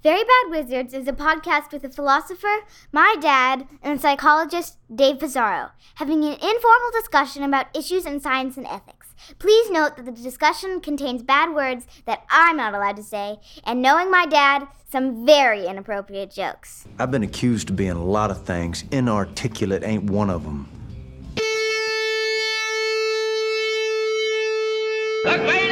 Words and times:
Very 0.00 0.22
Bad 0.22 0.50
Wizards 0.50 0.94
is 0.94 1.08
a 1.08 1.12
podcast 1.12 1.72
with 1.72 1.82
a 1.82 1.88
philosopher, 1.88 2.60
my 2.92 3.16
dad, 3.20 3.66
and 3.82 4.00
psychologist, 4.00 4.76
Dave 4.94 5.18
Pizarro, 5.18 5.70
having 5.96 6.22
an 6.22 6.34
informal 6.34 6.90
discussion 6.92 7.42
about 7.42 7.76
issues 7.76 8.06
in 8.06 8.20
science 8.20 8.56
and 8.56 8.66
ethics. 8.68 9.12
Please 9.40 9.68
note 9.72 9.96
that 9.96 10.04
the 10.04 10.12
discussion 10.12 10.80
contains 10.80 11.24
bad 11.24 11.52
words 11.52 11.84
that 12.06 12.22
I'm 12.30 12.58
not 12.58 12.74
allowed 12.74 12.94
to 12.98 13.02
say, 13.02 13.40
and 13.64 13.82
knowing 13.82 14.08
my 14.08 14.24
dad, 14.24 14.68
some 14.88 15.26
very 15.26 15.66
inappropriate 15.66 16.30
jokes. 16.30 16.86
I've 17.00 17.10
been 17.10 17.24
accused 17.24 17.70
of 17.70 17.74
being 17.74 17.90
a 17.90 18.04
lot 18.04 18.30
of 18.30 18.44
things. 18.44 18.84
Inarticulate 18.92 19.82
ain't 19.82 20.04
one 20.04 20.30
of 20.30 20.44
them. 20.44 20.68
The 25.24 25.67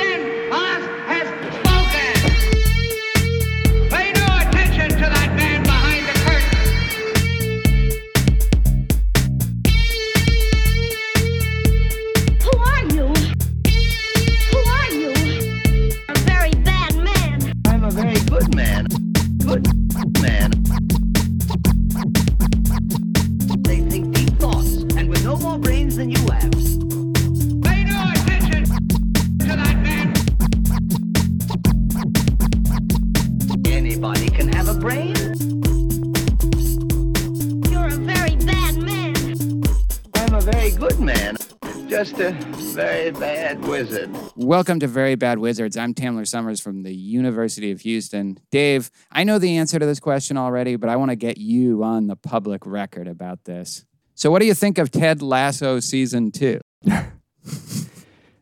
very 42.77 43.11
bad 43.11 43.65
wizard. 43.65 44.15
Welcome 44.37 44.81
to 44.81 44.87
Very 44.87 45.15
Bad 45.15 45.39
Wizards. 45.39 45.79
I'm 45.79 45.95
Tamler 45.95 46.27
Sommers 46.27 46.61
from 46.61 46.83
the 46.83 46.95
University 46.95 47.71
of 47.71 47.81
Houston. 47.81 48.39
Dave, 48.51 48.91
I 49.11 49.25
know 49.25 49.39
the 49.39 49.57
answer 49.57 49.79
to 49.79 49.87
this 49.87 49.99
question 49.99 50.37
already, 50.37 50.77
but 50.77 50.91
I 50.91 50.97
want 50.97 51.11
to 51.11 51.17
get 51.17 51.39
you 51.39 51.83
on 51.83 52.07
the 52.07 52.17
public 52.17 52.67
record 52.67 53.09
about 53.09 53.45
this. 53.45 53.87
So, 54.15 54.31
what 54.31 54.41
do 54.41 54.47
you 54.47 54.53
think 54.53 54.77
of 54.77 54.91
Ted 54.91 55.23
Lasso 55.23 55.81
season 55.81 56.31
two? 56.31 56.61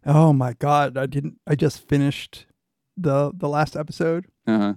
Oh 0.07 0.35
my 0.35 0.53
god, 0.53 0.99
I 0.99 1.07
didn't 1.07 1.41
I 1.47 1.55
just 1.55 1.89
finished 1.89 2.45
the 2.95 3.33
the 3.35 3.49
last 3.49 3.75
episode. 3.75 4.27
Uh-huh. 4.47 4.75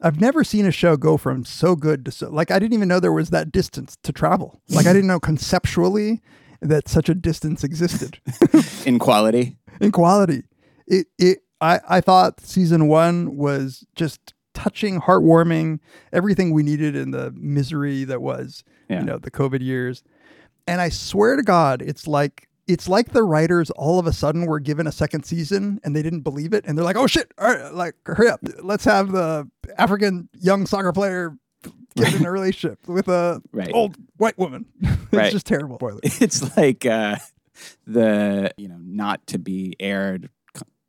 I've 0.00 0.20
never 0.20 0.44
seen 0.44 0.64
a 0.64 0.70
show 0.70 0.96
go 0.96 1.16
from 1.16 1.44
so 1.44 1.74
good 1.74 2.04
to 2.04 2.12
so 2.12 2.30
like 2.30 2.52
I 2.52 2.60
didn't 2.60 2.74
even 2.74 2.86
know 2.86 3.00
there 3.00 3.10
was 3.10 3.30
that 3.30 3.50
distance 3.50 3.96
to 4.04 4.12
travel. 4.12 4.62
Like 4.68 4.86
I 4.86 4.92
didn't 4.92 5.08
know 5.08 5.18
conceptually 5.18 6.20
that 6.62 6.88
such 6.88 7.08
a 7.08 7.14
distance 7.14 7.64
existed 7.64 8.18
In 8.86 8.98
quality? 8.98 9.56
in 9.80 9.92
quality. 9.92 10.42
It 10.86 11.06
it 11.18 11.38
I 11.60 11.80
I 11.88 12.00
thought 12.00 12.40
season 12.40 12.88
1 12.88 13.36
was 13.36 13.86
just 13.94 14.34
touching, 14.52 15.00
heartwarming, 15.00 15.78
everything 16.12 16.52
we 16.52 16.62
needed 16.62 16.94
in 16.96 17.12
the 17.12 17.30
misery 17.34 18.04
that 18.04 18.20
was, 18.20 18.62
Yeah. 18.88 19.00
you 19.00 19.06
know, 19.06 19.18
the 19.18 19.30
COVID 19.30 19.60
years. 19.62 20.02
And 20.66 20.80
I 20.80 20.88
swear 20.90 21.36
to 21.36 21.42
God, 21.42 21.80
it's 21.82 22.06
like 22.06 22.48
it's 22.66 22.88
like 22.88 23.12
the 23.12 23.22
writers 23.24 23.70
all 23.70 23.98
of 23.98 24.06
a 24.06 24.12
sudden 24.12 24.46
were 24.46 24.60
given 24.60 24.86
a 24.86 24.92
second 24.92 25.24
season 25.24 25.80
and 25.82 25.96
they 25.96 26.02
didn't 26.02 26.20
believe 26.20 26.52
it, 26.52 26.64
and 26.66 26.76
they're 26.78 26.84
like, 26.84 26.96
"Oh 26.96 27.06
shit! 27.08 27.32
All 27.38 27.48
right, 27.52 27.74
like 27.74 27.94
hurry 28.06 28.28
up, 28.28 28.40
let's 28.62 28.84
have 28.84 29.10
the 29.12 29.48
African 29.78 30.28
young 30.38 30.66
soccer 30.66 30.92
player 30.92 31.36
get 31.96 32.14
in 32.14 32.24
a 32.26 32.30
relationship 32.30 32.86
with 32.88 33.08
a 33.08 33.40
Right. 33.52 33.70
old 33.72 33.96
white 34.16 34.38
woman." 34.38 34.66
it's 34.80 35.12
Right. 35.12 35.32
just 35.32 35.46
terrible. 35.46 35.76
Spoiler. 35.76 36.00
It's 36.04 36.56
like 36.56 36.86
uh, 36.86 37.16
the, 37.86 38.52
you 38.56 38.68
know, 38.68 38.78
not 38.80 39.26
to 39.28 39.38
be 39.38 39.74
aired 39.80 40.30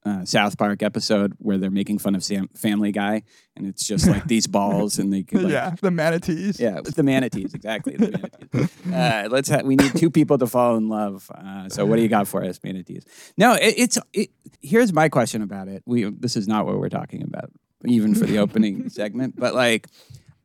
uh, 0.03 0.25
South 0.25 0.57
Park 0.57 0.81
episode 0.81 1.33
where 1.37 1.59
they're 1.59 1.69
making 1.69 1.99
fun 1.99 2.15
of 2.15 2.23
Sam- 2.23 2.49
Family 2.55 2.91
Guy, 2.91 3.21
and 3.55 3.67
it's 3.67 3.85
just 3.85 4.07
like 4.07 4.25
these 4.25 4.47
balls, 4.57 4.97
and 4.97 5.13
they 5.13 5.23
like, 5.31 5.51
yeah, 5.51 5.75
the 5.79 5.91
manatees. 5.91 6.59
Yeah, 6.59 6.81
the 6.81 7.03
manatees, 7.03 7.53
exactly. 7.53 7.97
The 7.97 8.09
manatees. 8.53 8.91
Uh, 8.91 9.27
let's. 9.29 9.49
Ha- 9.49 9.61
we 9.63 9.75
need 9.75 9.95
two 9.95 10.09
people 10.09 10.39
to 10.39 10.47
fall 10.47 10.75
in 10.75 10.89
love. 10.89 11.29
Uh, 11.35 11.69
so, 11.69 11.85
what 11.85 11.97
do 11.97 12.01
you 12.01 12.07
got 12.07 12.27
for 12.27 12.43
us, 12.43 12.59
manatees? 12.63 13.03
No, 13.37 13.53
it, 13.53 13.75
it's. 13.77 13.99
It, 14.11 14.31
here's 14.61 14.91
my 14.91 15.07
question 15.07 15.43
about 15.43 15.67
it. 15.67 15.83
We. 15.85 16.09
This 16.09 16.35
is 16.35 16.47
not 16.47 16.65
what 16.65 16.79
we're 16.79 16.89
talking 16.89 17.21
about, 17.21 17.51
even 17.85 18.15
for 18.15 18.25
the 18.25 18.39
opening 18.39 18.89
segment. 18.89 19.35
But 19.37 19.53
like, 19.53 19.85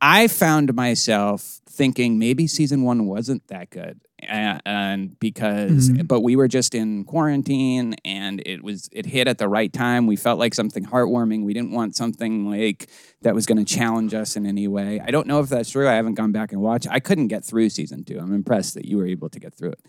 I 0.01 0.27
found 0.27 0.73
myself 0.73 1.61
thinking 1.69 2.17
maybe 2.17 2.47
season 2.47 2.83
one 2.83 3.05
wasn't 3.05 3.47
that 3.47 3.69
good, 3.69 3.99
uh, 4.23 4.59
and 4.65 5.19
because, 5.19 5.89
but 6.05 6.21
we 6.21 6.35
were 6.35 6.47
just 6.47 6.73
in 6.75 7.03
quarantine, 7.03 7.95
and 8.03 8.41
it 8.45 8.63
was 8.63 8.89
it 8.91 9.05
hit 9.05 9.27
at 9.27 9.37
the 9.37 9.47
right 9.47 9.71
time. 9.71 10.07
We 10.07 10.15
felt 10.15 10.39
like 10.39 10.53
something 10.53 10.85
heartwarming. 10.85 11.43
We 11.43 11.53
didn't 11.53 11.71
want 11.71 11.95
something 11.95 12.49
like 12.49 12.89
that 13.21 13.35
was 13.35 13.45
going 13.45 13.63
to 13.63 13.65
challenge 13.65 14.13
us 14.13 14.35
in 14.35 14.45
any 14.45 14.67
way. 14.67 14.99
I 14.99 15.11
don't 15.11 15.27
know 15.27 15.39
if 15.39 15.49
that's 15.49 15.69
true. 15.69 15.87
I 15.87 15.93
haven't 15.93 16.15
gone 16.15 16.31
back 16.31 16.51
and 16.51 16.61
watched. 16.61 16.87
I 16.89 16.99
couldn't 16.99 17.27
get 17.27 17.45
through 17.45 17.69
season 17.69 18.03
two. 18.03 18.19
I'm 18.19 18.33
impressed 18.33 18.73
that 18.75 18.85
you 18.85 18.97
were 18.97 19.07
able 19.07 19.29
to 19.29 19.39
get 19.39 19.53
through 19.53 19.71
it. 19.71 19.79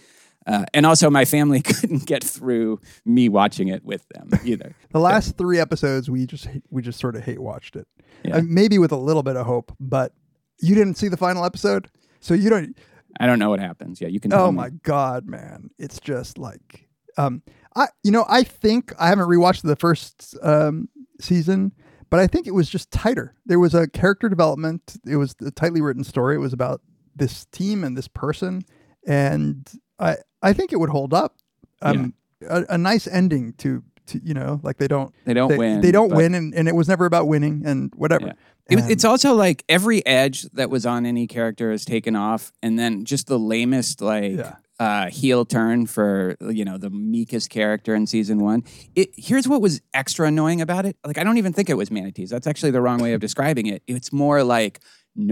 Uh, 0.48 0.64
and 0.72 0.86
also, 0.86 1.10
my 1.10 1.24
family 1.26 1.60
couldn't 1.62 2.06
get 2.06 2.24
through 2.24 2.80
me 3.04 3.28
watching 3.28 3.68
it 3.68 3.84
with 3.84 4.04
them 4.14 4.30
either. 4.44 4.74
The 4.92 4.98
last 5.00 5.36
three 5.36 5.58
episodes, 5.60 6.08
we 6.10 6.24
just 6.26 6.48
we 6.70 6.80
just 6.82 6.98
sort 6.98 7.14
of 7.16 7.22
hate 7.24 7.38
watched 7.40 7.76
it. 7.76 7.86
Yeah. 8.24 8.36
Uh, 8.38 8.42
maybe 8.44 8.78
with 8.78 8.90
a 8.92 8.96
little 8.96 9.22
bit 9.22 9.36
of 9.36 9.46
hope, 9.46 9.72
but 9.78 10.12
you 10.60 10.74
didn't 10.74 10.94
see 10.94 11.08
the 11.08 11.16
final 11.18 11.44
episode, 11.44 11.88
so 12.20 12.32
you 12.34 12.48
don't. 12.50 12.76
I 13.20 13.26
don't 13.26 13.38
know 13.38 13.50
what 13.50 13.60
happens. 13.60 14.00
Yeah, 14.00 14.08
you 14.08 14.20
can. 14.20 14.30
tell 14.30 14.46
Oh 14.46 14.50
me. 14.52 14.56
my 14.56 14.70
god, 14.70 15.26
man! 15.26 15.70
It's 15.78 16.00
just 16.00 16.38
like, 16.38 16.88
um, 17.16 17.42
I 17.76 17.88
you 18.02 18.10
know 18.10 18.24
I 18.28 18.42
think 18.42 18.92
I 18.98 19.08
haven't 19.08 19.28
rewatched 19.28 19.62
the 19.62 19.76
first 19.76 20.34
um 20.42 20.88
season, 21.20 21.72
but 22.10 22.20
I 22.20 22.26
think 22.26 22.46
it 22.46 22.52
was 22.54 22.70
just 22.70 22.90
tighter. 22.90 23.34
There 23.44 23.58
was 23.60 23.74
a 23.74 23.86
character 23.88 24.28
development. 24.28 24.96
It 25.06 25.16
was 25.16 25.34
a 25.44 25.50
tightly 25.50 25.80
written 25.82 26.04
story. 26.04 26.36
It 26.36 26.38
was 26.38 26.52
about 26.54 26.80
this 27.14 27.44
team 27.46 27.84
and 27.84 27.96
this 27.98 28.08
person, 28.08 28.62
and 29.06 29.68
I 29.98 30.16
I 30.42 30.52
think 30.52 30.72
it 30.72 30.76
would 30.76 30.90
hold 30.90 31.12
up. 31.14 31.36
Um, 31.82 32.14
a, 32.48 32.64
a 32.70 32.78
nice 32.78 33.06
ending 33.06 33.52
to 33.58 33.82
to 34.06 34.20
you 34.24 34.34
know 34.34 34.60
like 34.62 34.78
they 34.78 34.88
don't 34.88 35.14
They 35.24 35.34
don't 35.34 35.48
they, 35.48 35.58
win, 35.58 35.80
They 35.80 35.92
don't 35.92 36.12
win, 36.14 36.34
and, 36.34 36.54
and 36.54 36.68
it 36.68 36.74
was 36.74 36.88
never 36.88 37.04
about 37.06 37.28
winning 37.28 37.62
and 37.66 37.92
whatever. 37.94 38.26
Yeah. 38.28 38.32
It- 38.78 38.90
it's 38.90 39.04
also 39.04 39.34
like 39.34 39.64
every 39.68 40.04
edge 40.06 40.42
that 40.52 40.70
was 40.70 40.84
on 40.86 41.06
any 41.06 41.26
character 41.26 41.70
is 41.72 41.84
taken 41.84 42.14
off, 42.16 42.52
and 42.62 42.78
then 42.78 43.04
just 43.04 43.26
the 43.26 43.38
lamest 43.38 44.00
like 44.02 44.32
Yeah. 44.36 44.56
Uh, 44.80 45.08
heel 45.10 45.44
turn 45.44 45.86
for 45.86 46.36
you 46.40 46.64
know 46.64 46.78
the 46.78 46.90
meekest 46.90 47.50
character 47.50 47.94
in 47.94 48.06
season 48.06 48.38
one. 48.38 48.62
It 48.94 49.10
here's 49.16 49.48
what 49.48 49.60
was 49.60 49.80
extra 49.92 50.26
annoying 50.28 50.60
about 50.60 50.86
it. 50.86 50.96
Like 51.04 51.18
I 51.18 51.24
don't 51.24 51.38
even 51.38 51.52
think 51.52 51.68
it 51.68 51.74
was 51.76 51.90
manatees. 51.90 52.30
That's 52.30 52.46
actually 52.46 52.70
the 52.70 52.80
wrong 52.80 53.00
way 53.00 53.12
of 53.12 53.20
describing 53.20 53.66
it. 53.66 53.82
It's 53.88 54.12
more 54.12 54.44
like 54.44 54.80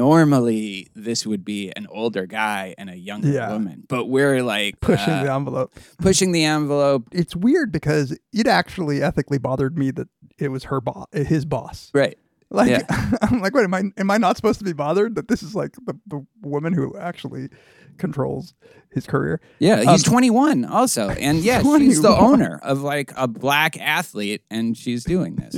normally 0.06 0.88
this 0.94 1.24
would 1.26 1.44
be 1.44 1.72
an 1.76 1.86
older 1.90 2.26
guy 2.26 2.74
and 2.76 2.90
a 2.90 2.96
younger 2.96 3.28
Yeah. 3.28 3.52
woman, 3.52 3.84
but 3.88 4.06
we're 4.06 4.42
like 4.42 4.80
pushing 4.80 5.12
uh, 5.14 5.24
the 5.24 5.32
envelope. 5.32 5.74
pushing 5.98 6.32
the 6.32 6.44
envelope. 6.44 7.08
It's 7.12 7.34
weird 7.36 7.72
because 7.72 8.16
it 8.32 8.46
actually 8.46 9.02
ethically 9.02 9.38
bothered 9.38 9.78
me 9.78 9.90
that 9.92 10.08
it 10.38 10.48
was 10.48 10.64
her 10.64 10.80
boss, 10.80 11.06
his 11.12 11.44
boss. 11.44 11.90
Right. 11.94 12.18
Like 12.50 12.70
Yeah. 12.70 13.12
I'm 13.22 13.40
like, 13.40 13.54
wait, 13.54 13.64
am 13.64 13.74
I 13.74 13.84
am 13.96 14.10
I 14.10 14.18
not 14.18 14.36
supposed 14.36 14.58
to 14.58 14.64
be 14.64 14.72
bothered 14.72 15.14
that 15.14 15.28
this 15.28 15.42
is 15.42 15.54
like 15.54 15.72
the, 15.86 15.94
the 16.06 16.24
woman 16.42 16.72
who 16.72 16.96
actually 16.98 17.48
controls 17.98 18.54
his 18.92 19.06
career? 19.06 19.40
Yeah, 19.58 19.80
he's 19.80 20.06
Um, 20.06 20.12
21 20.12 20.64
also. 20.64 21.10
And 21.10 21.38
yeah, 21.40 21.62
she's 21.62 22.00
the 22.02 22.16
owner 22.16 22.58
of 22.62 22.82
like 22.82 23.12
a 23.16 23.28
black 23.28 23.78
athlete 23.80 24.42
and 24.50 24.76
she's 24.76 25.04
doing 25.04 25.36
this. 25.36 25.54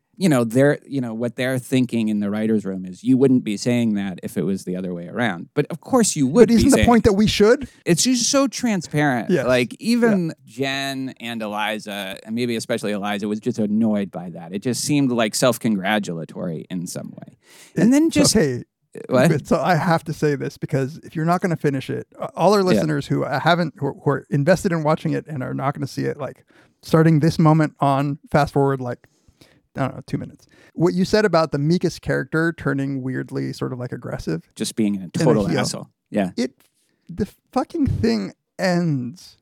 you 0.16 0.28
know, 0.28 0.44
they're, 0.44 0.78
you 0.86 1.00
know, 1.00 1.14
what 1.14 1.36
they're 1.36 1.58
thinking 1.58 2.08
in 2.08 2.20
the 2.20 2.28
writer's 2.30 2.64
room 2.64 2.84
is 2.84 3.02
you 3.04 3.16
wouldn't 3.16 3.44
be 3.44 3.56
saying 3.56 3.94
that 3.94 4.18
if 4.22 4.36
it 4.36 4.42
was 4.42 4.64
the 4.64 4.76
other 4.76 4.92
way 4.94 5.06
around. 5.08 5.48
But 5.54 5.66
of 5.70 5.80
course 5.80 6.14
you 6.16 6.26
would 6.26 6.48
But 6.48 6.54
isn't 6.54 6.70
the 6.70 6.84
point 6.84 7.04
that 7.04 7.14
we 7.14 7.26
should? 7.26 7.68
it's 7.84 8.02
just 8.04 8.30
so 8.30 8.46
transparent. 8.46 9.30
Yes. 9.30 9.46
Like 9.46 9.74
even 9.80 10.32
Jen 10.44 11.14
and 11.20 11.42
Eliza, 11.42 12.18
and 12.24 12.34
maybe 12.34 12.54
especially 12.56 12.92
Eliza, 12.92 13.26
was 13.28 13.40
just 13.40 13.58
annoyed 13.58 14.10
by 14.10 14.30
that. 14.30 14.52
It 14.52 14.62
just 14.62 14.82
seemed 14.84 15.10
like 15.10 15.34
self-congratulatory 15.34 16.66
in 16.70 16.86
some 16.86 17.10
way. 17.16 17.38
And 17.76 17.92
then 17.92 18.10
just 18.10 18.36
okay. 18.36 18.64
What? 19.08 19.46
So 19.46 19.60
I 19.60 19.74
have 19.76 20.04
to 20.04 20.12
say 20.12 20.34
this 20.34 20.58
because 20.58 20.98
if 20.98 21.16
you're 21.16 21.24
not 21.24 21.40
going 21.40 21.50
to 21.50 21.56
finish 21.56 21.90
it, 21.90 22.06
uh, 22.18 22.28
all 22.36 22.54
our 22.54 22.62
listeners 22.62 23.06
who 23.06 23.24
haven't 23.24 23.74
who 23.78 23.86
are, 23.86 23.94
who 23.94 24.10
are 24.10 24.26
invested 24.30 24.72
in 24.72 24.82
watching 24.82 25.12
it 25.12 25.26
and 25.26 25.42
are 25.42 25.54
not 25.54 25.74
going 25.74 25.86
to 25.86 25.92
see 25.92 26.04
it, 26.04 26.16
like 26.16 26.44
starting 26.82 27.20
this 27.20 27.38
moment 27.38 27.74
on, 27.80 28.18
fast 28.30 28.52
forward 28.52 28.80
like 28.80 29.08
I 29.76 29.80
don't 29.80 29.94
know, 29.94 30.02
two 30.06 30.18
minutes. 30.18 30.46
What 30.74 30.94
you 30.94 31.04
said 31.04 31.24
about 31.24 31.52
the 31.52 31.58
meekest 31.58 32.02
character 32.02 32.52
turning 32.52 33.02
weirdly 33.02 33.52
sort 33.52 33.72
of 33.72 33.78
like 33.78 33.92
aggressive, 33.92 34.42
just 34.54 34.76
being 34.76 35.00
a 35.02 35.08
total 35.08 35.46
heel. 35.46 35.60
asshole. 35.60 35.88
Yeah. 36.10 36.30
it 36.36 36.52
the 37.08 37.26
fucking 37.52 37.86
thing 37.86 38.34
ends 38.58 39.37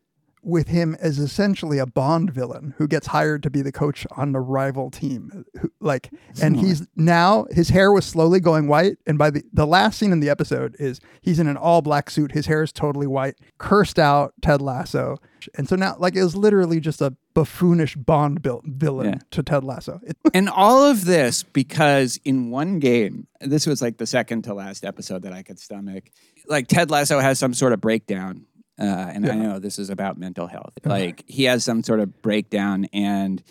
with 0.47 0.69
him 0.69 0.97
as 1.01 1.19
essentially 1.19 1.79
a 1.79 1.87
Bond 1.87 2.31
villain 2.31 2.73
who 2.79 2.87
gets 2.87 3.09
hired 3.09 3.43
to 3.43 3.51
be 3.51 3.63
the 3.63 3.73
coach 3.73 4.07
on 4.17 4.31
the 4.31 4.39
rival 4.39 4.91
team. 4.91 5.45
Who, 5.61 5.73
like, 5.81 6.11
and 6.41 6.57
hmm. 6.57 6.65
he's 6.65 6.87
now 6.95 7.47
his 7.51 7.69
hair 7.69 7.93
was 7.93 8.05
slowly 8.05 8.39
going 8.39 8.69
white, 8.69 8.97
and 9.07 9.19
by 9.19 9.31
the 9.31 9.43
the 9.53 9.67
last 9.67 9.99
scene 9.99 10.13
in 10.13 10.21
the 10.21 10.31
episode 10.31 10.77
is 10.79 11.01
he's 11.21 11.41
in 11.41 11.49
an 11.49 11.57
all 11.57 11.83
black 11.83 12.09
suit. 12.11 12.33
His 12.33 12.47
hair 12.47 12.63
is 12.63 12.73
totally 12.73 13.09
white. 13.09 13.35
Cursed 13.59 13.99
out 13.99 14.35
Ted 14.41 14.63
Lasso, 14.63 15.17
and 15.57 15.69
so 15.69 15.75
now 15.75 15.97
like 15.99 16.15
it 16.15 16.23
was 16.23 16.37
literally 16.37 16.79
just 16.79 17.03
a 17.03 17.15
buffoonish 17.35 17.97
Bond 17.97 18.41
vil- 18.41 18.63
villain 18.65 19.07
Yeah. 19.15 19.19
to 19.33 19.43
Ted 19.43 19.65
Lasso. 19.65 20.01
It, 20.07 20.17
And 20.33 20.49
all 20.49 20.85
of 20.85 21.05
this 21.05 21.43
because 21.43 22.21
in 22.25 22.51
one 22.51 22.79
game, 22.79 23.27
this 23.41 23.67
was 23.67 23.83
like 23.83 23.99
the 23.99 24.07
second 24.07 24.43
to 24.43 24.55
last 24.55 24.85
episode 24.85 25.23
that 25.23 25.33
I 25.33 25.43
could 25.43 25.59
stomach. 25.59 26.05
Like 26.47 26.69
Ted 26.69 26.91
Lasso 26.91 27.19
has 27.19 27.39
some 27.39 27.53
sort 27.53 27.73
of 27.73 27.81
breakdown. 27.81 28.47
Uh, 28.79 28.85
and 28.85 29.27
I 29.27 29.35
know 29.35 29.59
this 29.59 29.79
is 29.79 29.89
about 29.91 30.19
mental 30.19 30.47
health. 30.47 30.75
Like 30.85 31.25
he 31.27 31.45
has 31.45 31.65
some 31.65 31.83
sort 31.83 32.01
of 32.01 32.21
breakdown, 32.21 32.87
and 32.93 33.43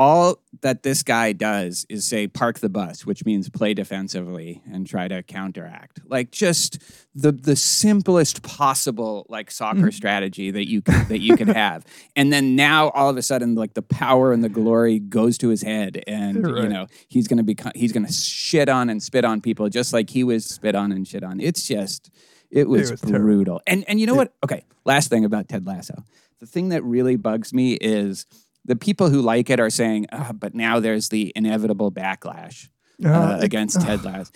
all 0.00 0.38
that 0.62 0.82
this 0.82 1.02
guy 1.02 1.30
does 1.34 1.84
is 1.90 2.06
say, 2.06 2.26
park 2.26 2.60
the 2.60 2.70
bus, 2.70 3.04
which 3.04 3.26
means 3.26 3.50
play 3.50 3.74
defensively 3.74 4.62
and 4.72 4.86
try 4.86 5.06
to 5.06 5.22
counteract. 5.22 6.00
Like 6.08 6.30
just 6.30 6.78
the 7.14 7.30
the 7.32 7.54
simplest 7.54 8.42
possible 8.42 9.26
like 9.28 9.50
soccer 9.50 9.90
strategy 9.90 10.50
that 10.50 10.66
you 10.66 10.80
that 10.80 11.20
you 11.20 11.36
can 11.36 11.48
have. 11.64 11.84
And 12.16 12.32
then 12.32 12.56
now 12.56 12.88
all 12.90 13.10
of 13.10 13.18
a 13.18 13.22
sudden, 13.22 13.54
like 13.54 13.74
the 13.74 13.82
power 13.82 14.32
and 14.32 14.42
the 14.42 14.48
glory 14.48 14.98
goes 14.98 15.36
to 15.38 15.50
his 15.50 15.60
head, 15.60 16.02
and 16.06 16.36
you 16.36 16.68
know 16.68 16.86
he's 17.08 17.28
gonna 17.28 17.42
be 17.42 17.56
he's 17.74 17.92
gonna 17.92 18.10
shit 18.10 18.70
on 18.70 18.88
and 18.88 19.02
spit 19.02 19.26
on 19.26 19.42
people 19.42 19.68
just 19.68 19.92
like 19.92 20.08
he 20.08 20.24
was 20.24 20.46
spit 20.46 20.74
on 20.74 20.92
and 20.92 21.06
shit 21.06 21.22
on. 21.22 21.40
It's 21.40 21.68
just 21.68 22.10
it 22.50 22.68
was, 22.68 22.90
was 22.90 23.00
terrible. 23.00 23.20
brutal. 23.24 23.62
And 23.66 23.84
and 23.88 24.00
you 24.00 24.06
know 24.06 24.14
what? 24.14 24.32
Okay, 24.44 24.64
last 24.84 25.08
thing 25.10 25.24
about 25.24 25.48
Ted 25.48 25.66
Lasso. 25.66 26.04
The 26.40 26.46
thing 26.46 26.70
that 26.70 26.82
really 26.84 27.16
bugs 27.16 27.52
me 27.52 27.74
is 27.74 28.26
the 28.64 28.76
people 28.76 29.08
who 29.10 29.20
like 29.22 29.50
it 29.50 29.60
are 29.60 29.70
saying, 29.70 30.06
"Ah, 30.12 30.32
but 30.32 30.54
now 30.54 30.80
there's 30.80 31.08
the 31.10 31.32
inevitable 31.36 31.90
backlash 31.92 32.68
uh, 33.04 33.08
Uh, 33.08 33.36
it- 33.40 33.44
against 33.44 33.80
Ted 33.80 34.04
Lasso. 34.04 34.30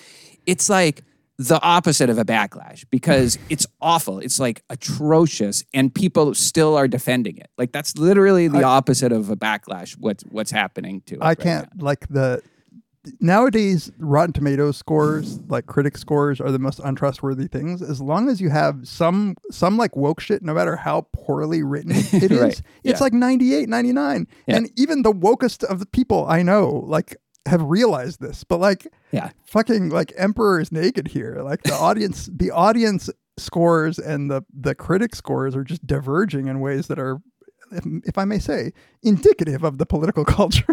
It's 0.47 0.69
like 0.69 1.03
the 1.37 1.61
opposite 1.63 2.09
of 2.11 2.19
a 2.19 2.25
backlash 2.25 2.85
because 2.91 3.39
it's 3.51 3.67
awful. 3.81 4.19
It's 4.21 4.39
like 4.39 4.63
atrocious, 4.71 5.65
and 5.75 5.93
people 5.95 6.35
still 6.35 6.77
are 6.77 6.87
defending 6.89 7.37
it. 7.39 7.49
Like 7.59 7.73
that's 7.73 7.97
literally 7.99 8.49
the 8.49 8.63
opposite 8.63 9.11
of 9.13 9.31
a 9.31 9.37
backlash. 9.37 9.97
What's 9.99 10.23
what's 10.25 10.51
happening 10.53 11.03
to 11.07 11.17
it? 11.17 11.23
I 11.23 11.29
right 11.29 11.39
can't 11.39 11.69
now. 11.77 11.85
like 11.85 12.07
the 12.09 12.43
nowadays 13.21 13.91
Rotten 13.99 14.33
Tomatoes 14.33 14.77
scores, 14.77 15.41
like 15.49 15.67
critic 15.67 15.97
scores, 15.99 16.41
are 16.41 16.51
the 16.51 16.59
most 16.59 16.81
untrustworthy 16.83 17.49
things. 17.49 17.83
As 17.83 18.01
long 18.01 18.29
as 18.29 18.41
you 18.41 18.51
have 18.51 18.87
some 18.87 19.37
some 19.51 19.77
like 19.77 19.97
woke 19.97 20.21
shit, 20.21 20.43
no 20.43 20.55
matter 20.55 20.77
how 20.77 21.07
poorly 21.13 21.63
written 21.63 21.93
it 21.95 22.31
is, 22.33 22.41
Right. 22.41 22.63
it's 22.85 23.01
Yeah. 23.01 23.05
like 23.05 23.13
98, 23.13 23.69
99. 23.69 24.27
Yeah. 24.47 24.57
And 24.57 24.71
even 24.77 25.03
the 25.03 25.13
wokest 25.13 25.65
of 25.65 25.79
the 25.81 25.87
people 25.87 26.27
I 26.29 26.43
know, 26.43 26.85
like 26.87 27.17
have 27.47 27.63
realized 27.63 28.21
this. 28.21 28.43
But 28.45 28.59
like 28.61 28.87
Yeah. 29.13 29.31
fucking 29.45 29.91
like 29.91 30.13
Emperor 30.17 30.61
is 30.61 30.73
naked 30.73 31.09
here. 31.09 31.41
Like 31.43 31.63
the 31.63 31.75
audience 31.75 32.29
the 32.33 32.51
audience 32.51 33.11
scores 33.37 33.99
and 33.99 34.31
the 34.31 34.43
the 34.57 34.75
critic 34.75 35.15
scores 35.15 35.57
are 35.57 35.65
just 35.65 35.85
diverging 35.87 36.47
in 36.47 36.61
ways 36.61 36.87
that 36.87 36.99
are 37.01 37.19
if, 37.75 37.85
if 38.05 38.19
I 38.19 38.25
may 38.25 38.39
say, 38.39 38.73
indicative 39.03 39.65
of 39.65 39.79
the 39.79 39.87
political 39.87 40.25
culture. 40.39 40.65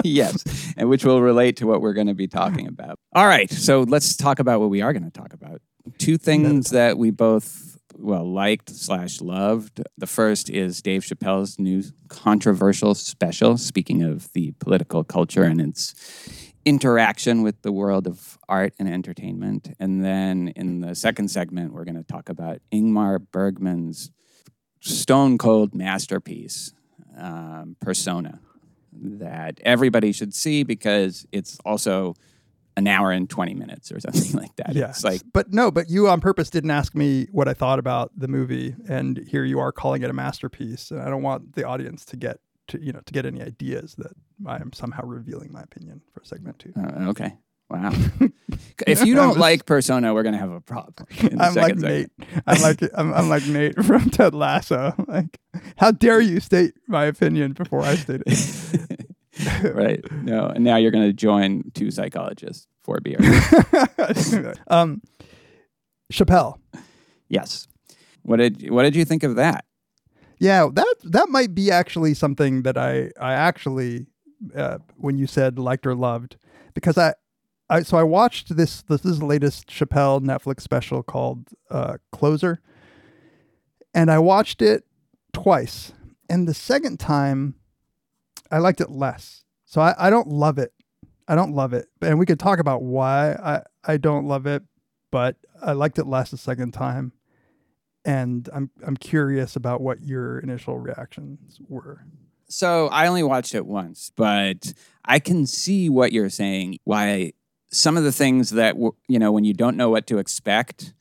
yes, 0.04 0.72
and 0.76 0.88
which 0.88 1.04
will 1.04 1.22
relate 1.22 1.56
to 1.58 1.66
what 1.66 1.80
we're 1.80 1.94
going 1.94 2.06
to 2.08 2.14
be 2.14 2.28
talking 2.28 2.66
about. 2.66 2.98
All 3.14 3.26
right, 3.26 3.50
so 3.50 3.82
let's 3.82 4.16
talk 4.16 4.38
about 4.38 4.60
what 4.60 4.70
we 4.70 4.82
are 4.82 4.92
going 4.92 5.04
to 5.04 5.10
talk 5.10 5.32
about. 5.32 5.60
Two 5.98 6.18
things 6.18 6.70
that 6.70 6.98
we 6.98 7.10
both 7.10 7.76
well 7.98 8.30
liked 8.30 8.70
slash 8.70 9.20
loved. 9.20 9.82
The 9.96 10.06
first 10.06 10.50
is 10.50 10.82
Dave 10.82 11.02
Chappelle's 11.02 11.58
new 11.58 11.82
controversial 12.08 12.94
special. 12.94 13.56
Speaking 13.56 14.02
of 14.02 14.32
the 14.32 14.52
political 14.58 15.04
culture 15.04 15.44
and 15.44 15.60
its 15.60 15.94
interaction 16.64 17.42
with 17.42 17.62
the 17.62 17.72
world 17.72 18.06
of 18.06 18.38
art 18.48 18.74
and 18.78 18.88
entertainment, 18.88 19.74
and 19.78 20.04
then 20.04 20.48
in 20.56 20.80
the 20.80 20.94
second 20.94 21.30
segment, 21.30 21.72
we're 21.72 21.84
going 21.84 21.96
to 21.96 22.02
talk 22.02 22.28
about 22.28 22.58
Ingmar 22.72 23.24
Bergman's 23.32 24.10
stone 24.86 25.38
cold 25.38 25.74
masterpiece, 25.74 26.72
um, 27.16 27.76
Persona, 27.80 28.40
that 28.92 29.60
everybody 29.64 30.12
should 30.12 30.34
see 30.34 30.62
because 30.62 31.26
it's 31.32 31.58
also 31.64 32.14
an 32.76 32.86
hour 32.86 33.10
and 33.10 33.28
20 33.28 33.54
minutes 33.54 33.90
or 33.90 34.00
something 34.00 34.32
like 34.32 34.54
that. 34.56 34.74
Yeah. 34.74 34.90
It's 34.90 35.04
like, 35.04 35.22
but 35.32 35.52
no, 35.52 35.70
but 35.70 35.88
you 35.90 36.08
on 36.08 36.20
purpose 36.20 36.50
didn't 36.50 36.70
ask 36.70 36.94
me 36.94 37.26
what 37.32 37.48
I 37.48 37.54
thought 37.54 37.78
about 37.78 38.12
the 38.16 38.28
movie, 38.28 38.74
and 38.88 39.18
here 39.18 39.44
you 39.44 39.58
are 39.58 39.72
calling 39.72 40.02
it 40.02 40.10
a 40.10 40.12
masterpiece. 40.12 40.90
And 40.90 41.00
I 41.00 41.06
don't 41.06 41.22
want 41.22 41.54
the 41.54 41.64
audience 41.64 42.04
to 42.06 42.16
get 42.16 42.38
to 42.68 42.82
you 42.82 42.92
know 42.92 43.00
to 43.04 43.12
get 43.12 43.26
any 43.26 43.42
ideas 43.42 43.94
that 43.96 44.12
I 44.46 44.56
am 44.56 44.72
somehow 44.72 45.04
revealing 45.04 45.52
my 45.52 45.62
opinion 45.62 46.02
for 46.12 46.22
segment 46.24 46.58
two. 46.58 46.72
uh, 46.76 47.08
okay. 47.10 47.36
Wow. 47.68 47.92
if 48.86 49.04
you 49.04 49.14
don't 49.14 49.38
like 49.38 49.66
Persona, 49.66 50.14
we're 50.14 50.22
going 50.22 50.34
to 50.34 50.38
have 50.38 50.52
a 50.52 50.60
problem. 50.60 51.06
I'm 51.40 51.54
like 51.54 51.76
Nate. 51.76 52.10
I'm 52.46 52.62
like 52.62 52.80
I'm, 52.94 53.12
I'm 53.12 53.28
like 53.28 53.46
Nate 53.46 53.84
from 53.84 54.10
Ted 54.10 54.34
Lasso. 54.34 54.94
Like, 55.08 55.40
how 55.76 55.90
dare 55.90 56.20
you 56.20 56.40
state 56.40 56.74
my 56.86 57.06
opinion 57.06 57.52
before 57.52 57.82
I 57.82 57.96
state 57.96 58.22
it? 58.26 59.74
right. 59.74 60.04
No. 60.12 60.46
And 60.46 60.64
now 60.64 60.76
you're 60.76 60.92
going 60.92 61.06
to 61.08 61.12
join 61.12 61.70
two 61.74 61.90
psychologists 61.90 62.68
for 62.82 63.00
beer. 63.00 63.18
um, 64.68 65.02
Chappelle. 66.12 66.60
yes. 67.28 67.66
What 68.22 68.36
did 68.36 68.70
what 68.70 68.82
did 68.82 68.96
you 68.96 69.04
think 69.04 69.22
of 69.22 69.36
that? 69.36 69.64
Yeah, 70.38 70.68
that 70.72 70.94
that 71.04 71.28
might 71.30 71.54
be 71.54 71.70
actually 71.70 72.14
something 72.14 72.62
that 72.62 72.76
I 72.76 73.10
I 73.20 73.32
actually 73.32 74.06
uh, 74.54 74.78
when 74.96 75.16
you 75.16 75.26
said 75.26 75.58
liked 75.58 75.86
or 75.86 75.94
loved 75.94 76.36
because 76.74 76.98
I 76.98 77.14
I 77.68 77.82
so 77.82 77.96
I 77.96 78.02
watched 78.02 78.56
this 78.56 78.82
this 78.82 79.04
is 79.04 79.18
the 79.18 79.26
latest 79.26 79.68
Chappelle 79.68 80.20
Netflix 80.20 80.60
special 80.60 81.02
called 81.02 81.48
uh, 81.70 81.96
Closer, 82.12 82.60
and 83.94 84.10
I 84.10 84.18
watched 84.18 84.62
it 84.62 84.84
twice, 85.32 85.92
and 86.28 86.46
the 86.46 86.54
second 86.54 86.98
time 87.00 87.56
I 88.50 88.58
liked 88.58 88.80
it 88.80 88.90
less. 88.90 89.44
So 89.64 89.80
I, 89.80 89.94
I 89.98 90.10
don't 90.10 90.28
love 90.28 90.58
it. 90.58 90.72
I 91.26 91.34
don't 91.34 91.54
love 91.54 91.72
it, 91.72 91.86
and 92.00 92.18
we 92.18 92.26
could 92.26 92.38
talk 92.38 92.58
about 92.58 92.82
why 92.82 93.32
I 93.32 93.62
I 93.84 93.96
don't 93.96 94.26
love 94.26 94.46
it, 94.46 94.62
but 95.10 95.36
I 95.60 95.72
liked 95.72 95.98
it 95.98 96.06
less 96.06 96.30
the 96.30 96.36
second 96.36 96.72
time 96.72 97.12
and 98.06 98.48
I'm 98.54 98.70
I'm 98.86 98.96
curious 98.96 99.56
about 99.56 99.80
what 99.82 100.02
your 100.02 100.38
initial 100.38 100.78
reactions 100.78 101.58
were. 101.68 102.06
So 102.48 102.86
I 102.88 103.08
only 103.08 103.24
watched 103.24 103.54
it 103.54 103.66
once, 103.66 104.12
but 104.14 104.72
I 105.04 105.18
can 105.18 105.46
see 105.46 105.90
what 105.90 106.12
you're 106.12 106.30
saying. 106.30 106.78
Why 106.84 107.32
some 107.70 107.96
of 107.96 108.04
the 108.04 108.12
things 108.12 108.50
that 108.50 108.76
you 109.08 109.18
know 109.18 109.32
when 109.32 109.44
you 109.44 109.54
don't 109.54 109.76
know 109.76 109.90
what 109.90 110.06
to 110.08 110.18
expect 110.18 110.92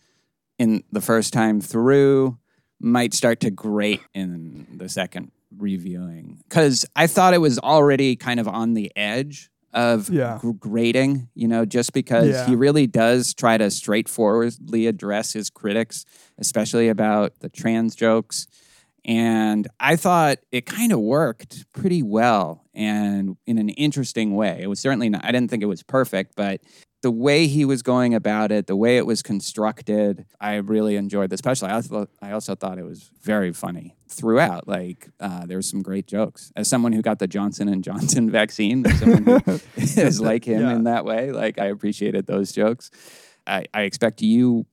in 0.58 0.84
the 0.92 1.02
first 1.02 1.34
time 1.34 1.62
through 1.62 2.38
might 2.80 3.14
start 3.14 3.40
to 3.42 3.50
grate 3.52 4.02
in 4.14 4.68
the 4.78 4.90
second 4.90 5.32
reviewing 5.58 6.40
because 6.50 6.86
I 6.96 7.08
thought 7.08 7.34
it 7.34 7.40
was 7.42 7.60
already 7.60 8.16
kind 8.16 8.40
of 8.40 8.48
on 8.48 8.74
the 8.74 8.92
edge 8.96 9.50
of 9.74 10.10
Yeah. 10.10 10.38
gr- 10.42 10.52
grating. 10.52 11.30
You 11.36 11.48
know, 11.48 11.66
just 11.66 11.94
because 11.94 12.30
Yeah. 12.30 12.46
he 12.48 12.56
really 12.56 12.88
does 12.88 13.34
try 13.34 13.58
to 13.58 13.70
straightforwardly 13.70 14.88
address 14.88 15.34
his 15.34 15.50
critics, 15.50 16.06
especially 16.38 16.88
about 16.90 17.40
the 17.40 17.50
trans 17.50 17.96
jokes. 17.96 18.48
And 19.04 19.68
I 19.80 19.96
thought 19.98 20.40
it 20.52 20.66
kind 20.66 20.92
of 20.92 21.00
worked 21.00 21.66
pretty 21.74 22.02
well 22.04 22.65
and 22.76 23.38
in 23.48 23.58
an 23.58 23.70
interesting 23.70 24.36
way. 24.36 24.60
It 24.62 24.68
was 24.68 24.80
certainly 24.80 25.10
not, 25.10 25.24
I 25.26 25.32
didn't 25.32 25.50
think 25.50 25.64
it 25.64 25.68
was 25.68 25.84
perfect, 25.84 26.36
but 26.36 26.62
the 27.02 27.12
way 27.12 27.46
he 27.46 27.66
was 27.66 27.84
going 27.84 28.16
about 28.16 28.52
it, 28.52 28.66
the 28.68 28.76
way 28.76 28.98
it 28.98 29.06
was 29.06 29.22
constructed, 29.22 30.26
I 30.42 30.56
really 30.56 30.96
enjoyed 30.96 31.30
the 31.30 31.38
special. 31.38 31.68
I 31.68 31.74
also, 31.74 32.08
I 32.22 32.32
also 32.32 32.56
thought 32.56 32.80
it 32.80 32.84
was 32.86 33.12
very 33.22 33.54
funny 33.54 33.96
throughout. 34.10 34.68
Like 34.68 35.10
uh, 35.20 35.46
there 35.46 35.58
were 35.58 35.62
some 35.62 35.84
great 35.84 36.08
jokes. 36.08 36.52
As 36.56 36.68
someone 36.68 36.94
who 36.94 37.04
got 37.04 37.20
the 37.20 37.28
Johnson 37.28 37.68
and 37.68 37.84
Johnson 37.84 38.32
vaccine, 38.40 38.86
someone 38.96 39.24
who 39.46 39.60
is 39.78 40.20
like 40.20 40.46
him 40.46 40.62
Yeah. 40.62 40.74
in 40.76 40.86
that 40.86 41.06
way, 41.06 41.32
like 41.32 41.60
I 41.60 41.66
appreciated 41.66 42.26
those 42.26 42.52
jokes. 42.52 42.90
I, 43.46 43.66
I 43.74 43.82
expect 43.84 44.22
you 44.24 44.66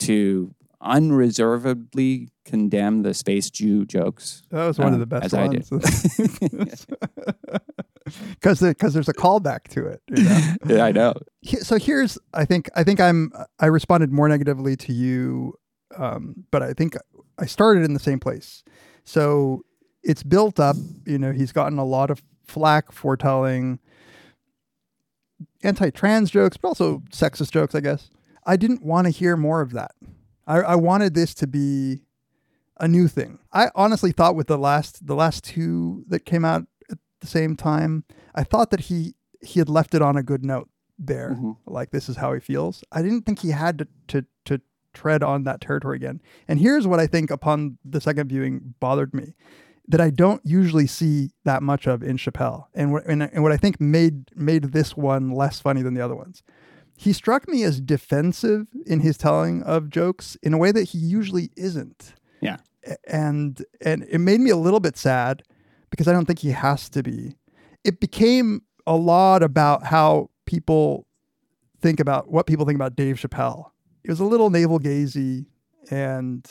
to 0.00 0.54
unreservedly 0.80 2.28
condemn 2.48 3.02
the 3.02 3.14
space 3.14 3.50
Jew 3.50 3.84
jokes. 3.84 4.42
That 4.50 4.66
was 4.66 4.78
one 4.78 4.88
of 4.88 4.94
um, 4.94 5.00
the 5.00 5.06
best 5.06 5.34
as 5.34 5.70
ones. 5.70 6.86
Because 8.30 8.60
because 8.60 8.94
there's 8.94 9.08
a 9.08 9.12
callback 9.12 9.68
to 9.68 9.86
it. 9.86 10.00
You 10.08 10.22
know? 10.22 10.54
yeah, 10.66 10.84
I 10.84 10.92
know. 10.92 11.12
So 11.44 11.76
here's 11.78 12.18
I 12.32 12.46
think 12.46 12.70
I 12.74 12.82
think 12.82 13.00
I'm 13.00 13.30
I 13.60 13.66
responded 13.66 14.10
more 14.10 14.28
negatively 14.30 14.76
to 14.76 14.94
you, 14.94 15.58
um, 15.96 16.46
but 16.50 16.62
I 16.62 16.72
think 16.72 16.96
I 17.38 17.44
started 17.44 17.84
in 17.84 17.92
the 17.92 18.00
same 18.00 18.18
place. 18.18 18.64
So 19.04 19.62
it's 20.02 20.22
built 20.22 20.58
up. 20.58 20.76
You 21.04 21.18
know, 21.18 21.32
he's 21.32 21.52
gotten 21.52 21.78
a 21.78 21.84
lot 21.84 22.10
of 22.10 22.22
flack 22.46 22.92
for 22.92 23.14
telling 23.14 23.78
anti-trans 25.62 26.30
jokes, 26.30 26.56
but 26.56 26.68
also 26.68 27.02
sexist 27.12 27.50
jokes. 27.50 27.74
I 27.74 27.80
guess 27.80 28.08
I 28.46 28.56
didn't 28.56 28.82
want 28.82 29.06
to 29.06 29.10
hear 29.10 29.36
more 29.36 29.60
of 29.60 29.72
that. 29.72 29.92
I, 30.46 30.60
I 30.60 30.74
wanted 30.76 31.12
this 31.12 31.34
to 31.34 31.46
be 31.46 32.04
a 32.80 32.88
new 32.88 33.08
thing. 33.08 33.38
I 33.52 33.70
honestly 33.74 34.12
thought 34.12 34.36
with 34.36 34.46
the 34.46 34.58
last 34.58 35.06
the 35.06 35.14
last 35.14 35.44
two 35.44 36.04
that 36.08 36.24
came 36.24 36.44
out 36.44 36.66
at 36.90 36.98
the 37.20 37.26
same 37.26 37.56
time, 37.56 38.04
I 38.34 38.44
thought 38.44 38.70
that 38.70 38.80
he 38.80 39.14
he 39.40 39.58
had 39.60 39.68
left 39.68 39.94
it 39.94 40.02
on 40.02 40.16
a 40.16 40.22
good 40.22 40.44
note 40.44 40.68
there. 40.98 41.30
Mm-hmm. 41.30 41.52
Like 41.66 41.90
this 41.90 42.08
is 42.08 42.16
how 42.16 42.32
he 42.32 42.40
feels. 42.40 42.82
I 42.92 43.02
didn't 43.02 43.22
think 43.22 43.40
he 43.40 43.50
had 43.50 43.78
to 43.78 43.88
to 44.08 44.26
to 44.46 44.60
tread 44.94 45.22
on 45.22 45.44
that 45.44 45.60
territory 45.60 45.96
again. 45.96 46.20
And 46.46 46.58
here's 46.58 46.86
what 46.86 47.00
I 47.00 47.06
think 47.06 47.30
upon 47.30 47.78
the 47.84 48.00
second 48.00 48.28
viewing 48.28 48.74
bothered 48.80 49.14
me 49.14 49.34
that 49.88 50.00
I 50.00 50.10
don't 50.10 50.42
usually 50.44 50.86
see 50.86 51.30
that 51.44 51.62
much 51.62 51.86
of 51.86 52.02
in 52.02 52.18
Chappelle, 52.18 52.66
and 52.74 52.92
what 52.92 53.06
and, 53.06 53.22
and 53.22 53.42
what 53.42 53.52
I 53.52 53.56
think 53.56 53.80
made 53.80 54.30
made 54.34 54.64
this 54.64 54.96
one 54.96 55.30
less 55.30 55.60
funny 55.60 55.82
than 55.82 55.94
the 55.94 56.04
other 56.04 56.16
ones. 56.16 56.42
He 56.96 57.12
struck 57.12 57.48
me 57.48 57.62
as 57.62 57.80
defensive 57.80 58.66
in 58.84 59.00
his 59.00 59.16
telling 59.16 59.62
of 59.62 59.88
jokes 59.88 60.36
in 60.42 60.52
a 60.52 60.58
way 60.58 60.72
that 60.72 60.88
he 60.88 60.98
usually 60.98 61.50
isn't, 61.56 62.14
Yeah. 62.40 62.56
and 63.06 63.64
and 63.80 64.04
it 64.08 64.18
made 64.18 64.40
me 64.40 64.50
a 64.50 64.56
little 64.56 64.80
bit 64.80 64.96
sad 64.96 65.42
because 65.90 66.08
I 66.08 66.12
don't 66.12 66.24
think 66.26 66.38
he 66.40 66.50
has 66.52 66.88
to 66.90 67.02
be. 67.02 67.36
It 67.84 68.00
became 68.00 68.62
a 68.86 68.96
lot 68.96 69.42
about 69.42 69.84
how 69.84 70.30
people 70.46 71.06
think 71.80 72.00
about 72.00 72.30
what 72.30 72.46
people 72.46 72.64
think 72.66 72.76
about 72.76 72.96
Dave 72.96 73.16
Chappelle. 73.16 73.70
It 74.04 74.10
was 74.10 74.20
a 74.20 74.24
little 74.24 74.50
navel 74.50 74.78
gazy, 74.80 75.46
and 75.90 76.46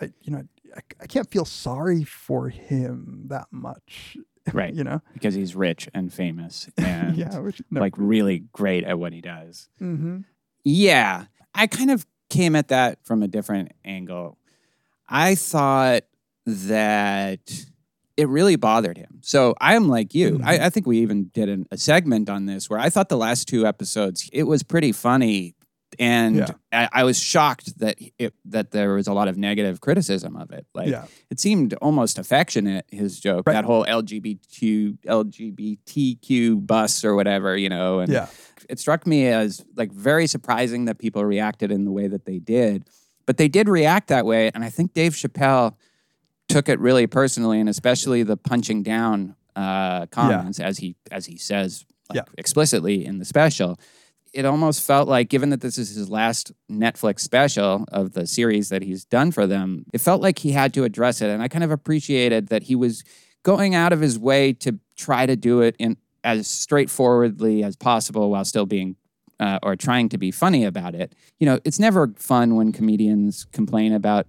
I, 0.00 0.10
you 0.22 0.32
know, 0.32 0.42
I, 0.76 0.80
I 1.00 1.06
can't 1.06 1.30
feel 1.30 1.44
sorry 1.44 2.04
for 2.04 2.48
him 2.48 3.24
that 3.28 3.46
much. 3.50 4.16
Right. 4.54 4.72
You 4.72 4.82
know, 4.82 5.02
Because 5.12 5.34
he's 5.34 5.54
rich 5.54 5.90
and 5.92 6.10
famous 6.10 6.70
and 6.78 7.18
yeah, 7.18 7.38
which, 7.38 7.60
no. 7.70 7.80
like 7.82 7.92
really 7.98 8.44
great 8.52 8.82
at 8.82 8.98
what 8.98 9.12
he 9.12 9.20
does. 9.20 9.68
Mhm. 9.78 10.24
Yeah. 10.64 11.26
I 11.54 11.66
kind 11.66 11.90
of 11.90 12.06
came 12.30 12.56
at 12.56 12.68
that 12.68 12.98
from 13.04 13.22
a 13.22 13.28
different 13.28 13.72
angle. 13.84 14.38
I 15.08 15.34
thought 15.34 16.02
that 16.46 17.40
it 18.16 18.28
really 18.28 18.56
bothered 18.56 18.96
him. 18.98 19.20
So 19.22 19.54
I'm 19.60 19.88
like 19.88 20.14
you. 20.14 20.32
Mm-hmm. 20.38 20.46
I, 20.48 20.66
I 20.66 20.70
think 20.70 20.86
we 20.86 20.98
even 20.98 21.28
did 21.34 21.48
an, 21.48 21.66
a 21.70 21.76
segment 21.78 22.28
on 22.28 22.46
this 22.46 22.68
where 22.68 22.78
I 22.80 22.90
thought 22.90 23.08
the 23.08 23.16
last 23.16 23.46
two 23.48 23.66
episodes 23.66 24.28
it 24.32 24.42
was 24.44 24.62
pretty 24.62 24.92
funny, 24.92 25.54
and 25.98 26.36
Yeah. 26.36 26.48
I, 26.72 26.88
I 26.92 27.04
was 27.04 27.18
shocked 27.18 27.78
that 27.78 27.96
it, 28.18 28.34
that 28.46 28.72
there 28.72 28.94
was 28.94 29.06
a 29.06 29.12
lot 29.12 29.28
of 29.28 29.36
negative 29.38 29.80
criticism 29.80 30.36
of 30.36 30.50
it. 30.50 30.66
Like 30.74 30.88
Yeah. 30.88 31.04
it 31.30 31.38
seemed 31.40 31.74
almost 31.74 32.18
affectionate. 32.18 32.86
His 32.90 33.20
joke, 33.20 33.46
Right. 33.46 33.52
that 33.54 33.64
whole 33.64 33.84
LGBTQ 33.84 34.98
LGBTQ 35.06 36.66
bus 36.66 37.04
or 37.04 37.14
whatever, 37.14 37.56
you 37.56 37.68
know, 37.68 38.00
and 38.00 38.12
Yeah. 38.12 38.26
it 38.68 38.78
struck 38.78 39.06
me 39.06 39.26
as 39.28 39.64
like 39.76 39.92
very 39.92 40.26
surprising 40.26 40.86
that 40.86 40.98
people 40.98 41.24
reacted 41.24 41.70
in 41.70 41.84
the 41.84 41.92
way 41.92 42.08
that 42.08 42.24
they 42.24 42.38
did. 42.38 42.84
But 43.28 43.36
they 43.36 43.48
did 43.48 43.68
react 43.68 44.08
that 44.08 44.24
way, 44.24 44.50
and 44.54 44.64
I 44.64 44.70
think 44.70 44.94
Dave 44.94 45.12
Chappelle 45.12 45.74
took 46.48 46.66
it 46.70 46.80
really 46.80 47.06
personally, 47.06 47.60
and 47.60 47.68
especially 47.68 48.22
the 48.22 48.38
punching 48.38 48.82
down 48.82 49.36
uh, 49.54 50.06
comments, 50.06 50.58
as 50.60 50.78
he 50.78 50.96
as 51.12 51.26
he 51.26 51.36
says 51.36 51.84
like, 52.08 52.16
Yeah. 52.16 52.22
explicitly 52.38 53.04
in 53.04 53.18
the 53.18 53.26
special. 53.26 53.78
It 54.32 54.46
almost 54.46 54.82
felt 54.82 55.08
like, 55.10 55.28
given 55.28 55.50
that 55.50 55.60
this 55.60 55.76
is 55.76 55.94
his 55.94 56.08
last 56.08 56.52
Netflix 56.72 57.20
special 57.20 57.84
of 57.92 58.12
the 58.12 58.26
series 58.26 58.70
that 58.70 58.80
he's 58.80 59.04
done 59.04 59.30
for 59.30 59.46
them, 59.46 59.84
it 59.92 60.00
felt 60.00 60.22
like 60.22 60.38
he 60.38 60.52
had 60.52 60.72
to 60.72 60.84
address 60.84 61.20
it, 61.20 61.28
and 61.28 61.42
I 61.42 61.48
kind 61.48 61.64
of 61.64 61.70
appreciated 61.70 62.48
that 62.48 62.62
he 62.62 62.74
was 62.74 63.04
going 63.42 63.74
out 63.74 63.92
of 63.92 64.00
his 64.00 64.18
way 64.18 64.54
to 64.54 64.78
try 64.96 65.26
to 65.26 65.36
do 65.36 65.60
it 65.60 65.76
in 65.78 65.98
as 66.24 66.48
straightforwardly 66.48 67.62
as 67.62 67.76
possible 67.76 68.30
while 68.30 68.46
still 68.46 68.64
being 68.66 68.96
uh, 69.40 69.58
or 69.62 69.76
trying 69.76 70.08
to 70.10 70.18
be 70.18 70.30
funny 70.30 70.64
about 70.64 70.94
it. 70.94 71.12
You 71.38 71.46
know, 71.46 71.60
it's 71.64 71.78
never 71.78 72.12
fun 72.16 72.56
when 72.56 72.72
comedians 72.72 73.46
complain 73.52 73.92
about 73.92 74.26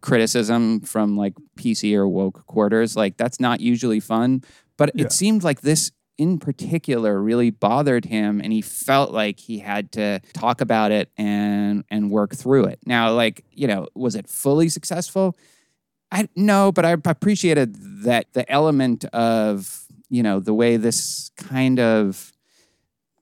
criticism 0.00 0.80
from 0.80 1.16
like 1.16 1.34
PC 1.56 1.94
or 1.94 2.08
woke 2.08 2.46
quarters. 2.46 2.96
Like 2.96 3.16
that's 3.16 3.38
not 3.40 3.60
usually 3.60 4.00
fun. 4.00 4.42
But 4.76 4.92
Yeah. 4.94 5.04
it 5.06 5.12
seemed 5.12 5.42
like 5.44 5.60
this 5.60 5.92
in 6.16 6.38
particular 6.38 7.22
really 7.22 7.50
bothered 7.50 8.04
him 8.06 8.40
and 8.42 8.52
he 8.52 8.60
felt 8.60 9.10
like 9.10 9.38
he 9.40 9.58
had 9.58 9.90
to 9.92 10.20
talk 10.34 10.60
about 10.60 10.90
it 10.90 11.10
and 11.16 11.84
and 11.90 12.10
work 12.10 12.34
through 12.34 12.64
it. 12.64 12.78
Now, 12.86 13.12
like, 13.14 13.44
you 13.52 13.66
know, 13.66 13.86
was 13.94 14.14
it 14.14 14.28
fully 14.28 14.68
successful? 14.68 15.36
I 16.12 16.28
no, 16.34 16.72
but 16.72 16.84
I 16.84 16.90
appreciated 16.92 17.76
that 18.04 18.26
the 18.32 18.50
element 18.50 19.04
of, 19.06 19.86
you 20.08 20.22
know, 20.22 20.40
the 20.40 20.52
way 20.54 20.76
this 20.76 21.30
kind 21.36 21.78
of 21.78 22.32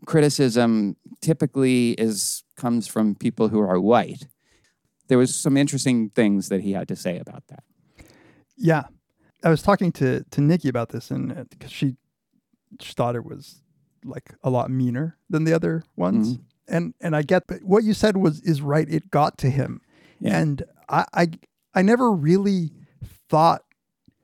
criticism 0.06 0.96
typically 1.20 1.92
is 1.92 2.42
comes 2.56 2.86
from 2.86 3.14
people 3.14 3.48
who 3.48 3.60
are 3.60 3.80
white. 3.80 4.26
There 5.08 5.18
was 5.18 5.34
some 5.34 5.56
interesting 5.56 6.10
things 6.10 6.48
that 6.50 6.60
he 6.60 6.72
had 6.72 6.88
to 6.88 6.96
say 6.96 7.18
about 7.18 7.44
that. 7.48 7.64
Yeah, 8.56 8.84
I 9.44 9.48
was 9.50 9.62
talking 9.62 9.92
to 9.92 10.24
to 10.24 10.40
Nikki 10.40 10.68
about 10.68 10.90
this, 10.90 11.10
and 11.10 11.48
because 11.50 11.70
she, 11.72 11.96
she 12.80 12.92
thought 12.92 13.16
it 13.16 13.24
was 13.24 13.62
like 14.04 14.34
a 14.42 14.50
lot 14.50 14.70
meaner 14.70 15.16
than 15.30 15.44
the 15.44 15.52
other 15.54 15.84
ones, 15.96 16.34
Mm-hmm. 16.34 16.74
and 16.76 16.94
and 17.00 17.16
I 17.16 17.22
get 17.22 17.46
but 17.46 17.62
what 17.62 17.84
you 17.84 17.94
said 17.94 18.16
was 18.16 18.40
is 18.42 18.60
right. 18.60 18.88
It 18.88 19.10
got 19.10 19.38
to 19.38 19.50
him, 19.50 19.80
Yeah. 20.20 20.38
and 20.38 20.62
I, 20.88 21.04
I 21.14 21.28
I 21.74 21.82
never 21.82 22.10
really 22.12 22.72
thought 23.30 23.62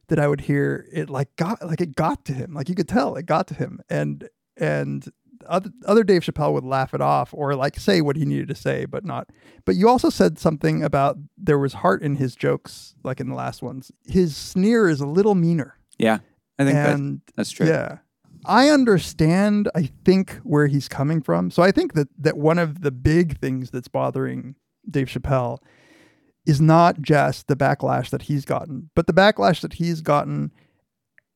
that 0.09 0.19
I 0.19 0.29
would 0.29 0.43
hear 0.43 0.87
it 0.93 1.09
like 1.09 1.35
got 1.37 1.65
like 1.65 1.81
it 1.81 1.95
got 1.97 2.25
to 2.27 2.33
him. 2.33 2.53
Like 2.55 2.69
you 2.69 2.75
could 2.75 2.89
tell 2.89 3.15
it 3.17 3.27
got 3.27 3.47
to 3.49 3.55
him, 3.55 3.81
and 3.89 4.29
and 4.57 5.07
other 5.49 5.71
other 5.87 6.05
Dave 6.05 6.23
Chappelle 6.23 6.53
would 6.53 6.65
laugh 6.65 6.95
it 6.95 7.01
off 7.01 7.33
or 7.33 7.55
like 7.55 7.79
say 7.79 8.01
what 8.01 8.17
he 8.17 8.25
needed 8.25 8.49
to 8.49 8.55
say, 8.55 8.85
but 8.85 9.05
not. 9.05 9.29
But 9.65 9.77
you 9.77 9.89
also 9.89 10.11
said 10.11 10.39
something 10.39 10.83
about 10.83 11.17
there 11.37 11.59
was 11.59 11.75
heart 11.75 12.03
in 12.03 12.17
his 12.17 12.35
jokes, 12.37 12.95
like 13.05 13.21
in 13.21 13.29
the 13.29 13.35
last 13.35 13.63
ones. 13.63 13.91
His 14.07 14.37
sneer 14.37 14.89
is 14.89 15.01
a 15.01 15.07
little 15.07 15.35
meaner, 15.35 15.79
Yeah, 15.99 16.19
I 16.59 16.65
think 16.65 16.77
that, 16.77 17.21
that's 17.37 17.51
true. 17.51 17.67
yeah. 17.67 17.99
I 18.47 18.69
understand, 18.69 19.71
I 19.75 19.89
think, 20.05 20.35
where 20.43 20.67
he's 20.67 20.87
coming 20.87 21.23
from. 21.23 21.51
So 21.51 21.63
I 21.63 21.71
think 21.71 21.95
that 21.95 22.09
that 22.19 22.37
one 22.37 22.59
of 22.59 22.83
the 22.83 22.91
big 22.91 23.39
things 23.39 23.71
that's 23.71 23.89
bothering 23.89 24.55
Dave 24.91 25.07
Chappelle 25.09 25.59
is 26.47 26.61
not 26.61 27.01
just 27.01 27.47
the 27.49 27.57
backlash 27.57 28.11
that 28.11 28.23
he's 28.23 28.45
gotten, 28.45 28.91
but 28.95 29.07
the 29.07 29.15
backlash 29.15 29.63
that 29.63 29.75
he's 29.75 30.03
gotten 30.03 30.51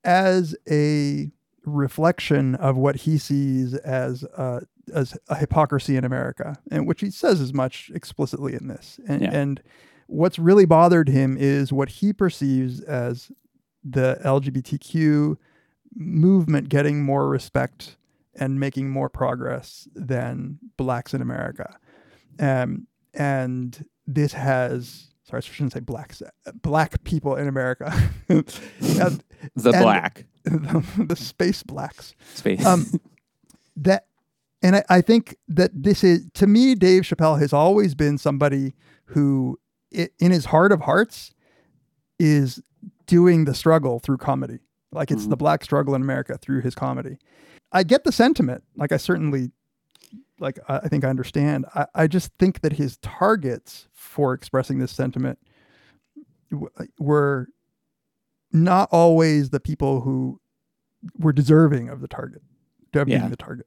as 0.04 0.54
a 0.70 1.30
reflection 1.74 2.54
of 2.56 2.76
what 2.76 2.96
he 2.96 3.18
sees 3.18 3.74
as 3.74 4.24
uh, 4.36 4.60
as 4.92 5.16
a 5.28 5.34
hypocrisy 5.36 5.96
in 5.96 6.04
America, 6.04 6.56
and 6.70 6.86
which 6.86 7.00
he 7.00 7.10
says 7.10 7.40
as 7.40 7.52
much 7.52 7.90
explicitly 7.94 8.54
in 8.54 8.68
this. 8.68 8.98
And, 9.06 9.22
Yeah. 9.22 9.30
and 9.32 9.62
what's 10.06 10.38
really 10.38 10.64
bothered 10.64 11.08
him 11.08 11.36
is 11.38 11.72
what 11.72 11.88
he 11.90 12.12
perceives 12.12 12.80
as 12.80 13.30
the 13.84 14.18
LGBTQ 14.24 15.36
movement 15.94 16.68
getting 16.68 17.02
more 17.02 17.28
respect 17.28 17.96
and 18.34 18.58
making 18.60 18.88
more 18.90 19.08
progress 19.08 19.88
than 19.94 20.58
blacks 20.76 21.12
in 21.14 21.20
America. 21.20 21.76
Um, 22.38 22.86
and 23.14 23.84
this 24.06 24.32
has, 24.32 25.08
sorry, 25.24 25.38
I 25.38 25.40
shouldn't 25.40 25.72
say 25.72 25.80
blacks, 25.80 26.22
uh, 26.22 26.52
black 26.62 27.02
people 27.04 27.36
in 27.36 27.48
America. 27.48 27.92
And- 28.28 28.46
The 29.54 29.70
and 29.70 29.82
black 29.82 30.24
the, 30.52 31.04
the 31.08 31.16
space 31.16 31.62
blacks. 31.62 32.14
space. 32.34 32.64
Um, 32.64 32.86
that, 33.76 34.06
and 34.62 34.76
I, 34.76 34.84
I 34.88 35.00
think 35.00 35.36
that 35.48 35.70
this 35.74 36.02
is, 36.02 36.26
to 36.34 36.46
me, 36.46 36.74
Dave 36.74 37.02
Chappelle 37.02 37.38
has 37.40 37.52
always 37.52 37.94
been 37.94 38.18
somebody 38.18 38.74
who, 39.06 39.58
in 39.90 40.32
his 40.32 40.46
heart 40.46 40.72
of 40.72 40.82
hearts, 40.82 41.32
is 42.18 42.60
doing 43.06 43.44
the 43.44 43.54
struggle 43.54 44.00
through 44.00 44.18
comedy. 44.18 44.58
Like 44.90 45.10
it's 45.10 45.26
the 45.26 45.36
black 45.36 45.62
struggle 45.64 45.94
in 45.94 46.02
America 46.02 46.38
through 46.38 46.62
his 46.62 46.74
comedy. 46.74 47.18
I 47.72 47.82
get 47.82 48.04
the 48.04 48.12
sentiment. 48.12 48.64
Like 48.74 48.90
I 48.90 48.96
certainly, 48.96 49.50
like 50.40 50.58
I 50.68 50.78
I 50.78 50.88
think 50.88 51.04
I 51.04 51.08
understand. 51.08 51.66
I, 51.74 51.86
I 51.94 52.06
just 52.06 52.32
think 52.38 52.62
that 52.62 52.72
his 52.72 52.96
targets 52.98 53.88
for 53.92 54.32
expressing 54.32 54.78
this 54.78 54.90
sentiment 54.90 55.38
w- 56.50 56.70
were 56.98 57.48
not 58.52 58.88
always 58.92 59.50
the 59.50 59.60
people 59.60 60.00
who 60.00 60.40
were 61.18 61.32
deserving 61.32 61.88
of 61.88 62.00
the 62.00 62.08
target, 62.08 62.42
of 62.94 63.06
being 63.06 63.20
Yeah. 63.20 63.28
the 63.28 63.36
target. 63.36 63.66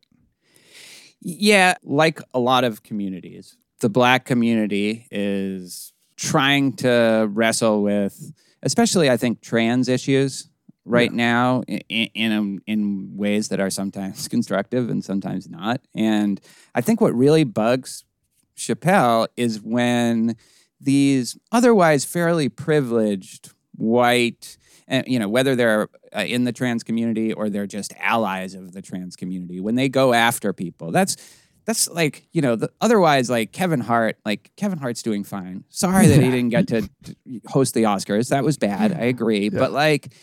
Yeah, 1.22 1.76
like 1.84 2.20
a 2.34 2.40
lot 2.40 2.64
of 2.64 2.84
communities, 2.84 3.56
the 3.80 3.90
black 3.90 4.26
community 4.26 5.08
is 5.12 5.94
trying 6.18 6.74
to 6.78 7.28
wrestle 7.32 7.84
with, 7.84 8.32
especially 8.64 9.10
I 9.10 9.18
think 9.18 9.42
trans 9.42 9.88
issues 9.88 10.50
right 10.84 11.14
now 11.14 11.62
in 11.68 11.80
in, 12.16 12.62
in 12.66 13.12
ways 13.16 13.50
that 13.50 13.60
are 13.60 13.70
sometimes 13.70 14.28
constructive 14.36 14.90
and 14.90 15.04
sometimes 15.04 15.48
not. 15.50 15.82
And 15.94 16.42
I 16.74 16.82
think 16.82 17.02
what 17.02 17.14
really 17.16 17.44
bugs 17.44 18.04
Chappelle 18.58 19.28
is 19.38 19.62
when 19.62 20.36
these 20.80 21.38
otherwise 21.52 22.04
fairly 22.04 22.50
privileged 22.50 23.54
white 23.76 24.58
and 24.92 25.08
you 25.08 25.18
know 25.18 25.30
whether 25.30 25.56
they're 25.56 25.88
uh, 26.16 26.20
in 26.20 26.44
the 26.44 26.52
trans 26.52 26.84
community 26.84 27.34
or 27.34 27.50
they're 27.50 27.66
just 27.66 27.94
allies 27.98 28.54
of 28.54 28.74
the 28.74 28.82
trans 28.82 29.16
community 29.16 29.60
when 29.60 29.74
they 29.74 29.90
go 29.90 30.14
after 30.14 30.54
people 30.54 30.92
that's 30.92 31.16
that's 31.66 31.90
like 31.90 32.28
you 32.32 32.42
know 32.42 32.56
the, 32.56 32.70
otherwise 32.82 33.30
like 33.30 33.52
kevin 33.52 33.80
hart 33.80 34.18
like 34.26 34.52
kevin 34.56 34.78
hart's 34.78 35.02
doing 35.02 35.24
fine. 35.24 35.64
Sorry 35.70 36.08
that 36.08 36.20
he 36.20 36.30
didn't 36.30 36.50
get 36.50 36.68
to, 36.68 36.82
to 36.82 37.16
host 37.48 37.74
the 37.74 37.84
oscars. 37.84 38.30
That 38.30 38.44
was 38.44 38.58
bad. 38.58 38.92
I 38.92 39.06
agree. 39.06 39.50
But 39.50 39.72
like 39.72 40.14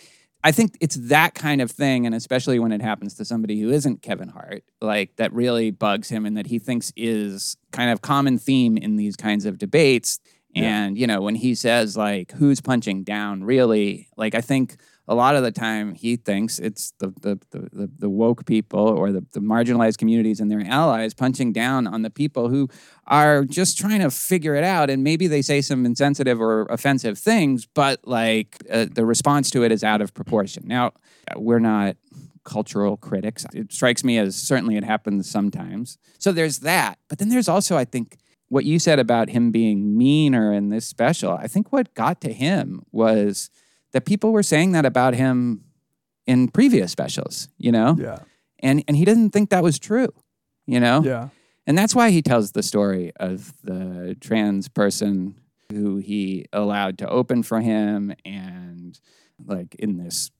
i 0.44 0.52
think 0.52 0.76
it's 0.80 0.94
that 1.08 1.34
kind 1.34 1.60
of 1.60 1.68
thing 1.68 2.06
and 2.06 2.14
especially 2.14 2.60
when 2.60 2.70
it 2.70 2.80
happens 2.80 3.14
to 3.14 3.24
somebody 3.24 3.60
who 3.60 3.70
isn't 3.70 4.02
kevin 4.02 4.28
hart 4.28 4.62
like 4.80 5.16
that 5.16 5.32
really 5.32 5.72
bugs 5.72 6.08
him 6.08 6.24
and 6.24 6.36
that 6.36 6.46
he 6.46 6.60
thinks 6.60 6.92
is 6.96 7.56
kind 7.72 7.90
of 7.90 8.02
common 8.02 8.38
theme 8.38 8.76
in 8.76 8.94
these 8.94 9.16
kinds 9.16 9.44
of 9.44 9.58
debates 9.58 10.20
and 10.64 10.98
you 10.98 11.06
know 11.06 11.20
when 11.20 11.34
he 11.34 11.54
says 11.54 11.96
like 11.96 12.32
who's 12.32 12.60
punching 12.60 13.04
down? 13.04 13.44
Really 13.44 14.08
like 14.16 14.34
i 14.34 14.40
think 14.40 14.76
a 15.08 15.14
lot 15.14 15.34
of 15.34 15.42
the 15.42 15.50
time 15.50 15.94
he 15.94 16.16
thinks 16.16 16.58
it's 16.58 16.92
the 16.98 17.08
the, 17.22 17.40
the, 17.50 17.90
the, 17.98 18.10
woke 18.10 18.44
people 18.44 18.80
or 18.80 19.10
the, 19.10 19.24
the 19.32 19.40
marginalized 19.40 19.96
communities 19.96 20.38
and 20.38 20.50
their 20.50 20.62
allies 20.66 21.14
punching 21.14 21.52
down 21.52 21.86
on 21.86 22.02
the 22.02 22.10
people 22.10 22.50
who 22.50 22.68
are 23.06 23.44
just 23.44 23.78
trying 23.78 24.00
to 24.00 24.10
figure 24.10 24.54
it 24.54 24.64
out. 24.64 24.90
And 24.90 25.02
maybe 25.02 25.26
they 25.26 25.40
say 25.40 25.62
some 25.62 25.86
insensitive 25.86 26.40
or 26.40 26.66
offensive 26.66 27.18
things 27.18 27.66
but 27.66 28.00
like 28.04 28.58
uh, 28.70 28.86
the 28.92 29.06
response 29.06 29.50
to 29.52 29.64
it 29.64 29.72
is 29.72 29.82
out 29.82 30.02
of 30.02 30.12
proportion. 30.12 30.64
Now 30.66 30.92
we're 31.36 31.58
not 31.58 31.96
cultural 32.44 32.98
critics. 32.98 33.46
It 33.54 33.72
strikes 33.72 34.04
me 34.04 34.18
as 34.18 34.36
certainly 34.36 34.76
it 34.76 34.84
happens 34.84 35.30
sometimes. 35.30 35.96
So 36.18 36.32
there's 36.32 36.60
that. 36.60 36.98
But 37.08 37.18
then 37.18 37.30
there's 37.30 37.48
also 37.48 37.78
i 37.78 37.86
think 37.86 38.18
what 38.48 38.64
you 38.64 38.78
said 38.78 38.98
about 38.98 39.28
him 39.28 39.50
being 39.50 39.96
meaner 39.96 40.52
in 40.52 40.68
this 40.68 40.86
special 40.86 41.32
i 41.32 41.46
think 41.46 41.72
what 41.72 41.94
got 41.94 42.20
to 42.20 42.32
him 42.32 42.82
was 42.92 43.50
that 43.92 44.04
people 44.04 44.32
were 44.32 44.42
saying 44.42 44.72
that 44.72 44.84
about 44.84 45.14
him 45.14 45.64
in 46.28 46.48
previous 46.48 46.92
specials, 46.92 47.48
you 47.56 47.72
know? 47.72 47.96
Yeah. 47.98 48.18
And 48.60 48.84
and 48.86 48.96
he 48.96 49.04
didn't 49.04 49.30
think 49.30 49.50
that 49.50 49.62
was 49.62 49.78
true, 49.78 50.12
you 50.66 50.78
know? 50.78 51.02
Yeah. 51.02 51.28
And 51.66 51.76
that's 51.76 51.94
why 51.94 52.10
he 52.10 52.22
tells 52.22 52.52
the 52.52 52.62
story 52.62 53.12
of 53.18 53.54
the 53.62 54.16
trans 54.20 54.68
person 54.68 55.34
who 55.70 55.96
he 55.96 56.46
allowed 56.52 56.98
to 56.98 57.08
open 57.08 57.42
for 57.42 57.60
him 57.60 58.14
and 58.24 58.98
like 59.44 59.74
in 59.76 59.98
this 59.98 60.30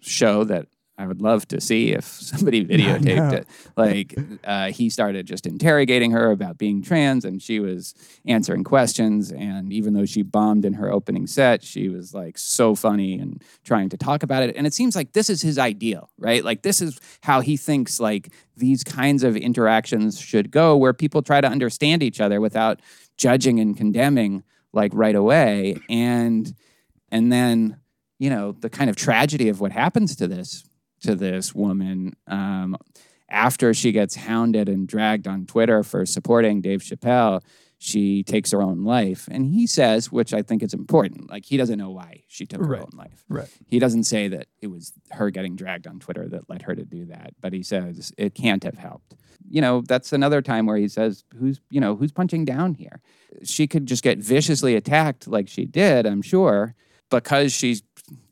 show 0.00 0.44
that 0.44 0.66
I 0.96 1.06
would 1.06 1.20
love 1.20 1.46
to 1.48 1.60
see 1.60 1.92
if 1.92 2.04
somebody 2.04 2.64
videotaped 2.66 3.32
it. 3.32 3.48
Like 3.76 4.14
uh, 4.44 4.70
he 4.70 4.90
started 4.90 5.26
just 5.26 5.46
interrogating 5.46 6.12
her 6.12 6.30
about 6.30 6.58
being 6.58 6.82
trans, 6.82 7.24
and 7.24 7.42
she 7.42 7.60
was 7.60 7.94
answering 8.26 8.64
questions. 8.64 9.32
And 9.32 9.72
even 9.72 9.94
though 9.94 10.06
she 10.06 10.22
bombed 10.22 10.64
in 10.64 10.74
her 10.74 10.90
opening 10.90 11.26
set, 11.26 11.62
she 11.62 11.88
was 11.88 12.14
like 12.14 12.38
so 12.38 12.74
funny 12.74 13.18
and 13.18 13.42
trying 13.64 13.88
to 13.90 13.96
talk 13.96 14.22
about 14.22 14.42
it. 14.42 14.56
And 14.56 14.66
it 14.66 14.74
seems 14.74 14.94
like 14.94 15.12
this 15.12 15.28
is 15.28 15.42
his 15.42 15.58
ideal, 15.58 16.10
right? 16.18 16.44
Like 16.44 16.62
this 16.62 16.80
is 16.80 17.00
how 17.22 17.40
he 17.40 17.56
thinks 17.56 17.98
like 17.98 18.32
these 18.56 18.84
kinds 18.84 19.24
of 19.24 19.36
interactions 19.36 20.20
should 20.20 20.50
go, 20.50 20.76
where 20.76 20.92
people 20.92 21.22
try 21.22 21.40
to 21.40 21.48
understand 21.48 22.02
each 22.02 22.20
other 22.20 22.40
without 22.40 22.80
judging 23.16 23.58
and 23.58 23.76
condemning 23.76 24.44
like 24.72 24.92
right 24.94 25.14
away. 25.14 25.76
And 25.88 26.54
and 27.10 27.32
then 27.32 27.80
you 28.20 28.30
know 28.30 28.52
the 28.52 28.70
kind 28.70 28.88
of 28.88 28.96
tragedy 28.96 29.48
of 29.48 29.60
what 29.60 29.72
happens 29.72 30.14
to 30.16 30.28
this 30.28 30.64
to 31.04 31.14
this 31.14 31.54
woman 31.54 32.14
um, 32.26 32.76
after 33.28 33.72
she 33.74 33.92
gets 33.92 34.14
hounded 34.16 34.68
and 34.68 34.86
dragged 34.88 35.26
on 35.26 35.46
Twitter 35.46 35.82
for 35.82 36.04
supporting 36.06 36.60
Dave 36.60 36.80
Chappelle. 36.82 37.40
She 37.78 38.22
takes 38.22 38.50
her 38.52 38.62
own 38.62 38.82
life, 38.84 39.28
and 39.30 39.44
he 39.44 39.66
says, 39.66 40.10
which 40.10 40.32
I 40.32 40.40
think 40.40 40.62
is 40.62 40.72
important. 40.72 41.28
Like 41.28 41.44
he 41.44 41.58
doesn't 41.58 41.76
know 41.78 41.90
why 41.90 42.22
she 42.28 42.46
took 42.46 42.60
her 42.60 42.66
Right. 42.66 42.80
own 42.80 42.92
life. 42.94 43.24
Right. 43.28 43.48
He 43.66 43.78
doesn't 43.78 44.04
say 44.04 44.26
that 44.28 44.46
it 44.62 44.68
was 44.68 44.92
her 45.10 45.28
getting 45.28 45.54
dragged 45.54 45.86
on 45.86 45.98
Twitter 45.98 46.26
that 46.28 46.48
led 46.48 46.62
her 46.62 46.74
to 46.74 46.84
do 46.84 47.04
that, 47.06 47.34
but 47.42 47.52
he 47.52 47.62
says 47.62 48.10
it 48.16 48.34
can't 48.34 48.62
have 48.64 48.78
helped. 48.78 49.14
You 49.50 49.60
know, 49.60 49.82
that's 49.86 50.14
another 50.14 50.40
time 50.40 50.64
where 50.64 50.78
he 50.78 50.88
says, 50.88 51.24
"Who's 51.38 51.60
you 51.68 51.80
know 51.80 51.94
who's 51.94 52.12
punching 52.12 52.46
down 52.46 52.72
here?" 52.74 53.02
She 53.42 53.66
could 53.66 53.84
just 53.84 54.02
get 54.02 54.18
viciously 54.18 54.76
attacked 54.76 55.28
like 55.28 55.48
she 55.48 55.66
did, 55.66 56.06
I'm 56.06 56.22
sure, 56.22 56.74
because 57.10 57.52
she's 57.52 57.82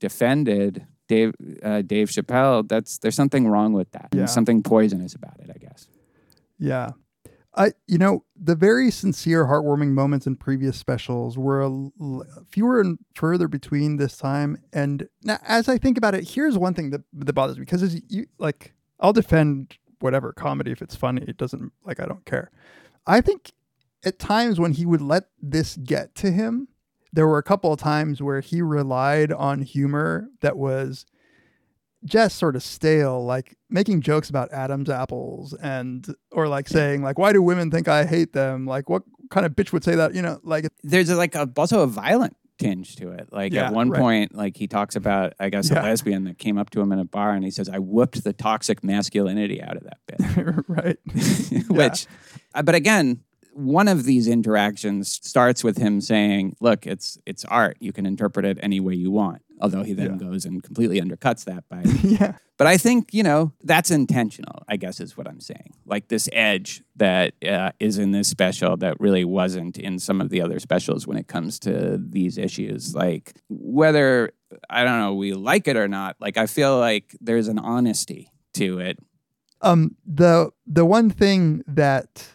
defended 0.00 0.86
Dave 1.12 1.34
uh, 1.62 1.82
Dave 1.82 2.08
Chappelle. 2.08 2.66
That's 2.66 2.98
there's 2.98 3.14
something 3.14 3.46
wrong 3.48 3.72
with 3.72 3.90
that. 3.92 4.08
Yeah. 4.12 4.18
There's 4.18 4.32
something 4.32 4.62
poisonous 4.62 5.14
about 5.14 5.38
it, 5.40 5.50
I 5.54 5.58
guess. 5.58 5.88
Yeah. 6.58 6.92
I, 7.54 7.72
you 7.86 7.98
know, 7.98 8.24
the 8.34 8.54
very 8.54 8.90
sincere, 8.90 9.44
heartwarming 9.44 9.88
moments 9.88 10.26
in 10.26 10.36
previous 10.36 10.78
specials 10.78 11.36
were 11.36 11.60
a 11.60 11.66
l- 11.66 12.24
fewer 12.48 12.80
and 12.80 12.98
further 13.14 13.46
between 13.46 13.98
this 13.98 14.16
time. 14.16 14.56
And 14.72 15.06
now, 15.22 15.38
as 15.46 15.68
I 15.68 15.76
think 15.76 15.98
about 15.98 16.14
it, 16.14 16.30
here's 16.30 16.56
one 16.56 16.72
thing 16.72 16.88
that 16.90 17.02
that 17.12 17.32
bothers 17.34 17.58
me 17.58 17.64
because 17.64 17.82
as 17.82 18.00
you 18.08 18.26
like, 18.38 18.72
I'll 19.00 19.12
defend 19.12 19.76
whatever 20.00 20.32
comedy 20.32 20.72
if 20.72 20.80
it's 20.80 20.96
funny. 20.96 21.24
It 21.28 21.36
doesn't 21.36 21.72
like 21.84 22.00
I 22.00 22.06
don't 22.06 22.24
care. 22.24 22.50
I 23.06 23.20
think 23.20 23.52
at 24.02 24.18
times 24.18 24.58
when 24.58 24.72
he 24.72 24.86
would 24.86 25.02
let 25.02 25.24
this 25.40 25.76
get 25.76 26.14
to 26.16 26.30
him, 26.30 26.68
there 27.12 27.26
were 27.26 27.38
a 27.38 27.42
couple 27.42 27.70
of 27.72 27.78
times 27.78 28.22
where 28.22 28.40
he 28.40 28.62
relied 28.62 29.30
on 29.30 29.60
humor 29.60 30.28
that 30.40 30.56
was 30.56 31.04
just 32.04 32.38
sort 32.38 32.56
of 32.56 32.62
stale, 32.62 33.24
like 33.24 33.56
making 33.70 34.00
jokes 34.00 34.30
about 34.30 34.52
Adam's 34.52 34.90
apples 34.90 35.54
and 35.54 36.06
or 36.30 36.48
like 36.48 36.68
saying 36.68 37.02
like, 37.02 37.18
why 37.18 37.32
do 37.32 37.42
women 37.42 37.70
think 37.70 37.88
I 37.88 38.04
hate 38.04 38.32
them? 38.32 38.66
Like, 38.66 38.88
what 38.88 39.02
kind 39.30 39.46
of 39.46 39.52
bitch 39.52 39.72
would 39.72 39.84
say 39.84 39.94
that? 39.96 40.14
You 40.14 40.22
know, 40.22 40.40
like 40.42 40.68
There's 40.82 41.10
a, 41.10 41.16
like 41.16 41.34
a, 41.34 41.48
also 41.56 41.80
a 41.80 41.86
violent 41.86 42.36
tinge 42.58 42.96
to 42.96 43.10
it. 43.10 43.28
Like 43.32 43.52
Yeah, 43.52 43.66
at 43.66 43.72
one 43.72 43.90
right. 43.90 44.00
point, 44.00 44.34
like 44.34 44.56
he 44.56 44.66
talks 44.66 44.96
about, 44.96 45.34
I 45.38 45.50
guess, 45.50 45.70
a 45.70 45.74
lesbian 45.74 46.24
that 46.24 46.38
came 46.38 46.58
up 46.58 46.70
to 46.70 46.80
him 46.80 46.92
in 46.92 46.98
a 46.98 47.04
bar 47.04 47.32
and 47.32 47.44
he 47.44 47.50
says, 47.50 47.68
"I 47.68 47.78
whooped 47.78 48.24
the 48.24 48.32
toxic 48.32 48.84
masculinity 48.84 49.62
out 49.62 49.76
of 49.76 49.84
that 49.84 49.98
bit." 50.06 50.64
right, 50.68 50.98
which 51.68 52.06
uh, 52.54 52.62
but 52.62 52.74
again 52.74 53.22
one 53.54 53.88
of 53.88 54.04
these 54.04 54.28
interactions 54.28 55.12
starts 55.22 55.62
with 55.62 55.76
him 55.76 56.00
saying 56.00 56.56
look 56.60 56.86
it's 56.86 57.18
it's 57.26 57.44
art 57.44 57.76
you 57.80 57.92
can 57.92 58.06
interpret 58.06 58.46
it 58.46 58.58
any 58.62 58.80
way 58.80 58.94
you 58.94 59.10
want 59.10 59.42
although 59.62 59.82
he 59.82 59.94
then 59.94 60.12
Yeah. 60.20 60.26
goes 60.28 60.44
and 60.44 60.62
completely 60.62 61.00
undercuts 61.00 61.44
that 61.44 61.64
by 61.70 61.82
yeah, 62.02 62.34
but 62.58 62.66
i 62.66 62.76
think 62.76 63.14
you 63.14 63.22
know 63.22 63.52
that's 63.62 63.90
intentional 63.90 64.62
i 64.68 64.76
guess 64.76 65.00
is 65.00 65.16
what 65.16 65.26
i'm 65.28 65.40
saying. 65.40 65.72
Like 65.86 66.08
this 66.08 66.28
edge 66.32 66.82
that 66.96 67.34
uh, 67.46 67.70
is 67.80 67.96
in 67.98 68.10
this 68.12 68.28
special 68.28 68.76
that 68.78 68.98
really 69.00 69.24
wasn't 69.24 69.78
in 69.78 69.98
some 69.98 70.20
of 70.20 70.28
the 70.30 70.40
other 70.42 70.58
specials 70.60 71.06
when 71.06 71.16
it 71.16 71.28
comes 71.28 71.58
to 71.60 71.98
these 71.98 72.36
issues. 72.38 72.94
Like 72.94 73.32
whether 73.48 74.32
i 74.68 74.84
don't 74.84 74.98
know 74.98 75.14
we 75.14 75.32
like 75.32 75.66
it 75.68 75.76
or 75.78 75.88
not 75.88 76.16
like 76.20 76.36
i 76.36 76.46
feel 76.46 76.78
like 76.78 77.16
there's 77.20 77.48
an 77.48 77.58
honesty 77.58 78.30
to 78.54 78.78
it. 78.80 78.98
Um, 79.62 79.96
the 80.04 80.50
the 80.66 80.84
one 80.84 81.08
thing 81.08 81.62
that 81.66 82.28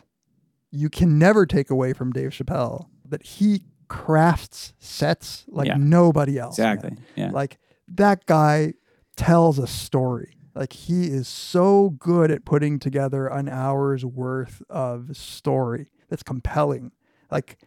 you 0.71 0.89
can 0.89 1.19
never 1.19 1.45
take 1.45 1.69
away 1.69 1.93
from 1.93 2.11
Dave 2.11 2.31
Chappelle 2.31 2.87
that 3.09 3.21
he 3.23 3.63
crafts 3.87 4.73
sets 4.79 5.45
like 5.47 5.67
Yeah. 5.67 5.75
nobody 5.77 6.37
else. 6.37 6.57
man. 6.59 6.73
exactly 6.77 6.97
yeah 7.15 7.31
Like 7.31 7.57
that 7.87 8.25
guy 8.25 8.73
tells 9.15 9.57
a 9.59 9.67
story. 9.67 10.33
Like 10.53 10.73
he 10.73 11.05
is 11.07 11.27
so 11.27 11.91
good 11.91 12.31
at 12.31 12.43
putting 12.45 12.79
together 12.79 13.27
an 13.27 13.47
hour's 13.47 14.03
worth 14.03 14.61
of 14.69 15.15
story 15.15 15.87
that's 16.09 16.23
compelling. 16.23 16.91
Like 17.31 17.57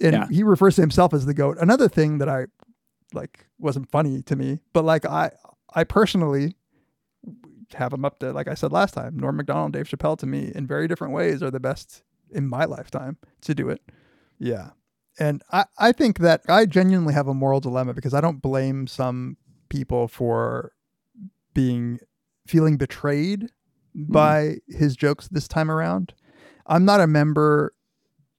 and 0.00 0.12
Yeah. 0.14 0.26
he 0.30 0.42
refers 0.42 0.76
to 0.76 0.80
himself 0.82 1.12
as 1.12 1.26
the 1.26 1.34
goat. 1.34 1.56
Another 1.60 1.88
thing 1.88 2.18
that 2.18 2.28
I 2.28 2.46
like 3.12 3.46
wasn't 3.58 3.90
funny 3.90 4.22
to 4.22 4.36
me, 4.36 4.60
but 4.72 4.84
like 4.84 5.04
I 5.04 5.32
I 5.74 5.84
personally 5.84 6.54
have 7.74 7.92
him 7.92 8.04
up 8.04 8.18
to 8.20 8.32
like 8.32 8.48
I 8.48 8.54
said 8.54 8.72
last 8.72 8.94
time, 8.94 9.18
Norm 9.18 9.36
Macdonald, 9.36 9.72
Dave 9.72 9.88
Chappelle 9.88 10.16
to 10.18 10.26
me 10.26 10.52
in 10.54 10.66
very 10.66 10.88
different 10.88 11.12
ways 11.12 11.42
are 11.42 11.50
the 11.50 11.60
best 11.60 12.02
in 12.30 12.46
my 12.48 12.64
lifetime 12.64 13.16
to 13.42 13.54
do 13.54 13.68
it. 13.68 13.82
Yeah. 14.38 14.70
And 15.18 15.42
I, 15.52 15.64
I 15.78 15.92
think 15.92 16.18
that 16.18 16.42
I 16.48 16.66
genuinely 16.66 17.14
have 17.14 17.28
a 17.28 17.34
moral 17.34 17.60
dilemma 17.60 17.94
because 17.94 18.14
I 18.14 18.20
don't 18.20 18.40
blame 18.40 18.86
some 18.86 19.36
people 19.68 20.08
for 20.08 20.72
being 21.54 21.98
feeling 22.46 22.76
betrayed 22.76 23.50
hmm. 23.94 24.12
by 24.12 24.56
his 24.68 24.96
jokes 24.96 25.28
this 25.28 25.48
time 25.48 25.70
around. 25.70 26.14
I'm 26.66 26.84
not 26.84 27.00
a 27.00 27.06
member 27.06 27.74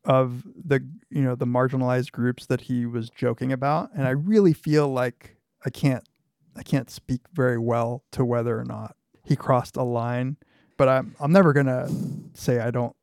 of 0.06 0.44
the 0.56 0.88
you 1.10 1.22
know 1.22 1.36
the 1.36 1.46
marginalized 1.46 2.12
groups 2.14 2.46
that 2.46 2.62
he 2.62 2.86
was 2.86 3.10
joking 3.10 3.52
about 3.52 3.90
and 3.94 4.08
I 4.08 4.12
really 4.12 4.54
feel 4.54 4.88
like 4.88 5.36
I 5.66 5.70
can't 5.70 6.08
I 6.56 6.64
can't 6.64 6.90
speak 6.90 7.22
very 7.34 7.58
well 7.58 8.04
to 8.12 8.24
whether 8.24 8.58
or 8.58 8.64
not 8.64 8.96
he 9.24 9.36
crossed 9.36 9.78
a 9.78 9.84
line, 9.84 10.38
but 10.78 10.90
I'm 10.90 11.16
I'm 11.20 11.32
never 11.32 11.54
going 11.54 11.68
to 11.68 11.90
say 12.34 12.60
I 12.60 12.72
don't 12.72 12.96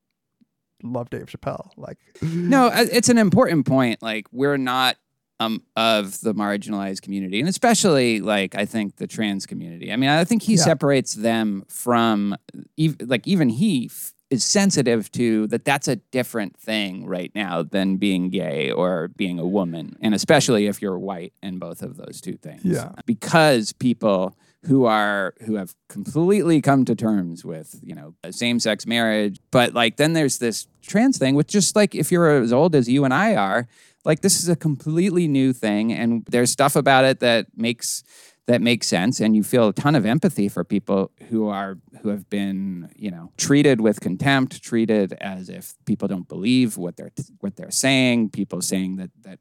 love 0.83 1.11
Dave 1.11 1.27
Chappelle. 1.27 1.71
Like 1.77 1.99
No, 2.23 2.67
uh, 2.69 2.87
it's 2.93 3.09
an 3.09 3.19
important 3.19 3.67
point. 3.67 4.03
Like 4.03 4.27
we're 4.33 4.57
not 4.57 4.97
um 5.39 5.63
of 5.77 6.21
the 6.21 6.35
marginalized 6.35 7.03
community, 7.03 7.41
and 7.41 7.49
especially 7.49 8.21
like 8.21 8.55
I 8.55 8.65
think 8.65 8.97
the 8.97 9.07
trans 9.07 9.47
community. 9.47 9.93
I 9.93 9.97
mean, 9.97 10.09
I 10.11 10.25
think 10.25 10.43
he 10.43 10.55
Yeah. 10.55 10.63
separates 10.65 11.15
them 11.15 11.65
from 11.69 12.37
ev- 12.79 12.97
like 13.05 13.27
even 13.27 13.51
he 13.51 13.87
f- 13.91 14.13
is 14.31 14.45
sensitive 14.45 15.13
to 15.13 15.47
that. 15.49 15.65
That's 15.65 15.89
a 15.89 15.97
different 15.97 16.57
thing 16.57 17.05
right 17.07 17.31
now 17.35 17.63
than 17.63 17.97
being 17.99 18.31
gay 18.31 18.71
or 18.71 19.09
being 19.09 19.39
a 19.39 19.47
woman, 19.47 19.97
and 20.01 20.15
especially 20.15 20.67
if 20.67 20.81
you're 20.81 20.99
white 20.99 21.33
and 21.43 21.61
both 21.61 21.83
of 21.83 21.97
those 21.99 22.21
two 22.23 22.37
things. 22.39 22.63
Yeah. 22.65 22.93
because 23.05 23.73
people 23.75 24.37
who 24.65 24.85
are 24.85 25.35
who 25.45 25.57
have 25.57 25.75
completely 25.89 26.61
come 26.61 26.85
to 26.85 26.95
terms 26.95 27.45
with 27.45 27.79
you 27.83 27.95
know 27.95 28.15
same-sex 28.31 28.87
marriage. 28.87 29.39
But 29.51 29.75
like 29.75 29.97
then 29.97 30.13
there's 30.13 30.39
this 30.39 30.67
trans 30.83 31.19
thing 31.19 31.35
which 31.35 31.49
just 31.49 31.77
like 31.77 31.95
if 31.95 32.11
you're 32.11 32.43
as 32.43 32.53
old 32.53 32.75
as 32.75 32.89
you 32.89 33.05
and 33.05 33.13
i 33.13 33.35
are 33.35 33.67
like 34.05 34.21
this 34.21 34.41
is 34.41 34.49
a 34.49 34.55
completely 34.55 35.27
new 35.27 35.53
thing 35.53 35.93
and 35.93 36.25
there's 36.31 36.49
stuff 36.49 36.77
about 36.77 37.05
it 37.05 37.19
that 37.19 37.47
makes 37.57 38.05
that 38.47 38.63
makes 38.63 38.87
sense 38.87 39.19
and 39.19 39.35
you 39.35 39.43
feel 39.43 39.67
a 39.67 39.73
ton 39.73 39.97
of 39.97 40.07
empathy 40.07 40.49
for 40.49 40.63
people 40.63 41.11
who 41.29 41.49
are 41.49 41.79
who 42.03 42.11
have 42.11 42.31
been 42.31 42.89
you 42.95 43.11
know 43.11 43.33
treated 43.37 43.81
with 43.81 43.99
contempt 43.99 44.63
treated 44.63 45.13
as 45.15 45.49
if 45.49 45.75
people 45.87 46.07
don't 46.07 46.29
believe 46.29 46.77
what 46.77 46.97
they're 46.97 47.11
what 47.41 47.57
they're 47.57 47.71
saying 47.73 48.31
people 48.31 48.63
saying 48.63 48.95
that 48.95 49.11
that 49.23 49.41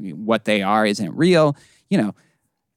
what 0.00 0.44
they 0.44 0.62
are 0.62 0.86
isn't 0.86 1.14
real. 1.16 1.56
You 1.88 1.98
know 1.98 2.14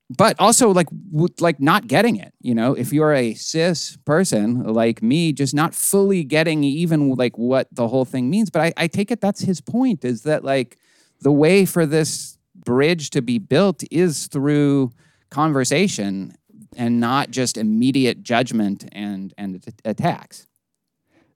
but 0.10 0.36
also 0.40 0.70
like 0.70 0.88
w- 1.12 1.34
like 1.40 1.60
not 1.60 1.88
getting 1.88 2.16
it 2.16 2.34
you 2.42 2.54
know? 2.54 2.74
If 2.74 2.92
you're 2.94 3.14
a 3.14 3.34
cis 3.36 3.98
person 4.06 4.64
like 4.64 5.02
me 5.02 5.34
just 5.34 5.54
not 5.54 5.74
fully 5.74 6.24
getting 6.24 6.64
even 6.64 7.12
like 7.16 7.38
what 7.38 7.68
the 7.72 7.88
whole 7.88 8.06
thing 8.06 8.30
means. 8.30 8.50
But 8.50 8.62
i, 8.62 8.74
I 8.78 8.88
take 8.88 9.12
it 9.12 9.22
that's 9.22 9.42
his 9.42 9.62
point 9.62 10.06
is 10.06 10.24
that 10.24 10.44
like 10.44 10.78
the 11.22 11.32
way 11.32 11.66
for 11.66 11.86
this 11.86 12.38
bridge 12.56 13.10
to 13.12 13.22
be 13.22 13.40
built 13.40 13.84
is 13.92 14.28
through 14.28 14.92
conversation 15.30 16.34
and 16.76 17.00
not 17.00 17.32
just 17.32 17.58
immediate 17.58 18.24
judgment 18.24 18.86
and 18.92 19.34
and 19.38 19.56
at- 19.68 19.82
attacks. 19.86 20.48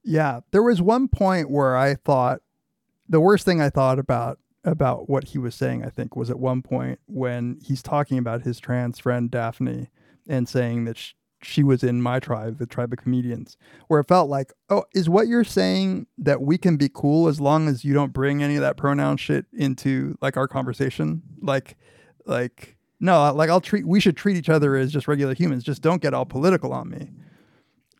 Yeah, 0.03 0.41
there 0.51 0.63
was 0.63 0.81
one 0.81 1.07
point 1.07 1.49
where 1.49 1.75
I 1.75 1.95
thought 1.95 2.41
the 3.09 3.19
worst 3.19 3.45
thing 3.45 3.61
I 3.61 3.69
thought 3.69 3.99
about 3.99 4.39
about 4.67 5.09
what 5.09 5.29
he 5.29 5.37
was 5.37 5.55
saying. 5.55 5.83
I 5.83 5.89
think 5.89 6.15
was 6.15 6.29
at 6.29 6.39
one 6.39 6.61
point 6.61 6.99
when 7.07 7.57
he's 7.63 7.81
talking 7.81 8.17
about 8.17 8.41
his 8.41 8.59
trans 8.59 8.99
friend 8.99 9.31
Daphne 9.31 9.89
and 10.27 10.47
saying 10.47 10.85
that 10.85 10.97
sh- 10.97 11.13
she 11.41 11.63
was 11.63 11.83
in 11.83 12.01
my 12.01 12.19
tribe, 12.19 12.57
the 12.57 12.65
tribe 12.65 12.91
of 12.91 12.99
comedians, 12.99 13.57
where 13.87 13.99
it 13.99 14.07
felt 14.07 14.29
like, 14.29 14.51
oh, 14.69 14.83
is 14.93 15.07
what 15.07 15.27
you're 15.27 15.43
saying 15.43 16.07
that 16.17 16.41
we 16.41 16.57
can 16.57 16.77
be 16.77 16.89
cool 16.93 17.27
as 17.27 17.39
long 17.39 17.67
as 17.67 17.85
you 17.85 17.93
don't 17.93 18.11
bring 18.11 18.43
any 18.43 18.55
of 18.55 18.61
that 18.61 18.75
pronoun 18.75 19.17
shit 19.17 19.45
into 19.53 20.17
like 20.21 20.35
our 20.37 20.47
conversation, 20.47 21.21
like, 21.41 21.77
like. 22.25 22.75
No, 22.99 23.31
like 23.31 23.51
I'll 23.51 23.61
treat. 23.61 23.87
We 23.87 23.99
should 23.99 24.17
treat 24.17 24.37
each 24.37 24.49
other 24.49 24.75
as 24.75 24.91
just 24.91 25.07
regular 25.07 25.35
humans. 25.35 25.63
Just 25.63 25.83
don't 25.83 26.01
get 26.01 26.15
all 26.15 26.25
political 26.25 26.73
on 26.73 26.89
me. 26.89 27.11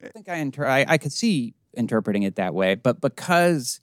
I 0.03 0.07
think 0.07 0.27
I, 0.27 0.37
inter- 0.37 0.65
I 0.65 0.85
I 0.87 0.97
could 0.97 1.13
see 1.13 1.53
interpreting 1.75 2.23
it 2.23 2.35
that 2.37 2.55
way, 2.55 2.73
but 2.73 2.99
because 2.99 3.79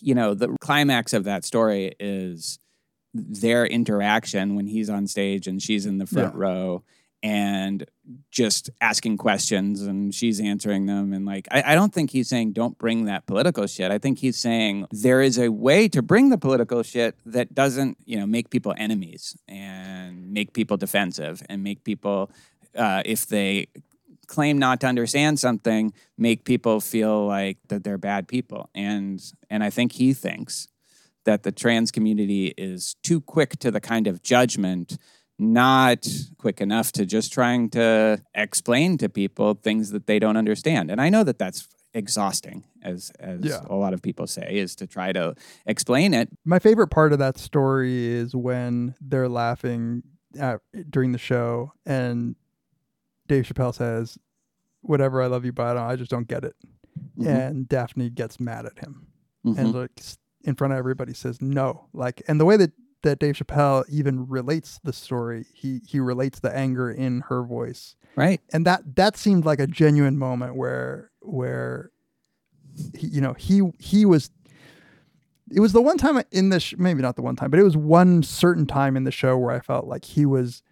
you 0.00 0.14
know 0.14 0.34
the 0.34 0.56
climax 0.60 1.12
of 1.12 1.24
that 1.24 1.44
story 1.44 1.94
is 1.98 2.58
their 3.14 3.66
interaction 3.66 4.54
when 4.54 4.66
he's 4.66 4.90
on 4.90 5.06
stage 5.06 5.46
and 5.46 5.62
she's 5.62 5.86
in 5.86 5.98
the 5.98 6.06
front 6.06 6.34
Yeah. 6.34 6.40
row 6.40 6.82
and 7.22 7.84
just 8.30 8.70
asking 8.80 9.16
questions 9.16 9.82
and 9.82 10.14
she's 10.14 10.40
answering 10.40 10.86
them 10.86 11.12
and 11.12 11.26
like 11.26 11.48
I, 11.50 11.72
I 11.72 11.74
don't 11.74 11.92
think 11.92 12.10
he's 12.10 12.28
saying 12.28 12.52
don't 12.52 12.78
bring 12.78 13.06
that 13.06 13.26
political 13.26 13.66
shit. 13.66 13.90
I 13.90 13.98
think 13.98 14.18
he's 14.20 14.36
saying 14.38 14.86
there 14.92 15.20
is 15.20 15.36
a 15.38 15.48
way 15.50 15.88
to 15.88 16.00
bring 16.00 16.28
the 16.30 16.38
political 16.38 16.82
shit 16.84 17.16
that 17.26 17.54
doesn't 17.54 17.98
you 18.04 18.18
know 18.18 18.26
make 18.26 18.50
people 18.50 18.72
enemies 18.76 19.36
and 19.48 20.30
make 20.32 20.52
people 20.52 20.76
defensive 20.76 21.42
and 21.48 21.64
make 21.64 21.82
people 21.82 22.30
uh, 22.76 23.02
if 23.04 23.26
they 23.26 23.66
claim 24.28 24.58
not 24.58 24.80
to 24.80 24.86
understand 24.86 25.38
something 25.40 25.92
make 26.16 26.44
people 26.44 26.80
feel 26.80 27.26
like 27.26 27.58
that 27.68 27.82
they're 27.82 27.98
bad 27.98 28.28
people. 28.28 28.70
And 28.74 29.20
and 29.50 29.64
i 29.64 29.70
think 29.70 29.92
he 29.92 30.12
thinks 30.12 30.68
that 31.24 31.42
the 31.42 31.52
trans 31.52 31.90
community 31.90 32.54
is 32.56 32.94
too 33.02 33.20
quick 33.20 33.58
to 33.58 33.70
the 33.70 33.80
kind 33.80 34.06
of 34.06 34.22
judgment 34.22 34.96
not 35.38 36.06
quick 36.38 36.60
enough 36.60 36.90
to 36.92 37.04
just 37.06 37.32
trying 37.32 37.70
to 37.70 38.20
explain 38.34 38.98
to 38.98 39.08
people 39.08 39.54
things 39.54 39.90
that 39.90 40.06
they 40.06 40.18
don't 40.18 40.36
understand. 40.36 40.90
And 40.90 41.00
i 41.00 41.08
know 41.08 41.24
that 41.24 41.38
that's 41.38 41.68
exhausting 41.94 42.64
as 42.82 43.10
as 43.18 43.40
Yeah. 43.44 43.60
a 43.70 43.74
lot 43.74 43.94
of 43.94 44.02
people 44.02 44.26
say 44.26 44.48
is 44.58 44.74
to 44.76 44.86
try 44.86 45.12
to 45.12 45.34
explain 45.66 46.12
it. 46.14 46.28
My 46.44 46.58
favorite 46.58 46.88
part 46.88 47.12
of 47.12 47.18
that 47.20 47.38
story 47.38 48.06
is 48.06 48.34
when 48.36 48.94
they're 49.00 49.28
laughing 49.28 50.02
at, 50.38 50.60
during 50.90 51.12
the 51.12 51.18
show, 51.18 51.72
and 51.86 52.36
Dave 53.28 53.46
Chappelle 53.46 53.74
says, 53.74 54.18
"Whatever, 54.80 55.22
I 55.22 55.26
love 55.26 55.44
you, 55.44 55.52
but 55.52 55.66
I, 55.66 55.74
don't, 55.74 55.90
I 55.90 55.96
just 55.96 56.10
don't 56.10 56.28
get 56.28 56.44
it." 56.44 56.56
Mm-hmm. 57.18 57.28
And 57.28 57.68
Daphne 57.68 58.10
gets 58.10 58.40
mad 58.40 58.66
at 58.66 58.78
him, 58.78 59.06
mm-hmm. 59.46 59.58
and 59.58 59.74
like 59.74 60.00
in 60.42 60.54
front 60.54 60.72
of 60.72 60.78
everybody 60.78 61.14
says, 61.14 61.40
"No!" 61.40 61.88
Like, 61.92 62.22
and 62.26 62.40
the 62.40 62.44
way 62.44 62.56
that 62.56 62.72
that 63.02 63.20
Dave 63.20 63.36
Chappelle 63.36 63.84
even 63.88 64.26
relates 64.26 64.80
the 64.82 64.92
story, 64.92 65.46
he 65.52 65.80
he 65.86 66.00
relates 66.00 66.40
the 66.40 66.54
anger 66.54 66.90
in 66.90 67.20
her 67.28 67.44
voice, 67.44 67.94
right 68.16 68.40
and 68.52 68.66
that 68.66 68.96
that 68.96 69.16
seemed 69.16 69.44
like 69.44 69.60
a 69.60 69.66
genuine 69.66 70.18
moment 70.18 70.56
where 70.56 71.10
where 71.20 71.92
he, 72.94 73.06
you 73.06 73.20
know 73.20 73.34
he 73.34 73.62
he 73.78 74.04
was 74.04 74.30
it 75.50 75.60
was 75.60 75.72
the 75.72 75.80
one 75.80 75.96
time 75.96 76.22
in 76.30 76.50
the 76.50 76.60
sh- 76.60 76.74
maybe 76.78 77.02
not 77.02 77.16
the 77.16 77.22
one 77.22 77.36
time 77.36 77.50
but 77.50 77.60
it 77.60 77.64
was 77.64 77.76
one 77.76 78.22
certain 78.22 78.66
time 78.66 78.96
in 78.96 79.04
the 79.04 79.10
show 79.10 79.36
where 79.36 79.54
i 79.54 79.60
felt 79.60 79.86
like 79.86 80.04
he 80.04 80.26
was 80.26 80.62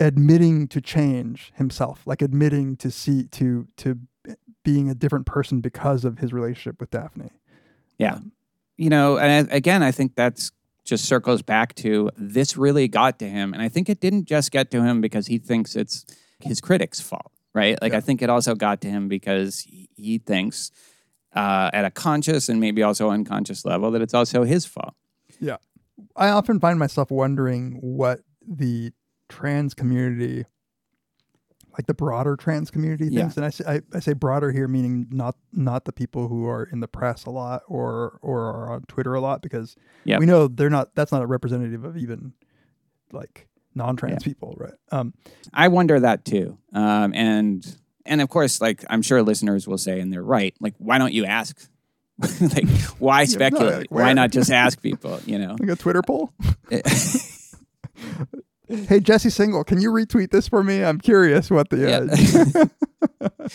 admitting 0.00 0.66
to 0.68 0.80
change 0.80 1.52
himself 1.56 2.06
like 2.06 2.22
admitting 2.22 2.76
to 2.76 2.90
see 2.90 3.24
to 3.28 3.66
to 3.76 3.98
being 4.64 4.88
a 4.88 4.94
different 4.94 5.26
person 5.26 5.60
because 5.60 6.04
of 6.04 6.18
his 6.18 6.32
relationship 6.32 6.80
with 6.80 6.90
daphne 6.90 7.30
Yeah. 7.98 8.18
You 8.78 8.88
know, 8.90 9.18
and 9.18 9.48
I- 9.50 9.54
again, 9.54 9.82
I 9.82 9.92
think 9.92 10.14
that's 10.16 10.50
just 10.84 11.04
circles 11.04 11.42
back 11.42 11.74
to 11.76 12.10
this 12.16 12.56
really 12.56 12.88
got 12.88 13.18
to 13.20 13.28
him. 13.28 13.52
And 13.52 13.62
I 13.62 13.68
think 13.68 13.88
it 13.88 14.00
didn't 14.00 14.24
just 14.24 14.50
get 14.50 14.70
to 14.72 14.82
him 14.82 15.00
because 15.00 15.26
he 15.28 15.38
thinks 15.38 15.76
it's 15.76 16.04
his 16.40 16.60
critics' 16.60 16.98
fault, 17.00 17.30
right? 17.54 17.80
Like, 17.80 17.92
I 17.94 18.00
think 18.00 18.22
it 18.22 18.30
also 18.30 18.54
got 18.56 18.80
to 18.80 18.88
him 18.88 19.06
because 19.08 19.60
he, 19.60 19.88
he 19.94 20.18
thinks 20.18 20.72
uh, 21.36 21.70
at 21.72 21.84
a 21.84 21.90
conscious 21.90 22.48
and 22.48 22.58
maybe 22.60 22.82
also 22.82 23.10
unconscious 23.10 23.64
level 23.64 23.90
that 23.92 24.02
it's 24.02 24.14
also 24.14 24.42
his 24.42 24.64
fault. 24.66 24.94
Yeah. 25.38 25.58
I 26.16 26.30
often 26.30 26.58
find 26.58 26.78
myself 26.78 27.10
wondering 27.10 27.78
what 27.80 28.20
the 28.44 28.92
trans 29.32 29.74
community, 29.74 30.44
like 31.76 31.86
the 31.86 31.94
broader 31.94 32.36
trans 32.36 32.70
community 32.70 33.08
Yeah. 33.10 33.30
And 33.34 33.44
I 33.44 33.50
say, 33.50 33.64
I, 33.66 33.80
I 33.94 34.00
say 34.00 34.12
broader 34.12 34.52
here, 34.52 34.68
meaning 34.68 35.06
not 35.10 35.36
not 35.52 35.84
the 35.86 35.92
people 35.92 36.28
who 36.28 36.46
are 36.46 36.64
in 36.64 36.80
the 36.80 36.88
press 36.88 37.24
a 37.24 37.30
lot 37.30 37.62
or 37.66 38.18
or 38.22 38.40
are 38.42 38.72
on 38.72 38.82
Twitter 38.88 39.14
a 39.14 39.20
lot, 39.20 39.40
because 39.42 39.74
Yep. 40.04 40.20
we 40.20 40.26
know 40.26 40.48
they're 40.48 40.70
not. 40.70 40.94
That's 40.94 41.12
not 41.12 41.22
a 41.22 41.26
representative 41.26 41.84
of 41.84 41.96
even 41.96 42.34
like 43.12 43.48
non-trans 43.74 44.22
people, 44.22 44.54
right? 44.58 44.74
Um, 44.90 45.14
I 45.54 45.68
wonder 45.68 45.98
that 46.00 46.24
too. 46.26 46.58
Um, 46.74 47.14
and 47.14 47.64
and 48.04 48.20
of 48.20 48.28
course, 48.28 48.60
like 48.60 48.84
I'm 48.90 49.00
sure 49.02 49.22
listeners 49.22 49.66
will 49.66 49.78
say, 49.78 49.98
and 50.00 50.12
they're 50.12 50.22
right. 50.22 50.54
Like, 50.60 50.74
why 50.78 50.98
don't 50.98 51.14
you 51.14 51.24
ask? 51.24 51.68
like, 52.40 52.68
why 52.98 53.24
speculate? 53.36 53.78
like, 53.78 53.90
why 53.90 54.12
not 54.12 54.30
just 54.30 54.50
ask 54.50 54.80
people? 54.88 55.18
You 55.24 55.38
know. 55.38 55.56
like 55.58 55.70
a 55.70 55.76
Twitter 55.76 56.02
poll. 56.02 56.32
hey 58.88 59.00
Jesse 59.00 59.28
Singal, 59.28 59.66
can 59.66 59.80
you 59.80 59.90
retweet 59.90 60.30
this 60.30 60.48
for 60.48 60.62
me? 60.62 60.84
I'm 60.84 60.98
curious 60.98 61.50
what 61.50 61.68
the 61.70 62.68
uh, 63.20 63.48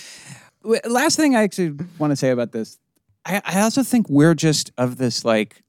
Wait, 0.63 0.85
Last 0.89 1.15
thing 1.15 1.35
I 1.35 1.43
actually 1.43 1.73
want 1.97 2.11
to 2.11 2.15
say 2.15 2.29
about 2.29 2.51
this, 2.51 2.77
I, 3.25 3.41
I 3.45 3.61
also 3.61 3.83
think 3.83 4.09
we're 4.09 4.35
just 4.35 4.71
of 4.77 4.97
this 4.97 5.25
like 5.25 5.63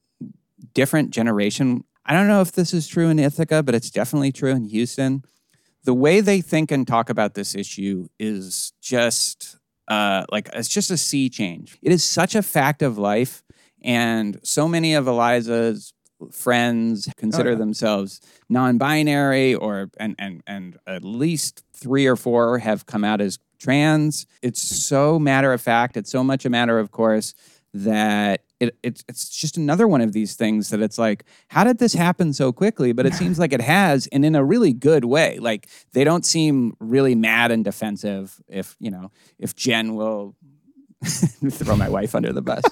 different 0.74 1.10
generation. 1.10 1.84
I 2.04 2.12
don't 2.12 2.28
know 2.28 2.40
if 2.40 2.52
this 2.52 2.74
is 2.74 2.86
true 2.86 3.08
in 3.08 3.18
Ithaca, 3.18 3.62
but 3.62 3.74
it's 3.74 3.90
definitely 3.90 4.32
true 4.32 4.50
in 4.50 4.64
Houston. 4.64 5.24
The 5.84 5.94
way 5.94 6.20
they 6.20 6.40
think 6.40 6.70
and 6.70 6.86
talk 6.86 7.08
about 7.08 7.34
this 7.34 7.54
issue 7.54 8.08
is 8.18 8.72
just 8.82 9.56
uh, 9.86 10.24
like 10.30 10.50
it's 10.52 10.68
just 10.68 10.90
a 10.90 10.96
sea 10.96 11.30
change. 11.30 11.78
It 11.80 11.92
is 11.92 12.04
such 12.04 12.34
a 12.34 12.42
fact 12.42 12.82
of 12.82 12.98
life, 12.98 13.42
and 13.82 14.38
so 14.42 14.68
many 14.68 14.94
of 14.94 15.06
Eliza's 15.06 15.94
friends 16.30 17.08
consider 17.16 17.50
oh, 17.50 17.52
yeah. 17.52 17.58
themselves 17.58 18.20
non-binary 18.48 19.54
or 19.54 19.90
and 19.98 20.14
and 20.18 20.42
and 20.46 20.76
at 20.86 21.04
least 21.04 21.64
three 21.72 22.06
or 22.06 22.16
four 22.16 22.58
have 22.58 22.86
come 22.86 23.04
out 23.04 23.20
as 23.20 23.38
trans. 23.58 24.26
It's 24.42 24.60
so 24.60 25.18
matter 25.18 25.52
of 25.52 25.60
fact 25.60 25.96
it's 25.96 26.10
so 26.10 26.24
much 26.24 26.44
a 26.44 26.50
matter 26.50 26.78
of 26.78 26.90
course 26.90 27.34
that 27.74 28.42
it, 28.60 28.76
it's 28.82 29.04
it's 29.08 29.28
just 29.28 29.56
another 29.56 29.86
one 29.86 30.00
of 30.00 30.12
these 30.12 30.34
things 30.34 30.70
that 30.70 30.80
it's 30.80 30.98
like 30.98 31.24
how 31.48 31.64
did 31.64 31.78
this 31.78 31.94
happen 31.94 32.32
so 32.32 32.52
quickly? 32.52 32.92
But 32.92 33.06
it 33.06 33.14
seems 33.22 33.38
like 33.38 33.52
it 33.52 33.60
has 33.60 34.06
and 34.08 34.24
in 34.24 34.34
a 34.34 34.44
really 34.44 34.72
good 34.72 35.04
way. 35.04 35.38
Like 35.38 35.68
they 35.92 36.04
don't 36.04 36.24
seem 36.24 36.76
really 36.80 37.14
mad 37.14 37.50
and 37.50 37.64
defensive 37.64 38.40
if 38.48 38.76
you 38.80 38.90
know 38.90 39.10
if 39.38 39.54
jen 39.54 39.94
will 39.94 40.34
throw 41.50 41.76
my 41.76 41.88
wife 41.88 42.14
under 42.14 42.32
the 42.32 42.42
bus. 42.42 42.62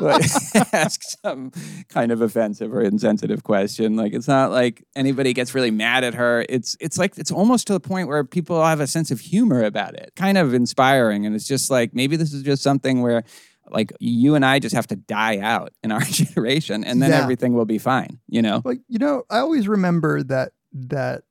But 0.00 0.22
ask 0.72 1.02
some 1.22 1.50
kind 1.88 2.12
of 2.12 2.20
offensive 2.22 2.72
or 2.72 2.80
insensitive 2.82 3.42
question. 3.42 3.96
Like 3.96 4.12
it's 4.12 4.28
not 4.28 4.50
like 4.52 4.84
anybody 4.94 5.32
gets 5.32 5.54
really 5.54 5.70
mad 5.72 6.04
at 6.04 6.14
her. 6.14 6.46
It's 6.48 6.76
it's 6.80 6.98
like 6.98 7.18
it's 7.18 7.32
almost 7.32 7.66
to 7.66 7.72
the 7.72 7.80
point 7.80 8.08
where 8.08 8.22
people 8.24 8.62
have 8.64 8.80
a 8.80 8.86
sense 8.86 9.10
of 9.10 9.18
humor 9.20 9.64
about 9.64 9.94
it. 9.94 10.12
Kind 10.14 10.38
of 10.38 10.54
inspiring. 10.54 11.26
And 11.26 11.34
it's 11.34 11.48
just 11.48 11.70
like 11.70 11.94
maybe 11.94 12.16
this 12.16 12.32
is 12.32 12.42
just 12.42 12.62
something 12.62 13.02
where 13.02 13.24
like 13.70 13.92
you 13.98 14.34
and 14.34 14.44
I 14.44 14.58
just 14.58 14.74
have 14.74 14.86
to 14.88 14.96
die 14.96 15.38
out 15.38 15.72
in 15.82 15.90
our 15.90 16.00
generation 16.04 16.84
and 16.84 17.02
then 17.02 17.10
Yeah. 17.10 17.22
everything 17.22 17.54
will 17.54 17.64
be 17.64 17.78
fine 17.78 18.18
you 18.28 18.42
know? 18.42 18.60
Like 18.64 18.80
you 18.88 18.98
know 18.98 19.22
i 19.30 19.38
always 19.38 19.66
remember 19.68 20.22
that 20.22 20.52
that 20.72 21.22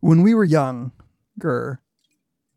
when 0.00 0.22
we 0.22 0.34
were 0.34 0.44
young 0.44 0.92
Gurr, 1.38 1.78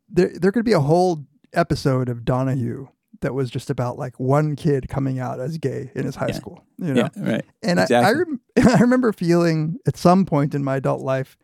there 0.09 0.31
there 0.39 0.51
could 0.51 0.65
be 0.65 0.71
a 0.73 0.79
whole 0.79 1.25
episode 1.53 2.09
of 2.09 2.25
Donahue 2.25 2.87
that 3.21 3.33
was 3.33 3.49
just 3.49 3.69
about 3.69 3.97
like 3.97 4.17
one 4.19 4.55
kid 4.55 4.87
coming 4.87 5.19
out 5.19 5.39
as 5.39 5.57
gay 5.57 5.91
in 5.95 6.05
his 6.05 6.15
high 6.15 6.27
Yeah. 6.29 6.33
school. 6.35 6.63
You 6.77 6.93
know, 6.93 7.09
Yeah, 7.17 7.31
right. 7.31 7.45
and 7.63 7.79
I, 7.79 7.85
I, 7.91 8.11
rem- 8.13 8.39
I 8.65 8.77
remember 8.79 9.11
feeling 9.11 9.77
at 9.87 9.97
some 9.97 10.25
point 10.25 10.55
in 10.55 10.63
my 10.63 10.77
adult 10.77 11.01
life, 11.01 11.37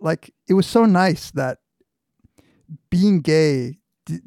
like 0.00 0.32
it 0.48 0.54
was 0.54 0.66
so 0.66 0.86
nice 0.86 1.30
that 1.32 1.58
being 2.90 3.20
gay 3.20 3.78
d- 4.06 4.20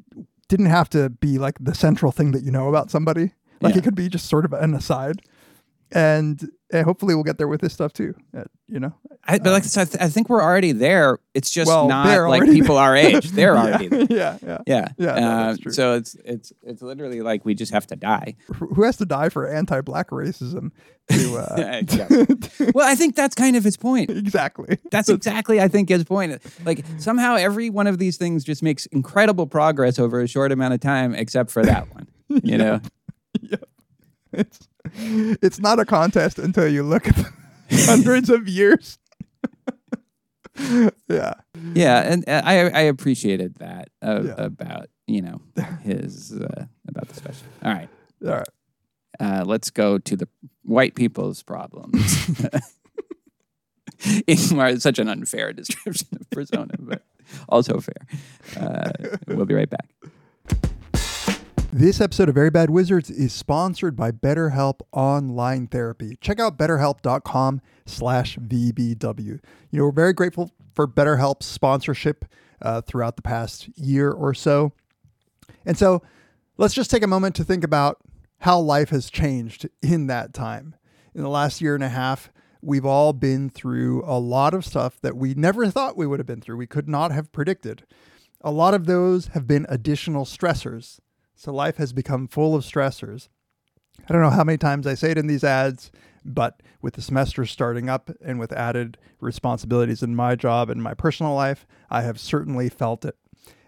didn't 0.48 0.68
have 0.68 0.90
to 0.90 1.10
be 1.10 1.38
like 1.38 1.56
the 1.60 1.74
central 1.76 2.12
thing 2.12 2.32
that 2.32 2.44
you 2.44 2.52
know 2.52 2.70
about 2.70 2.92
somebody. 2.92 3.32
Like 3.62 3.74
Yeah. 3.74 3.80
it 3.80 3.84
could 3.84 3.96
be 3.96 4.08
just 4.10 4.28
sort 4.28 4.46
of 4.46 4.54
an 4.54 4.74
aside. 4.74 5.22
And, 5.92 6.50
and 6.72 6.84
hopefully 6.86 7.16
we'll 7.16 7.24
get 7.24 7.38
there 7.38 7.48
with 7.48 7.62
this 7.62 7.74
stuff 7.74 7.94
too. 7.94 8.14
uh, 8.38 8.44
you 8.68 8.80
know, 8.82 8.94
I, 9.26 9.38
but 9.40 9.52
like 9.54 9.64
I 9.64 9.68
said, 9.68 9.96
I 10.02 10.10
think 10.10 10.28
we're 10.28 10.42
already 10.44 10.74
there. 10.74 11.20
It's 11.34 11.50
just 11.50 11.68
Well, 11.70 11.88
not 11.88 12.28
like 12.30 12.44
people 12.44 12.76
there. 12.76 12.84
our 12.84 12.96
age. 12.98 13.30
They're 13.32 13.54
Yeah, 13.54 13.62
already 13.64 13.88
there. 13.88 14.08
yeah, 14.10 14.38
yeah. 14.46 14.58
Yeah. 14.68 14.88
Yeah, 14.98 15.12
Uh, 15.14 15.48
that's 15.48 15.60
true. 15.60 15.72
so 15.72 15.94
it's 15.94 16.16
it's 16.26 16.52
it's 16.64 16.82
literally 16.82 17.22
like 17.22 17.46
we 17.46 17.54
just 17.56 17.72
have 17.72 17.88
to 17.88 17.96
die. 17.96 18.36
Who 18.58 18.84
has 18.84 18.98
to 18.98 19.06
die 19.06 19.30
for 19.30 19.48
anti-black 19.48 20.10
racism? 20.10 20.72
To, 21.10 21.38
uh, 21.38 21.82
Well, 22.76 22.86
I 22.86 22.96
think 22.96 23.16
that's 23.16 23.34
kind 23.36 23.56
of 23.56 23.64
his 23.64 23.78
point. 23.78 24.10
exactly. 24.10 24.78
That's 24.92 25.08
exactly, 25.08 25.62
I 25.62 25.70
think, 25.70 25.88
his 25.88 26.04
point. 26.04 26.42
Like 26.66 26.84
somehow 26.98 27.36
every 27.36 27.70
one 27.70 27.88
of 27.88 27.98
these 28.00 28.18
things 28.18 28.44
just 28.44 28.62
makes 28.62 28.86
incredible 28.88 29.48
progress 29.48 30.00
over 30.00 30.20
a 30.20 30.28
short 30.28 30.52
amount 30.52 30.74
of 30.74 30.82
time, 30.82 31.16
except 31.16 31.50
for 31.52 31.64
that 31.64 31.88
one. 31.94 32.08
You 32.44 32.58
know, 32.58 32.82
It's 34.34 34.67
it's 34.96 35.60
not 35.60 35.80
a 35.80 35.86
contest 35.86 36.40
until 36.40 36.68
you 36.68 36.84
look 36.84 37.08
at 37.08 37.16
the 37.16 37.32
hundreds 37.86 38.30
of 38.30 38.48
years. 38.48 38.98
yeah. 41.08 41.34
yeah, 41.74 42.12
and 42.12 42.28
uh, 42.28 42.42
I 42.44 42.70
I 42.70 42.82
appreciated 42.82 43.56
that 43.60 43.90
uh, 44.02 44.22
Yeah. 44.24 44.34
about 44.38 44.88
you 45.06 45.22
know 45.22 45.42
his 45.84 46.34
uh, 46.34 46.66
about 46.88 47.08
the 47.10 47.14
special. 47.16 47.46
All 47.64 47.74
right, 47.74 47.90
All 48.26 48.32
right. 48.34 48.48
uh, 49.20 49.44
let's 49.46 49.70
go 49.70 49.98
to 50.00 50.16
the 50.18 50.28
white 50.64 50.96
people's 50.96 51.44
problems. 51.44 52.30
In 54.28 54.38
where- 54.56 54.80
such 54.80 55.00
an 55.00 55.08
unfair 55.10 55.54
description 55.54 56.08
of 56.20 56.30
persona, 56.30 56.74
but 56.80 57.02
also 57.50 57.80
fair. 57.80 58.06
Uh, 58.56 58.92
we'll 59.28 59.46
be 59.46 59.56
right 59.56 59.70
back. 59.70 59.90
This 61.78 62.02
episode 62.02 62.28
of 62.28 62.34
Very 62.34 62.50
Bad 62.50 62.72
Wizards 62.72 63.12
is 63.12 63.32
sponsored 63.32 63.96
by 63.96 64.10
BetterHelp 64.10 64.80
Online 64.94 65.68
Therapy. 65.68 66.18
Check 66.20 66.40
out 66.40 66.58
betterhelp.com 66.58 67.62
slash 67.86 68.36
VBW. 68.36 69.20
You 69.20 69.40
know, 69.72 69.84
we're 69.84 69.92
very 69.92 70.14
grateful 70.14 70.50
for 70.74 70.88
BetterHelp's 70.88 71.46
sponsorship 71.46 72.26
uh, 72.64 72.82
throughout 72.82 73.16
the 73.16 73.22
past 73.22 73.70
year 73.78 74.10
or 74.10 74.34
so. 74.34 74.74
And 75.68 75.78
so 75.78 76.02
let's 76.58 76.74
just 76.74 76.90
take 76.90 77.04
a 77.04 77.08
moment 77.08 77.36
to 77.36 77.44
think 77.44 77.64
about 77.64 78.00
how 78.40 78.60
life 78.60 78.90
has 78.90 79.12
changed 79.12 79.70
in 79.84 80.08
that 80.08 80.34
time. 80.34 80.74
In 81.14 81.22
the 81.22 81.30
last 81.30 81.62
year 81.62 81.76
and 81.76 81.84
a 81.84 81.90
half, 81.90 82.32
we've 82.60 82.88
all 82.88 83.14
been 83.14 83.52
through 83.52 84.04
a 84.04 84.18
lot 84.18 84.56
of 84.56 84.66
stuff 84.66 85.00
that 85.02 85.16
we 85.16 85.36
never 85.36 85.70
thought 85.70 85.96
we 85.96 86.08
would 86.08 86.20
have 86.20 86.26
been 86.26 86.42
through. 86.42 86.58
We 86.58 86.66
could 86.66 86.90
not 86.90 87.12
have 87.12 87.32
predicted. 87.32 87.86
A 88.42 88.50
lot 88.50 88.74
of 88.74 88.88
those 88.88 89.28
have 89.28 89.46
been 89.46 89.68
additional 89.70 90.26
stressors. 90.26 90.98
So 91.38 91.54
life 91.54 91.78
has 91.78 91.94
become 91.94 92.28
full 92.28 92.56
of 92.56 92.64
stressors. 92.64 93.30
I 94.10 94.12
don't 94.12 94.24
know 94.24 94.32
how 94.32 94.44
many 94.44 94.58
times 94.58 94.88
I 94.88 94.96
say 94.96 95.12
it 95.12 95.20
in 95.20 95.28
these 95.28 95.44
ads, 95.44 95.92
but 96.26 96.64
with 96.82 96.96
the 96.96 97.02
semester 97.02 97.46
starting 97.46 97.90
up 97.90 98.10
and 98.26 98.40
with 98.40 98.52
added 98.52 98.98
responsibilities 99.22 100.02
in 100.02 100.16
my 100.16 100.36
job 100.36 100.72
and 100.72 100.82
my 100.82 100.96
personal 100.96 101.36
life, 101.36 101.68
I 101.92 102.02
have 102.02 102.20
certainly 102.20 102.70
felt 102.70 103.06
it. 103.06 103.16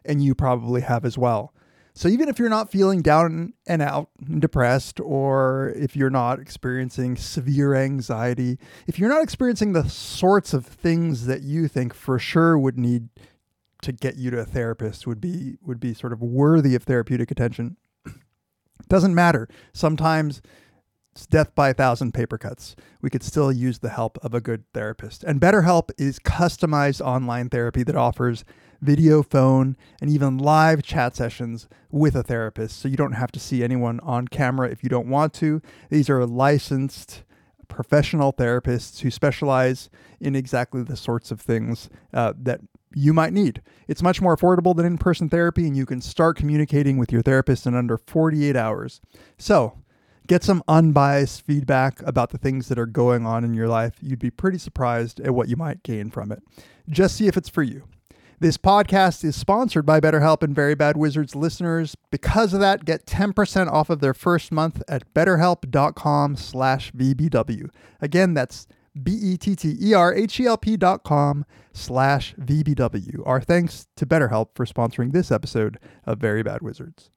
And 0.04 0.24
you 0.24 0.34
probably 0.34 0.82
have 0.82 1.06
as 1.06 1.16
well. 1.18 1.54
So 1.94 2.08
even 2.08 2.28
if 2.28 2.40
you're 2.40 2.50
not 2.50 2.72
feeling 2.72 3.04
down 3.04 3.54
and 3.68 3.82
out 3.82 4.10
and 4.26 4.42
depressed, 4.42 5.00
or 5.00 5.74
if 5.76 5.96
you're 5.96 6.10
not 6.10 6.40
experiencing 6.40 7.18
severe 7.18 7.76
anxiety, 7.76 8.58
if 8.88 8.98
you're 8.98 9.10
not 9.10 9.22
experiencing 9.22 9.74
the 9.74 9.88
sorts 9.90 10.54
of 10.54 10.66
things 10.66 11.28
that 11.28 11.44
you 11.44 11.68
think 11.68 11.94
for 11.94 12.18
sure 12.18 12.58
would 12.58 12.80
need 12.80 13.10
to 13.82 13.92
get 13.92 14.18
you 14.18 14.32
to 14.32 14.40
a 14.40 14.46
therapist 14.46 15.08
would 15.08 15.22
be 15.22 15.58
would 15.62 15.80
be 15.80 15.94
sort 15.94 16.14
of 16.14 16.22
worthy 16.22 16.76
of 16.76 16.84
therapeutic 16.84 17.32
attention. 17.32 17.78
Doesn't 18.88 19.16
matter. 19.16 19.48
Sometimes 19.74 20.42
it's 21.12 21.26
death 21.26 21.54
by 21.56 21.70
a 21.70 21.74
thousand 21.74 22.14
paper 22.14 22.38
cuts. 22.38 22.76
We 23.02 23.10
could 23.10 23.24
still 23.24 23.52
use 23.52 23.80
the 23.80 23.90
help 23.90 24.18
of 24.24 24.34
a 24.34 24.42
good 24.42 24.64
therapist. 24.74 25.24
And 25.24 25.42
BetterHelp 25.42 25.90
is 25.98 26.20
customized 26.20 27.02
online 27.02 27.50
therapy 27.50 27.84
that 27.84 27.96
offers 27.96 28.46
video, 28.82 29.22
phone, 29.22 29.76
and 30.00 30.10
even 30.10 30.38
live 30.38 30.84
chat 30.84 31.16
sessions 31.16 31.68
with 31.92 32.16
a 32.16 32.24
therapist. 32.24 32.80
So 32.80 32.88
you 32.88 32.96
don't 32.96 33.14
have 33.14 33.32
to 33.34 33.40
see 33.40 33.64
anyone 33.64 34.00
on 34.02 34.28
camera 34.28 34.70
if 34.70 34.84
you 34.84 34.90
don't 34.90 35.10
want 35.10 35.34
to. 35.36 35.62
These 35.90 36.10
are 36.10 36.26
licensed 36.26 37.24
professional 37.68 38.34
therapists 38.34 39.02
who 39.02 39.12
specialize 39.12 39.90
in 40.20 40.36
exactly 40.36 40.84
the 40.84 40.98
sorts 40.98 41.32
of 41.32 41.40
things 41.40 41.90
uh, 42.14 42.34
that 42.42 42.62
you 42.94 43.14
might 43.14 43.34
need. 43.34 43.62
It's 43.88 44.02
much 44.02 44.22
more 44.22 44.36
affordable 44.36 44.76
than 44.76 44.86
in 44.86 44.98
person 44.98 45.30
therapy, 45.30 45.68
and 45.68 45.76
you 45.76 45.86
can 45.86 46.02
start 46.02 46.38
communicating 46.38 46.98
with 46.98 47.12
your 47.12 47.22
therapist 47.22 47.66
in 47.66 47.76
under 47.76 47.98
48 47.98 48.56
hours. 48.56 49.02
So, 49.38 49.78
get 50.28 50.44
some 50.44 50.64
unbiased 50.68 51.46
feedback 51.46 52.02
about 52.04 52.30
the 52.30 52.38
things 52.38 52.68
that 52.68 52.80
are 52.80 52.86
going 52.86 53.26
on 53.26 53.44
in 53.44 53.54
your 53.54 53.68
life. 53.68 53.96
You'd 54.02 54.20
be 54.20 54.32
pretty 54.32 54.58
surprised 54.58 55.20
at 55.20 55.34
what 55.34 55.50
you 55.50 55.56
might 55.56 55.84
gain 55.84 56.10
from 56.10 56.32
it. 56.32 56.42
Just 56.90 57.16
see 57.16 57.28
if 57.28 57.38
it's 57.38 57.50
for 57.50 57.64
you. 57.64 57.84
This 58.42 58.58
podcast 58.58 59.26
is 59.26 59.36
sponsored 59.36 59.86
by 59.86 60.00
BetterHelp 60.00 60.44
and 60.44 60.56
Very 60.56 60.74
Bad 60.74 60.96
Wizards 60.96 61.36
listeners. 61.36 61.98
Because 62.10 62.54
of 62.54 62.62
that, 62.62 62.86
get 62.86 63.06
10% 63.06 63.70
off 63.70 63.90
of 63.90 64.00
their 64.00 64.14
first 64.14 64.50
month 64.54 64.82
at 64.88 65.14
betterhelp.com 65.14 66.38
slash 66.38 66.94
VBW. 66.94 67.70
Again, 68.00 68.34
that's 68.34 68.66
B-E-T-T-E-R-H-E-L-P 69.02 70.78
dot 70.78 71.04
com 71.04 71.46
slash 71.74 72.36
VBW. 72.36 73.22
Our 73.26 73.42
thanks 73.42 73.88
to 73.96 74.06
BetterHelp 74.06 74.50
for 74.56 74.66
sponsoring 74.66 75.12
this 75.12 75.32
episode 75.32 75.80
of 76.06 76.20
Very 76.20 76.44
Bad 76.44 76.62
Wizards. 76.62 77.12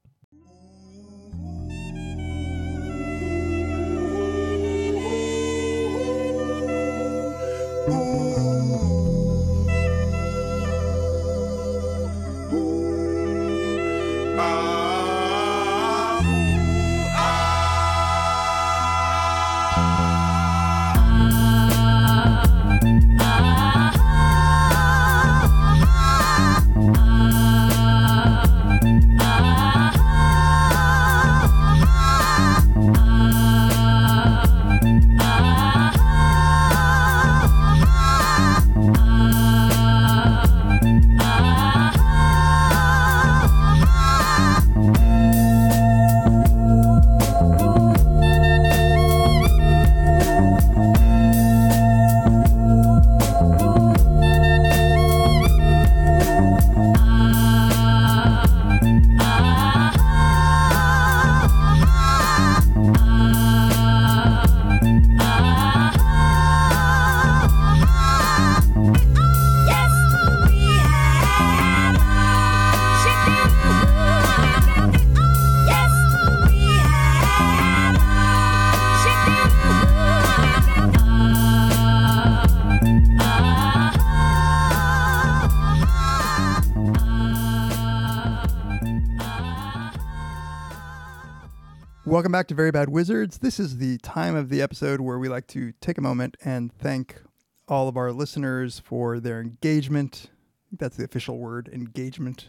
Welcome 92.23 92.31
back 92.31 92.47
to 92.47 92.55
Very 92.55 92.71
Bad 92.71 92.87
Wizards. 92.87 93.39
This 93.39 93.59
is 93.59 93.79
the 93.79 93.97
time 93.97 94.33
of 94.37 94.47
the 94.47 94.61
episode 94.61 95.01
where 95.01 95.19
we 95.19 95.27
like 95.27 95.45
to 95.47 95.73
take 95.81 95.97
a 95.97 96.01
moment 96.01 96.37
and 96.45 96.71
thank 96.71 97.21
all 97.67 97.89
of 97.89 97.97
our 97.97 98.13
listeners 98.13 98.79
for 98.79 99.19
their 99.19 99.41
engagement 99.41 100.31
that's 100.71 100.95
the 100.95 101.03
official 101.03 101.37
word, 101.37 101.69
engagement. 101.73 102.47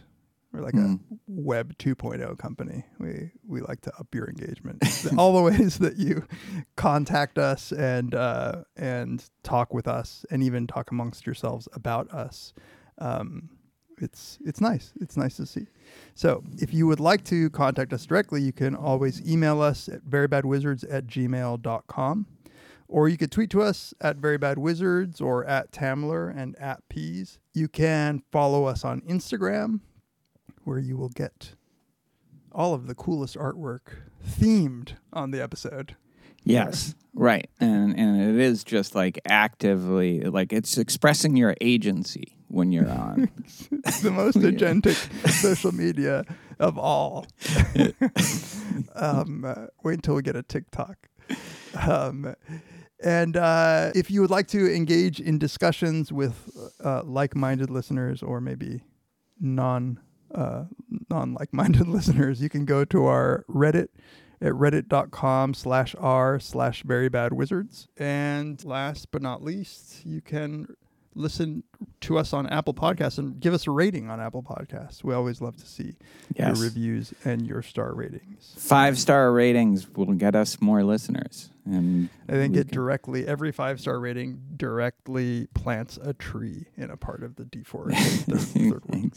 We're 0.53 0.61
like 0.61 0.75
Hmm. 0.75 0.93
a 0.93 0.99
web 1.27 1.77
2.0 1.77 2.37
company. 2.39 2.85
We 2.99 3.31
we 3.45 3.59
like 3.59 3.81
to 3.81 3.91
up 3.99 4.15
your 4.15 4.29
engagement. 4.29 4.81
All 5.17 5.35
the 5.35 5.41
ways 5.41 5.79
that 5.79 5.97
you 5.97 6.25
contact 6.77 7.37
us 7.37 7.73
and 7.73 8.15
uh, 8.15 8.63
and 8.77 9.29
talk 9.43 9.73
with 9.73 9.89
us, 9.89 10.25
and 10.31 10.41
even 10.41 10.67
talk 10.67 10.89
amongst 10.89 11.25
yourselves 11.25 11.67
about 11.73 12.09
us. 12.11 12.53
Um, 12.97 13.49
it's 13.99 14.37
it's 14.45 14.61
nice. 14.61 14.93
It's 14.99 15.17
nice 15.17 15.37
to 15.37 15.45
see. 15.45 15.67
So 16.13 16.43
if 16.57 16.73
you 16.73 16.87
would 16.87 16.99
like 16.99 17.23
to 17.25 17.49
contact 17.49 17.93
us 17.93 18.05
directly, 18.05 18.41
you 18.41 18.51
can 18.51 18.75
always 18.75 19.27
email 19.27 19.61
us 19.61 19.87
at 19.87 20.05
verybadwizards 20.05 20.85
at 20.91 21.07
gmail.com. 21.07 22.27
Or 22.87 23.09
you 23.09 23.17
could 23.17 23.31
tweet 23.31 23.49
to 23.49 23.63
us 23.63 23.93
at 23.99 24.17
verybadwizards 24.17 25.19
or 25.19 25.43
at 25.45 25.71
Tamler 25.71 26.35
and 26.35 26.55
at 26.57 26.87
peez. 26.87 27.39
You 27.53 27.67
can 27.67 28.21
follow 28.31 28.65
us 28.65 28.85
on 28.85 29.01
Instagram, 29.01 29.79
where 30.63 30.77
you 30.77 30.95
will 30.95 31.09
get 31.09 31.55
all 32.51 32.73
of 32.73 32.87
the 32.87 32.95
coolest 32.95 33.35
artwork 33.37 34.03
themed 34.25 34.93
on 35.11 35.31
the 35.31 35.41
episode. 35.41 35.95
Yes, 36.45 36.95
right, 37.13 37.49
and 37.59 37.97
and 37.97 38.21
it 38.21 38.39
is 38.39 38.63
just 38.63 38.95
like 38.95 39.19
actively 39.27 40.21
like 40.21 40.53
it's 40.53 40.77
expressing 40.77 41.35
your 41.35 41.55
agency 41.59 42.37
when 42.47 42.71
you're 42.71 42.89
on. 42.89 43.29
It's 43.71 44.01
the 44.01 44.11
most 44.11 44.37
agentic 44.37 44.95
social 45.41 45.71
media 45.71 46.23
of 46.59 46.77
all. 46.77 47.25
um, 48.95 49.43
uh, 49.45 49.67
wait 49.83 49.95
until 49.95 50.15
we 50.15 50.21
get 50.21 50.35
a 50.35 50.43
TikTok. 50.43 51.09
Um, 51.75 52.35
and 53.03 53.35
uh, 53.35 53.91
if 53.93 54.09
you 54.09 54.21
would 54.21 54.29
like 54.29 54.47
to 54.49 54.73
engage 54.73 55.19
in 55.19 55.37
discussions 55.37 56.11
with 56.11 56.49
uh, 56.83 57.03
like-minded 57.03 57.69
listeners, 57.69 58.23
or 58.23 58.39
maybe 58.39 58.83
non 59.39 59.99
uh, 60.33 60.65
non 61.09 61.33
like-minded 61.33 61.87
listeners, 61.87 62.41
you 62.41 62.49
can 62.49 62.65
go 62.65 62.85
to 62.85 63.05
our 63.05 63.45
Reddit 63.49 63.89
at 64.41 64.53
reddit.com 64.53 65.53
slash 65.53 65.95
r 65.99 66.39
slash 66.39 66.83
very 66.83 67.09
bad 67.09 67.33
wizards. 67.33 67.87
And 67.97 68.63
last 68.63 69.11
but 69.11 69.21
not 69.21 69.43
least, 69.43 70.05
you 70.05 70.21
can 70.21 70.75
listen 71.15 71.63
to 72.01 72.17
us 72.17 72.33
on 72.33 72.45
Apple 72.47 72.73
Podcasts 72.73 73.17
and 73.17 73.39
give 73.39 73.53
us 73.53 73.67
a 73.67 73.71
rating 73.71 74.09
on 74.09 74.19
Apple 74.19 74.43
Podcasts. 74.43 75.03
We 75.03 75.13
always 75.13 75.41
love 75.41 75.55
to 75.57 75.65
see 75.65 75.95
Yes. 76.37 76.57
your 76.57 76.65
reviews 76.67 77.13
and 77.23 77.47
your 77.47 77.61
star 77.61 77.93
ratings. 77.93 78.53
Five 78.57 78.99
star 78.99 79.31
ratings 79.31 79.87
will 79.95 80.13
get 80.13 80.35
us 80.35 80.59
more 80.61 80.83
listeners, 80.83 81.49
and 81.65 82.09
I 82.27 82.33
think 82.33 82.55
it 82.55 82.67
can- 82.67 82.75
directly 82.75 83.25
every 83.27 83.51
five 83.51 83.79
star 83.79 83.99
rating 83.99 84.41
directly 84.57 85.47
plants 85.53 85.97
a 86.01 86.13
tree 86.13 86.65
in 86.75 86.89
a 86.89 86.97
part 86.97 87.23
of 87.23 87.37
the 87.37 87.45
deforested 87.45 88.37
third, 88.39 88.83
third 88.83 89.11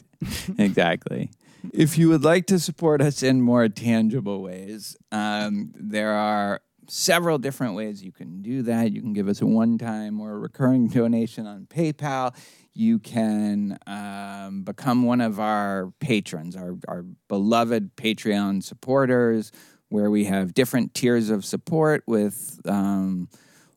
exactly. 0.59 1.31
If 1.73 1.99
you 1.99 2.09
would 2.11 2.23
like 2.23 2.47
to 2.47 2.61
support 2.61 3.01
us 3.03 3.23
in 3.23 3.43
more 3.43 3.69
tangible 3.69 4.43
ways, 4.43 4.97
um, 5.11 5.73
there 5.75 6.13
are 6.13 6.61
several 6.89 7.39
different 7.39 7.75
ways 7.75 8.03
you 8.03 8.13
can 8.13 8.43
do 8.43 8.63
that. 8.63 8.93
You 8.93 9.01
can 9.01 9.13
give 9.13 9.29
us 9.29 9.41
a 9.41 9.47
one 9.47 9.79
time 9.79 10.21
or 10.21 10.33
a 10.33 10.39
recurring 10.39 10.89
donation 10.89 11.47
on 11.47 11.67
PayPal. 11.67 12.35
You 12.75 12.99
can 12.99 13.79
um, 13.87 14.63
become 14.63 15.05
one 15.05 15.21
of 15.21 15.41
our 15.41 15.93
patrons, 16.01 16.57
our, 16.57 16.77
our 16.87 17.05
beloved 17.29 17.97
Patreon 17.97 18.63
supporters, 18.63 19.53
where 19.89 20.11
we 20.11 20.25
have 20.25 20.55
different 20.55 20.95
tiers 20.95 21.31
of 21.31 21.45
support 21.45 22.05
with. 22.07 22.61
Um, 22.67 23.29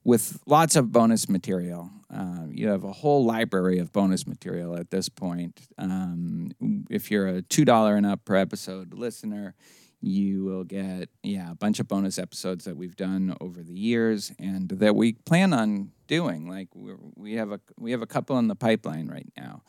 with 0.03 0.39
lots 0.45 0.75
of 0.75 0.91
bonus 0.91 1.29
material. 1.29 1.91
Uh, 2.13 2.45
you 2.49 2.67
have 2.67 2.83
a 2.83 2.91
whole 2.91 3.23
library 3.23 3.77
of 3.79 3.91
bonus 3.91 4.27
material 4.27 4.75
at 4.75 4.89
this 4.89 5.09
point. 5.09 5.61
Um, 5.77 6.51
if 6.89 7.11
you're 7.11 7.27
a 7.27 7.41
two 7.41 7.65
dollar 7.65 7.95
and 7.95 8.05
up 8.05 8.25
per 8.25 8.35
episode 8.35 8.93
listener, 8.93 9.55
you 10.01 10.43
will 10.43 10.63
get 10.63 11.09
yeah 11.23 11.51
a 11.51 11.55
bunch 11.55 11.79
of 11.79 11.87
bonus 11.87 12.17
episodes 12.17 12.65
that 12.65 12.75
we've 12.75 12.95
done 12.95 13.35
over 13.39 13.61
the 13.61 13.73
years 13.73 14.31
and 14.39 14.69
that 14.69 14.95
we 14.95 15.13
plan 15.13 15.53
on 15.53 15.91
doing. 16.07 16.49
Like 16.49 16.69
we 16.73 17.35
have 17.35 17.51
a 17.51 17.59
we 17.77 17.91
have 17.91 18.01
a 18.01 18.07
couple 18.07 18.37
in 18.39 18.47
the 18.47 18.55
pipeline 18.55 19.07
right 19.07 19.31
now. 19.37 19.61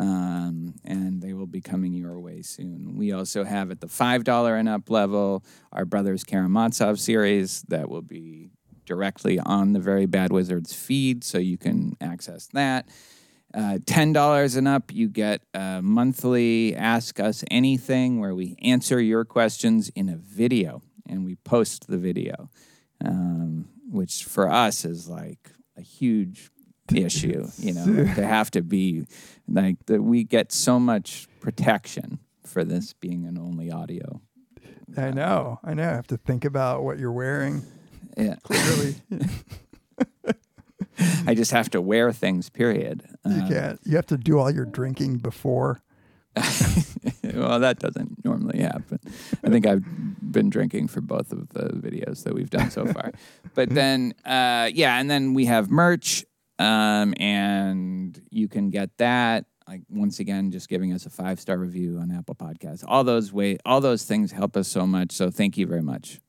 Um, 0.00 0.74
and 0.84 1.20
they 1.20 1.32
will 1.32 1.48
be 1.48 1.60
coming 1.60 1.92
your 1.92 2.20
way 2.20 2.42
soon. 2.42 2.96
We 2.96 3.10
also 3.10 3.42
have 3.42 3.72
at 3.72 3.80
the 3.80 3.88
five 3.88 4.22
dollar 4.22 4.54
and 4.54 4.68
up 4.68 4.90
level 4.90 5.42
our 5.72 5.84
Brothers 5.84 6.22
Karamazov 6.22 7.00
series 7.00 7.62
that 7.62 7.88
will 7.88 8.02
be 8.02 8.50
directly 8.84 9.40
on 9.40 9.72
the 9.72 9.80
Very 9.80 10.06
Bad 10.06 10.32
Wizards 10.32 10.72
feed, 10.72 11.24
so 11.24 11.38
you 11.38 11.58
can 11.58 11.96
access 12.00 12.46
that. 12.52 12.88
Uh, 13.58 13.76
$10 13.78 14.56
and 14.56 14.68
up, 14.68 14.94
you 14.94 15.08
get 15.08 15.42
a 15.52 15.80
monthly 15.82 16.76
Ask 16.76 17.18
Us 17.18 17.42
Anything 17.50 18.20
where 18.20 18.32
we 18.32 18.54
answer 18.62 19.00
your 19.00 19.24
questions 19.24 19.88
in 19.96 20.08
a 20.08 20.16
video 20.16 20.80
and 21.08 21.24
we 21.24 21.34
post 21.34 21.88
the 21.88 21.98
video, 21.98 22.50
um, 23.04 23.68
which 23.90 24.22
for 24.22 24.48
us 24.48 24.84
is 24.84 25.08
like 25.08 25.50
a 25.76 25.82
huge 25.82 26.52
issue. 26.94 27.48
You 27.58 27.74
know, 27.74 27.84
they 27.84 28.22
have 28.22 28.52
to 28.52 28.62
be 28.62 29.06
like 29.48 29.84
that. 29.86 30.02
We 30.02 30.22
get 30.22 30.52
so 30.52 30.78
much 30.78 31.26
protection 31.40 32.20
for 32.44 32.62
this 32.62 32.92
being 32.92 33.26
an 33.26 33.36
only 33.36 33.72
audio. 33.72 34.20
I 34.96 35.10
know. 35.10 35.58
I 35.64 35.74
know. 35.74 35.82
I 35.82 35.94
have 35.94 36.06
to 36.08 36.16
think 36.16 36.44
about 36.44 36.84
what 36.84 37.00
you're 37.00 37.10
wearing. 37.10 37.64
Yeah. 38.16 38.36
Clearly, 38.44 38.94
I 41.26 41.34
just 41.34 41.50
have 41.52 41.70
to 41.70 41.80
wear 41.80 42.12
things, 42.12 42.50
period. 42.50 43.04
you 43.26 43.42
Uh, 43.42 43.48
can't. 43.48 43.80
You 43.84 43.96
have 43.96 44.06
to 44.06 44.16
do 44.16 44.38
all 44.38 44.50
your 44.50 44.64
drinking 44.64 45.18
before. 45.18 45.82
well, 47.34 47.58
that 47.60 47.78
doesn't 47.80 48.24
normally 48.24 48.60
happen. 48.60 48.98
I 49.44 49.50
think 49.50 49.66
I've 49.66 49.84
been 50.20 50.50
drinking 50.50 50.88
for 50.88 51.00
both 51.00 51.32
of 51.32 51.48
the 51.50 51.70
videos 51.70 52.22
that 52.24 52.34
we've 52.34 52.50
done 52.50 52.70
so 52.70 52.86
far. 52.92 53.12
but 53.54 53.70
then, 53.70 54.14
uh, 54.24 54.70
yeah, 54.72 54.98
and 55.00 55.10
then 55.10 55.34
we 55.34 55.46
have 55.46 55.70
merch, 55.70 56.24
um, 56.58 57.14
and 57.18 58.20
you 58.30 58.48
can 58.48 58.70
get 58.70 58.96
that. 58.98 59.46
Like 59.66 59.82
once 59.90 60.18
again, 60.18 60.50
just 60.50 60.68
giving 60.68 60.92
us 60.92 61.04
a 61.06 61.10
five 61.10 61.38
star 61.40 61.58
review 61.58 61.98
on 61.98 62.10
Apple 62.10 62.34
Podcasts. 62.34 62.84
All 62.86 63.04
those 63.04 63.32
way, 63.32 63.58
all 63.66 63.80
those 63.80 64.04
things 64.04 64.32
help 64.32 64.56
us 64.56 64.66
so 64.68 64.86
much. 64.86 65.12
So 65.12 65.30
thank 65.30 65.58
you 65.58 65.66
very 65.66 65.82
much. 65.82 66.20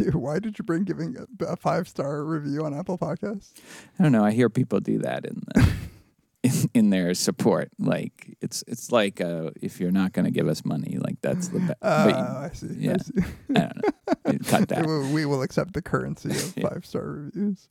Why 0.12 0.38
did 0.38 0.58
you 0.58 0.64
bring 0.64 0.84
giving 0.84 1.16
a, 1.16 1.44
a 1.44 1.56
five 1.56 1.88
star 1.88 2.24
review 2.24 2.64
on 2.64 2.74
Apple 2.74 2.98
Podcasts? 2.98 3.52
I 3.98 4.02
don't 4.02 4.12
know. 4.12 4.24
I 4.24 4.32
hear 4.32 4.48
people 4.48 4.80
do 4.80 4.98
that 4.98 5.24
in 5.24 5.42
the, 5.54 5.68
in, 6.42 6.52
in 6.74 6.90
their 6.90 7.14
support. 7.14 7.70
Like 7.78 8.36
it's 8.40 8.62
it's 8.66 8.92
like 8.92 9.20
uh, 9.20 9.50
if 9.60 9.80
you're 9.80 9.90
not 9.92 10.12
going 10.12 10.24
to 10.26 10.30
give 10.30 10.48
us 10.48 10.64
money, 10.64 10.98
like 11.00 11.16
that's 11.22 11.48
the 11.48 11.60
best. 11.60 11.74
Oh, 11.82 11.88
I 11.88 12.50
see. 12.52 12.66
I 12.68 12.70
yeah. 12.78 12.96
see. 12.98 13.12
I 13.50 13.52
don't 13.52 13.76
know. 13.76 14.38
Cut 14.48 14.68
that. 14.68 14.86
We 14.86 14.92
will- 14.92 15.12
we 15.12 15.26
will 15.26 15.42
accept 15.42 15.72
the 15.72 15.82
currency 15.82 16.30
of 16.30 16.54
five 16.62 16.84
star 16.86 17.04
reviews. 17.04 17.68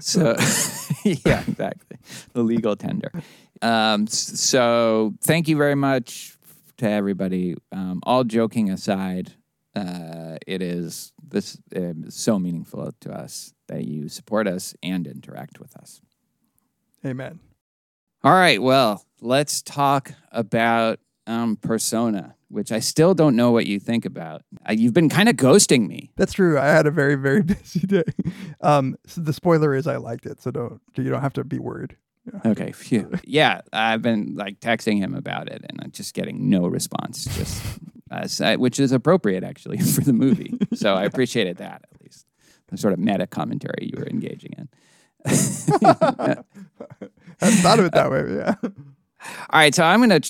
So, 0.00 0.34
yeah, 1.04 1.42
exactly. 1.46 1.98
The 2.32 2.42
legal 2.42 2.76
tender. 2.76 3.10
Um, 3.62 4.06
so, 4.06 5.14
thank 5.22 5.48
you 5.48 5.56
very 5.56 5.74
much 5.74 6.36
to 6.78 6.88
everybody. 6.88 7.54
Um, 7.70 8.00
all 8.04 8.24
joking 8.24 8.70
aside, 8.70 9.32
uh, 9.74 10.36
it 10.46 10.62
is 10.62 11.12
this 11.22 11.58
uh, 11.74 11.92
so 12.08 12.38
meaningful 12.38 12.92
to 13.00 13.12
us 13.12 13.54
that 13.68 13.84
you 13.84 14.08
support 14.08 14.46
us 14.46 14.74
and 14.82 15.06
interact 15.06 15.58
with 15.58 15.76
us. 15.76 16.00
Amen. 17.04 17.40
All 18.24 18.32
right, 18.32 18.62
well, 18.62 19.04
let's 19.20 19.62
talk 19.62 20.12
about 20.30 21.00
um, 21.26 21.56
Persona, 21.56 22.36
which 22.48 22.70
I 22.70 22.78
still 22.80 23.14
don't 23.14 23.34
know 23.34 23.50
what 23.50 23.66
you 23.66 23.80
think 23.80 24.04
about. 24.04 24.42
Uh, 24.68 24.72
you've 24.72 24.92
been 24.92 25.08
kind 25.08 25.28
of 25.28 25.36
ghosting 25.36 25.88
me. 25.88 26.12
That's 26.16 26.32
true. 26.32 26.58
I 26.58 26.66
had 26.66 26.86
a 26.86 26.90
very 26.90 27.14
very 27.14 27.42
busy 27.42 27.80
day. 27.80 28.04
Um, 28.60 28.96
so 29.06 29.20
the 29.20 29.32
spoiler 29.32 29.74
is 29.74 29.86
I 29.86 29.96
liked 29.96 30.26
it, 30.26 30.40
so 30.42 30.50
don't 30.50 30.80
you 30.96 31.10
don't 31.10 31.22
have 31.22 31.32
to 31.34 31.44
be 31.44 31.58
worried. 31.58 31.96
Okay, 32.44 32.72
phew. 32.72 33.10
Yeah, 33.24 33.62
I've 33.72 34.02
been 34.02 34.34
like 34.36 34.60
texting 34.60 34.98
him 34.98 35.14
about 35.14 35.48
it, 35.48 35.64
and 35.68 35.80
I'm 35.82 35.90
just 35.90 36.14
getting 36.14 36.48
no 36.50 36.66
response. 36.66 37.24
Just 37.36 37.62
uh, 38.12 38.56
which 38.56 38.78
is 38.78 38.92
appropriate 38.92 39.42
actually 39.42 39.78
for 39.94 40.02
the 40.02 40.12
movie. 40.12 40.58
So 40.74 40.94
I 40.94 41.04
appreciated 41.04 41.58
that 41.58 41.82
at 41.92 42.02
least 42.02 42.26
the 42.68 42.76
sort 42.76 42.92
of 42.92 42.98
meta 42.98 43.26
commentary 43.26 43.90
you 43.92 43.98
were 43.98 44.08
engaging 44.08 44.52
in. 44.58 44.68
I 45.26 46.42
thought 47.40 47.78
of 47.78 47.84
it 47.84 47.92
that 47.92 48.10
way. 48.10 48.34
Yeah. 48.34 48.54
All 48.62 49.60
right, 49.60 49.74
so 49.74 49.84
I'm 49.84 50.00
gonna 50.00 50.20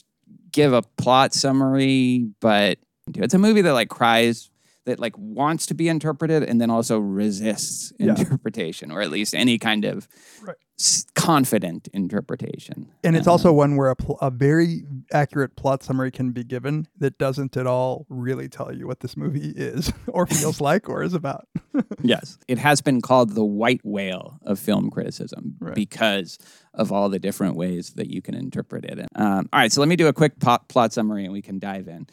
give 0.50 0.72
a 0.72 0.82
plot 0.82 1.32
summary, 1.32 2.28
but 2.40 2.78
it's 3.14 3.34
a 3.34 3.38
movie 3.38 3.62
that 3.62 3.72
like 3.72 3.88
cries 3.88 4.50
that 4.84 4.98
like 4.98 5.16
wants 5.16 5.66
to 5.66 5.74
be 5.74 5.88
interpreted 5.88 6.42
and 6.42 6.60
then 6.60 6.70
also 6.70 6.98
resists 6.98 7.92
Yeah. 7.98 8.16
interpretation 8.18 8.90
or 8.90 9.00
at 9.00 9.10
least 9.10 9.34
any 9.34 9.58
kind 9.58 9.84
of 9.84 10.08
Right. 10.42 10.56
s- 10.78 11.06
confident 11.14 11.88
interpretation. 11.92 12.88
And 13.04 13.16
it's 13.16 13.28
Uh, 13.28 13.32
also 13.32 13.52
one 13.52 13.76
where 13.76 13.90
a, 13.90 13.96
pl- 13.96 14.18
a 14.20 14.30
very 14.30 14.84
accurate 15.12 15.54
plot 15.54 15.84
summary 15.84 16.10
can 16.10 16.32
be 16.32 16.42
given 16.42 16.88
that 16.98 17.16
doesn't 17.18 17.56
at 17.56 17.66
all 17.66 18.06
really 18.08 18.48
tell 18.48 18.74
you 18.74 18.86
what 18.88 19.00
this 19.00 19.16
movie 19.16 19.50
is 19.56 19.92
or 20.08 20.26
feels 20.26 20.60
like 20.70 20.88
or 20.88 21.02
is 21.02 21.14
about. 21.14 21.46
Yes. 22.04 22.36
It 22.48 22.58
has 22.58 22.80
been 22.80 23.00
called 23.00 23.30
the 23.36 23.44
white 23.44 23.80
whale 23.84 24.40
of 24.42 24.58
film 24.58 24.90
criticism 24.90 25.54
Right. 25.60 25.76
because 25.76 26.36
of 26.74 26.90
all 26.90 27.08
the 27.08 27.20
different 27.20 27.54
ways 27.54 27.90
that 27.90 28.10
you 28.10 28.20
can 28.20 28.34
interpret 28.34 28.84
it. 28.84 28.98
Um, 29.14 29.48
all 29.52 29.60
right, 29.60 29.70
so 29.70 29.80
let 29.80 29.88
me 29.88 29.94
do 29.94 30.08
a 30.08 30.12
quick 30.12 30.40
po- 30.40 30.58
plot 30.68 30.92
summary 30.92 31.22
and 31.24 31.32
we 31.32 31.42
can 31.42 31.60
dive 31.60 31.86
in. 31.86 32.08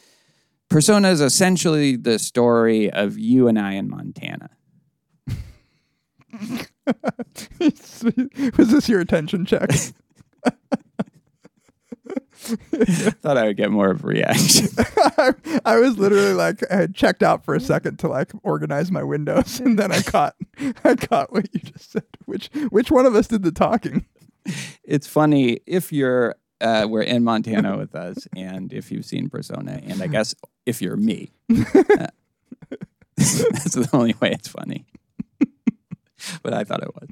Persona 0.70 1.10
is 1.10 1.20
essentially 1.20 1.96
the 1.96 2.20
story 2.20 2.92
of 2.92 3.18
you 3.18 3.48
and 3.48 3.58
I 3.58 3.74
in 3.74 3.90
Montana. 3.90 4.50
Was 7.60 8.72
this 8.72 8.88
your 8.88 9.02
attention 9.02 9.46
check? 9.46 9.72
Thought 13.22 13.38
I 13.38 13.46
would 13.48 13.58
get 13.58 13.72
more 13.72 13.92
of 13.92 14.04
a 14.04 14.08
reaction. 14.08 14.70
I, 15.18 15.34
I 15.66 15.80
was 15.80 15.98
literally 15.98 16.34
like 16.34 16.64
I 16.72 16.76
had 16.76 16.96
checked 16.96 17.22
out 17.22 17.44
for 17.44 17.54
a 17.54 17.60
second 17.60 18.00
to 18.00 18.08
like 18.08 18.32
organize 18.44 18.92
my 18.92 19.04
windows, 19.04 19.60
and 19.60 19.78
then 19.78 19.92
I 19.92 20.02
caught 20.02 20.36
I 20.84 20.96
caught 20.96 21.34
what 21.34 21.48
you 21.54 21.60
just 21.60 21.92
said. 21.92 22.06
Which 22.26 22.50
which 22.70 22.90
one 22.92 23.06
of 23.06 23.14
us 23.16 23.28
did 23.28 23.44
the 23.44 23.52
talking? 23.52 24.06
it's 24.84 25.06
funny 25.08 25.60
if 25.68 25.92
you're 25.92 26.36
uh, 26.62 26.88
we're 26.90 27.02
in 27.02 27.24
Montana 27.24 27.78
with 27.78 27.96
us, 27.96 28.28
and 28.36 28.72
if 28.74 28.92
you've 28.92 29.06
seen 29.06 29.30
Persona, 29.30 29.82
and 29.84 30.02
I 30.02 30.08
guess 30.16 30.36
if 30.66 30.82
you're 30.82 30.98
me, 30.98 31.32
uh, 31.50 32.08
that's 33.16 33.74
the 33.74 33.90
only 33.94 34.16
way 34.22 34.32
it's 34.32 34.48
funny. 34.48 34.86
but 36.44 36.54
I 36.54 36.64
thought 36.64 36.84
it 36.84 36.94
was. 36.94 37.10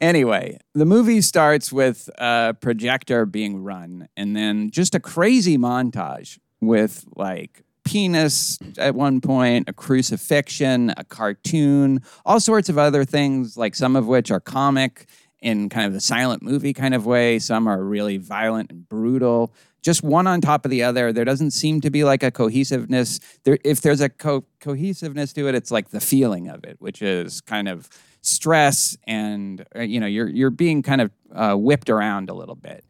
Anyway, 0.00 0.58
the 0.74 0.84
movie 0.84 1.20
starts 1.20 1.72
with 1.72 2.08
a 2.18 2.54
projector 2.60 3.26
being 3.26 3.62
run, 3.62 4.08
and 4.16 4.36
then 4.36 4.70
just 4.70 4.94
a 4.94 5.00
crazy 5.00 5.56
montage 5.56 6.38
with 6.60 7.04
like 7.16 7.62
penis 7.84 8.58
at 8.78 8.94
one 8.94 9.20
point, 9.20 9.68
a 9.68 9.72
crucifixion, 9.72 10.92
a 10.96 11.04
cartoon, 11.04 12.00
all 12.24 12.38
sorts 12.38 12.68
of 12.68 12.78
other 12.78 13.04
things, 13.04 13.56
like 13.56 13.74
some 13.74 13.96
of 13.96 14.06
which 14.06 14.30
are 14.30 14.40
comic 14.40 15.06
in 15.42 15.68
kind 15.68 15.86
of 15.86 15.92
the 15.92 16.00
silent 16.00 16.42
movie 16.42 16.72
kind 16.72 16.94
of 16.94 17.06
way. 17.06 17.38
Some 17.38 17.66
are 17.66 17.82
really 17.82 18.16
violent 18.18 18.70
and 18.70 18.88
brutal. 18.88 19.52
Just 19.82 20.02
one 20.02 20.26
on 20.26 20.40
top 20.40 20.64
of 20.64 20.70
the 20.70 20.82
other. 20.82 21.12
There 21.12 21.24
doesn't 21.24 21.52
seem 21.52 21.80
to 21.80 21.90
be 21.90 22.04
like 22.04 22.22
a 22.22 22.30
cohesiveness. 22.30 23.18
There, 23.44 23.58
if 23.64 23.80
there's 23.80 24.02
a 24.02 24.10
co- 24.10 24.44
cohesiveness 24.60 25.32
to 25.34 25.48
it, 25.48 25.54
it's 25.54 25.70
like 25.70 25.90
the 25.90 26.00
feeling 26.00 26.48
of 26.48 26.64
it, 26.64 26.76
which 26.80 27.00
is 27.00 27.40
kind 27.40 27.68
of 27.68 27.88
stress 28.22 28.98
and 29.04 29.64
uh, 29.74 29.80
you 29.80 29.98
know 29.98 30.06
you're 30.06 30.28
you're 30.28 30.50
being 30.50 30.82
kind 30.82 31.00
of 31.00 31.10
uh, 31.34 31.54
whipped 31.54 31.88
around 31.88 32.28
a 32.28 32.34
little 32.34 32.54
bit. 32.54 32.84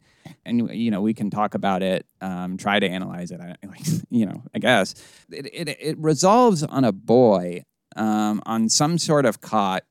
And 0.45 0.69
you 0.75 0.91
know 0.91 1.01
we 1.01 1.13
can 1.13 1.29
talk 1.29 1.53
about 1.53 1.83
it, 1.83 2.05
um, 2.19 2.57
try 2.57 2.79
to 2.79 2.87
analyze 2.87 3.31
it. 3.31 3.39
I, 3.39 3.55
like, 3.65 3.85
you 4.09 4.25
know, 4.25 4.43
I 4.53 4.59
guess 4.59 4.95
it, 5.29 5.47
it 5.53 5.69
it 5.69 5.97
resolves 5.97 6.63
on 6.63 6.83
a 6.83 6.91
boy 6.91 7.63
um, 7.95 8.41
on 8.45 8.67
some 8.69 8.97
sort 8.97 9.25
of 9.25 9.39
cot 9.41 9.83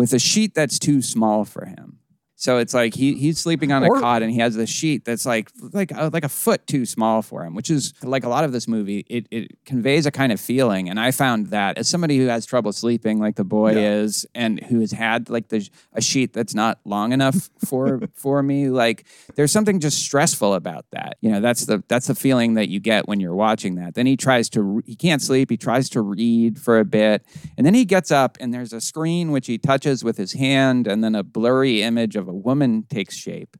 with 0.00 0.14
a 0.14 0.18
sheet 0.18 0.54
that's 0.54 0.78
too 0.78 1.02
small 1.02 1.44
for 1.44 1.66
him. 1.66 1.99
So 2.40 2.56
it's 2.56 2.72
like 2.72 2.94
he 2.94 3.12
he's 3.16 3.38
sleeping 3.38 3.70
on 3.70 3.84
a 3.84 3.88
Or- 3.88 4.00
cot 4.00 4.22
and 4.22 4.32
he 4.32 4.38
has 4.38 4.56
a 4.56 4.66
sheet 4.66 5.04
that's 5.04 5.26
like 5.26 5.50
like 5.74 5.92
uh, 5.94 6.08
like 6.10 6.24
a 6.24 6.28
foot 6.30 6.66
too 6.66 6.86
small 6.86 7.20
for 7.20 7.44
him, 7.44 7.54
which 7.54 7.68
is 7.70 7.92
like 8.02 8.24
a 8.24 8.30
lot 8.30 8.44
of 8.44 8.52
this 8.52 8.66
movie. 8.66 9.04
It 9.10 9.26
it 9.30 9.62
conveys 9.66 10.06
a 10.06 10.10
kind 10.10 10.32
of 10.32 10.40
feeling, 10.40 10.88
and 10.88 10.98
I 10.98 11.10
found 11.10 11.48
that 11.48 11.76
as 11.76 11.86
somebody 11.86 12.16
who 12.16 12.28
has 12.28 12.46
trouble 12.46 12.72
sleeping, 12.72 13.20
like 13.20 13.36
the 13.36 13.44
boy 13.44 13.72
Yeah. 13.72 13.92
is, 14.00 14.24
and 14.34 14.58
who 14.64 14.80
has 14.80 14.92
had 14.92 15.28
like 15.28 15.48
the 15.48 15.68
a 15.92 16.00
sheet 16.00 16.32
that's 16.32 16.54
not 16.54 16.80
long 16.86 17.12
enough 17.12 17.50
for 17.66 18.00
for 18.14 18.42
me, 18.42 18.70
like 18.70 19.04
there's 19.36 19.52
something 19.52 19.78
just 19.78 19.98
stressful 20.02 20.54
about 20.54 20.86
that. 20.92 21.18
You 21.20 21.30
know, 21.32 21.40
that's 21.40 21.66
the 21.66 21.84
that's 21.88 22.06
the 22.06 22.14
feeling 22.14 22.54
that 22.54 22.70
you 22.70 22.80
get 22.80 23.06
when 23.06 23.20
you're 23.20 23.34
watching 23.34 23.74
that. 23.74 23.92
Then 23.94 24.06
he 24.06 24.16
tries 24.16 24.48
to 24.50 24.82
he 24.86 24.96
can't 24.96 25.20
sleep. 25.20 25.50
He 25.50 25.58
tries 25.58 25.90
to 25.90 26.00
read 26.00 26.58
for 26.58 26.78
a 26.78 26.86
bit, 26.86 27.22
and 27.58 27.66
then 27.66 27.74
he 27.74 27.84
gets 27.84 28.10
up 28.10 28.38
and 28.40 28.54
there's 28.54 28.72
a 28.72 28.80
screen 28.80 29.30
which 29.30 29.46
he 29.46 29.58
touches 29.58 30.02
with 30.02 30.16
his 30.16 30.32
hand, 30.32 30.86
and 30.86 31.04
then 31.04 31.14
a 31.14 31.22
blurry 31.22 31.82
image 31.82 32.16
of 32.16 32.29
a 32.30 32.34
woman 32.34 32.84
takes 32.88 33.16
shape, 33.16 33.56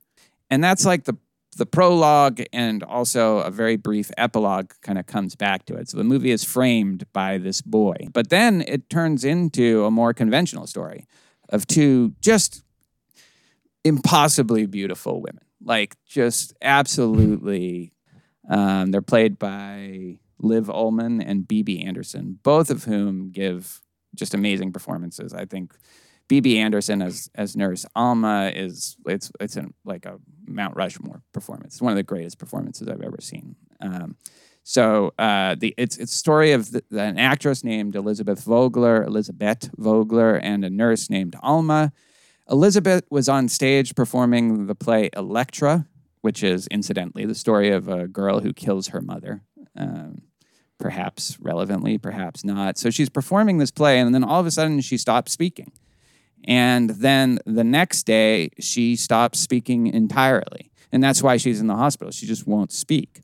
and 0.48 0.62
that's 0.62 0.86
like 0.86 1.04
the 1.04 1.16
the 1.56 1.66
prologue 1.66 2.40
and 2.52 2.82
also 2.84 3.38
a 3.38 3.50
very 3.50 3.76
brief 3.76 4.10
epilogue 4.16 4.70
kind 4.82 4.98
of 4.98 5.06
comes 5.06 5.34
back 5.34 5.66
to 5.66 5.74
it. 5.74 5.88
So 5.88 5.98
the 5.98 6.04
movie 6.04 6.30
is 6.30 6.44
framed 6.44 7.04
by 7.12 7.38
this 7.38 7.60
boy, 7.60 7.96
but 8.12 8.30
then 8.30 8.62
it 8.66 8.88
turns 8.88 9.24
into 9.24 9.84
a 9.84 9.90
more 9.90 10.14
conventional 10.14 10.66
story 10.68 11.06
of 11.48 11.66
two 11.66 12.14
just 12.20 12.62
impossibly 13.84 14.66
beautiful 14.66 15.20
women. 15.20 15.44
Like 15.62 15.96
just 16.06 16.54
absolutely 16.62 17.92
um, 18.48 18.90
they're 18.90 19.02
played 19.02 19.38
by 19.38 20.18
Liv 20.38 20.66
Ullmann 20.66 21.22
and 21.24 21.46
Bibi 21.46 21.82
Andersson, 21.82 22.38
both 22.42 22.70
of 22.70 22.84
whom 22.84 23.30
give 23.30 23.80
just 24.14 24.34
amazing 24.34 24.72
performances. 24.72 25.34
I 25.34 25.44
think 25.44 25.74
Bibi 26.30 26.60
Andersson 26.60 27.02
as 27.02 27.28
as 27.34 27.56
Nurse 27.56 27.84
Alma 27.96 28.52
is 28.54 28.96
it's 29.04 29.32
it's 29.40 29.56
an, 29.56 29.74
like 29.84 30.06
a 30.06 30.20
Mount 30.46 30.76
Rushmore 30.76 31.22
performance. 31.32 31.74
It's 31.74 31.82
one 31.82 31.90
of 31.92 31.96
the 31.96 32.04
greatest 32.04 32.38
performances 32.38 32.86
I've 32.86 33.02
ever 33.02 33.18
seen. 33.20 33.56
Um, 33.80 34.14
so 34.62 35.12
uh, 35.18 35.56
the 35.58 35.74
it's 35.76 35.96
it's 35.96 36.12
story 36.12 36.52
of 36.52 36.70
the, 36.70 36.84
an 36.92 37.18
actress 37.18 37.64
named 37.64 37.96
Elizabeth 37.96 38.44
Vogler, 38.44 39.02
Elizabeth 39.02 39.70
Vogler, 39.76 40.36
and 40.36 40.64
a 40.64 40.70
nurse 40.70 41.10
named 41.10 41.34
Alma. 41.42 41.92
Elizabeth 42.48 43.02
was 43.10 43.28
on 43.28 43.48
stage 43.48 43.96
performing 43.96 44.66
the 44.66 44.76
play 44.76 45.10
Electra, 45.16 45.88
which 46.20 46.44
is 46.44 46.68
incidentally 46.68 47.26
the 47.26 47.34
story 47.34 47.70
of 47.72 47.88
a 47.88 48.06
girl 48.06 48.38
who 48.38 48.52
kills 48.52 48.88
her 48.88 49.00
mother. 49.00 49.42
Um, 49.76 50.22
perhaps 50.78 51.38
relevantly, 51.40 51.98
perhaps 51.98 52.44
not. 52.44 52.78
So 52.78 52.88
she's 52.88 53.10
performing 53.10 53.58
this 53.58 53.72
play, 53.72 53.98
and 53.98 54.14
then 54.14 54.22
all 54.22 54.38
of 54.38 54.46
a 54.46 54.52
sudden 54.52 54.80
she 54.80 54.96
stops 54.96 55.32
speaking. 55.32 55.72
And 56.44 56.90
then 56.90 57.38
the 57.44 57.64
next 57.64 58.04
day, 58.04 58.50
she 58.58 58.96
stops 58.96 59.38
speaking 59.38 59.86
entirely. 59.86 60.70
And 60.92 61.02
that's 61.02 61.22
why 61.22 61.36
she's 61.36 61.60
in 61.60 61.66
the 61.66 61.76
hospital. 61.76 62.10
She 62.10 62.26
just 62.26 62.46
won't 62.46 62.72
speak. 62.72 63.20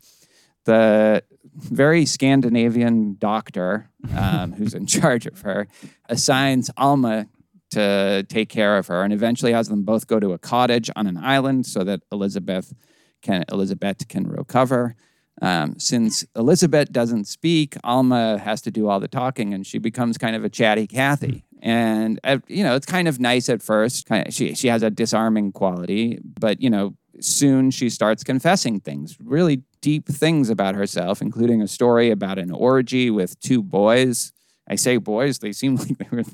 The 0.65 1.23
very 1.55 2.05
Scandinavian 2.05 3.17
doctor 3.19 3.91
um, 4.17 4.53
who's 4.53 4.75
in 4.75 4.87
charge 4.87 5.27
of 5.27 5.41
her 5.43 5.69
assigns 6.09 6.71
Alma 6.77 7.27
to 7.71 8.25
take 8.29 8.49
care 8.49 8.77
of 8.79 8.87
her 8.87 9.03
and 9.03 9.13
eventually 9.13 9.53
has 9.53 9.69
them 9.69 9.83
both 9.83 10.07
go 10.07 10.21
to 10.21 10.33
a 10.33 10.39
cottage 10.39 10.91
on 10.95 11.07
an 11.07 11.17
island 11.17 11.67
so 11.67 11.83
that 11.85 12.01
Elizabeth 12.13 12.75
can 13.23 13.45
Elizabeth 13.51 14.07
can 14.09 14.27
recover. 14.27 14.95
Um, 15.43 15.79
since 15.79 16.25
Elizabeth 16.35 16.93
doesn't 16.93 17.27
speak, 17.27 17.77
Alma 17.85 18.39
has 18.39 18.63
to 18.63 18.71
do 18.71 18.89
all 18.89 19.01
the 19.01 19.09
talking, 19.09 19.53
and 19.53 19.67
she 19.67 19.79
becomes 19.79 20.17
kind 20.17 20.35
of 20.35 20.45
a 20.45 20.49
chatty 20.49 20.87
Cathy. 20.87 21.45
And 21.61 22.21
uh, 22.25 22.39
you 22.49 22.63
know, 22.63 22.75
it's 22.75 22.87
kind 22.87 23.09
of 23.09 23.21
nice 23.21 23.49
at 23.49 23.63
first. 23.63 24.07
Kind 24.07 24.29
of, 24.29 24.35
she 24.35 24.55
she 24.55 24.69
has 24.69 24.83
a 24.83 24.91
disarming 24.91 25.53
quality, 25.53 26.19
but 26.23 26.61
you 26.61 26.71
know, 26.71 26.95
soon 27.21 27.71
she 27.71 27.91
starts 27.91 28.25
confessing 28.25 28.81
things, 28.81 29.17
really 29.23 29.63
deep 29.81 30.07
things 30.07 30.51
about 30.51 30.75
herself, 30.75 31.21
including 31.21 31.63
a 31.63 31.69
story 31.69 32.11
about 32.11 32.39
an 32.39 32.51
orgy 32.51 33.11
with 33.11 33.39
two 33.41 33.63
boys. 33.63 34.33
I 34.69 34.75
say 34.75 34.97
boys; 34.97 35.39
they 35.39 35.53
seem 35.53 35.77
like 35.77 35.99
they 35.99 36.09
were, 36.11 36.25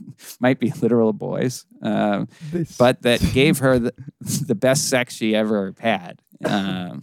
might 0.40 0.59
be 0.59 0.70
literal 0.80 1.12
boys, 1.12 1.66
um, 1.82 2.28
but 2.78 3.03
that 3.03 3.20
gave 3.34 3.59
her 3.59 3.78
the, 3.78 3.94
the 4.46 4.55
best 4.55 4.88
sex 4.88 5.14
she 5.14 5.34
ever 5.34 5.74
had. 5.78 6.20
Um, 6.44 7.03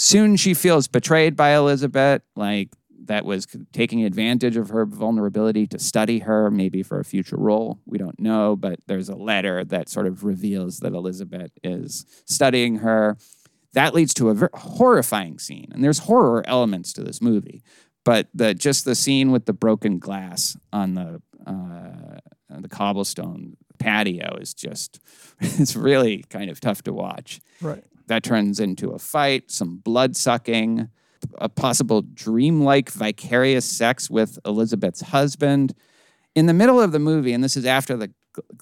soon 0.00 0.34
she 0.34 0.54
feels 0.54 0.88
betrayed 0.88 1.36
by 1.36 1.54
Elizabeth, 1.54 2.22
like 2.34 2.70
that 3.04 3.26
was 3.26 3.46
taking 3.72 4.02
advantage 4.02 4.56
of 4.56 4.70
her 4.70 4.86
vulnerability 4.86 5.66
to 5.66 5.78
study 5.78 6.20
her, 6.20 6.50
maybe 6.50 6.82
for 6.82 6.98
a 6.98 7.04
future 7.04 7.36
role. 7.36 7.80
We 7.84 7.98
don't 7.98 8.18
know, 8.18 8.56
but 8.56 8.80
there's 8.86 9.10
a 9.10 9.14
letter 9.14 9.62
that 9.64 9.90
sort 9.90 10.06
of 10.06 10.24
reveals 10.24 10.78
that 10.78 10.94
Elizabeth 10.94 11.50
is 11.62 12.06
studying 12.24 12.76
her. 12.76 13.18
That 13.74 13.94
leads 13.94 14.14
to 14.14 14.30
a 14.30 14.34
ver- 14.34 14.50
horrifying 14.54 15.38
scene, 15.38 15.68
and 15.72 15.84
there's 15.84 16.00
horror 16.00 16.44
elements 16.46 16.94
to 16.94 17.02
this 17.02 17.20
movie. 17.20 17.62
But 18.02 18.28
the 18.32 18.54
just 18.54 18.86
the 18.86 18.94
scene 18.94 19.30
with 19.30 19.44
the 19.44 19.52
broken 19.52 19.98
glass 19.98 20.56
on 20.72 20.94
the 20.94 21.20
uh, 21.46 22.20
the 22.48 22.68
cobblestone 22.68 23.56
patio 23.78 24.36
is 24.40 24.54
just 24.54 25.00
it's 25.40 25.76
really 25.76 26.24
kind 26.30 26.50
of 26.50 26.60
tough 26.60 26.82
to 26.82 26.92
watch 26.92 27.40
right. 27.60 27.84
That 28.10 28.22
turns 28.22 28.60
into 28.60 28.90
a 28.90 28.98
fight, 28.98 29.50
some 29.50 29.78
blood 29.78 30.14
sucking, 30.16 30.88
a 31.38 31.48
possible 31.48 32.02
dreamlike 32.02 32.90
vicarious 32.90 33.64
sex 33.64 34.08
with 34.10 34.38
Elizabeth's 34.44 35.00
husband. 35.00 35.74
In 36.34 36.46
the 36.46 36.54
middle 36.54 36.80
of 36.80 36.92
the 36.92 36.98
movie, 36.98 37.32
and 37.32 37.42
this 37.42 37.56
is 37.56 37.64
after 37.64 37.96
the 37.96 38.12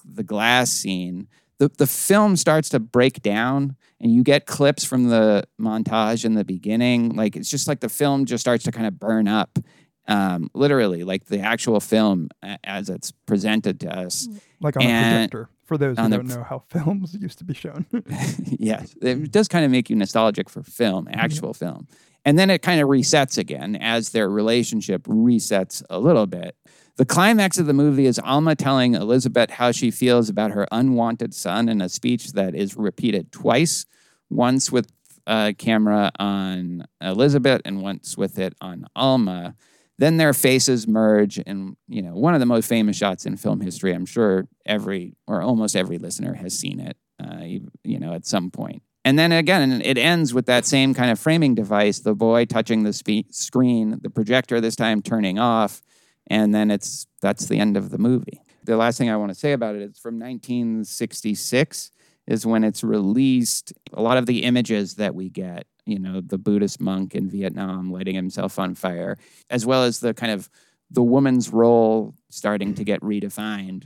the 0.03 0.23
glass 0.23 0.71
scene, 0.71 1.27
the, 1.59 1.69
the 1.77 1.85
film 1.85 2.35
starts 2.35 2.69
to 2.69 2.79
break 2.79 3.21
down 3.21 3.75
and 4.01 4.11
you 4.11 4.23
get 4.23 4.45
clips 4.47 4.83
from 4.83 5.09
the 5.09 5.43
montage 5.61 6.25
in 6.25 6.33
the 6.33 6.43
beginning. 6.43 7.15
Like 7.15 7.35
it's 7.35 7.49
just 7.49 7.67
like 7.67 7.79
the 7.81 7.89
film 7.89 8.25
just 8.25 8.41
starts 8.41 8.63
to 8.63 8.71
kind 8.71 8.87
of 8.87 8.99
burn 8.99 9.27
up. 9.27 9.59
um, 10.07 10.49
literally, 10.55 11.03
like 11.03 11.25
the 11.25 11.39
actual 11.39 11.79
film 11.79 12.29
as 12.63 12.89
it's 12.89 13.11
presented 13.27 13.79
to 13.81 13.95
us. 13.95 14.27
like 14.59 14.75
on 14.75 14.81
a 14.81 14.85
projector. 15.29 15.49
For 15.69 15.77
those 15.77 15.99
who 15.99 16.09
don't 16.09 16.25
know 16.25 16.41
how 16.41 16.63
films 16.67 17.15
used 17.21 17.37
to 17.37 17.43
be 17.43 17.53
shown. 17.53 17.85
yes, 18.43 18.95
it 19.03 19.31
does 19.31 19.47
kind 19.47 19.63
of 19.63 19.69
make 19.69 19.87
you 19.87 19.95
nostalgic 19.95 20.49
for 20.49 20.63
film, 20.63 21.05
mm-hmm. 21.05 21.19
actual 21.19 21.53
film. 21.53 21.87
And 22.25 22.39
then 22.39 22.49
it 22.49 22.63
kind 22.63 22.81
of 22.81 22.89
resets 22.89 23.37
again 23.37 23.75
as 23.75 24.09
their 24.09 24.27
relationship 24.27 25.03
resets 25.03 25.83
a 25.87 25.99
little 25.99 26.25
bit. 26.25 26.55
The 26.95 27.05
climax 27.05 27.59
of 27.59 27.67
the 27.67 27.73
movie 27.73 28.07
is 28.07 28.17
Alma 28.17 28.55
telling 28.55 28.95
Elizabeth 28.95 29.51
how 29.51 29.71
she 29.71 29.91
feels 29.91 30.27
about 30.27 30.49
her 30.49 30.65
unwanted 30.71 31.35
son 31.35 31.69
in 31.69 31.81
a 31.81 31.87
speech 31.87 32.31
that 32.31 32.55
is 32.55 32.75
repeated 32.75 33.31
twice, 33.31 33.85
once 34.31 34.71
with 34.71 34.91
a 35.27 35.53
camera 35.55 36.11
on 36.17 36.83
Elizabeth 36.99 37.61
and 37.63 37.83
once 37.83 38.17
with 38.17 38.39
it 38.39 38.55
on 38.59 38.87
Alma. 38.95 39.53
Then 39.99 40.15
their 40.15 40.33
faces 40.33 40.87
merge 40.87 41.39
in, 41.39 41.75
you 41.89 42.01
know, 42.01 42.13
one 42.15 42.33
of 42.33 42.39
the 42.39 42.45
most 42.45 42.69
famous 42.69 42.95
shots 42.95 43.25
in 43.25 43.35
film 43.35 43.59
history. 43.59 43.93
I'm 43.93 44.05
sure 44.05 44.47
every 44.65 45.17
or 45.27 45.41
almost 45.41 45.75
every 45.75 45.97
listener 45.97 46.35
has 46.35 46.57
seen 46.57 46.79
it, 46.79 46.95
uh, 47.21 47.43
you, 47.43 47.69
you 47.83 47.99
know, 47.99 48.13
at 48.13 48.25
some 48.25 48.49
point. 48.49 48.81
And 49.03 49.19
then 49.19 49.33
again, 49.33 49.81
it 49.83 49.97
ends 49.97 50.33
with 50.33 50.45
that 50.45 50.65
same 50.65 50.93
kind 50.93 51.11
of 51.11 51.19
framing 51.19 51.53
device 51.53 51.99
the 51.99 52.15
boy 52.15 52.45
touching 52.45 52.83
the 52.83 52.93
spe- 52.93 53.29
screen, 53.31 53.99
the 54.01 54.09
projector 54.09 54.61
this 54.61 54.77
time 54.77 55.01
turning 55.01 55.37
off, 55.37 55.81
and 56.27 56.55
then 56.55 56.71
it's 56.71 57.05
that's 57.21 57.47
the 57.47 57.59
end 57.59 57.75
of 57.75 57.89
the 57.89 57.97
movie. 57.97 58.41
The 58.63 58.77
last 58.77 58.97
thing 58.97 59.09
I 59.09 59.17
want 59.17 59.33
to 59.33 59.35
say 59.37 59.51
about 59.51 59.75
it 59.75 59.81
is 59.81 59.99
from 59.99 60.17
1966 60.17 61.91
is 62.25 62.45
when 62.45 62.63
it's 62.63 62.85
released. 62.85 63.73
A 63.91 64.01
lot 64.01 64.17
of 64.17 64.27
the 64.27 64.43
images 64.43 64.95
that 64.95 65.13
we 65.13 65.29
get, 65.29 65.67
you 65.91 65.99
know, 65.99 66.21
the 66.21 66.37
Buddhist 66.37 66.79
monk 66.79 67.15
in 67.15 67.29
Vietnam 67.29 67.91
lighting 67.91 68.15
himself 68.15 68.59
on 68.59 68.75
fire, 68.75 69.17
as 69.49 69.65
well 69.65 69.83
as 69.83 69.99
the 69.99 70.13
kind 70.13 70.31
of 70.31 70.49
the 70.91 71.03
woman's 71.03 71.49
role 71.49 72.15
starting 72.29 72.73
to 72.75 72.83
get 72.83 73.01
redefined. 73.01 73.85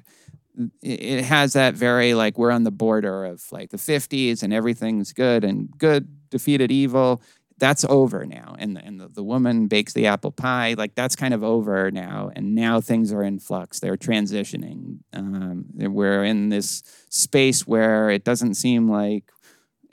It 0.82 1.24
has 1.26 1.54
that 1.54 1.74
very 1.74 2.14
like 2.14 2.38
we're 2.38 2.52
on 2.52 2.64
the 2.64 2.72
border 2.72 3.26
of 3.26 3.44
like 3.52 3.72
the 3.72 3.78
50s 3.78 4.44
and 4.44 4.54
everything's 4.54 5.12
good 5.12 5.44
and 5.44 5.70
good 5.78 6.08
defeated 6.30 6.72
evil. 6.72 7.22
That's 7.58 7.86
over 7.86 8.26
now. 8.26 8.56
And, 8.60 8.78
and 8.84 9.00
the, 9.00 9.08
the 9.08 9.24
woman 9.24 9.68
bakes 9.68 9.94
the 9.94 10.08
apple 10.08 10.32
pie. 10.32 10.76
Like 10.78 10.96
that's 10.96 11.16
kind 11.16 11.34
of 11.34 11.44
over 11.44 11.90
now. 11.92 12.32
And 12.36 12.56
now 12.56 12.82
things 12.82 13.12
are 13.12 13.24
in 13.24 13.40
flux. 13.40 13.80
They're 13.80 13.98
transitioning. 13.98 15.00
Um, 15.12 15.66
we're 15.76 16.24
in 16.24 16.50
this 16.50 16.84
space 17.10 17.66
where 17.66 18.10
it 18.10 18.24
doesn't 18.24 18.56
seem 18.56 18.90
like 18.90 19.32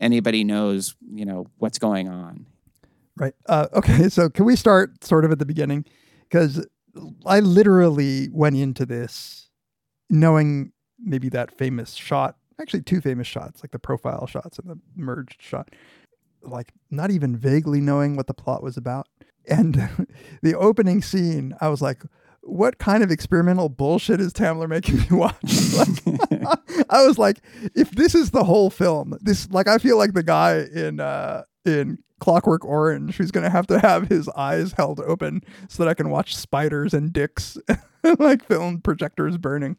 anybody 0.01 0.45
knows 0.45 0.95
you 1.13 1.25
know 1.25 1.47
what's 1.59 1.79
going 1.79 2.09
on 2.09 2.47
Right. 3.21 3.35
Uh, 3.47 3.69
okay. 3.75 4.09
So 4.09 4.31
can 4.31 4.47
we 4.47 4.57
start 4.57 5.05
sort 5.05 5.25
of 5.27 5.31
at 5.31 5.39
the 5.39 5.45
beginning? 5.45 5.85
Because 6.23 6.67
I 7.27 7.41
literally 7.41 8.29
went 8.33 8.57
into 8.57 8.87
this 8.87 9.51
knowing 10.09 10.73
maybe 10.99 11.29
that 11.29 11.57
famous 11.57 11.95
shot, 11.95 12.37
actually 12.61 12.83
two 12.83 13.01
famous 13.03 13.27
shots, 13.27 13.63
like 13.63 13.73
the 13.73 13.79
profile 13.79 14.27
shots 14.27 14.59
and 14.59 14.71
the 14.71 14.79
merged 14.97 15.41
shot, 15.41 15.69
like 16.43 16.73
not 16.91 17.11
even 17.11 17.37
vaguely 17.37 17.81
knowing 17.81 18.17
what 18.17 18.27
the 18.27 18.35
plot 18.35 18.63
was 18.63 18.79
about. 18.79 19.07
And 19.47 19.75
the 20.43 20.55
opening 20.55 21.03
scene, 21.03 21.55
I 21.61 21.69
was 21.69 21.83
like, 21.83 22.03
what 22.43 22.79
kind 22.79 23.03
of 23.03 23.11
experimental 23.11 23.69
bullshit 23.69 24.21
is 24.21 24.33
Tamler 24.33 24.69
making 24.69 24.99
me 24.99 25.07
watch? 25.11 25.37
Like, 25.75 26.49
I 26.91 27.07
was 27.07 27.19
like, 27.19 27.41
if 27.75 27.91
this 27.93 28.15
is 28.15 28.31
the 28.31 28.45
whole 28.45 28.71
film, 28.71 29.17
this 29.21 29.51
like 29.51 29.69
I 29.69 29.79
feel 29.79 29.97
like 29.99 30.15
the 30.15 30.23
guy 30.23 30.61
in 30.75 31.01
uh 31.01 31.43
in 31.65 31.99
Clockwork 32.21 32.65
Orange 32.65 33.17
who's 33.17 33.31
gonna 33.31 33.51
have 33.51 33.67
to 33.69 33.79
have 33.79 34.09
his 34.09 34.29
eyes 34.31 34.73
held 34.73 35.01
open 35.01 35.43
so 35.69 35.83
that 35.85 35.91
I 35.91 35.95
can 35.95 36.11
watch 36.11 36.35
spiders 36.37 36.93
and 36.95 37.13
dicks 37.13 37.57
like 38.19 38.45
film 38.45 38.81
projectors 38.81 39.37
burning. 39.39 39.77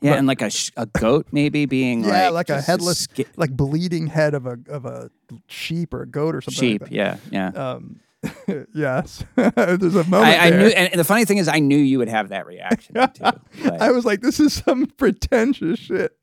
yeah 0.00 0.14
and 0.14 0.26
like 0.26 0.40
a, 0.40 0.48
sh- 0.50 0.70
a 0.76 0.86
goat 0.86 1.26
maybe 1.32 1.66
being 1.66 2.02
Yeah, 2.02 2.30
like, 2.30 2.48
like, 2.48 2.58
a 2.58 2.62
headless, 2.62 3.00
ski- 3.00 3.26
like 3.36 3.50
bleeding 3.56 4.06
head 4.06 4.32
of 4.34 4.46
a 4.46 4.58
of 4.68 4.84
a 4.86 5.10
sheep 5.48 5.92
or 5.92 6.02
a 6.02 6.06
goat 6.08 6.34
or 6.34 6.40
something. 6.40 6.58
sheep 6.60 6.82
Like 6.82 6.90
yeah 6.92 7.18
yeah. 7.30 7.48
Um, 7.48 8.00
yes, 8.74 9.24
there's 9.34 9.94
a 9.94 10.04
moment. 10.04 10.14
I, 10.14 10.48
I 10.48 10.50
knew, 10.50 10.66
and 10.66 10.98
the 10.98 11.04
funny 11.04 11.24
thing 11.24 11.38
is, 11.38 11.48
I 11.48 11.58
knew 11.58 11.78
you 11.78 11.98
would 11.98 12.08
have 12.08 12.28
that 12.28 12.46
reaction 12.46 12.94
too. 12.94 13.70
I 13.80 13.90
was 13.90 14.04
like, 14.04 14.20
this 14.20 14.40
is 14.40 14.52
some 14.52 14.86
pretentious 14.86 15.78
shit. 15.78 16.16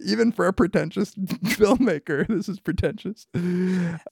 Even 0.00 0.30
for 0.30 0.46
a 0.46 0.52
pretentious 0.52 1.14
filmmaker, 1.14 2.26
this 2.28 2.48
is 2.48 2.60
pretentious. 2.60 3.26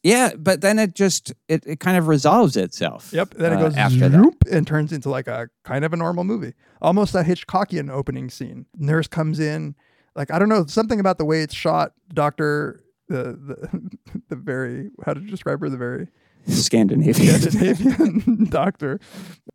yeah, 0.02 0.32
but 0.36 0.62
then 0.62 0.78
it 0.78 0.94
just 0.94 1.32
it, 1.48 1.64
it 1.66 1.80
kind 1.80 1.96
of 1.96 2.08
resolves 2.08 2.56
itself. 2.56 3.12
Yep. 3.12 3.34
Then 3.34 3.52
it 3.52 3.56
uh, 3.56 3.60
goes 3.60 3.76
after 3.76 4.08
that. 4.08 4.12
zoop 4.12 4.44
and 4.50 4.66
turns 4.66 4.92
into 4.92 5.10
like 5.10 5.28
a 5.28 5.48
kind 5.64 5.84
of 5.84 5.92
a 5.92 5.96
normal 5.96 6.24
movie, 6.24 6.54
almost 6.80 7.14
a 7.14 7.22
Hitchcockian 7.22 7.90
opening 7.90 8.30
scene. 8.30 8.66
Nurse 8.74 9.06
comes 9.06 9.38
in, 9.38 9.76
like 10.16 10.30
I 10.32 10.38
don't 10.38 10.48
know 10.48 10.64
something 10.66 10.98
about 10.98 11.18
the 11.18 11.24
way 11.24 11.42
it's 11.42 11.54
shot. 11.54 11.92
Doctor, 12.12 12.82
the 13.08 13.22
the, 13.34 14.20
the 14.28 14.36
very 14.36 14.90
how 15.04 15.14
to 15.14 15.20
describe 15.20 15.60
her, 15.60 15.68
the 15.68 15.76
very 15.76 16.08
Scandinavian. 16.46 17.40
Scandinavian 17.40 18.44
doctor, 18.50 19.00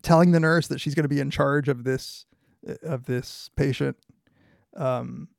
telling 0.03 0.31
the 0.31 0.39
nurse 0.39 0.67
that 0.67 0.79
she's 0.81 0.93
going 0.95 1.03
to 1.05 1.09
be 1.09 1.19
in 1.19 1.29
charge 1.31 1.67
of 1.69 1.83
this 1.83 2.25
of 2.83 3.05
this 3.05 3.49
patient. 3.55 3.97
Um, 4.75 5.29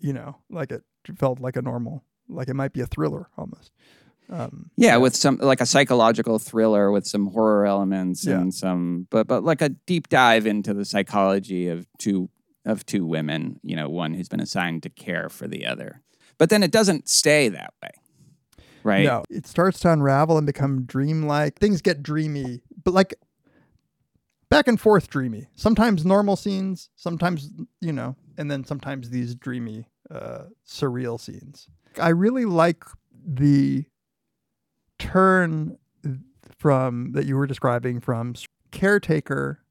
you 0.00 0.12
know, 0.12 0.38
like 0.50 0.72
it 0.72 0.82
felt 1.16 1.38
like 1.40 1.56
a 1.56 1.62
normal, 1.62 2.04
like 2.28 2.48
it 2.48 2.54
might 2.54 2.72
be 2.72 2.80
a 2.80 2.86
thriller 2.86 3.28
almost. 3.36 3.70
Um, 4.30 4.70
Yeah, 4.76 4.96
with 4.96 5.14
some 5.14 5.36
like 5.38 5.60
a 5.60 5.66
psychological 5.66 6.38
thriller 6.38 6.90
with 6.90 7.06
some 7.06 7.26
horror 7.28 7.66
elements 7.66 8.24
Yeah. 8.24 8.40
and 8.40 8.54
some, 8.54 9.06
but 9.10 9.26
but 9.26 9.44
like 9.44 9.60
a 9.62 9.68
deep 9.70 10.08
dive 10.08 10.46
into 10.46 10.72
the 10.74 10.84
psychology 10.84 11.68
of 11.68 11.86
two 11.98 12.30
of 12.64 12.86
two 12.86 13.04
women. 13.04 13.60
You 13.62 13.76
know, 13.76 13.88
one 13.90 14.14
who's 14.14 14.28
been 14.28 14.40
assigned 14.40 14.82
to 14.84 14.90
care 14.90 15.28
for 15.28 15.46
the 15.48 15.66
other. 15.66 16.02
But 16.42 16.50
then 16.50 16.64
it 16.64 16.72
doesn't 16.72 17.08
stay 17.08 17.50
that 17.50 17.72
way, 17.80 17.90
right? 18.82 19.04
No, 19.04 19.22
it 19.30 19.46
starts 19.46 19.78
to 19.78 19.92
unravel 19.92 20.38
and 20.38 20.44
become 20.44 20.82
dreamlike. 20.82 21.60
Things 21.60 21.80
get 21.80 22.02
dreamy, 22.02 22.64
but 22.82 22.92
like 22.92 23.14
back 24.48 24.66
and 24.66 24.80
forth 24.80 25.08
dreamy. 25.08 25.46
Sometimes 25.54 26.04
normal 26.04 26.34
scenes, 26.34 26.90
sometimes, 26.96 27.48
you 27.80 27.92
know, 27.92 28.16
and 28.36 28.50
then 28.50 28.64
sometimes 28.64 29.10
these 29.10 29.36
dreamy, 29.36 29.86
uh, 30.10 30.46
surreal 30.66 31.20
scenes. 31.20 31.68
I 31.96 32.08
really 32.08 32.44
like 32.44 32.82
the 33.24 33.84
turn 34.98 35.78
from 36.58 37.12
that 37.12 37.24
you 37.24 37.36
were 37.36 37.46
describing 37.46 38.00
from 38.00 38.34
caretaker 38.72 39.61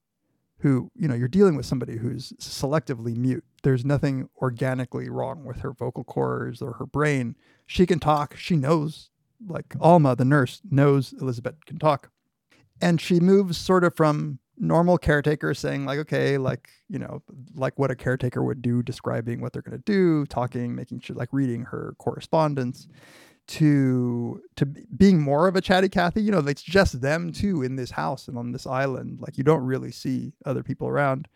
who 0.61 0.91
you 0.95 1.07
know 1.07 1.15
you're 1.15 1.27
dealing 1.27 1.55
with 1.55 1.65
somebody 1.65 1.97
who's 1.97 2.33
selectively 2.39 3.15
mute. 3.15 3.43
There's 3.63 3.83
nothing 3.83 4.29
organically 4.41 5.09
wrong 5.09 5.43
with 5.43 5.59
her 5.61 5.71
vocal 5.71 6.03
cords 6.03 6.61
or 6.61 6.73
her 6.73 6.85
brain. 6.85 7.35
She 7.65 7.85
can 7.85 7.99
talk. 7.99 8.35
She 8.37 8.55
knows 8.55 9.09
like 9.47 9.75
alma 9.79 10.15
the 10.15 10.25
nurse 10.25 10.61
knows 10.69 11.13
elizabeth 11.19 11.65
can 11.65 11.79
talk. 11.79 12.09
And 12.79 13.01
she 13.01 13.19
moves 13.19 13.57
sort 13.57 13.83
of 13.83 13.95
from 13.95 14.39
normal 14.57 14.97
caretaker 14.97 15.55
saying 15.55 15.85
like 15.85 15.97
okay 15.97 16.37
like 16.37 16.69
you 16.87 16.99
know 16.99 17.23
like 17.55 17.79
what 17.79 17.89
a 17.89 17.95
caretaker 17.95 18.43
would 18.43 18.61
do 18.61 18.83
describing 18.83 19.41
what 19.41 19.51
they're 19.51 19.61
going 19.63 19.75
to 19.75 19.83
do 19.85 20.23
talking 20.27 20.75
making 20.75 20.99
sure 20.99 21.15
like 21.15 21.29
reading 21.31 21.63
her 21.63 21.95
correspondence 21.97 22.87
to 23.47 24.41
to 24.55 24.65
being 24.65 25.19
more 25.21 25.47
of 25.47 25.55
a 25.55 25.61
chatty 25.61 25.89
Cathy. 25.89 26.21
You 26.21 26.31
know, 26.31 26.39
it's 26.39 26.61
just 26.61 27.01
them 27.01 27.31
two 27.31 27.63
in 27.63 27.75
this 27.75 27.91
house 27.91 28.27
and 28.27 28.37
on 28.37 28.51
this 28.51 28.65
island. 28.65 29.19
Like 29.19 29.37
you 29.37 29.43
don't 29.43 29.63
really 29.63 29.91
see 29.91 30.33
other 30.45 30.63
people 30.63 30.87
around. 30.87 31.27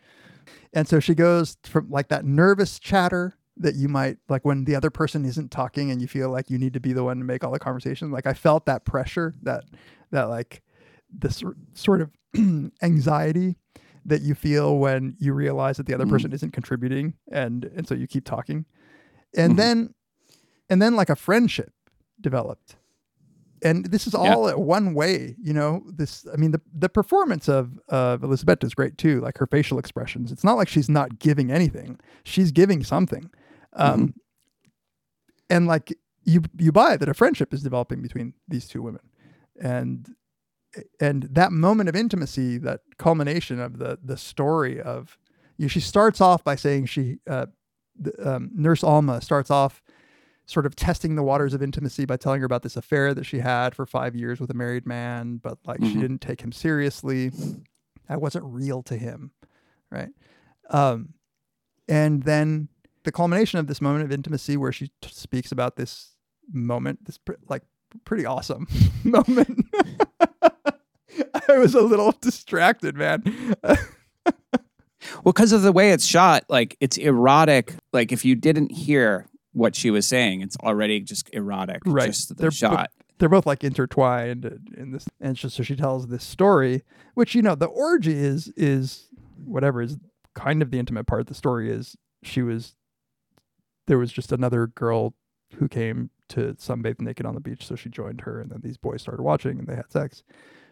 And 0.73 0.87
so 0.87 0.99
she 0.99 1.15
goes 1.15 1.57
from 1.63 1.89
like 1.89 2.09
that 2.09 2.25
nervous 2.25 2.79
chatter 2.79 3.35
that 3.57 3.75
you 3.75 3.87
might 3.87 4.17
like 4.29 4.43
when 4.45 4.65
the 4.65 4.75
other 4.75 4.89
person 4.89 5.25
isn't 5.25 5.49
talking 5.51 5.89
and 5.91 6.01
you 6.01 6.07
feel 6.07 6.29
like 6.29 6.49
you 6.49 6.57
need 6.57 6.73
to 6.73 6.79
be 6.79 6.93
the 6.93 7.03
one 7.03 7.17
to 7.17 7.23
make 7.23 7.43
all 7.43 7.51
the 7.51 7.59
conversation. 7.59 8.11
Like 8.11 8.27
I 8.27 8.33
felt 8.33 8.65
that 8.65 8.85
pressure, 8.85 9.33
that 9.43 9.63
that 10.11 10.23
like 10.29 10.61
this 11.11 11.43
sort 11.73 12.01
of 12.01 12.11
anxiety 12.81 13.57
that 14.05 14.21
you 14.21 14.35
feel 14.35 14.77
when 14.77 15.15
you 15.19 15.33
realize 15.33 15.77
that 15.77 15.85
the 15.87 15.93
other 15.93 16.05
person 16.05 16.31
isn't 16.31 16.51
contributing 16.51 17.13
and 17.31 17.65
and 17.75 17.87
so 17.87 17.95
you 17.95 18.07
keep 18.07 18.25
talking. 18.25 18.65
And 19.35 19.53
Mhm. 19.53 19.57
then 19.57 19.93
and 20.69 20.81
then 20.81 20.95
like 20.95 21.09
a 21.09 21.15
friendship 21.15 21.71
developed. 22.21 22.75
And 23.61 23.85
this 23.85 24.05
is 24.05 24.13
all 24.13 24.47
at 24.47 24.59
one 24.59 24.93
way 24.93 25.35
you 25.41 25.53
know 25.53 25.83
this 25.87 26.27
i 26.31 26.35
mean 26.35 26.51
the, 26.51 26.61
the 26.77 26.89
performance 26.89 27.47
of 27.47 27.79
of 27.87 28.23
elizabeth 28.23 28.63
is 28.63 28.75
great 28.75 28.97
too 28.97 29.21
like 29.21 29.37
her 29.37 29.47
facial 29.47 29.79
expressions. 29.79 30.31
It's 30.31 30.43
not 30.43 30.53
like 30.53 30.67
she's 30.67 30.89
not 30.89 31.19
giving 31.19 31.51
anything. 31.51 31.99
She's 32.23 32.51
giving 32.51 32.83
something. 32.83 33.31
Um 33.73 34.13
and 35.49 35.67
like 35.67 35.93
you 36.25 36.41
you 36.59 36.71
buy 36.71 36.97
that 36.97 37.09
a 37.09 37.13
friendship 37.13 37.53
is 37.53 37.63
developing 37.63 38.01
between 38.01 38.33
these 38.47 38.67
two 38.67 38.81
women. 38.81 39.01
And 39.59 40.09
and 40.99 41.23
that 41.31 41.51
moment 41.51 41.89
of 41.89 41.95
intimacy 41.95 42.57
that 42.59 42.81
culmination 42.97 43.59
of 43.59 43.79
the 43.79 43.97
the 44.03 44.17
story 44.17 44.81
of 44.81 45.17
you 45.57 45.65
know, 45.65 45.69
she 45.69 45.79
starts 45.79 46.19
off 46.19 46.43
by 46.43 46.55
saying 46.55 46.87
she 46.87 47.19
uh 47.27 47.45
the, 47.97 48.35
um, 48.35 48.51
nurse 48.53 48.83
alma 48.83 49.21
starts 49.21 49.49
off 49.49 49.81
sort 50.45 50.65
of 50.65 50.75
testing 50.75 51.15
the 51.15 51.23
waters 51.23 51.53
of 51.53 51.63
intimacy 51.63 52.05
by 52.05 52.17
telling 52.17 52.39
her 52.39 52.45
about 52.45 52.63
this 52.63 52.77
affair 52.77 53.13
that 53.13 53.25
she 53.25 53.39
had 53.39 53.73
for 53.75 53.85
five 53.85 54.15
years 54.15 54.39
with 54.39 54.49
a 54.51 54.53
married 54.53 54.85
man, 54.85 55.37
but 55.37 55.57
like 55.65 55.83
she 55.83 55.95
didn't 55.95 56.21
take 56.21 56.41
him 56.41 56.51
seriously. 56.51 57.31
That 58.07 58.21
wasn't 58.21 58.45
real 58.45 58.83
to 58.83 58.95
him, 58.95 59.31
right? 59.91 60.09
Um, 60.69 61.13
and 61.87 62.23
then 62.23 62.69
the 63.03 63.11
culmination 63.11 63.59
of 63.59 63.67
this 63.67 63.81
moment 63.81 64.05
of 64.05 64.11
intimacy, 64.11 64.57
where 64.57 64.71
she 64.71 64.87
t- 65.01 65.09
speaks 65.11 65.51
about 65.51 65.75
this 65.75 66.15
moment, 66.51 67.05
this 67.05 67.17
pr- 67.17 67.33
like 67.49 67.63
pretty 68.03 68.25
awesome 68.25 68.67
moment. 69.03 69.65
I 71.47 71.57
was 71.57 71.75
a 71.75 71.81
little 71.81 72.11
distracted, 72.21 72.95
man. 72.95 73.23
Well, 75.23 75.33
because 75.33 75.51
of 75.51 75.61
the 75.61 75.71
way 75.71 75.91
it's 75.91 76.05
shot, 76.05 76.45
like 76.49 76.77
it's 76.79 76.97
erotic. 76.97 77.75
Like 77.93 78.11
if 78.11 78.25
you 78.25 78.35
didn't 78.35 78.71
hear 78.71 79.27
what 79.55 79.75
she 79.75 79.89
was 79.89 80.05
saying, 80.05 80.41
it's 80.41 80.57
already 80.57 80.99
just 80.99 81.29
erotic. 81.33 81.81
right 81.85 82.07
Just 82.07 82.29
the 82.29 82.35
they're 82.35 82.51
shot. 82.51 82.91
they're 83.17 83.29
both 83.29 83.45
like 83.45 83.63
intertwined 83.63 84.45
in 84.77 84.91
this 84.91 85.07
and 85.21 85.37
so, 85.37 85.47
so 85.47 85.63
she 85.63 85.75
tells 85.75 86.07
this 86.07 86.23
story 86.23 86.83
which 87.13 87.33
you 87.33 87.41
know 87.41 87.55
the 87.55 87.65
orgy 87.65 88.13
is 88.13 88.51
is 88.57 89.07
whatever 89.43 89.81
is 89.81 89.97
kind 90.33 90.61
of 90.61 90.69
the 90.71 90.77
intimate 90.79 91.07
part 91.07 91.27
the 91.27 91.33
story 91.33 91.71
is 91.71 91.95
she 92.23 92.41
was 92.41 92.75
there 93.87 93.97
was 93.97 94.11
just 94.11 94.31
another 94.33 94.67
girl 94.67 95.13
who 95.55 95.67
came 95.69 96.09
to 96.27 96.53
sunbathe 96.55 96.99
naked 96.99 97.25
on 97.25 97.35
the 97.35 97.39
beach 97.39 97.65
so 97.65 97.75
she 97.75 97.87
joined 97.89 98.21
her 98.21 98.41
and 98.41 98.49
then 98.51 98.59
these 98.61 98.77
boys 98.77 99.01
started 99.01 99.21
watching 99.23 99.57
and 99.59 99.67
they 99.67 99.75
had 99.75 99.89
sex 99.91 100.23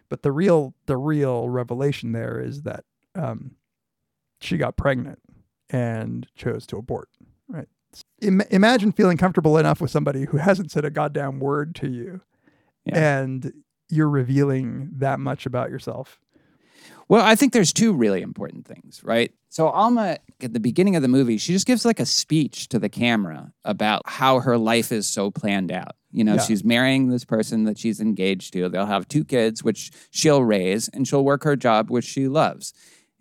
but 0.10 0.22
the 0.24 0.32
real 0.32 0.74
the 0.88 0.98
real 0.98 1.48
revelation 1.48 2.12
there 2.12 2.42
is 2.42 2.64
that 2.64 2.84
um 3.16 3.52
she 4.42 4.58
got 4.58 4.76
pregnant 4.76 5.20
and 5.70 6.28
chose 6.36 6.68
to 6.68 6.76
abort 6.78 7.08
Im- 8.22 8.42
imagine 8.52 8.92
feeling 8.92 9.18
comfortable 9.18 9.58
enough 9.58 9.82
with 9.82 9.92
somebody 9.92 10.26
who 10.26 10.38
hasn't 10.38 10.72
said 10.72 10.86
a 10.86 10.90
goddamn 10.90 11.40
word 11.40 11.76
to 11.76 11.90
you 11.90 12.22
Yeah. 12.86 13.22
and 13.22 13.54
you're 13.90 14.10
revealing 14.10 14.90
that 14.98 15.20
much 15.20 15.46
about 15.46 15.70
yourself 15.70 16.20
Well, 17.10 17.24
I 17.24 17.36
think 17.36 17.52
there's 17.54 17.74
two 17.74 17.94
really 17.94 18.22
important 18.22 18.66
things, 18.66 19.02
right? 19.04 19.32
So 19.50 19.68
Alma, 19.68 20.18
at 20.42 20.54
the 20.54 20.60
beginning 20.60 20.96
of 20.96 21.02
the 21.02 21.08
movie, 21.10 21.38
she 21.38 21.52
just 21.54 21.68
gives 21.68 21.86
like 21.86 22.00
a 22.00 22.06
speech 22.06 22.70
to 22.70 22.80
the 22.80 22.90
camera 22.90 23.52
about 23.66 24.02
how 24.06 24.40
her 24.40 24.58
life 24.58 24.92
is 24.92 25.06
so 25.06 25.30
planned 25.30 25.72
out. 25.72 25.96
You 26.12 26.24
know, 26.24 26.36
Yeah. 26.36 26.42
she's 26.42 26.64
marrying 26.64 27.10
this 27.10 27.26
person 27.26 27.66
that 27.66 27.78
she's 27.78 28.00
engaged 28.00 28.54
to. 28.54 28.70
They'll 28.70 28.86
have 28.88 29.08
two 29.08 29.24
kids, 29.26 29.64
which 29.64 29.92
she'll 30.12 30.44
raise, 30.44 30.88
and 30.90 31.08
she'll 31.08 31.26
work 31.26 31.44
her 31.44 31.56
job, 31.56 31.92
which 31.92 32.06
she 32.06 32.28
loves. 32.28 32.74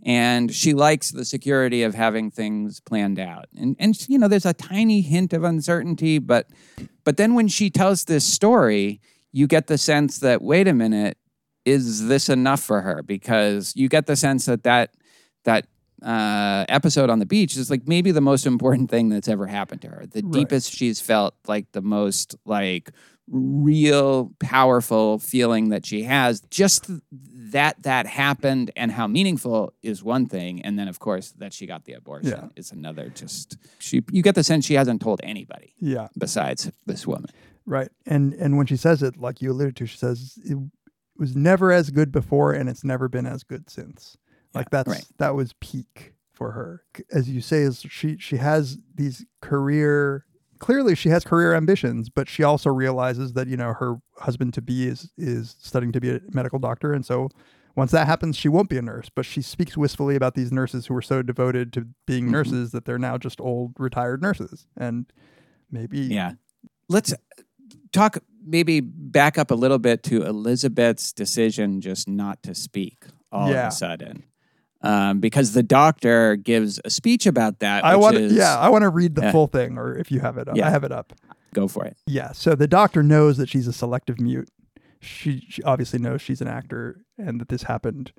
And 0.05 0.53
she 0.53 0.75
likes 0.75 1.13
the 1.13 1.25
security 1.25 1.85
of 1.85 1.95
having 1.95 2.31
things 2.31 2.81
planned 2.81 3.21
out. 3.21 3.47
And 3.57 3.77
and 3.79 3.97
you 4.09 4.19
know, 4.19 4.29
there's 4.29 4.47
a 4.47 4.53
tiny 4.53 5.01
hint 5.01 5.33
of 5.33 5.45
uncertainty, 5.45 6.19
but 6.19 6.49
but 7.05 7.17
then 7.17 7.35
when 7.35 7.49
she 7.49 7.71
tells 7.71 8.05
this 8.05 8.25
story, 8.25 9.01
you 9.31 9.47
get 9.47 9.69
the 9.69 9.79
sense 9.79 10.19
that 10.19 10.43
wait 10.43 10.67
a 10.67 10.73
minute, 10.73 11.19
is 11.65 12.09
this 12.09 12.29
enough 12.29 12.61
for 12.61 12.81
her? 12.81 13.03
Because 13.03 13.75
you 13.77 13.89
get 13.89 14.07
the 14.07 14.17
sense 14.17 14.47
that 14.47 14.65
that 14.65 14.95
that 15.45 15.67
uh, 16.03 16.65
episode 16.69 17.11
on 17.11 17.19
the 17.19 17.27
beach 17.27 17.57
is 17.57 17.71
like 17.71 17.87
maybe 17.87 18.11
the 18.11 18.21
most 18.21 18.47
important 18.47 18.91
thing 18.91 19.09
that's 19.09 19.29
ever 19.29 19.47
happened 19.47 19.83
to 19.83 19.89
her. 19.89 20.05
The 20.07 20.23
Right. 20.23 20.33
deepest 20.33 20.73
she's 20.73 21.01
felt, 21.01 21.35
like 21.47 21.71
the 21.73 21.83
most 21.83 22.35
like 22.45 22.91
real 23.29 24.33
powerful 24.41 25.19
feeling 25.19 25.69
that 25.71 25.87
she 25.87 26.03
has. 26.03 26.41
Just 26.51 26.91
that 27.11 27.83
that 27.83 28.07
happened 28.07 28.71
and 28.77 28.91
how 28.91 29.07
meaningful 29.07 29.73
is 29.83 30.03
one 30.03 30.27
thing, 30.27 30.61
and 30.63 30.79
then 30.79 30.89
of 30.89 30.99
course 30.99 31.33
that 31.39 31.53
she 31.53 31.67
got 31.67 31.85
the 31.85 31.93
abortion 31.93 32.31
Yeah. 32.31 32.49
is 32.57 32.73
another. 32.73 33.09
Just 33.11 33.57
she, 33.79 34.03
you 34.11 34.23
get 34.23 34.35
the 34.35 34.45
sense 34.45 34.65
she 34.67 34.75
hasn't 34.75 35.01
told 35.03 35.21
anybody 35.23 35.75
yeah 35.81 36.09
besides 36.19 36.71
this 36.87 37.07
woman. 37.07 37.31
right 37.67 37.91
and 38.07 38.35
and 38.35 38.57
when 38.57 38.67
she 38.67 38.77
says 38.77 39.03
it 39.03 39.17
like 39.17 39.41
you 39.41 39.53
alluded 39.53 39.77
to 39.77 39.87
she 39.87 39.97
says 39.97 40.39
it 40.45 40.59
was 41.17 41.37
never 41.37 41.71
as 41.71 41.91
good 41.91 42.11
before 42.11 42.53
and 42.53 42.69
it's 42.69 42.83
never 42.85 43.09
been 43.09 43.27
as 43.27 43.45
good 43.45 43.69
since 43.71 44.17
like 44.55 44.71
that's 44.71 44.89
right. 44.89 45.05
that 45.19 45.35
was 45.35 45.53
peak 45.61 46.15
for 46.33 46.53
her 46.53 46.83
as 47.13 47.29
you 47.29 47.41
say 47.41 47.59
is 47.63 47.85
she 47.89 48.17
she 48.19 48.37
has 48.37 48.79
these 48.95 49.25
career 49.41 50.25
clearly 50.59 50.95
she 50.95 51.09
has 51.09 51.25
career 51.25 51.55
ambitions 51.55 52.09
but 52.09 52.29
she 52.29 52.43
also 52.43 52.71
realizes 52.71 53.33
that 53.35 53.49
you 53.49 53.57
know 53.57 53.73
her 53.75 53.97
husband 54.19 54.55
to 54.55 54.63
be 54.63 54.87
is 54.89 55.11
is 55.17 55.57
studying 55.61 55.93
to 55.93 56.01
be 56.01 56.11
a 56.11 56.21
medical 56.33 56.59
doctor 56.59 56.93
and 56.93 57.05
so 57.05 57.29
once 57.77 57.91
that 57.91 58.07
happens 58.07 58.37
she 58.37 58.49
won't 58.49 58.69
be 58.69 58.79
a 58.79 58.83
nurse 58.83 59.09
but 59.15 59.25
she 59.27 59.43
speaks 59.43 59.77
wistfully 59.77 60.15
about 60.17 60.35
these 60.35 60.53
nurses 60.53 60.87
who 60.87 60.95
were 60.95 61.03
so 61.03 61.21
devoted 61.23 61.73
to 61.73 61.87
being 62.07 62.25
Mm-hmm. 62.25 62.33
nurses 62.33 62.73
that 62.73 62.85
they're 62.85 62.99
now 62.99 63.19
just 63.19 63.41
old 63.41 63.73
retired 63.79 64.23
nurses 64.23 64.67
and 64.77 65.07
maybe 65.71 65.99
Yeah. 66.01 66.33
Let's 66.89 67.15
talk 67.93 68.19
maybe 68.45 68.81
back 68.81 69.39
up 69.39 69.51
a 69.51 69.55
little 69.55 69.79
bit 69.79 70.03
to 70.05 70.25
Elizabeth's 70.25 71.13
decision 71.13 71.81
just 71.81 72.09
not 72.09 72.43
to 72.43 72.55
speak 72.55 73.05
all 73.31 73.49
Yeah. 73.51 73.69
of 73.69 73.73
a 73.73 73.77
sudden. 73.77 74.25
Um, 74.85 75.21
because 75.21 75.53
the 75.53 75.63
doctor 75.63 76.35
gives 76.37 76.81
a 76.85 76.91
speech 76.91 77.27
about 77.27 77.61
that. 77.61 77.85
I 77.85 77.95
want 77.97 78.17
is- 78.17 78.33
yeah, 78.33 78.59
I 78.59 78.69
want 78.69 78.83
to 78.83 78.89
read 78.89 79.15
the 79.15 79.23
Yeah. 79.23 79.33
full 79.33 79.47
thing 79.47 79.79
or 79.79 79.97
if 79.97 80.11
you 80.11 80.19
have 80.21 80.39
it 80.39 80.49
up. 80.49 80.57
Yeah. 80.57 80.67
I 80.67 80.71
have 80.71 80.83
it 80.85 80.91
up. 80.93 81.13
Go 81.55 81.69
for 81.69 81.85
it. 81.85 81.97
Yeah, 82.07 82.33
so 82.33 82.55
the 82.55 82.67
doctor 82.67 83.03
knows 83.03 83.37
that 83.37 83.49
she's 83.49 83.67
a 83.69 83.73
selective 83.73 84.19
mute. 84.21 84.49
She, 85.01 85.45
she 85.49 85.63
obviously 85.63 85.99
knows 85.99 86.21
she's 86.23 86.41
an 86.41 86.49
actor 86.49 87.05
and 87.19 87.41
that 87.41 87.49
this 87.49 87.65
happened. 87.65 88.13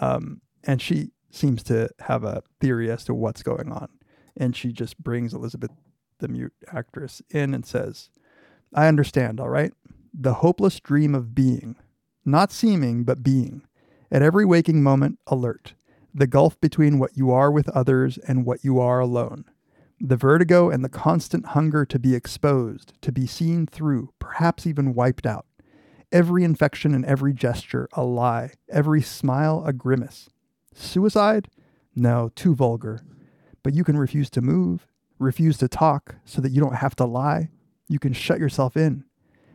Um, 0.00 0.40
and 0.64 0.80
she 0.82 1.10
seems 1.30 1.62
to 1.64 1.88
have 2.00 2.22
a 2.24 2.42
theory 2.60 2.90
as 2.90 3.04
to 3.06 3.14
what's 3.14 3.42
going 3.42 3.72
on. 3.72 3.88
And 4.36 4.54
she 4.54 4.72
just 4.72 5.02
brings 5.02 5.32
Elizabeth, 5.34 5.70
the 6.18 6.28
mute 6.28 6.52
actress, 6.72 7.22
in 7.30 7.54
and 7.54 7.64
says, 7.66 8.10
I 8.72 8.86
understand, 8.86 9.40
all 9.40 9.48
right? 9.48 9.72
The 10.12 10.34
hopeless 10.34 10.78
dream 10.78 11.14
of 11.14 11.34
being, 11.34 11.74
not 12.24 12.52
seeming, 12.52 13.02
but 13.04 13.22
being. 13.22 13.62
At 14.12 14.22
every 14.22 14.44
waking 14.44 14.82
moment, 14.82 15.18
alert. 15.26 15.74
The 16.16 16.28
gulf 16.28 16.60
between 16.60 17.00
what 17.00 17.16
you 17.16 17.32
are 17.32 17.50
with 17.50 17.68
others 17.70 18.18
and 18.18 18.46
what 18.46 18.62
you 18.62 18.78
are 18.78 19.00
alone. 19.00 19.46
The 20.00 20.16
vertigo 20.16 20.70
and 20.70 20.84
the 20.84 20.88
constant 20.88 21.46
hunger 21.46 21.84
to 21.86 21.98
be 21.98 22.14
exposed, 22.14 22.92
to 23.02 23.10
be 23.10 23.26
seen 23.26 23.66
through, 23.66 24.10
perhaps 24.20 24.66
even 24.66 24.94
wiped 24.94 25.26
out. 25.26 25.46
Every 26.12 26.44
infection 26.44 26.94
and 26.94 27.04
every 27.04 27.32
gesture 27.32 27.88
a 27.94 28.04
lie, 28.04 28.52
every 28.70 29.02
smile 29.02 29.64
a 29.66 29.72
grimace. 29.72 30.28
Suicide? 30.72 31.48
No, 31.96 32.30
too 32.36 32.54
vulgar. 32.54 33.00
But 33.64 33.74
you 33.74 33.82
can 33.82 33.98
refuse 33.98 34.30
to 34.30 34.40
move, 34.40 34.86
refuse 35.18 35.58
to 35.58 35.68
talk 35.68 36.16
so 36.24 36.40
that 36.40 36.52
you 36.52 36.60
don't 36.60 36.76
have 36.76 36.94
to 36.96 37.04
lie. 37.04 37.48
You 37.88 37.98
can 37.98 38.12
shut 38.12 38.38
yourself 38.38 38.76
in. 38.76 39.04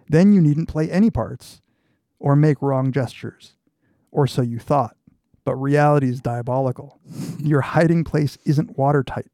Then 0.10 0.34
you 0.34 0.42
needn't 0.42 0.68
play 0.68 0.92
any 0.92 1.10
parts 1.10 1.62
or 2.20 2.36
make 2.36 2.62
wrong 2.62 2.92
gestures. 2.92 3.56
Or 4.12 4.28
so 4.28 4.42
you 4.42 4.60
thought. 4.60 4.98
But 5.50 5.56
reality 5.56 6.10
is 6.10 6.22
diabolical. 6.22 7.00
Your 7.40 7.62
hiding 7.62 8.04
place 8.04 8.38
isn't 8.46 8.78
watertight. 8.78 9.32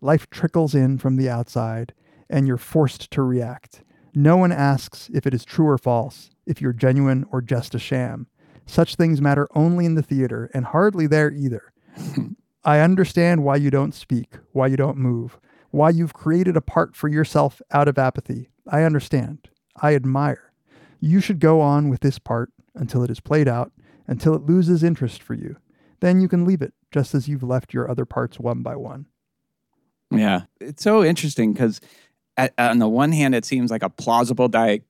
Life 0.00 0.30
trickles 0.30 0.76
in 0.76 0.96
from 0.98 1.16
the 1.16 1.28
outside, 1.28 1.92
and 2.30 2.46
you're 2.46 2.56
forced 2.56 3.10
to 3.10 3.22
react. 3.22 3.82
No 4.14 4.36
one 4.36 4.52
asks 4.52 5.10
if 5.12 5.26
it 5.26 5.34
is 5.34 5.44
true 5.44 5.66
or 5.66 5.76
false, 5.76 6.30
if 6.46 6.60
you're 6.60 6.72
genuine 6.72 7.26
or 7.32 7.42
just 7.42 7.74
a 7.74 7.80
sham. 7.80 8.28
Such 8.64 8.94
things 8.94 9.20
matter 9.20 9.48
only 9.56 9.86
in 9.86 9.96
the 9.96 10.04
theater, 10.04 10.48
and 10.54 10.66
hardly 10.66 11.08
there 11.08 11.32
either. 11.32 11.72
I 12.64 12.78
understand 12.78 13.42
why 13.42 13.56
you 13.56 13.72
don't 13.72 13.92
speak, 13.92 14.36
why 14.52 14.68
you 14.68 14.76
don't 14.76 14.98
move, 14.98 15.36
why 15.72 15.90
you've 15.90 16.14
created 16.14 16.56
a 16.56 16.60
part 16.60 16.94
for 16.94 17.08
yourself 17.08 17.60
out 17.72 17.88
of 17.88 17.98
apathy. 17.98 18.50
I 18.70 18.84
understand. 18.84 19.48
I 19.82 19.96
admire. 19.96 20.52
You 21.00 21.18
should 21.18 21.40
go 21.40 21.60
on 21.60 21.88
with 21.88 22.02
this 22.02 22.20
part 22.20 22.52
until 22.76 23.02
it 23.02 23.10
is 23.10 23.18
played 23.18 23.48
out, 23.48 23.72
until 24.06 24.34
it 24.34 24.42
loses 24.46 24.82
interest 24.82 25.22
for 25.22 25.34
you. 25.34 25.56
Then 26.00 26.20
you 26.20 26.28
can 26.28 26.44
leave 26.44 26.62
it, 26.62 26.74
just 26.92 27.14
as 27.14 27.28
you've 27.28 27.42
left 27.42 27.72
your 27.72 27.90
other 27.90 28.04
parts 28.04 28.38
one 28.38 28.62
by 28.62 28.76
one. 28.76 29.06
Yeah. 30.10 30.42
It's 30.60 30.82
so 30.82 31.02
interesting 31.04 31.52
because 31.52 31.80
on 32.58 32.78
the 32.78 32.88
one 32.88 33.12
hand, 33.12 33.34
it 33.34 33.44
seems 33.44 33.70
like 33.70 33.82
a 33.82 33.90
plausible 33.90 34.48
di- 34.48 34.82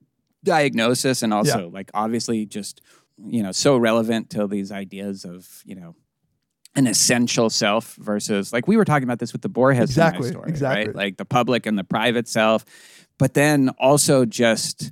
diagnosis 0.43 1.23
and 1.23 1.33
also 1.33 1.69
like 1.69 1.89
obviously 1.93 2.45
just, 2.45 2.81
you 3.25 3.41
know, 3.41 3.51
so 3.51 3.77
relevant 3.77 4.29
to 4.31 4.47
these 4.47 4.71
ideas 4.71 5.25
of, 5.25 5.63
you 5.65 5.75
know, 5.75 5.95
an 6.75 6.85
essential 6.85 7.49
self 7.49 7.95
versus 7.95 8.53
like 8.53 8.67
we 8.67 8.77
were 8.77 8.85
talking 8.85 9.05
about 9.05 9.17
this 9.17 9.33
with 9.33 9.41
the 9.41 9.49
Borges 9.49 9.89
Exactly, 9.89 10.29
story, 10.29 10.49
exactly. 10.49 10.85
right? 10.87 10.95
Like 10.95 11.17
the 11.17 11.25
public 11.25 11.65
and 11.65 11.79
the 11.79 11.83
private 11.83 12.27
self, 12.27 12.63
but 13.17 13.33
then 13.33 13.69
also 13.79 14.25
just 14.25 14.91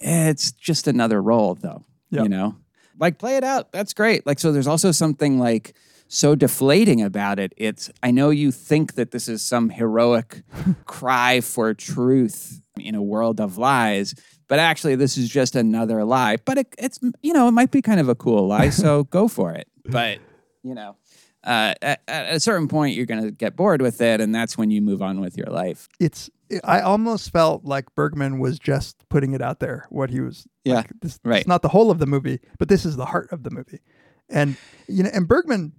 eh, 0.00 0.30
it's 0.30 0.50
just 0.50 0.88
another 0.88 1.22
role 1.22 1.54
though, 1.54 1.84
Yeah. 2.10 2.24
you 2.24 2.28
know? 2.28 2.56
Like 2.98 3.18
play 3.18 3.36
it 3.36 3.44
out. 3.44 3.72
That's 3.72 3.92
great. 3.94 4.26
Like 4.26 4.38
so 4.38 4.52
there's 4.52 4.66
also 4.66 4.92
something 4.92 5.38
like 5.38 5.74
so 6.08 6.34
deflating 6.34 7.00
about 7.00 7.38
it. 7.38 7.54
It's 7.56 7.90
I 8.02 8.10
know 8.10 8.30
you 8.30 8.52
think 8.52 8.94
that 8.94 9.12
this 9.12 9.28
is 9.28 9.42
some 9.42 9.70
heroic 9.70 10.42
cry 10.84 11.40
for 11.40 11.72
truth 11.72 12.60
in 12.78 12.94
a 12.94 13.02
world 13.02 13.40
of 13.40 13.56
lies, 13.58 14.14
but 14.46 14.58
actually 14.58 14.94
this 14.94 15.16
is 15.16 15.28
just 15.28 15.56
another 15.56 16.04
lie. 16.04 16.36
But 16.44 16.58
it, 16.58 16.74
it's 16.78 17.00
you 17.22 17.32
know, 17.32 17.48
it 17.48 17.52
might 17.52 17.70
be 17.70 17.80
kind 17.80 17.98
of 17.98 18.08
a 18.08 18.14
cool 18.14 18.46
lie, 18.46 18.68
so 18.68 19.04
go 19.10 19.26
for 19.26 19.52
it. 19.52 19.68
But, 19.86 20.18
you 20.62 20.74
know, 20.74 20.96
uh, 21.44 21.74
at, 21.80 22.02
at 22.06 22.34
a 22.34 22.40
certain 22.40 22.68
point 22.68 22.94
you're 22.94 23.06
going 23.06 23.22
to 23.22 23.30
get 23.30 23.56
bored 23.56 23.82
with 23.82 24.00
it 24.00 24.20
and 24.20 24.34
that's 24.34 24.56
when 24.56 24.70
you 24.70 24.82
move 24.82 25.02
on 25.02 25.20
with 25.20 25.36
your 25.36 25.48
life. 25.48 25.88
it's 25.98 26.30
I 26.64 26.80
almost 26.80 27.30
felt 27.30 27.64
like 27.64 27.94
Bergman 27.94 28.38
was 28.38 28.58
just 28.58 29.08
putting 29.08 29.32
it 29.32 29.42
out 29.42 29.60
there. 29.60 29.86
What 29.90 30.10
he 30.10 30.20
was, 30.20 30.46
Yeah, 30.64 30.76
like, 30.76 30.90
this, 31.00 31.18
right. 31.24 31.40
It's 31.40 31.48
not 31.48 31.62
the 31.62 31.68
whole 31.68 31.90
of 31.90 31.98
the 31.98 32.06
movie, 32.06 32.40
but 32.58 32.68
this 32.68 32.84
is 32.84 32.96
the 32.96 33.06
heart 33.06 33.30
of 33.32 33.42
the 33.42 33.50
movie. 33.50 33.80
And 34.28 34.56
you 34.88 35.02
know, 35.02 35.10
and 35.12 35.26
Bergman, 35.28 35.72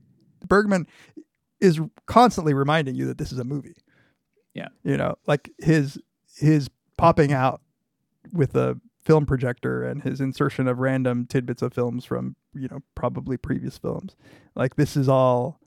Bergman 0.48 0.88
is 1.60 1.80
constantly 2.06 2.54
reminding 2.54 2.96
you 2.96 3.06
that 3.08 3.18
this 3.18 3.32
is 3.32 3.40
a 3.40 3.44
movie. 3.44 3.76
Yeah. 4.54 4.68
You 4.84 4.98
know, 4.98 5.16
like 5.28 5.52
his 5.60 5.98
his 6.36 6.70
popping 6.98 7.34
out 7.34 7.62
with 8.32 8.56
a 8.56 8.80
film 9.04 9.26
projector 9.26 9.84
and 9.84 10.04
his 10.04 10.22
insertion 10.22 10.68
of 10.68 10.80
random 10.80 11.26
tidbits 11.26 11.62
of 11.62 11.74
films 11.74 12.06
from 12.06 12.36
you 12.54 12.68
know 12.68 12.80
probably 12.96 13.38
previous 13.38 13.78
films. 13.78 14.16
Like 14.56 14.76
this 14.76 14.96
is 14.96 15.10
all 15.10 15.60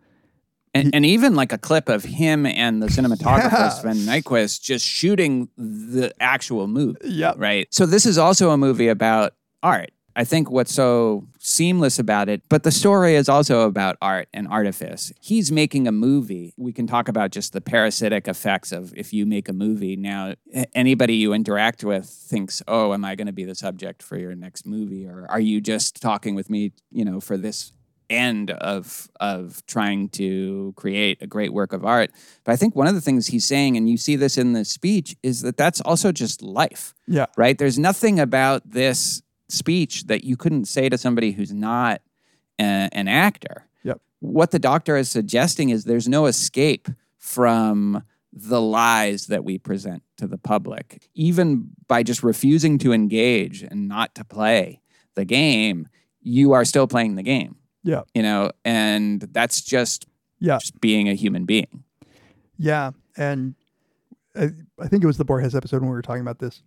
And, 0.77 0.95
and 0.95 1.07
even 1.07 1.35
like 1.35 1.53
a 1.53 1.59
clip 1.59 1.89
of 1.89 2.05
him 2.05 2.47
and 2.47 2.83
the 2.83 2.87
cinematographer 2.87 3.53
Yeah. 3.53 3.69
Sven 3.71 3.97
Nykvist 3.97 4.63
just 4.63 4.87
shooting 4.87 5.49
the 5.57 6.13
actual 6.21 6.67
movie. 6.69 6.99
Yep. 7.05 7.37
Right. 7.39 7.73
So 7.73 7.87
this 7.87 8.07
is 8.07 8.19
also 8.19 8.51
a 8.51 8.57
movie 8.57 8.89
about 8.89 9.33
art. 9.63 9.91
I 10.19 10.25
think 10.25 10.51
what's 10.51 10.73
so 10.73 11.29
seamless 11.39 11.99
about 11.99 12.31
it, 12.31 12.43
but 12.49 12.63
the 12.63 12.71
story 12.73 13.17
is 13.17 13.29
also 13.29 13.67
about 13.69 13.99
art 14.01 14.29
and 14.33 14.49
artifice. 14.49 15.13
He's 15.21 15.53
making 15.53 15.87
a 15.87 15.93
movie. 15.93 16.55
We 16.57 16.73
can 16.73 16.87
talk 16.87 17.09
about 17.09 17.33
just 17.33 17.53
the 17.53 17.61
parasitic 17.61 18.27
effects 18.27 18.73
of 18.73 18.95
if 18.97 19.13
you 19.13 19.27
make 19.27 19.47
a 19.47 19.53
movie. 19.53 19.95
Now, 19.95 20.35
anybody 20.75 21.17
you 21.17 21.35
interact 21.35 21.85
with 21.85 22.07
thinks, 22.07 22.63
oh, 22.67 22.95
am 22.95 23.05
I 23.05 23.15
going 23.15 23.27
to 23.27 23.33
be 23.35 23.45
the 23.45 23.55
subject 23.55 24.03
for 24.03 24.17
your 24.17 24.35
next 24.35 24.67
movie? 24.67 25.07
Or 25.07 25.27
are 25.29 25.39
you 25.41 25.61
just 25.61 26.01
talking 26.01 26.35
with 26.35 26.49
me, 26.49 26.73
you 26.91 27.05
know, 27.05 27.21
for 27.21 27.37
this 27.37 27.73
end 28.11 28.51
of 28.51 29.09
of 29.21 29.65
trying 29.67 30.09
to 30.11 30.73
create 30.77 31.19
a 31.21 31.27
great 31.27 31.53
work 31.53 31.73
of 31.73 31.85
art. 31.85 32.11
But 32.45 32.53
I 32.53 32.57
think 32.57 32.77
one 32.77 32.87
of 32.87 32.95
the 32.95 33.01
things 33.01 33.29
he's 33.29 33.45
saying, 33.45 33.77
and 33.77 33.89
you 33.89 33.97
see 33.97 34.17
this 34.17 34.39
in 34.39 34.53
the 34.53 34.65
speech, 34.65 35.17
is 35.23 35.43
that 35.43 35.57
that's 35.57 35.81
also 35.81 36.13
just 36.13 36.43
life, 36.43 36.95
yeah. 37.07 37.27
right? 37.37 37.57
There's 37.57 37.79
nothing 37.79 38.21
about 38.21 38.71
this 38.71 39.23
speech 39.49 40.05
that 40.05 40.25
you 40.25 40.37
couldn't 40.37 40.67
say 40.67 40.89
to 40.89 40.99
somebody 40.99 41.33
who's 41.33 41.53
not 41.53 42.03
a- 42.59 42.89
an 42.93 43.09
actor. 43.09 43.69
Yep. 43.85 44.01
What 44.21 44.51
the 44.51 44.59
doctor 44.59 44.97
is 44.97 45.09
suggesting 45.09 45.71
is 45.71 45.85
there's 45.85 46.09
no 46.09 46.27
escape 46.27 46.89
from 47.19 48.03
the 48.33 48.61
lies 48.61 49.27
that 49.29 49.45
we 49.45 49.59
present 49.59 50.03
to 50.19 50.27
the 50.27 50.37
public. 50.37 51.09
Even 51.15 51.71
by 51.89 52.03
just 52.03 52.23
refusing 52.23 52.77
to 52.79 52.93
engage 52.93 53.63
and 53.63 53.89
not 53.89 54.15
to 54.15 54.25
play 54.25 54.83
the 55.15 55.25
game, 55.25 55.89
you 56.21 56.53
are 56.53 56.65
still 56.65 56.87
playing 56.87 57.15
the 57.15 57.23
game 57.23 57.57
Yeah. 57.87 58.03
you 58.15 58.23
know, 58.23 58.51
and 58.65 59.21
that's 59.33 59.63
just 59.63 60.07
Yeah. 60.41 60.59
just 60.59 60.81
being 60.81 61.09
a 61.09 61.15
human 61.15 61.45
being. 61.47 61.85
Yeah, 62.59 62.91
and 63.17 63.55
I, 64.35 64.51
I 64.81 64.89
think 64.89 65.03
it 65.05 65.07
was 65.07 65.19
the 65.19 65.25
Borges 65.25 65.55
episode 65.55 65.81
when 65.81 65.91
we 65.91 65.95
were 65.95 66.03
talking 66.03 66.21
about 66.23 66.39
this. 66.41 66.63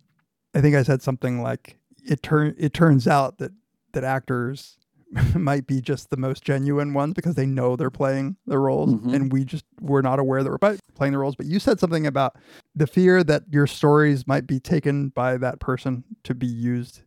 I 0.54 0.60
think 0.60 0.74
I 0.74 0.82
said 0.82 1.02
something 1.02 1.42
like 1.42 1.76
it 2.04 2.22
turn 2.22 2.54
it 2.58 2.72
turns 2.72 3.06
out 3.06 3.38
that 3.38 3.52
that 3.92 4.02
actors 4.04 4.78
might 5.34 5.66
be 5.66 5.80
just 5.80 6.10
the 6.10 6.16
most 6.16 6.42
genuine 6.44 6.94
ones 6.94 7.12
because 7.14 7.34
they 7.34 7.46
know 7.46 7.76
they're 7.76 7.90
playing 7.90 8.36
the 8.46 8.58
roles 8.58 8.94
Mhm. 8.94 9.14
and 9.14 9.32
we 9.32 9.44
just 9.44 9.64
we're 9.80 10.00
not 10.02 10.18
aware 10.18 10.42
that 10.42 10.50
we're 10.50 10.76
playing 10.94 11.12
the 11.12 11.18
roles 11.18 11.34
but 11.36 11.46
you 11.46 11.58
said 11.58 11.78
something 11.80 12.06
about 12.06 12.36
the 12.74 12.86
fear 12.86 13.22
that 13.24 13.42
your 13.50 13.66
stories 13.66 14.26
might 14.26 14.46
be 14.46 14.58
taken 14.60 15.08
by 15.10 15.36
that 15.36 15.58
person 15.60 16.04
to 16.24 16.34
be 16.34 16.46
used 16.46 17.02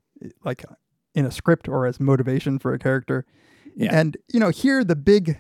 like 0.46 0.64
in 1.16 1.26
a 1.26 1.32
script 1.32 1.68
or 1.70 1.86
as 1.86 2.00
motivation 2.00 2.60
for 2.60 2.74
a 2.74 2.80
character 2.80 3.26
Yeah. 3.76 3.90
and 3.98 4.18
you 4.34 4.40
know, 4.40 4.50
here 4.50 4.84
the 4.84 4.96
big 4.96 5.40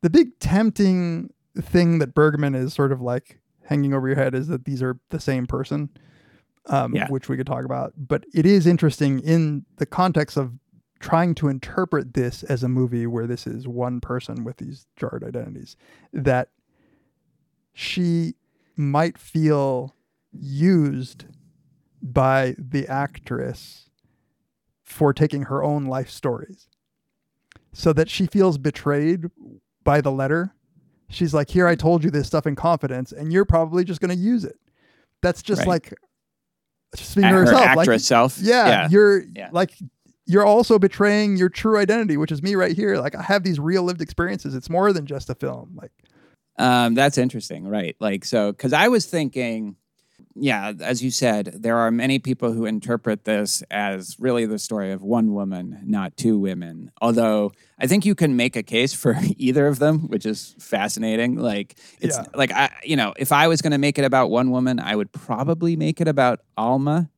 the 0.00 0.10
big 0.10 0.38
tempting 0.38 1.32
thing 1.60 1.98
that 1.98 2.14
Bergman 2.14 2.54
is 2.54 2.72
sort 2.74 2.92
of 2.92 3.00
like 3.00 3.40
hanging 3.64 3.94
over 3.94 4.08
your 4.08 4.16
head 4.16 4.34
is 4.34 4.48
that 4.48 4.64
these 4.64 4.82
are 4.82 4.98
the 5.10 5.20
same 5.20 5.46
person. 5.46 5.90
Um, 6.66 6.94
Yeah. 6.94 7.08
which 7.08 7.28
we 7.28 7.36
could 7.36 7.46
talk 7.48 7.64
about. 7.64 7.92
But 7.96 8.24
it 8.32 8.46
is 8.46 8.68
interesting 8.68 9.18
in 9.18 9.64
the 9.78 9.86
context 9.86 10.36
of 10.36 10.52
trying 11.00 11.34
to 11.34 11.48
interpret 11.48 12.14
this 12.14 12.44
as 12.44 12.62
a 12.62 12.68
movie 12.68 13.04
where 13.04 13.26
this 13.26 13.48
is 13.48 13.66
one 13.66 14.00
person 14.00 14.44
with 14.44 14.58
these 14.58 14.86
jarred 14.96 15.24
identities, 15.24 15.76
that 16.12 16.50
she 17.74 18.34
might 18.76 19.18
feel 19.18 19.96
used 20.32 21.24
by 22.00 22.54
the 22.56 22.86
actress 22.86 23.90
for 24.84 25.12
taking 25.12 25.42
her 25.44 25.64
own 25.64 25.86
life 25.86 26.10
stories 26.10 26.68
so 27.72 27.92
that 27.92 28.08
she 28.10 28.26
feels 28.26 28.58
betrayed 28.58 29.26
by 29.84 30.00
the 30.00 30.10
letter. 30.12 30.54
She's 31.08 31.34
like, 31.34 31.50
Here, 31.50 31.66
I 31.66 31.74
told 31.74 32.04
you 32.04 32.10
this 32.10 32.26
stuff 32.26 32.46
in 32.46 32.54
confidence, 32.56 33.12
and 33.12 33.32
you're 33.32 33.44
probably 33.44 33.84
just 33.84 34.00
going 34.00 34.16
to 34.16 34.22
use 34.22 34.44
it. 34.44 34.56
That's 35.22 35.42
just 35.42 35.60
Right. 35.60 35.68
like, 35.68 35.94
speaking 36.94 37.30
Her 37.30 37.44
to 37.44 37.50
herself. 37.50 37.62
actress 37.66 37.86
like, 37.88 38.00
self. 38.00 38.38
yeah, 38.38 38.66
Yeah. 38.66 38.88
you're 38.90 39.22
Yeah. 39.34 39.48
like, 39.52 39.72
you're 40.26 40.44
also 40.44 40.78
betraying 40.78 41.36
your 41.36 41.48
true 41.48 41.78
identity, 41.78 42.16
which 42.16 42.30
is 42.32 42.42
me 42.42 42.54
right 42.54 42.74
here. 42.76 42.96
Like, 42.98 43.14
I 43.14 43.22
have 43.22 43.42
these 43.42 43.58
real 43.58 43.82
lived 43.82 44.00
experiences. 44.00 44.54
It's 44.54 44.70
more 44.70 44.92
than 44.92 45.04
just 45.06 45.28
a 45.30 45.34
film. 45.34 45.72
Like, 45.80 45.90
Um, 46.58 46.94
that's 46.94 47.16
interesting, 47.18 47.66
right? 47.66 47.96
Like, 47.98 48.24
so, 48.24 48.52
because 48.52 48.72
I 48.74 48.88
was 48.88 49.06
thinking, 49.06 49.76
yeah, 50.34 50.72
as 50.80 51.02
you 51.02 51.10
said, 51.10 51.52
there 51.62 51.76
are 51.76 51.90
many 51.90 52.18
people 52.18 52.52
who 52.52 52.64
interpret 52.64 53.24
this 53.24 53.62
as 53.70 54.16
really 54.18 54.46
the 54.46 54.58
story 54.58 54.90
of 54.92 55.02
one 55.02 55.32
woman, 55.34 55.80
not 55.84 56.16
two 56.16 56.38
women. 56.38 56.90
Although 57.00 57.52
I 57.78 57.86
think 57.86 58.04
you 58.06 58.14
can 58.14 58.34
make 58.36 58.56
a 58.56 58.62
case 58.62 58.92
for 58.92 59.16
either 59.36 59.66
of 59.66 59.78
them, 59.78 60.08
which 60.08 60.26
is 60.26 60.56
fascinating. 60.58 61.36
Like, 61.36 61.76
it's 62.00 62.16
Yeah. 62.16 62.24
like 62.34 62.50
I, 62.52 62.70
you 62.82 62.96
know, 62.96 63.12
if 63.16 63.30
I 63.32 63.46
was 63.48 63.62
going 63.62 63.72
to 63.72 63.78
make 63.78 63.98
it 63.98 64.04
about 64.04 64.30
one 64.30 64.50
woman, 64.50 64.80
I 64.80 64.96
would 64.96 65.12
probably 65.12 65.76
make 65.76 66.00
it 66.00 66.08
about 66.08 66.40
Alma. 66.56 67.10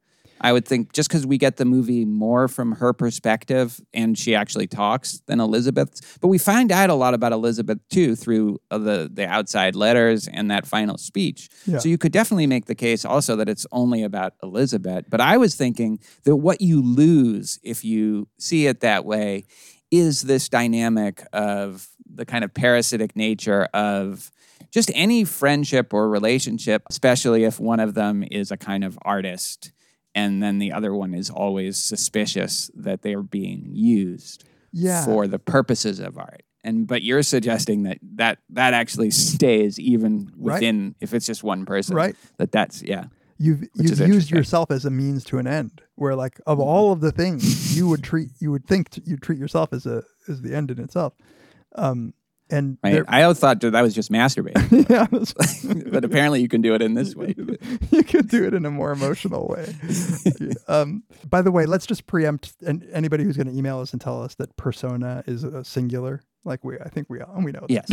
I 0.44 0.52
would 0.52 0.68
think 0.68 0.92
just 0.92 1.08
because 1.08 1.26
we 1.26 1.38
get 1.38 1.56
the 1.56 1.64
movie 1.64 2.04
more 2.04 2.48
from 2.48 2.72
her 2.72 2.92
perspective 2.92 3.80
and 3.94 4.16
she 4.16 4.34
actually 4.34 4.66
talks 4.66 5.22
than 5.26 5.40
Elizabeth's. 5.40 6.18
But 6.20 6.28
we 6.28 6.36
find 6.36 6.70
out 6.70 6.90
a 6.90 6.94
lot 6.94 7.14
about 7.14 7.32
Elizabeth 7.32 7.78
too 7.88 8.14
through 8.14 8.60
uh, 8.70 8.76
the 8.76 9.10
the 9.10 9.26
outside 9.26 9.74
letters 9.74 10.28
and 10.28 10.50
that 10.50 10.66
final 10.66 10.98
speech. 10.98 11.48
Yeah. 11.64 11.78
So 11.78 11.88
you 11.88 11.96
could 11.96 12.12
definitely 12.12 12.46
make 12.46 12.66
the 12.66 12.74
case 12.74 13.06
also 13.06 13.36
that 13.36 13.48
it's 13.48 13.66
only 13.72 14.02
about 14.02 14.34
Elizabeth. 14.42 15.06
But 15.08 15.22
I 15.22 15.38
was 15.38 15.54
thinking 15.54 15.98
that 16.24 16.36
what 16.36 16.60
you 16.60 16.82
lose 16.82 17.58
if 17.62 17.82
you 17.82 18.28
see 18.38 18.66
it 18.66 18.80
that 18.80 19.06
way 19.06 19.44
is 19.90 20.22
this 20.22 20.50
dynamic 20.50 21.26
of 21.32 21.88
the 22.04 22.26
kind 22.26 22.44
of 22.44 22.52
parasitic 22.52 23.16
nature 23.16 23.66
of 23.72 24.30
just 24.70 24.90
any 24.94 25.24
friendship 25.24 25.94
or 25.94 26.10
relationship, 26.10 26.82
especially 26.90 27.44
if 27.44 27.58
one 27.58 27.80
of 27.80 27.94
them 27.94 28.22
is 28.30 28.50
a 28.50 28.58
kind 28.58 28.84
of 28.84 28.98
artist 29.02 29.72
and 30.14 30.42
then 30.42 30.58
the 30.58 30.72
other 30.72 30.94
one 30.94 31.14
is 31.14 31.30
always 31.30 31.76
suspicious 31.78 32.70
that 32.74 33.02
they're 33.02 33.22
being 33.22 33.68
used 33.72 34.44
Yeah. 34.72 35.04
for 35.04 35.26
the 35.26 35.38
purposes 35.38 35.98
of 36.00 36.18
art. 36.18 36.42
And 36.62 36.86
but 36.86 37.02
you're 37.02 37.22
suggesting 37.22 37.82
that 37.82 37.98
that 38.16 38.38
that 38.50 38.72
actually 38.74 39.10
stays 39.10 39.78
even 39.78 40.30
Right. 40.36 40.54
within 40.54 40.94
if 41.00 41.12
it's 41.12 41.26
just 41.26 41.42
one 41.44 41.66
person. 41.66 41.94
Right. 41.94 42.16
That 42.38 42.52
that's 42.52 42.82
yeah. 42.82 43.06
you've 43.38 43.64
you've 43.74 43.98
used 44.00 44.30
yourself 44.30 44.70
as 44.70 44.84
a 44.86 44.90
means 44.90 45.24
to 45.24 45.38
an 45.38 45.46
end 45.46 45.82
where 45.96 46.14
like 46.14 46.40
of 46.46 46.58
all 46.60 46.90
of 46.92 47.00
the 47.00 47.12
things 47.12 47.76
you 47.76 47.86
would 47.88 48.02
treat 48.02 48.30
you 48.40 48.50
would 48.50 48.66
think 48.66 48.90
t- 48.90 49.02
you'd 49.04 49.20
treat 49.22 49.38
yourself 49.38 49.72
as 49.72 49.84
a 49.86 50.02
as 50.28 50.40
the 50.40 50.54
end 50.54 50.70
in 50.70 50.78
itself 50.80 51.12
um 51.74 52.14
and 52.50 52.76
Right. 52.84 53.02
I 53.08 53.22
always 53.22 53.38
thought 53.38 53.60
that 53.60 53.70
that 53.70 53.82
was 53.82 53.94
just 53.94 54.10
masturbating. 54.12 54.88
yeah, 54.90 55.06
that's- 55.10 55.64
but 55.90 56.04
apparently 56.04 56.40
you 56.42 56.48
can 56.48 56.60
do 56.60 56.74
it 56.74 56.82
in 56.82 56.94
this 56.94 57.14
way. 57.16 57.34
you 57.90 58.02
could 58.04 58.28
do 58.28 58.44
it 58.44 58.54
in 58.54 58.64
a 58.66 58.70
more 58.70 58.92
emotional 58.92 59.48
way. 59.48 59.74
um, 60.68 61.02
by 61.28 61.42
the 61.42 61.50
way, 61.50 61.66
let's 61.66 61.86
just 61.86 62.06
preempt 62.06 62.52
and 62.66 62.86
anybody 62.92 63.24
who's 63.24 63.36
going 63.36 63.46
to 63.48 63.56
email 63.56 63.80
us 63.80 63.92
and 63.92 64.00
tell 64.00 64.22
us 64.22 64.34
that 64.36 64.54
persona 64.56 65.24
is 65.26 65.44
a 65.44 65.64
singular. 65.64 66.20
Like 66.44 66.62
we, 66.64 66.78
I 66.78 66.88
think 66.90 67.08
we 67.08 67.20
we 67.38 67.52
know. 67.52 67.66
that. 67.68 67.70
Yes. 67.70 67.90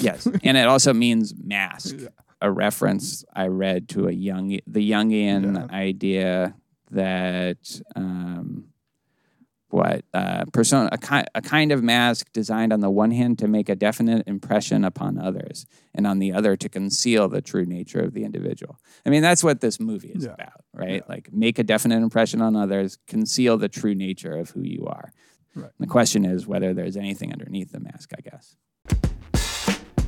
yes. 0.00 0.26
And 0.44 0.56
it 0.56 0.66
also 0.66 0.92
means 0.92 1.32
mask. 1.42 1.96
A 2.42 2.50
reference 2.52 3.24
I 3.34 3.46
read 3.46 3.88
to 3.90 4.08
a 4.08 4.12
young 4.12 4.58
the 4.66 4.90
Jungian 4.90 5.54
Yeah. 5.56 5.74
idea 5.74 6.54
that 6.90 7.80
um, 7.96 8.66
what 9.68 10.04
uh, 10.14 10.44
persona 10.52 10.88
a, 10.92 10.98
ki- 10.98 11.26
a 11.34 11.42
kind 11.42 11.72
of 11.72 11.82
mask 11.82 12.32
designed 12.32 12.72
on 12.72 12.80
the 12.80 12.90
one 12.90 13.10
hand 13.10 13.38
to 13.40 13.48
make 13.48 13.68
a 13.68 13.74
definite 13.74 14.26
impression 14.28 14.84
upon 14.84 15.18
others 15.18 15.66
and 15.94 16.06
on 16.06 16.18
the 16.20 16.32
other 16.32 16.56
to 16.56 16.68
conceal 16.68 17.28
the 17.28 17.40
true 17.42 17.64
nature 17.66 17.98
of 18.00 18.14
the 18.14 18.24
individual. 18.24 18.78
I 19.04 19.10
mean 19.10 19.22
that's 19.22 19.42
what 19.42 19.60
this 19.60 19.80
movie 19.80 20.08
is 20.12 20.24
Yeah. 20.24 20.34
about, 20.34 20.64
right? 20.72 21.08
Like 21.08 21.32
make 21.32 21.58
a 21.58 21.64
definite 21.64 21.96
impression 22.02 22.40
on 22.40 22.54
others, 22.54 22.98
conceal 23.08 23.58
the 23.58 23.68
true 23.68 23.94
nature 23.94 24.36
of 24.36 24.50
who 24.50 24.62
you 24.62 24.86
are. 24.86 25.12
Right. 25.56 25.70
The 25.80 25.86
question 25.86 26.24
is 26.24 26.46
whether 26.46 26.72
there's 26.74 26.96
anything 26.96 27.32
underneath 27.32 27.72
the 27.72 27.80
mask, 27.80 28.10
I 28.16 28.20
guess. 28.20 28.56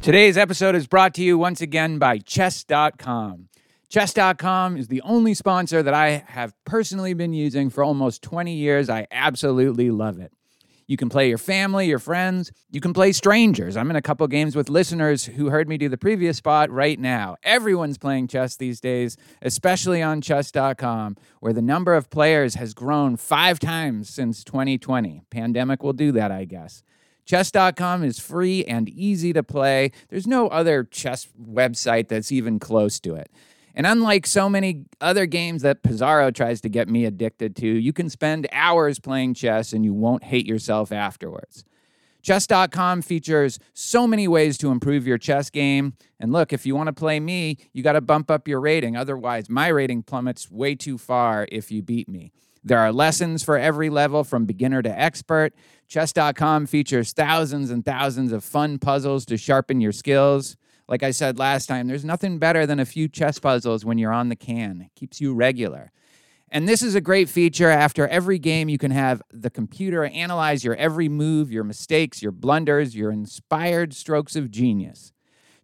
Today's 0.02 0.38
episode 0.38 0.74
is 0.74 0.86
brought 0.86 1.14
to 1.14 1.22
you 1.22 1.36
once 1.36 1.60
again 1.60 1.98
by 1.98 2.18
Chess.com. 2.18 3.47
Chess.com 3.88 4.76
is 4.76 4.88
the 4.88 5.00
only 5.00 5.32
sponsor 5.32 5.82
that 5.82 5.94
I 5.94 6.22
have 6.28 6.52
personally 6.66 7.14
been 7.14 7.32
using 7.32 7.70
for 7.70 7.82
almost 7.82 8.20
20 8.22 8.52
years. 8.52 8.90
I 8.90 9.06
absolutely 9.10 9.90
love 9.90 10.18
it. 10.18 10.30
You 10.86 10.98
can 10.98 11.08
play 11.08 11.28
your 11.30 11.38
family, 11.38 11.86
your 11.86 11.98
friends. 11.98 12.52
You 12.70 12.82
can 12.82 12.92
play 12.92 13.12
strangers. 13.12 13.78
I'm 13.78 13.88
in 13.88 13.96
a 13.96 14.02
couple 14.02 14.26
games 14.26 14.54
with 14.54 14.68
listeners 14.68 15.24
who 15.24 15.48
heard 15.48 15.70
me 15.70 15.78
do 15.78 15.88
the 15.88 15.96
previous 15.96 16.36
spot 16.36 16.70
right 16.70 16.98
now. 16.98 17.36
Everyone's 17.42 17.96
playing 17.96 18.28
chess 18.28 18.56
these 18.56 18.78
days, 18.78 19.16
especially 19.40 20.02
on 20.02 20.20
chess.com, 20.20 21.16
where 21.40 21.54
the 21.54 21.62
number 21.62 21.94
of 21.94 22.10
players 22.10 22.56
has 22.56 22.74
grown 22.74 23.16
five 23.16 23.58
times 23.58 24.10
since 24.10 24.44
2020. 24.44 25.22
Pandemic 25.30 25.82
will 25.82 25.94
do 25.94 26.12
that, 26.12 26.30
I 26.30 26.44
guess. 26.44 26.82
Chess.com 27.24 28.04
is 28.04 28.18
free 28.18 28.64
and 28.64 28.88
easy 28.88 29.34
to 29.34 29.42
play. 29.42 29.92
There's 30.08 30.26
no 30.26 30.48
other 30.48 30.84
chess 30.84 31.28
website 31.38 32.08
that's 32.08 32.32
even 32.32 32.58
close 32.58 32.98
to 33.00 33.14
it. 33.14 33.30
And 33.78 33.86
unlike 33.86 34.26
so 34.26 34.50
many 34.50 34.86
other 35.00 35.24
games 35.24 35.62
that 35.62 35.84
Pizarro 35.84 36.32
tries 36.32 36.60
to 36.62 36.68
get 36.68 36.88
me 36.88 37.04
addicted 37.04 37.54
to, 37.56 37.66
you 37.68 37.92
can 37.92 38.10
spend 38.10 38.48
hours 38.50 38.98
playing 38.98 39.34
chess 39.34 39.72
and 39.72 39.84
you 39.84 39.94
won't 39.94 40.24
hate 40.24 40.46
yourself 40.46 40.90
afterwards. 40.90 41.64
Chess.com 42.20 43.02
features 43.02 43.60
so 43.74 44.08
many 44.08 44.26
ways 44.26 44.58
to 44.58 44.72
improve 44.72 45.06
your 45.06 45.16
chess 45.16 45.48
game. 45.48 45.94
And 46.18 46.32
look, 46.32 46.52
if 46.52 46.66
you 46.66 46.74
want 46.74 46.88
to 46.88 46.92
play 46.92 47.20
me, 47.20 47.56
you 47.72 47.84
got 47.84 47.92
to 47.92 48.00
bump 48.00 48.32
up 48.32 48.48
your 48.48 48.60
rating. 48.60 48.96
Otherwise, 48.96 49.48
my 49.48 49.68
rating 49.68 50.02
plummets 50.02 50.50
way 50.50 50.74
too 50.74 50.98
far 50.98 51.46
if 51.52 51.70
you 51.70 51.80
beat 51.80 52.08
me. 52.08 52.32
There 52.64 52.80
are 52.80 52.92
lessons 52.92 53.44
for 53.44 53.56
every 53.56 53.90
level 53.90 54.24
from 54.24 54.44
beginner 54.44 54.82
to 54.82 55.00
expert. 55.00 55.54
Chess.com 55.86 56.66
features 56.66 57.12
thousands 57.12 57.70
and 57.70 57.84
thousands 57.84 58.32
of 58.32 58.42
fun 58.42 58.80
puzzles 58.80 59.24
to 59.26 59.36
sharpen 59.36 59.80
your 59.80 59.92
skills. 59.92 60.56
Like 60.88 61.02
I 61.02 61.10
said 61.10 61.38
last 61.38 61.66
time, 61.66 61.86
there's 61.86 62.04
nothing 62.04 62.38
better 62.38 62.64
than 62.66 62.80
a 62.80 62.86
few 62.86 63.08
chess 63.08 63.38
puzzles 63.38 63.84
when 63.84 63.98
you're 63.98 64.12
on 64.12 64.30
the 64.30 64.36
can. 64.36 64.80
It 64.80 64.94
keeps 64.98 65.20
you 65.20 65.34
regular. 65.34 65.92
And 66.50 66.66
this 66.66 66.80
is 66.80 66.94
a 66.94 67.00
great 67.02 67.28
feature. 67.28 67.68
After 67.68 68.08
every 68.08 68.38
game, 68.38 68.70
you 68.70 68.78
can 68.78 68.90
have 68.90 69.22
the 69.30 69.50
computer 69.50 70.04
analyze 70.06 70.64
your 70.64 70.74
every 70.76 71.08
move, 71.08 71.52
your 71.52 71.64
mistakes, 71.64 72.22
your 72.22 72.32
blunders, 72.32 72.96
your 72.96 73.12
inspired 73.12 73.92
strokes 73.92 74.34
of 74.34 74.50
genius. 74.50 75.12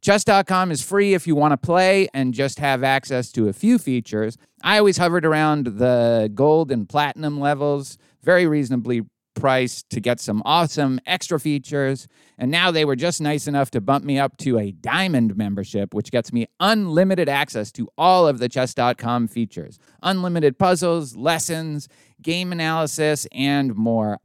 Chess.com 0.02 0.70
is 0.70 0.82
free 0.82 1.14
if 1.14 1.26
you 1.26 1.34
want 1.34 1.52
to 1.52 1.56
play 1.56 2.08
and 2.12 2.34
just 2.34 2.58
have 2.58 2.84
access 2.84 3.32
to 3.32 3.48
a 3.48 3.54
few 3.54 3.78
features. 3.78 4.36
I 4.62 4.76
always 4.76 4.98
hovered 4.98 5.24
around 5.24 5.78
the 5.78 6.30
gold 6.34 6.70
and 6.70 6.86
platinum 6.86 7.40
levels, 7.40 7.96
very 8.22 8.46
reasonably 8.46 9.00
priced 9.34 9.90
to 9.90 10.00
get 10.00 10.20
some 10.20 10.42
awesome 10.44 11.00
extra 11.06 11.38
features. 11.38 12.08
And 12.38 12.50
now 12.50 12.70
they 12.70 12.84
were 12.84 12.96
just 12.96 13.20
nice 13.20 13.46
enough 13.46 13.70
to 13.72 13.80
bump 13.80 14.04
me 14.04 14.18
up 14.18 14.36
to 14.38 14.58
a 14.58 14.72
diamond 14.72 15.36
membership, 15.36 15.94
which 15.94 16.10
gets 16.10 16.32
me 16.32 16.46
unlimited 16.60 17.28
access 17.28 17.70
to 17.72 17.88
all 17.98 18.26
of 18.26 18.38
the 18.38 18.48
chess.com 18.48 19.28
features 19.28 19.78
unlimited 20.02 20.58
puzzles, 20.58 21.16
lessons, 21.16 21.88
game 22.22 22.52
analysis, 22.52 23.26
and 23.32 23.74
more. 23.74 24.20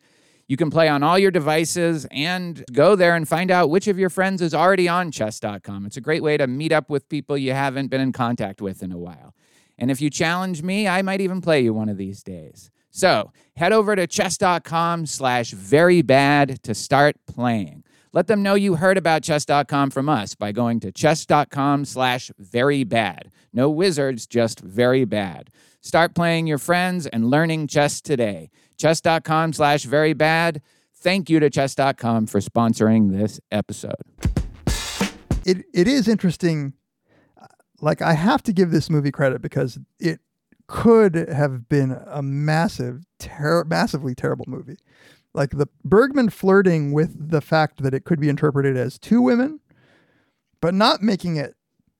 You 0.47 0.57
can 0.57 0.71
play 0.71 0.87
on 0.87 1.03
all 1.03 1.19
your 1.19 1.29
devices 1.29 2.07
and 2.09 2.65
go 2.73 2.95
there 2.95 3.15
and 3.15 3.27
find 3.27 3.51
out 3.51 3.69
which 3.69 3.87
of 3.87 3.99
your 3.99 4.09
friends 4.09 4.41
is 4.41 4.55
already 4.55 4.87
on 4.87 5.11
chess.com. 5.11 5.85
It's 5.85 5.97
a 5.97 6.01
great 6.01 6.23
way 6.23 6.37
to 6.37 6.47
meet 6.47 6.71
up 6.71 6.89
with 6.89 7.07
people 7.07 7.37
you 7.37 7.53
haven't 7.53 7.89
been 7.89 8.01
in 8.01 8.11
contact 8.11 8.59
with 8.59 8.81
in 8.81 8.91
a 8.91 8.97
while. 8.97 9.35
And 9.77 9.91
if 9.91 10.01
you 10.01 10.09
challenge 10.09 10.63
me, 10.63 10.87
I 10.87 11.03
might 11.03 11.21
even 11.21 11.39
play 11.39 11.61
you 11.61 11.73
one 11.73 11.87
of 11.87 11.97
these 11.97 12.23
days. 12.23 12.71
So 12.89 13.31
head 13.55 13.73
over 13.73 13.95
to 13.95 14.07
chess.com 14.07 15.05
slash 15.05 15.51
very 15.51 16.01
bad 16.01 16.61
to 16.63 16.73
start 16.73 17.17
playing. 17.27 17.83
Let 18.11 18.27
them 18.27 18.41
know 18.41 18.55
you 18.55 18.75
heard 18.75 18.97
about 18.97 19.21
chess.com 19.21 19.91
from 19.91 20.09
us 20.09 20.33
by 20.33 20.51
going 20.51 20.79
to 20.79 20.91
chess.com 20.91 21.85
slash 21.85 22.31
very 22.39 22.83
bad. 22.83 23.31
No 23.53 23.69
wizards, 23.69 24.25
just 24.25 24.59
very 24.59 25.05
bad. 25.05 25.51
Start 25.81 26.15
playing 26.15 26.47
your 26.47 26.57
friends 26.57 27.05
and 27.07 27.29
learning 27.29 27.67
chess 27.67 28.01
today. 28.01 28.49
Chess.com 28.77 29.53
slash 29.53 29.83
very 29.83 30.13
bad. 30.13 30.61
Thank 30.95 31.29
you 31.29 31.39
to 31.39 31.49
chess.com 31.49 32.27
for 32.27 32.39
sponsoring 32.39 33.11
this 33.11 33.39
episode. 33.51 33.95
it 35.45 35.63
it 35.73 35.87
is 35.87 36.07
interesting. 36.07 36.73
Like 37.79 38.01
I 38.01 38.13
have 38.13 38.43
to 38.43 38.53
give 38.53 38.71
this 38.71 38.89
movie 38.89 39.11
credit 39.11 39.41
because 39.41 39.79
it 39.99 40.19
could 40.69 41.15
have 41.15 41.67
been 41.67 41.99
a 42.05 42.21
massive, 42.21 43.03
ter- 43.17 43.63
massively 43.63 44.13
terrible 44.13 44.45
movie. 44.47 44.77
Like 45.33 45.49
the 45.51 45.67
Bergman 45.83 46.29
flirting 46.29 46.91
with 46.93 47.29
the 47.31 47.41
fact 47.41 47.81
that 47.81 47.93
it 47.95 48.05
could 48.05 48.19
be 48.19 48.29
interpreted 48.29 48.77
as 48.77 48.99
two 48.99 49.19
women, 49.21 49.59
but 50.61 50.73
not 50.75 51.01
making 51.01 51.37
it 51.37 51.55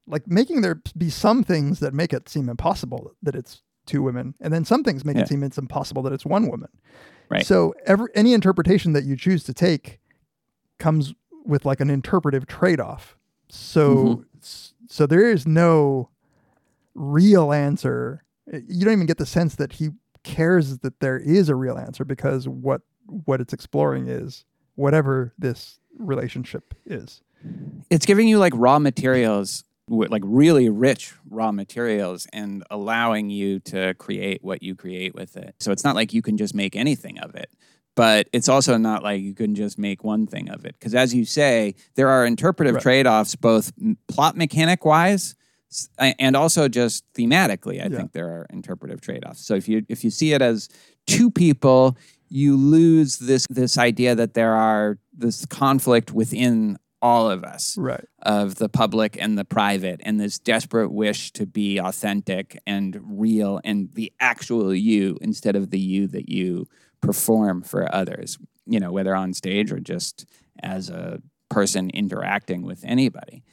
like 0.08 0.28
making 0.28 0.62
there 0.62 0.82
be 0.98 1.10
some 1.10 1.44
things 1.44 1.80
that 1.80 1.94
make 1.94 2.14
it 2.14 2.28
seem 2.30 2.48
impossible 2.50 3.12
that 3.22 3.36
it's 3.36 3.62
two 3.86 4.02
women, 4.04 4.36
and 4.40 4.54
then 4.54 4.66
some 4.66 4.84
things 4.84 5.04
make 5.06 5.16
Yeah. 5.16 5.24
it 5.24 5.28
seem 5.30 5.44
it's 5.44 5.58
impossible 5.58 6.02
that 6.04 6.14
it's 6.14 6.26
one 6.26 6.48
woman. 6.48 6.70
Right. 7.30 7.46
So 7.46 7.74
every 7.86 8.10
any 8.16 8.34
interpretation 8.34 8.94
that 8.94 9.04
you 9.04 9.16
choose 9.16 9.44
to 9.46 9.54
take 9.54 10.00
comes 10.80 11.14
with 11.46 11.66
like 11.66 11.80
an 11.80 11.90
interpretive 11.90 12.46
trade-off. 12.48 13.18
So 13.50 13.96
Mm-hmm. 13.96 14.86
so 14.88 15.06
there 15.08 15.28
is 15.30 15.48
no 15.48 16.10
real 16.96 17.52
answer. 17.52 18.24
You 18.52 18.86
don't 18.86 18.94
even 18.94 19.06
get 19.06 19.18
the 19.18 19.26
sense 19.26 19.56
that 19.56 19.74
he 19.74 19.90
cares 20.24 20.80
that 20.80 21.00
there 21.00 21.18
is 21.18 21.50
a 21.50 21.56
real 21.56 21.78
answer 21.78 22.04
because 22.06 22.48
what 22.48 22.82
what 23.26 23.42
it's 23.42 23.54
exploring 23.54 24.08
is 24.08 24.44
whatever 24.76 25.34
this 25.38 25.80
relationship 25.98 26.74
is. 26.86 27.22
it's 27.90 28.06
giving 28.06 28.28
you 28.28 28.38
like 28.38 28.54
raw 28.56 28.80
materials 28.80 29.64
like 29.90 30.22
really 30.26 30.70
rich 30.70 31.14
raw 31.30 31.52
materials 31.52 32.28
and 32.34 32.64
allowing 32.70 33.30
you 33.32 33.60
to 33.60 33.94
create 33.96 34.44
what 34.44 34.62
you 34.62 34.76
create 34.76 35.16
with 35.16 35.36
it 35.36 35.56
so 35.60 35.72
it's 35.72 35.84
not 35.84 35.96
like 35.96 36.14
you 36.14 36.22
can 36.22 36.38
just 36.38 36.54
make 36.54 36.76
anything 36.76 37.18
of 37.20 37.34
it 37.34 37.50
but 37.96 38.30
it's 38.32 38.48
also 38.48 38.78
not 38.78 39.02
like 39.02 39.20
you 39.22 39.34
can 39.34 39.56
just 39.56 39.80
make 39.80 40.04
one 40.04 40.28
thing 40.28 40.48
of 40.50 40.64
it 40.66 40.76
because 40.78 40.94
as 40.94 41.14
you 41.16 41.26
say 41.26 41.74
there 41.96 42.10
are 42.10 42.24
interpretive 42.26 42.76
Right. 42.76 42.84
trade-offs 42.84 43.36
both 43.36 43.72
plot 44.08 44.38
mechanic 44.38 44.86
wise 44.86 45.34
and 45.98 46.36
also 46.36 46.68
just 46.68 47.04
thematically 47.14 47.80
i 47.82 47.88
Yeah. 47.88 47.98
think 47.98 48.12
there 48.14 48.28
are 48.28 48.48
interpretive 48.52 49.02
trade-offs 49.02 49.46
so 49.46 49.56
if 49.56 49.68
you 49.68 49.86
if 49.90 50.04
you 50.04 50.10
see 50.10 50.34
it 50.34 50.42
as 50.42 50.70
two 51.08 51.30
people 51.32 51.98
you 52.30 52.56
lose 52.56 53.18
this 53.18 53.46
this 53.50 53.78
idea 53.78 54.16
that 54.16 54.34
there 54.34 54.54
are 54.54 54.98
this 55.14 55.46
conflict 55.46 56.12
within 56.12 56.78
all 57.02 57.32
of 57.32 57.44
us 57.46 57.78
Right. 57.78 58.04
of 58.24 58.56
the 58.56 58.68
public 58.68 59.18
and 59.20 59.38
the 59.38 59.46
private 59.46 60.02
and 60.04 60.20
this 60.20 60.38
desperate 60.38 60.92
wish 60.92 61.32
to 61.34 61.46
be 61.46 61.78
authentic 61.80 62.60
and 62.68 63.00
real 63.04 63.62
and 63.64 63.90
the 63.94 64.12
actual 64.20 64.74
you 64.76 65.18
instead 65.22 65.56
of 65.56 65.70
the 65.72 65.80
you 65.80 66.08
that 66.08 66.28
you 66.30 66.66
perform 67.02 67.62
for 67.62 67.94
others 67.96 68.38
you 68.66 68.80
know 68.80 68.92
whether 68.92 69.16
on 69.16 69.34
stage 69.34 69.72
or 69.72 69.80
just 69.80 70.26
as 70.62 70.90
a 70.90 71.22
person 71.50 71.90
interacting 71.92 72.62
with 72.64 72.84
anybody 72.86 73.44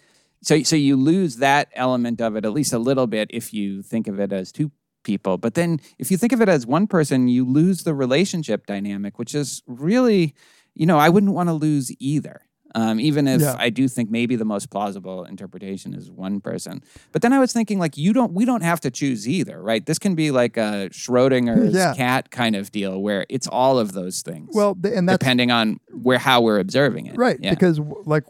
so 0.46 0.62
so 0.62 0.76
you 0.76 0.96
lose 0.96 1.36
that 1.36 1.68
element 1.74 2.20
of 2.20 2.36
it 2.36 2.44
at 2.44 2.52
least 2.52 2.72
a 2.72 2.78
little 2.78 3.06
bit 3.06 3.26
if 3.40 3.52
you 3.52 3.82
think 3.82 4.06
of 4.08 4.16
it 4.24 4.32
as 4.32 4.52
two 4.52 4.70
people 5.02 5.36
but 5.38 5.54
then 5.54 5.78
if 5.98 6.10
you 6.10 6.16
think 6.16 6.32
of 6.32 6.40
it 6.40 6.48
as 6.48 6.66
one 6.66 6.86
person 6.86 7.28
you 7.28 7.44
lose 7.44 7.84
the 7.84 7.94
relationship 7.94 8.66
dynamic 8.66 9.18
which 9.20 9.34
is 9.34 9.62
really 9.66 10.34
you 10.74 10.86
know 10.86 10.98
i 10.98 11.08
wouldn't 11.08 11.32
want 11.32 11.48
to 11.48 11.52
lose 11.52 11.92
either 12.00 12.40
um, 12.74 12.98
even 13.00 13.26
if 13.28 13.40
Yeah. 13.40 13.54
i 13.66 13.70
do 13.70 13.86
think 13.88 14.10
maybe 14.10 14.34
the 14.36 14.44
most 14.44 14.68
plausible 14.68 15.24
interpretation 15.24 15.94
is 15.94 16.10
one 16.10 16.40
person 16.40 16.82
but 17.12 17.22
then 17.22 17.32
i 17.32 17.38
was 17.38 17.52
thinking 17.52 17.78
like 17.78 17.96
you 17.96 18.12
don't 18.12 18.32
we 18.32 18.44
don't 18.44 18.62
have 18.64 18.80
to 18.80 18.90
choose 18.90 19.28
either 19.28 19.62
right 19.62 19.86
this 19.86 19.98
can 20.00 20.14
be 20.16 20.32
like 20.32 20.56
a 20.56 20.88
schrodinger's 20.90 21.74
Yeah. 21.82 21.94
cat 21.94 22.30
kind 22.32 22.56
of 22.56 22.72
deal 22.72 23.00
where 23.00 23.24
it's 23.30 23.46
all 23.46 23.78
of 23.78 23.92
those 23.92 24.22
things 24.22 24.50
Well, 24.52 24.76
and 24.82 25.08
that's 25.08 25.18
depending 25.18 25.50
on 25.52 25.78
where 25.92 26.18
how 26.18 26.40
we're 26.40 26.58
observing 26.58 27.06
it 27.06 27.16
right 27.16 27.38
yeah. 27.40 27.50
because 27.54 27.78
like 28.04 28.24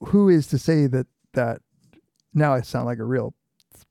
who 0.00 0.30
is 0.30 0.46
to 0.48 0.58
say 0.58 0.86
that 0.88 1.06
that 1.34 1.60
now 2.34 2.54
I 2.54 2.60
sound 2.62 2.86
like 2.86 2.98
a 2.98 3.04
real 3.04 3.34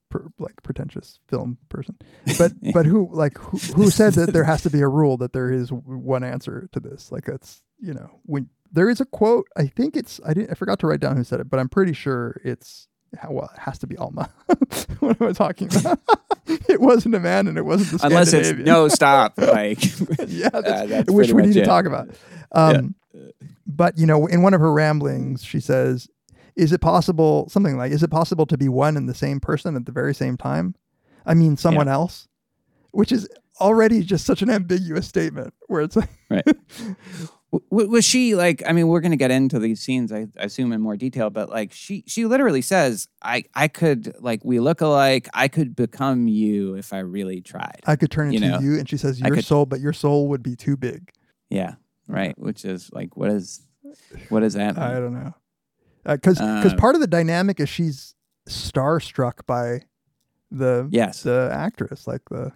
per, 0.10 0.28
like 0.40 0.62
pretentious 0.64 1.20
film 1.28 1.58
person. 1.70 1.98
But 2.38 2.54
but 2.74 2.86
who 2.86 3.10
like 3.12 3.38
who, 3.38 3.58
who 3.58 3.90
said 3.90 4.14
that 4.14 4.34
there 4.34 4.44
has 4.44 4.64
to 4.64 4.70
be 4.70 4.82
a 4.82 4.88
rule 4.88 5.18
that 5.18 5.34
there 5.34 5.52
is 5.52 5.72
one 5.72 6.24
answer 6.24 6.70
to 6.72 6.80
this? 6.80 7.12
Like 7.12 7.26
that's 7.26 7.62
you 7.80 7.94
know 7.94 8.10
when 8.24 8.50
there 8.72 8.90
is 8.90 9.02
a 9.02 9.06
quote. 9.06 9.48
I 9.58 9.68
think 9.68 9.96
it's 9.96 10.20
I 10.26 10.34
didn't 10.34 10.52
I 10.52 10.54
forgot 10.56 10.80
to 10.80 10.88
write 10.88 11.00
down 11.00 11.18
who 11.18 11.24
said 11.24 11.40
it, 11.40 11.50
but 11.50 11.60
I'm 11.60 11.70
pretty 11.70 11.94
sure 11.94 12.40
it's 12.44 12.88
well 13.30 13.50
it 13.54 13.60
has 13.60 13.78
to 13.80 13.88
be 13.88 13.98
Alma. 13.98 14.30
what 15.00 15.20
am 15.22 15.28
I 15.28 15.32
talking 15.34 15.68
about? 15.76 16.00
it 16.48 16.80
wasn't 16.82 17.16
a 17.16 17.20
man 17.20 17.48
and 17.48 17.58
it 17.58 17.66
wasn't 17.66 18.02
the 18.02 18.08
unless 18.08 18.34
it's 18.34 18.52
no 18.52 18.88
stop 18.88 19.38
like 19.38 19.84
yeah, 20.28 20.50
that's, 20.50 20.68
Uh, 20.68 20.86
that's 20.88 21.12
which 21.12 21.32
we 21.32 21.44
need 21.44 21.54
to 21.54 21.66
talk 21.66 21.86
about. 21.86 22.10
Um, 22.52 22.96
But 23.68 23.98
you 23.98 24.06
know, 24.06 24.26
in 24.28 24.42
one 24.42 24.54
of 24.54 24.62
her 24.62 24.72
ramblings, 24.72 25.44
she 25.44 25.60
says, 25.60 26.10
"Is 26.56 26.72
it 26.72 26.82
possible 26.82 27.48
something 27.50 27.78
like 27.78 27.92
is 27.92 28.04
it 28.04 28.10
possible 28.12 28.46
to 28.48 28.58
be 28.58 28.70
one 28.70 28.98
and 28.98 29.08
the 29.10 29.14
same 29.16 29.40
person 29.40 29.76
at 29.76 29.86
the 29.86 29.92
very 29.92 30.14
same 30.14 30.38
time? 30.38 30.76
I 31.26 31.34
mean, 31.34 31.58
someone 31.58 31.88
else," 31.88 32.28
which 32.92 33.12
is 33.12 33.28
already 33.60 34.02
just 34.04 34.26
such 34.26 34.42
an 34.42 34.50
ambiguous 34.50 35.08
statement. 35.08 35.54
Where 35.68 35.82
it's 35.82 35.96
like, 35.96 36.10
right 36.30 36.46
W- 37.54 37.90
was 37.90 38.06
she 38.06 38.34
like 38.34 38.64
i 38.66 38.72
mean 38.72 38.88
we're 38.88 39.02
going 39.02 39.12
to 39.12 39.18
get 39.18 39.30
into 39.30 39.60
these 39.60 39.82
scenes 39.82 40.10
I, 40.14 40.28
I 40.40 40.44
assume 40.46 40.72
in 40.72 40.80
more 40.80 40.96
detail 40.96 41.30
but 41.30 41.50
like 41.50 41.74
she 41.74 42.06
she 42.08 42.26
literally 42.26 42.62
says 42.62 43.10
i 43.22 43.44
i 43.54 43.68
could 43.68 44.16
like 44.22 44.40
we 44.46 44.62
look 44.62 44.80
alike 44.80 45.28
i 45.34 45.50
could 45.50 45.76
become 45.76 46.30
you 46.30 46.76
if 46.76 46.94
i 46.94 47.00
really 47.00 47.42
tried 47.42 47.82
I 47.86 47.98
could 47.98 48.10
turn 48.10 48.32
You 48.32 48.38
into 48.38 48.50
know, 48.52 48.60
you, 48.60 48.80
and 48.80 48.88
she 48.90 48.96
says, 48.96 49.20
"Your 49.20 49.36
could- 49.36 49.44
soul, 49.44 49.66
but 49.66 49.82
your 49.82 49.92
soul 49.92 50.30
would 50.30 50.42
be 50.42 50.56
too 50.56 50.78
big." 50.78 51.12
yeah 51.50 51.74
right? 52.08 52.38
Which 52.40 52.64
is 52.66 52.90
like, 52.94 53.16
what 53.18 53.30
is, 53.30 53.62
what 54.30 54.44
is 54.44 54.54
that? 54.54 54.78
I 54.78 54.94
don't 55.00 55.14
know. 55.14 55.34
Because 56.04 56.38
because 56.40 56.74
Uh, 56.74 56.78
part 56.78 56.96
of 56.96 57.02
the 57.02 57.08
dynamic 57.08 57.60
is 57.60 57.70
she's 57.70 58.16
starstruck 58.48 59.46
by 59.46 59.82
the 60.50 60.88
Yes. 60.92 61.24
the 61.24 61.50
actress 61.54 62.08
like 62.08 62.22
the 62.30 62.52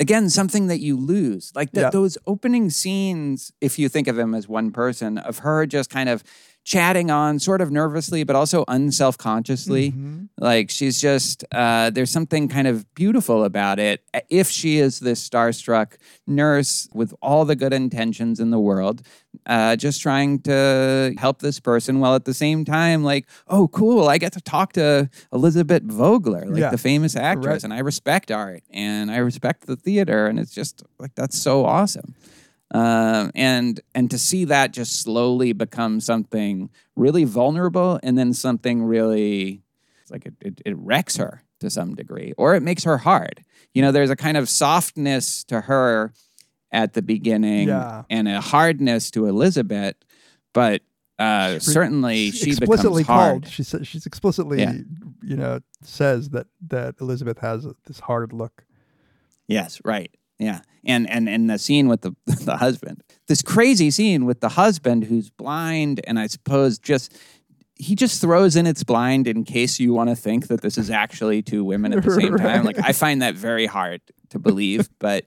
Again, 0.00 0.28
something 0.30 0.66
that 0.66 0.80
you 0.80 0.96
lose, 0.96 1.52
like 1.54 1.70
th- 1.70 1.84
Yeah. 1.84 1.90
those 1.90 2.18
opening 2.26 2.70
scenes. 2.70 3.52
If 3.60 3.78
you 3.78 3.88
think 3.88 4.08
of 4.08 4.18
him 4.18 4.34
as 4.34 4.48
one 4.48 4.72
person, 4.72 5.16
of 5.16 5.38
her 5.38 5.64
just 5.64 5.90
kind 5.90 6.08
of 6.08 6.24
chatting 6.66 7.12
on, 7.12 7.38
sort 7.38 7.60
of 7.60 7.70
nervously, 7.70 8.24
but 8.24 8.34
also 8.34 8.64
unself 8.66 9.16
consciously. 9.16 9.92
Mm-hmm. 9.92 10.24
Like 10.38 10.68
she's 10.68 11.00
just 11.00 11.44
uh, 11.52 11.90
there's 11.90 12.10
something 12.10 12.48
kind 12.48 12.66
of 12.66 12.92
beautiful 12.96 13.44
about 13.44 13.78
it. 13.78 14.02
If 14.28 14.50
she 14.50 14.78
is 14.78 14.98
this 14.98 15.26
starstruck 15.26 15.92
nurse 16.26 16.88
with 16.92 17.14
all 17.22 17.44
the 17.44 17.54
good 17.54 17.72
intentions 17.72 18.40
in 18.40 18.50
the 18.50 18.58
world, 18.58 19.02
uh, 19.46 19.76
just 19.76 20.02
trying 20.02 20.40
to 20.40 21.14
help 21.18 21.38
this 21.38 21.60
person, 21.60 22.00
while 22.00 22.16
at 22.16 22.24
the 22.24 22.34
same 22.34 22.64
time, 22.64 23.04
like, 23.04 23.26
oh, 23.46 23.68
cool, 23.68 24.08
I 24.08 24.18
get 24.18 24.32
to 24.32 24.40
talk 24.40 24.72
to 24.72 25.08
Elizabeth 25.32 25.84
Vogler, 25.84 26.46
like 26.46 26.58
Yeah. 26.60 26.70
the 26.70 26.78
famous 26.78 27.14
actress, 27.14 27.46
Right. 27.62 27.64
and 27.64 27.72
I 27.72 27.78
respect 27.78 28.32
art 28.32 28.64
and 28.70 29.10
I 29.12 29.18
respect 29.18 29.66
the 29.66 29.76
theater, 29.76 30.26
and 30.26 30.40
it's 30.40 30.52
just 30.52 30.82
like 30.98 31.14
that's 31.14 31.40
so 31.40 31.64
awesome. 31.64 32.16
Um, 32.72 33.30
and 33.34 33.80
and 33.94 34.10
to 34.10 34.18
see 34.18 34.44
that 34.46 34.72
just 34.72 35.00
slowly 35.00 35.52
become 35.52 36.00
something 36.00 36.68
really 36.96 37.24
vulnerable, 37.24 38.00
and 38.02 38.18
then 38.18 38.32
something 38.32 38.82
really 38.82 39.62
it's 40.02 40.10
like 40.10 40.26
it, 40.26 40.34
it, 40.40 40.60
it 40.66 40.76
wrecks 40.78 41.16
her 41.16 41.42
to 41.60 41.70
some 41.70 41.94
degree, 41.94 42.32
or 42.36 42.54
it 42.54 42.62
makes 42.62 42.84
her 42.84 42.98
hard. 42.98 43.44
You 43.72 43.82
know, 43.82 43.92
there's 43.92 44.10
a 44.10 44.16
kind 44.16 44.36
of 44.36 44.48
softness 44.48 45.44
to 45.44 45.60
her 45.62 46.12
at 46.72 46.94
the 46.94 47.02
beginning, 47.02 47.68
Yeah. 47.68 48.02
and 48.10 48.26
a 48.28 48.40
hardness 48.40 49.10
to 49.12 49.26
Elizabeth, 49.26 49.94
but 50.52 50.82
uh, 51.18 51.58
certainly 51.60 52.30
she 52.32 52.50
explicitly 52.50 53.02
becomes 53.04 53.06
hard. 53.06 53.42
called. 53.44 53.48
She 53.48 53.62
says 53.62 53.86
she's 53.88 54.06
explicitly, 54.06 54.60
Yeah. 54.60 54.72
you 55.22 55.36
know, 55.36 55.60
says 55.82 56.30
that 56.30 56.48
that 56.66 56.96
Elizabeth 57.00 57.38
has 57.38 57.66
this 57.86 58.00
hard 58.00 58.32
look. 58.32 58.64
Yes, 59.48 59.80
right. 59.84 60.10
Yeah. 60.38 60.60
And 60.84 61.08
and 61.10 61.28
and 61.28 61.50
the 61.50 61.58
scene 61.58 61.88
with 61.88 62.02
the 62.02 62.14
the 62.26 62.56
husband. 62.56 63.02
This 63.26 63.42
crazy 63.42 63.90
scene 63.90 64.24
with 64.24 64.40
the 64.40 64.50
husband 64.50 65.04
who's 65.04 65.30
blind 65.30 66.00
and 66.06 66.18
I 66.18 66.26
suppose 66.26 66.78
just 66.78 67.16
he 67.78 67.94
just 67.94 68.20
throws 68.20 68.56
in 68.56 68.66
it's 68.66 68.84
blind 68.84 69.26
in 69.26 69.44
case 69.44 69.78
you 69.78 69.92
want 69.92 70.08
to 70.08 70.16
think 70.16 70.46
that 70.48 70.62
this 70.62 70.78
is 70.78 70.90
actually 70.90 71.42
two 71.42 71.62
women 71.62 71.92
at 71.92 72.02
the 72.02 72.12
same 72.12 72.36
time. 72.38 72.64
Like 72.64 72.78
I 72.78 72.92
find 72.92 73.22
that 73.22 73.34
very 73.34 73.66
hard 73.66 74.00
to 74.30 74.38
believe, 74.38 74.88
but 74.98 75.24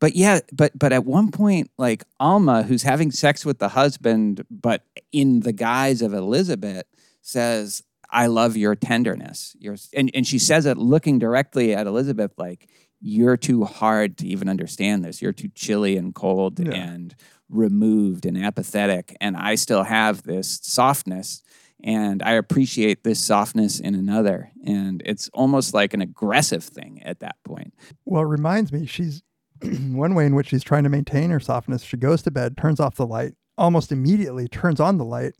but 0.00 0.14
yeah, 0.14 0.40
but 0.52 0.78
but 0.78 0.92
at 0.92 1.04
one 1.04 1.30
point 1.30 1.70
like 1.76 2.04
Alma 2.18 2.62
who's 2.62 2.82
having 2.82 3.10
sex 3.10 3.44
with 3.44 3.58
the 3.58 3.68
husband 3.68 4.44
but 4.50 4.84
in 5.12 5.40
the 5.40 5.52
guise 5.52 6.02
of 6.02 6.14
Elizabeth 6.14 6.86
says 7.22 7.82
I 8.12 8.26
love 8.26 8.56
your 8.56 8.74
tenderness. 8.74 9.56
Your 9.58 9.76
and, 9.94 10.10
and 10.14 10.26
she 10.26 10.38
says 10.38 10.66
it 10.66 10.78
looking 10.78 11.18
directly 11.18 11.74
at 11.74 11.86
Elizabeth 11.86 12.32
like 12.38 12.68
you're 13.00 13.36
too 13.36 13.64
hard 13.64 14.18
to 14.18 14.26
even 14.26 14.48
understand 14.48 15.04
this. 15.04 15.22
You're 15.22 15.32
too 15.32 15.48
chilly 15.54 15.96
and 15.96 16.14
cold 16.14 16.58
Yeah. 16.60 16.72
and 16.72 17.14
removed 17.48 18.26
and 18.26 18.36
apathetic. 18.38 19.16
And 19.20 19.36
I 19.36 19.54
still 19.56 19.82
have 19.84 20.22
this 20.22 20.60
softness 20.62 21.42
and 21.82 22.22
I 22.22 22.32
appreciate 22.32 23.02
this 23.04 23.18
softness 23.20 23.80
in 23.80 23.94
another. 23.94 24.50
And 24.66 25.02
it's 25.06 25.30
almost 25.32 25.72
like 25.72 25.94
an 25.94 26.02
aggressive 26.02 26.62
thing 26.62 27.02
at 27.02 27.20
that 27.20 27.36
point. 27.44 27.72
Well, 28.04 28.22
it 28.22 28.26
reminds 28.26 28.70
me, 28.72 28.84
she's 28.86 29.22
one 29.62 30.14
way 30.14 30.26
in 30.26 30.34
which 30.34 30.48
she's 30.48 30.62
trying 30.62 30.84
to 30.84 30.90
maintain 30.90 31.30
her 31.30 31.40
softness. 31.40 31.82
She 31.82 31.96
goes 31.96 32.22
to 32.22 32.30
bed, 32.30 32.56
turns 32.58 32.80
off 32.80 32.96
the 32.96 33.06
light, 33.06 33.32
almost 33.56 33.90
immediately 33.92 34.46
turns 34.46 34.78
on 34.78 34.98
the 34.98 35.04
light 35.04 35.34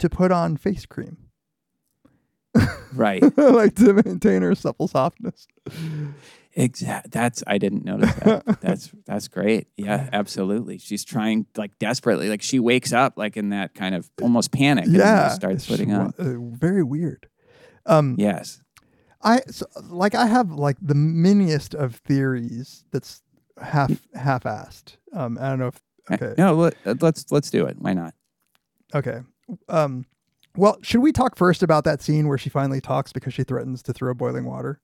to 0.00 0.08
put 0.10 0.30
on 0.32 0.56
face 0.56 0.84
cream, 0.86 1.16
Right. 2.94 3.22
like 3.36 3.74
to 3.76 3.92
maintain 4.04 4.42
her 4.42 4.54
supple 4.54 4.88
softness. 4.88 5.46
Exact. 6.58 7.12
That's 7.12 7.44
I 7.46 7.58
didn't 7.58 7.84
notice 7.84 8.12
that. 8.16 8.44
That's 8.60 8.90
that's 9.06 9.28
great. 9.28 9.68
Yeah, 9.76 10.08
absolutely. 10.12 10.78
She's 10.78 11.04
trying 11.04 11.46
like 11.56 11.78
desperately. 11.78 12.28
Like 12.28 12.42
she 12.42 12.58
wakes 12.58 12.92
up 12.92 13.14
like 13.16 13.36
in 13.36 13.50
that 13.50 13.74
kind 13.74 13.94
of 13.94 14.10
almost 14.20 14.50
panic. 14.50 14.86
yeah, 14.88 15.28
starts 15.28 15.68
putting 15.68 15.92
on. 15.94 16.12
uh, 16.18 16.34
very 16.56 16.82
weird. 16.82 17.28
Um, 17.86 18.16
Yes. 18.18 18.60
I 19.22 19.40
so, 19.48 19.66
like 19.84 20.14
I 20.16 20.26
have 20.26 20.50
like 20.50 20.76
the 20.82 20.94
miniest 20.94 21.74
of 21.74 21.96
theories 21.96 22.84
that's 22.90 23.22
half 23.62 23.92
half-assed. 24.14 24.96
Um, 25.12 25.38
I 25.40 25.50
don't 25.50 25.58
know 25.60 25.68
if 25.68 25.80
okay. 26.10 26.34
No, 26.36 26.54
let, 26.54 27.02
let's 27.02 27.30
let's 27.30 27.50
do 27.50 27.66
it. 27.66 27.76
Why 27.78 27.94
not? 27.94 28.14
Okay. 28.94 29.20
Um, 29.68 30.06
well, 30.56 30.76
should 30.82 31.00
we 31.00 31.12
talk 31.12 31.36
first 31.36 31.62
about 31.62 31.84
that 31.84 32.02
scene 32.02 32.26
where 32.26 32.38
she 32.38 32.50
finally 32.50 32.80
talks 32.80 33.12
because 33.12 33.32
she 33.32 33.44
threatens 33.44 33.82
to 33.84 33.92
throw 33.92 34.12
boiling 34.12 34.44
water? 34.44 34.80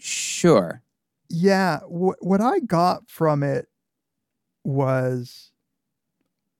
Sure. 0.00 0.82
Yeah. 1.28 1.78
Wh- 1.80 2.20
what 2.22 2.40
I 2.40 2.60
got 2.60 3.08
from 3.08 3.42
it 3.42 3.68
was 4.64 5.52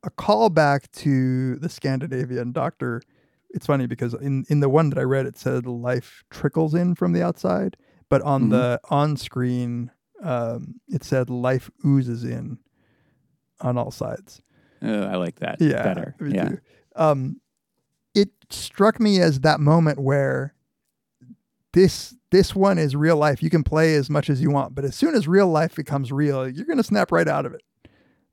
a 0.03 0.11
callback 0.11 0.91
to 0.93 1.57
the 1.57 1.69
Scandinavian 1.69 2.53
doctor. 2.53 3.03
It's 3.51 3.67
funny 3.67 3.87
because 3.87 4.15
in, 4.15 4.45
in 4.49 4.61
the 4.61 4.69
one 4.69 4.91
that 4.91 4.99
I 4.99 5.03
read, 5.03 5.27
it 5.27 5.37
said 5.37 5.67
life 5.67 6.23
trickles 6.31 6.75
in 6.75 6.95
from 6.95 7.13
the 7.13 7.23
outside, 7.23 7.77
but 8.09 8.23
on 8.23 8.45
Mhm. 8.45 8.51
the 8.51 8.81
on 8.91 9.17
screen, 9.17 9.91
um, 10.23 10.81
it 10.89 11.03
said 11.05 11.29
life 11.29 11.71
oozes 11.85 12.25
in 12.25 12.59
on 13.61 13.77
all 13.77 13.91
sides. 13.91 14.41
Oh, 14.83 15.03
I 15.03 15.17
like 15.17 15.41
that 15.41 15.61
yeah, 15.61 15.83
better. 15.83 16.15
Yeah. 16.27 16.53
Um, 16.97 17.41
it 18.15 18.31
struck 18.49 18.99
me 19.01 19.21
as 19.21 19.41
that 19.41 19.61
moment 19.61 19.99
where 19.99 20.55
this 21.73 22.15
this 22.31 22.55
one 22.55 22.79
is 22.79 22.95
real 22.97 23.17
life. 23.17 23.43
You 23.43 23.51
can 23.51 23.63
play 23.65 23.95
as 23.95 24.09
much 24.11 24.31
as 24.31 24.41
you 24.41 24.51
want, 24.51 24.75
but 24.75 24.85
as 24.85 24.95
soon 24.95 25.15
as 25.15 25.27
real 25.29 25.49
life 25.49 25.75
becomes 25.75 26.13
real, 26.13 26.49
you're 26.49 26.67
gonna 26.67 26.83
snap 26.83 27.11
right 27.13 27.27
out 27.29 27.47
of 27.47 27.55
it. 27.55 27.63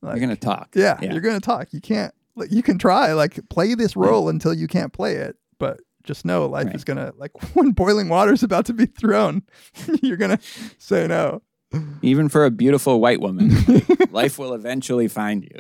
Like, 0.02 0.16
You're 0.18 0.22
gonna 0.28 0.36
talk. 0.36 0.70
yeah, 0.76 0.98
Yeah. 1.02 1.12
you're 1.14 1.22
gonna 1.22 1.40
talk. 1.40 1.74
You 1.74 1.82
can't. 1.82 2.14
Like, 2.36 2.52
you 2.52 2.62
can 2.62 2.78
try 2.78 3.14
like 3.14 3.40
play 3.50 3.74
this 3.74 3.96
role 3.96 4.30
until 4.30 4.54
you 4.54 4.68
can't 4.68 4.94
play 4.94 5.16
it, 5.16 5.36
but 5.60 5.80
just 6.04 6.24
know 6.24 6.46
life 6.46 6.68
Right. 6.68 6.76
is 6.76 6.84
gonna 6.84 7.12
like 7.18 7.32
when 7.56 7.72
boiling 7.72 8.08
water 8.10 8.32
is 8.34 8.44
about 8.44 8.66
to 8.68 8.74
be 8.74 8.86
thrown, 8.86 9.42
you're 10.04 10.18
gonna 10.18 10.40
say 10.78 11.08
no. 11.08 11.42
Even 12.02 12.30
for 12.30 12.46
a 12.46 12.52
beautiful 12.52 13.02
white 13.02 13.20
woman, 13.20 13.50
like, 13.68 13.90
life 14.14 14.40
will 14.40 14.54
eventually 14.54 15.08
find 15.10 15.44
you. 15.44 15.60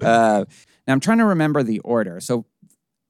uh, 0.00 0.44
now 0.86 0.92
I'm 0.92 1.00
trying 1.00 1.18
to 1.18 1.24
remember 1.26 1.62
the 1.62 1.78
order. 1.80 2.20
So 2.20 2.46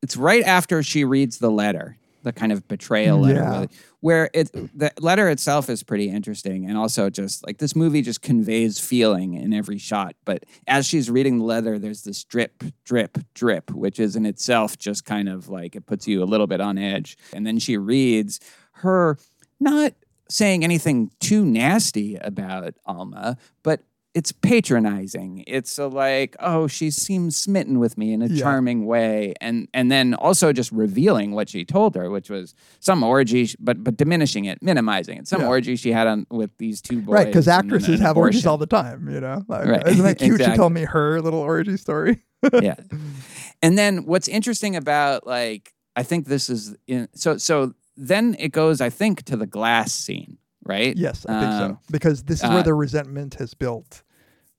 it's 0.05 0.16
right 0.16 0.44
after 0.44 0.82
she 0.82 1.05
reads 1.05 1.38
the 1.38 1.50
letter, 1.50 1.96
the 2.22 2.32
kind 2.32 2.52
of 2.52 2.66
betrayal 2.68 3.18
letter, 3.20 3.40
Yeah. 3.40 3.50
really, 3.55 3.68
where 4.00 4.30
it 4.34 4.50
the 4.52 4.90
letter 5.00 5.28
itself 5.30 5.68
is 5.70 5.82
pretty 5.82 6.09
interesting, 6.11 6.66
and 6.68 6.76
also 6.76 7.09
just 7.11 7.44
like 7.46 7.57
this 7.59 7.74
movie 7.74 8.02
just 8.02 8.20
conveys 8.22 8.78
feeling 8.78 9.34
in 9.34 9.52
every 9.55 9.78
shot. 9.78 10.14
But 10.24 10.44
as 10.66 10.86
she's 10.86 11.11
reading 11.11 11.38
the 11.38 11.44
letter, 11.44 11.78
there's 11.78 12.02
this 12.02 12.22
drip, 12.24 12.62
drip, 12.84 13.18
drip, 13.34 13.70
which 13.70 13.98
is 13.98 14.14
in 14.14 14.26
itself 14.26 14.76
just 14.78 15.05
kind 15.07 15.28
of 15.28 15.48
like 15.48 15.74
it 15.74 15.86
puts 15.86 16.07
you 16.07 16.22
a 16.22 16.28
little 16.32 16.46
bit 16.46 16.61
on 16.61 16.76
edge. 16.78 17.16
And 17.32 17.46
then 17.46 17.59
she 17.59 17.76
reads 17.78 18.40
her 18.82 19.16
not 19.59 19.94
saying 20.28 20.64
anything 20.64 21.11
too 21.20 21.44
nasty 21.44 22.16
about 22.16 22.74
Alma, 22.86 23.36
but 23.62 23.80
it's 24.15 24.31
patronizing. 24.33 25.43
It's 25.47 25.77
a 25.79 25.87
like, 25.89 26.37
oh, 26.41 26.67
she 26.69 26.91
seems 26.91 27.37
smitten 27.37 27.79
with 27.79 27.99
me 27.99 28.12
in 28.12 28.23
a 28.23 28.27
Yeah. 28.29 28.43
charming 28.43 28.87
way, 28.87 29.35
and 29.41 29.69
and 29.75 29.91
then 29.91 30.15
also 30.15 30.53
just 30.53 30.71
revealing 30.73 31.33
what 31.33 31.49
she 31.49 31.65
told 31.65 31.95
her, 31.97 32.11
which 32.11 32.31
was 32.31 32.55
some 32.81 33.03
orgy, 33.03 33.49
but 33.61 33.83
but 33.85 33.97
diminishing 33.97 34.45
it, 34.45 34.62
minimizing 34.62 35.19
it, 35.19 35.29
some 35.29 35.41
Yeah. 35.43 35.49
orgy 35.49 35.77
she 35.77 35.93
had 35.93 36.07
on 36.07 36.27
with 36.31 36.51
these 36.59 36.81
two 36.81 37.01
boys, 37.03 37.12
Right, 37.15 37.27
because 37.27 37.49
actresses 37.49 38.01
have 38.01 38.17
orgies 38.17 38.47
all 38.47 38.59
the 38.59 38.67
time. 38.67 39.09
You 39.11 39.21
know, 39.21 39.43
like, 39.49 39.67
Right, 39.67 39.87
isn't 39.89 40.05
that 40.05 40.19
cute? 40.25 40.41
She 40.43 40.53
told 40.57 40.73
me 40.73 40.85
her 40.85 41.21
little 41.21 41.41
orgy 41.41 41.77
story. 41.77 42.23
yeah. 42.62 42.77
And 43.62 43.79
then 43.79 44.05
what's 44.05 44.29
interesting 44.29 44.77
about 44.77 45.27
like 45.27 45.73
I 45.97 46.03
think 46.03 46.27
this 46.27 46.51
is 46.51 46.75
in, 46.87 47.09
so 47.15 47.37
so 47.39 47.73
then 47.97 48.37
it 48.39 48.53
goes 48.53 48.81
I 48.81 48.91
think 48.91 49.23
to 49.25 49.37
the 49.37 49.47
glass 49.47 49.93
scene, 49.93 50.39
right? 50.65 50.97
Yes, 50.97 51.25
I 51.27 51.41
think 51.41 51.53
Um, 51.53 51.71
so. 51.73 51.79
Because 51.91 52.23
this 52.25 52.39
is 52.39 52.45
uh, 52.45 52.51
where 52.53 52.62
the 52.62 52.75
resentment 52.75 53.35
has 53.35 53.55
built. 53.55 54.03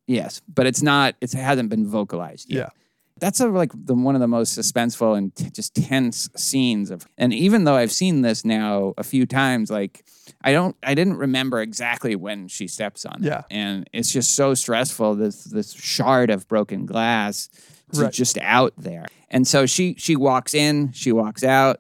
Yes, 0.08 0.42
but 0.48 0.66
it's 0.68 0.82
not. 0.82 1.16
It's, 1.22 1.34
it 1.34 1.40
hasn't 1.40 1.70
been 1.70 1.88
vocalized 1.88 2.50
yet. 2.52 2.58
Yeah. 2.58 2.70
That's 3.18 3.40
a, 3.40 3.48
like 3.48 3.72
the, 3.74 3.94
one 3.96 4.14
of 4.16 4.20
the 4.22 4.28
most 4.28 4.60
suspenseful 4.60 5.18
and 5.18 5.34
t- 5.34 5.50
just 5.50 5.74
tense 5.74 6.30
scenes 6.36 6.92
of. 6.92 7.08
And 7.18 7.34
even 7.34 7.64
though 7.64 7.76
I've 7.76 7.92
seen 7.94 8.22
this 8.24 8.44
now 8.44 8.94
a 8.98 9.04
few 9.04 9.26
times, 9.26 9.72
like 9.72 10.06
I 10.44 10.52
don't, 10.52 10.76
I 10.84 10.96
didn't 10.96 11.16
remember 11.16 11.62
exactly 11.62 12.16
when 12.18 12.50
she 12.50 12.68
steps 12.68 13.06
on 13.06 13.24
it. 13.24 13.28
Yeah. 13.28 13.44
and 13.50 13.90
it's 13.94 14.12
just 14.12 14.36
so 14.36 14.54
stressful. 14.54 15.16
This 15.16 15.46
this 15.46 15.72
shard 15.72 16.30
of 16.30 16.46
broken 16.50 16.86
glass, 16.86 17.48
to 17.94 18.02
Right. 18.02 18.12
just 18.14 18.38
out 18.40 18.74
there. 18.78 19.06
And 19.30 19.48
so 19.48 19.66
she 19.66 19.96
she 19.98 20.18
walks 20.18 20.54
in, 20.54 20.92
she 20.92 21.14
walks 21.14 21.44
out, 21.44 21.80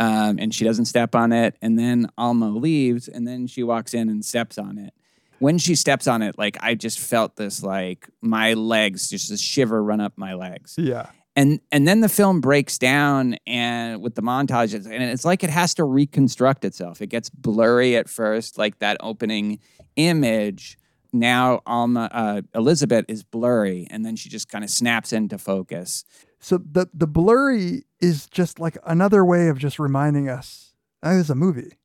um, 0.00 0.38
and 0.40 0.52
she 0.52 0.64
doesn't 0.64 0.86
step 0.86 1.14
on 1.14 1.30
it. 1.30 1.54
And 1.60 1.78
then 1.78 2.08
Alma 2.16 2.48
leaves, 2.48 3.06
and 3.06 3.28
then 3.28 3.46
she 3.46 3.62
walks 3.62 3.94
in 3.94 4.08
and 4.08 4.24
steps 4.24 4.58
on 4.58 4.78
it. 4.78 4.94
when 5.40 5.58
she 5.58 5.74
steps 5.74 6.06
on 6.06 6.22
it, 6.22 6.38
like 6.38 6.56
I 6.60 6.74
just 6.74 6.98
felt 6.98 7.36
this 7.36 7.62
like 7.62 8.08
my 8.20 8.54
legs, 8.54 9.08
just 9.08 9.30
a 9.30 9.36
shiver 9.36 9.82
run 9.82 10.00
up 10.00 10.12
my 10.16 10.34
legs. 10.34 10.74
Yeah. 10.78 11.10
And 11.34 11.60
and 11.72 11.88
then 11.88 12.00
the 12.00 12.08
film 12.08 12.40
breaks 12.40 12.76
down 12.78 13.36
and 13.46 14.02
with 14.02 14.14
the 14.14 14.22
montages, 14.22 14.84
and 14.84 15.02
it's 15.02 15.24
like 15.24 15.42
it 15.42 15.50
has 15.50 15.74
to 15.74 15.84
reconstruct 15.84 16.64
itself. 16.64 17.00
It 17.00 17.06
gets 17.06 17.30
blurry 17.30 17.96
at 17.96 18.08
first, 18.08 18.58
like 18.58 18.78
that 18.80 18.96
opening 19.00 19.60
image. 19.96 20.78
Now 21.12 21.60
Alma 21.66 22.08
uh, 22.12 22.42
Elizabeth 22.54 23.06
is 23.08 23.22
blurry, 23.22 23.86
and 23.90 24.04
then 24.04 24.16
she 24.16 24.28
just 24.28 24.48
kind 24.48 24.62
of 24.64 24.70
snaps 24.70 25.12
into 25.12 25.38
focus. 25.38 26.04
So 26.40 26.58
the 26.58 26.88
the 26.92 27.06
blurry 27.06 27.84
is 28.00 28.26
just 28.26 28.58
like 28.58 28.76
another 28.86 29.24
way 29.24 29.48
of 29.48 29.58
just 29.58 29.78
reminding 29.78 30.28
us, 30.28 30.74
oh, 31.02 31.10
this 31.14 31.26
is 31.26 31.30
a 31.30 31.34
movie. 31.34 31.78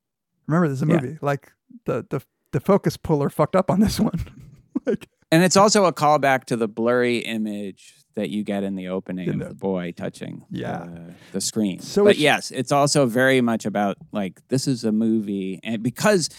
Remember, 0.48 0.68
this 0.68 0.78
is 0.78 0.84
a 0.84 0.88
Yeah. 0.88 1.02
movie. 1.02 1.18
Like 1.22 1.52
the 1.86 2.06
the 2.10 2.22
the 2.52 2.60
focus 2.60 2.96
puller 2.98 3.30
fucked 3.30 3.56
up 3.56 3.70
on 3.70 3.80
this 3.82 4.00
one. 4.00 4.20
like 4.86 5.08
And 5.32 5.44
it's 5.44 5.58
also 5.58 5.86
a 5.86 5.92
callback 5.94 6.46
to 6.46 6.56
the 6.56 6.68
blurry 6.68 7.18
image 7.20 7.96
that 8.16 8.30
you 8.30 8.44
get 8.44 8.64
in 8.64 8.76
the 8.76 8.88
opening 8.88 9.28
In 9.28 9.34
of 9.34 9.40
the- 9.40 9.46
the 9.50 9.56
boy 9.56 9.92
touching 9.92 10.46
Yeah. 10.50 10.86
the, 10.86 11.14
the 11.34 11.42
screen. 11.42 11.80
So 11.80 12.04
but 12.06 12.12
it's- 12.12 12.22
yes, 12.22 12.52
it's 12.52 12.72
also 12.72 13.06
very 13.08 13.42
much 13.42 13.66
about 13.66 13.98
like 14.14 14.40
this 14.48 14.68
is 14.68 14.84
a 14.86 14.92
movie, 14.94 15.60
and 15.64 15.84
because 15.84 16.30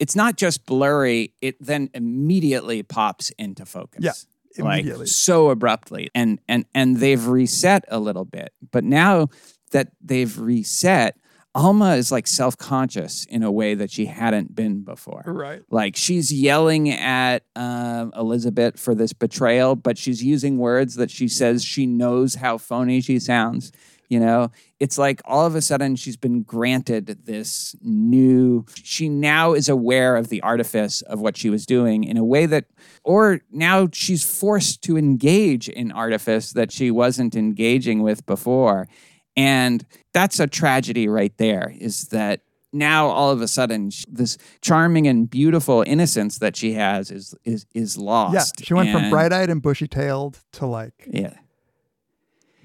it's 0.00 0.16
not 0.16 0.36
just 0.36 0.66
blurry, 0.66 1.34
it 1.40 1.54
then 1.64 1.90
immediately 1.94 2.82
pops 2.82 3.30
into 3.38 3.64
focus. 3.66 4.02
Yeah, 4.02 4.12
like 4.58 4.86
so 5.06 5.50
abruptly, 5.50 6.10
and 6.14 6.40
and 6.48 6.64
and 6.74 6.96
they've 6.96 7.26
reset 7.26 7.84
a 7.88 7.98
little 7.98 8.24
bit. 8.24 8.52
But 8.70 8.84
now 8.84 9.28
that 9.70 9.92
they've 10.00 10.36
reset, 10.38 11.16
Alma 11.54 11.96
is 11.96 12.12
like 12.12 12.26
self 12.26 12.56
conscious 12.56 13.24
in 13.26 13.42
a 13.42 13.50
way 13.50 13.74
that 13.74 13.90
she 13.90 14.06
hadn't 14.06 14.54
been 14.54 14.82
before. 14.82 15.22
right. 15.26 15.62
Like 15.70 15.96
she's 15.96 16.32
yelling 16.32 16.90
at 16.90 17.42
um, 17.56 18.12
Elizabeth 18.16 18.78
for 18.78 18.94
this 18.94 19.12
betrayal, 19.12 19.74
but 19.74 19.98
she's 19.98 20.22
using 20.22 20.58
words 20.58 20.94
that 20.94 21.10
she 21.10 21.26
says 21.26 21.64
she 21.64 21.86
knows 21.86 22.36
how 22.36 22.58
phony 22.58 23.00
she 23.00 23.18
sounds. 23.18 23.72
You 24.10 24.18
know, 24.18 24.50
it's 24.80 24.98
like 24.98 25.22
all 25.24 25.46
of 25.46 25.54
a 25.54 25.62
sudden 25.62 25.94
she's 25.94 26.16
been 26.16 26.42
granted 26.42 27.06
this 27.26 27.76
new, 27.80 28.66
she 28.74 29.08
now 29.08 29.52
is 29.52 29.68
aware 29.68 30.16
of 30.16 30.28
the 30.28 30.42
artifice 30.42 31.00
of 31.02 31.20
what 31.20 31.36
she 31.36 31.48
was 31.48 31.64
doing 31.64 32.02
in 32.02 32.16
a 32.16 32.24
way 32.24 32.44
that, 32.46 32.64
or 33.04 33.40
now 33.52 33.88
she's 33.92 34.24
forced 34.24 34.82
to 34.82 34.98
engage 34.98 35.68
in 35.68 35.92
artifice 35.92 36.52
that 36.54 36.72
she 36.72 36.90
wasn't 36.90 37.36
engaging 37.36 38.02
with 38.02 38.26
before. 38.26 38.88
And 39.36 39.86
that's 40.12 40.40
a 40.40 40.48
tragedy 40.48 41.06
right 41.06 41.32
there 41.38 41.72
is 41.78 42.08
that 42.08 42.40
now 42.72 43.06
all 43.06 43.30
of 43.30 43.40
a 43.40 43.48
sudden 43.48 43.90
this 44.08 44.38
charming 44.60 45.06
and 45.06 45.30
beautiful 45.30 45.84
innocence 45.86 46.38
that 46.38 46.56
she 46.56 46.72
has 46.72 47.10
is 47.12 47.34
is 47.44 47.64
is 47.74 47.96
lost. 47.96 48.60
Yeah. 48.60 48.64
She 48.66 48.74
went 48.74 48.90
from 48.90 49.08
bright 49.10 49.32
eyed 49.32 49.50
and 49.50 49.62
bushy 49.62 49.88
tailed 49.88 50.40
to 50.52 50.66
like 50.66 51.08
Yeah. 51.08 51.34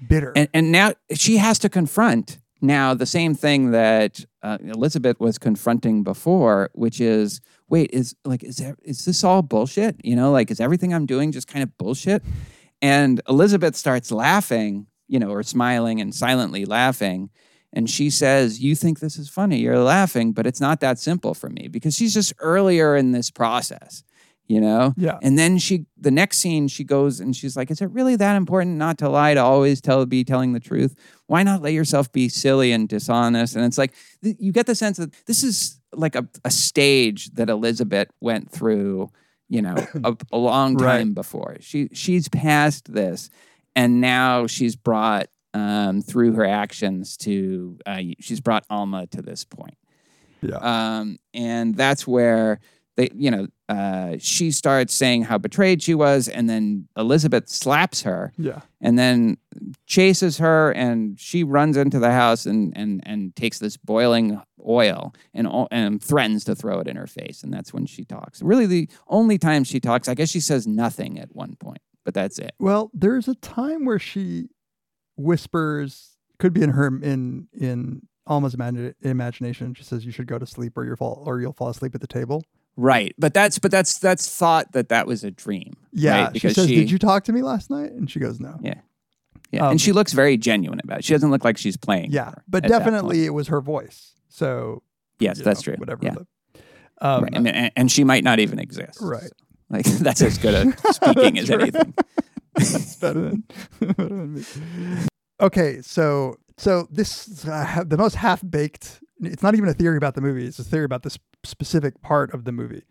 Bitter. 0.08 0.32
And 0.34 0.48
and 0.52 0.72
now 0.72 0.92
she 1.12 1.36
has 1.38 1.58
to 1.60 1.68
confront 1.68 2.38
now 2.60 2.94
the 2.94 3.06
same 3.06 3.34
thing 3.34 3.70
that 3.72 4.24
uh, 4.42 4.58
Elizabeth 4.62 5.20
was 5.20 5.38
confronting 5.38 6.02
before, 6.02 6.70
which 6.74 7.00
is 7.00 7.40
wait, 7.68 7.90
is 7.92 8.14
like 8.24 8.42
is 8.42 8.56
there, 8.56 8.76
is 8.82 9.04
this 9.04 9.24
all 9.24 9.42
bullshit? 9.42 9.96
You 10.04 10.16
know, 10.16 10.32
like 10.32 10.50
is 10.50 10.60
everything 10.60 10.94
I'm 10.94 11.06
doing 11.06 11.32
just 11.32 11.48
kind 11.48 11.62
of 11.62 11.76
bullshit? 11.78 12.22
And 12.82 13.20
Elizabeth 13.28 13.76
starts 13.76 14.12
laughing, 14.12 14.86
you 15.08 15.18
know, 15.18 15.30
or 15.30 15.42
smiling 15.42 16.00
and 16.00 16.14
silently 16.14 16.64
laughing. 16.64 17.30
And 17.72 17.90
she 17.90 18.10
says, 18.10 18.60
You 18.60 18.74
think 18.74 19.00
this 19.00 19.18
is 19.18 19.28
funny? 19.28 19.58
You're 19.58 19.78
laughing, 19.78 20.32
but 20.32 20.46
it's 20.46 20.60
not 20.60 20.80
that 20.80 20.98
simple 20.98 21.34
for 21.34 21.50
me 21.50 21.68
because 21.68 21.94
she's 21.94 22.14
just 22.14 22.32
earlier 22.38 22.96
in 22.96 23.12
this 23.12 23.30
process, 23.30 24.02
you 24.46 24.60
know? 24.60 24.94
Yeah. 24.96 25.18
And 25.22 25.38
then 25.38 25.58
she, 25.58 25.86
the 25.96 26.10
next 26.10 26.38
scene, 26.38 26.68
she 26.68 26.84
goes 26.84 27.20
and 27.20 27.34
she's 27.34 27.56
like, 27.56 27.70
Is 27.70 27.80
it 27.80 27.90
really 27.90 28.16
that 28.16 28.36
important 28.36 28.76
not 28.76 28.98
to 28.98 29.08
lie, 29.08 29.34
to 29.34 29.40
always 29.40 29.80
tell, 29.80 30.04
be 30.06 30.24
telling 30.24 30.52
the 30.52 30.60
truth? 30.60 30.94
Why 31.26 31.42
not 31.42 31.62
let 31.62 31.72
yourself 31.72 32.10
be 32.12 32.28
silly 32.28 32.72
and 32.72 32.88
dishonest? 32.88 33.56
And 33.56 33.64
it's 33.64 33.78
like, 33.78 33.92
th- 34.22 34.36
you 34.38 34.52
get 34.52 34.66
the 34.66 34.74
sense 34.74 34.96
that 34.98 35.12
this 35.26 35.42
is 35.42 35.80
like 35.92 36.14
a, 36.14 36.26
a 36.44 36.50
stage 36.50 37.30
that 37.34 37.48
Elizabeth 37.48 38.08
went 38.20 38.50
through, 38.50 39.10
you 39.48 39.62
know, 39.62 39.74
a, 40.04 40.16
a 40.32 40.38
long 40.38 40.76
Right. 40.76 40.98
time 40.98 41.14
before. 41.14 41.56
She, 41.60 41.88
she's 41.92 42.28
past 42.28 42.92
this 42.92 43.30
and 43.74 44.00
now 44.00 44.46
she's 44.46 44.74
brought 44.74 45.26
um, 45.54 46.02
through 46.02 46.32
her 46.32 46.44
actions 46.44 47.16
to 47.18 47.78
uh, 47.86 48.00
she's 48.20 48.40
brought 48.40 48.64
Alma 48.68 49.06
to 49.08 49.22
this 49.22 49.44
point, 49.44 49.76
yeah. 50.42 50.56
um, 50.56 51.18
and 51.32 51.74
that's 51.74 52.06
where 52.06 52.60
they, 52.96 53.10
you 53.14 53.30
know, 53.30 53.46
uh, 53.68 54.16
she 54.18 54.50
starts 54.50 54.94
saying 54.94 55.22
how 55.22 55.38
betrayed 55.38 55.82
she 55.82 55.94
was, 55.94 56.28
and 56.28 56.48
then 56.48 56.88
Elizabeth 56.96 57.48
slaps 57.48 58.02
her, 58.02 58.32
yeah. 58.38 58.60
and 58.80 58.98
then 58.98 59.36
chases 59.86 60.38
her, 60.38 60.72
and 60.72 61.18
she 61.20 61.44
runs 61.44 61.76
into 61.76 61.98
the 61.98 62.10
house 62.10 62.46
and 62.46 62.72
and 62.76 63.02
and 63.04 63.36
takes 63.36 63.58
this 63.58 63.76
boiling 63.76 64.40
oil 64.66 65.14
and 65.34 65.48
and 65.70 66.02
threatens 66.02 66.44
to 66.44 66.54
throw 66.54 66.80
it 66.80 66.88
in 66.88 66.96
her 66.96 67.06
face, 67.06 67.42
and 67.42 67.52
that's 67.52 67.72
when 67.72 67.86
she 67.86 68.04
talks. 68.04 68.40
Really, 68.40 68.66
the 68.66 68.88
only 69.08 69.38
time 69.38 69.64
she 69.64 69.78
talks, 69.78 70.08
I 70.08 70.14
guess 70.14 70.30
she 70.30 70.40
says 70.40 70.66
nothing 70.66 71.18
at 71.18 71.34
one 71.34 71.56
point, 71.56 71.82
but 72.04 72.14
that's 72.14 72.38
it. 72.38 72.54
Well, 72.58 72.90
there's 72.94 73.28
a 73.28 73.34
time 73.34 73.84
where 73.84 73.98
she 73.98 74.48
whispers, 75.16 76.16
could 76.38 76.52
be 76.52 76.62
in 76.62 76.70
her 76.70 76.86
in 76.86 77.48
in 77.52 78.02
Alma's 78.26 78.54
imagination. 78.54 79.74
She 79.74 79.84
says, 79.84 80.04
"You 80.04 80.12
should 80.12 80.26
go 80.26 80.38
to 80.38 80.46
sleep, 80.46 80.76
or 80.76 80.84
you'll 80.84 80.96
fall, 80.96 81.24
or 81.26 81.40
you'll 81.40 81.52
fall 81.52 81.68
asleep 81.68 81.94
at 81.94 82.00
the 82.00 82.06
table." 82.06 82.42
Right, 82.76 83.14
but 83.18 83.32
that's 83.32 83.58
but 83.58 83.70
that's 83.70 83.98
that's 83.98 84.28
thought 84.28 84.72
that 84.72 84.90
that 84.90 85.06
was 85.06 85.24
a 85.24 85.30
dream. 85.30 85.74
Yeah. 85.92 86.26
right? 86.26 86.40
she 86.40 86.50
says, 86.50 86.66
"Did 86.66 86.90
you 86.90 86.98
talk 86.98 87.24
to 87.24 87.32
me 87.32 87.42
last 87.42 87.70
night?" 87.70 87.92
And 87.92 88.10
she 88.10 88.20
goes, 88.20 88.38
"No." 88.38 88.58
Yeah, 88.60 88.80
yeah, 89.50 89.64
Um, 89.64 89.70
and 89.72 89.80
she 89.80 89.92
looks 89.92 90.12
very 90.12 90.36
genuine 90.36 90.80
about 90.84 90.98
it. 90.98 91.04
She 91.04 91.14
doesn't 91.14 91.30
look 91.30 91.44
like 91.44 91.56
she's 91.56 91.76
playing. 91.76 92.12
Yeah, 92.12 92.34
but 92.46 92.64
definitely 92.64 93.24
it 93.24 93.30
was 93.30 93.48
her 93.48 93.60
voice. 93.60 94.12
So 94.28 94.82
yes, 95.18 95.38
that's 95.38 95.60
know, 95.66 95.72
true. 95.72 95.76
Whatever. 95.78 96.04
Yeah, 96.04 96.14
the- 96.14 96.26
um, 97.00 97.24
right. 97.24 97.36
I 97.36 97.38
mean, 97.38 97.54
and, 97.54 97.72
and 97.76 97.92
she 97.92 98.04
might 98.04 98.24
not 98.24 98.38
even 98.38 98.58
exist. 98.58 98.98
Right. 99.00 99.30
Like 99.68 99.84
that's 100.00 100.22
as 100.22 100.38
good 100.38 100.54
at 100.84 100.94
speaking 100.94 101.38
as 101.38 101.50
anything. 101.50 101.94
That's 102.56 102.96
better 102.96 103.20
than, 103.20 103.44
better 103.80 103.94
than 104.08 104.34
me. 104.34 104.44
Okay, 105.42 105.82
so 105.82 106.36
so 106.56 106.88
this 106.90 107.28
is, 107.28 107.44
uh, 107.46 107.84
the 107.86 107.98
most 107.98 108.14
half 108.14 108.42
baked. 108.48 109.02
It's 109.20 109.42
not 109.42 109.54
even 109.54 109.68
a 109.68 109.74
theory 109.74 109.96
about 109.96 110.14
the 110.14 110.20
movie. 110.20 110.46
It's 110.46 110.58
a 110.58 110.64
theory 110.64 110.84
about 110.84 111.02
this 111.02 111.18
specific 111.44 112.02
part 112.02 112.32
of 112.34 112.44
the 112.44 112.52
movie, 112.52 112.82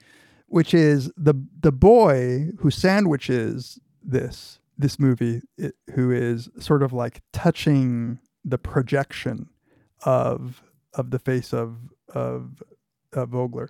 which 0.47 0.73
is 0.73 1.11
the 1.17 1.35
the 1.59 1.71
boy 1.71 2.49
who 2.59 2.71
sandwiches 2.71 3.79
this 4.03 4.59
this 4.77 4.99
movie, 4.99 5.41
it, 5.57 5.75
who 5.93 6.11
is 6.11 6.49
sort 6.59 6.83
of 6.83 6.91
like 6.93 7.21
touching 7.31 8.19
the 8.43 8.57
projection 8.57 9.49
of 10.03 10.61
of 10.93 11.11
the 11.11 11.19
face 11.19 11.53
of 11.53 11.77
of 12.13 12.61
of 13.13 13.29
Vogler 13.29 13.69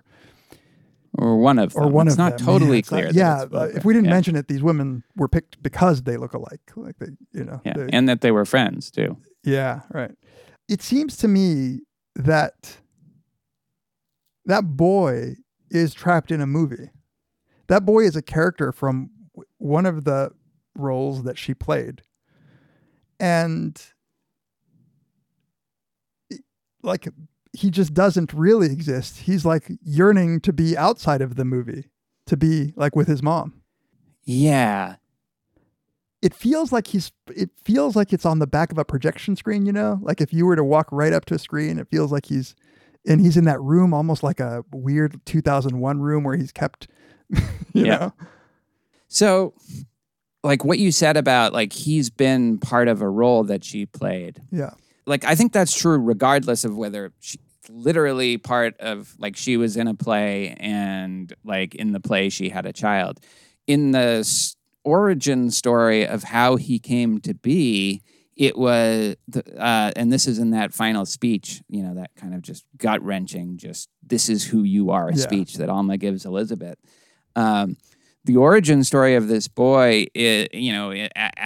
Or 1.18 1.36
one 1.38 1.58
of 1.58 1.72
them. 1.72 1.84
or 1.84 1.88
one 1.88 2.06
it's 2.08 2.14
of 2.14 2.18
not 2.18 2.38
them. 2.38 2.46
totally 2.46 2.72
Yeah, 2.72 2.78
it's 2.78 2.90
not- 2.90 2.96
clear. 2.98 3.12
that 3.12 3.14
yeah, 3.52 3.58
uh, 3.58 3.64
if 3.74 3.84
we 3.84 3.94
didn't 3.94 4.06
Yeah. 4.06 4.14
mention 4.14 4.36
it, 4.36 4.48
these 4.48 4.62
women 4.62 5.04
were 5.16 5.28
picked 5.28 5.62
because 5.62 6.02
they 6.02 6.16
look 6.16 6.34
alike. 6.34 6.60
Like 6.74 6.98
they, 6.98 7.08
you 7.32 7.44
know. 7.44 7.60
yeah, 7.64 7.74
they- 7.76 7.88
and 7.92 8.08
that 8.08 8.20
they 8.22 8.32
were 8.32 8.44
friends 8.44 8.90
too. 8.90 9.16
yeah, 9.44 9.80
right. 9.92 10.12
It 10.68 10.82
seems 10.82 11.16
to 11.18 11.28
me 11.28 11.82
that 12.16 12.78
that 14.46 14.76
boy 14.76 15.36
is 15.70 15.92
trapped 15.92 16.30
in 16.30 16.40
a 16.40 16.46
movie. 16.46 16.90
That 17.68 17.84
boy 17.84 18.04
is 18.04 18.16
a 18.16 18.22
character 18.22 18.72
from 18.72 19.10
one 19.58 19.86
of 19.86 20.04
the 20.04 20.30
roles 20.76 21.24
that 21.24 21.38
she 21.38 21.52
played. 21.52 22.02
And 23.18 23.80
like 26.82 27.08
he 27.52 27.70
just 27.70 27.94
doesn't 27.94 28.32
really 28.32 28.70
exist. 28.70 29.18
He's 29.20 29.44
like 29.44 29.70
yearning 29.82 30.40
to 30.40 30.52
be 30.52 30.76
outside 30.76 31.22
of 31.22 31.36
the 31.36 31.44
movie, 31.44 31.90
to 32.26 32.36
be 32.36 32.72
like 32.76 32.94
with 32.94 33.08
his 33.08 33.22
mom. 33.22 33.62
Yeah, 34.24 34.96
it 36.26 36.34
feels 36.34 36.72
like 36.72 36.86
he's 36.88 37.12
it 37.34 37.50
feels 37.64 37.94
like 37.96 38.12
it's 38.12 38.26
on 38.26 38.38
the 38.38 38.46
back 38.46 38.72
of 38.72 38.78
a 38.78 38.84
projection 38.84 39.36
screen 39.36 39.64
you 39.66 39.72
know 39.72 39.98
like 40.02 40.20
if 40.20 40.32
you 40.32 40.44
were 40.46 40.56
to 40.56 40.64
walk 40.64 40.88
right 40.90 41.12
up 41.12 41.24
to 41.26 41.34
a 41.34 41.38
screen 41.38 41.78
it 41.78 41.88
feels 41.88 42.10
like 42.10 42.26
he's 42.26 42.54
and 43.08 43.20
he's 43.20 43.36
in 43.36 43.44
that 43.44 43.60
room 43.60 43.94
almost 43.94 44.22
like 44.22 44.40
a 44.40 44.64
weird 44.72 45.20
2001 45.26 46.00
room 46.00 46.24
where 46.24 46.36
he's 46.36 46.52
kept 46.52 46.88
you 47.30 47.86
Yeah. 47.86 47.98
know 47.98 48.12
So, 49.08 49.54
like 50.42 50.64
what 50.64 50.78
you 50.78 50.90
said 50.92 51.16
about 51.16 51.52
like 51.52 51.72
he's 51.72 52.10
been 52.10 52.58
part 52.58 52.88
of 52.88 53.00
a 53.02 53.08
role 53.08 53.44
that 53.44 53.62
she 53.64 53.86
played. 53.86 54.40
yeah 54.50 54.70
Like 55.06 55.24
I 55.24 55.34
think 55.34 55.52
that's 55.52 55.74
true 55.74 55.98
regardless 55.98 56.64
of 56.64 56.76
whether 56.76 57.12
she 57.20 57.38
literally 57.68 58.38
part 58.38 58.76
of 58.78 59.14
like 59.18 59.36
she 59.36 59.56
was 59.56 59.76
in 59.76 59.88
a 59.88 59.94
play 59.94 60.54
and 60.60 61.32
like 61.44 61.74
in 61.74 61.92
the 61.92 62.00
play 62.00 62.28
she 62.28 62.48
had 62.48 62.66
a 62.66 62.72
child. 62.72 63.20
In 63.66 63.90
the 63.92 64.22
origin 64.86 65.50
story 65.50 66.06
of 66.06 66.22
how 66.24 66.56
he 66.56 66.78
came 66.78 67.20
to 67.20 67.34
be, 67.34 68.02
it 68.36 68.56
was 68.56 69.16
uh, 69.58 69.92
and 69.96 70.12
this 70.12 70.26
is 70.26 70.38
in 70.38 70.50
that 70.50 70.72
final 70.72 71.04
speech, 71.06 71.62
you 71.68 71.82
know, 71.82 71.94
that 71.94 72.10
kind 72.16 72.34
of 72.34 72.42
just 72.42 72.64
gut 72.78 73.02
wrenching, 73.02 73.56
just 73.58 73.88
this 74.02 74.28
is 74.28 74.44
who 74.44 74.62
you 74.62 74.90
are 74.90 75.10
Yeah. 75.10 75.16
speech 75.16 75.54
that 75.56 75.68
Alma 75.68 75.96
gives 75.98 76.24
Elizabeth 76.24 76.78
Um, 77.34 77.76
the 78.24 78.36
origin 78.36 78.82
story 78.82 79.14
of 79.14 79.28
this 79.28 79.46
boy, 79.48 80.06
i 80.16 80.48
you 80.52 80.72
know, 80.72 80.90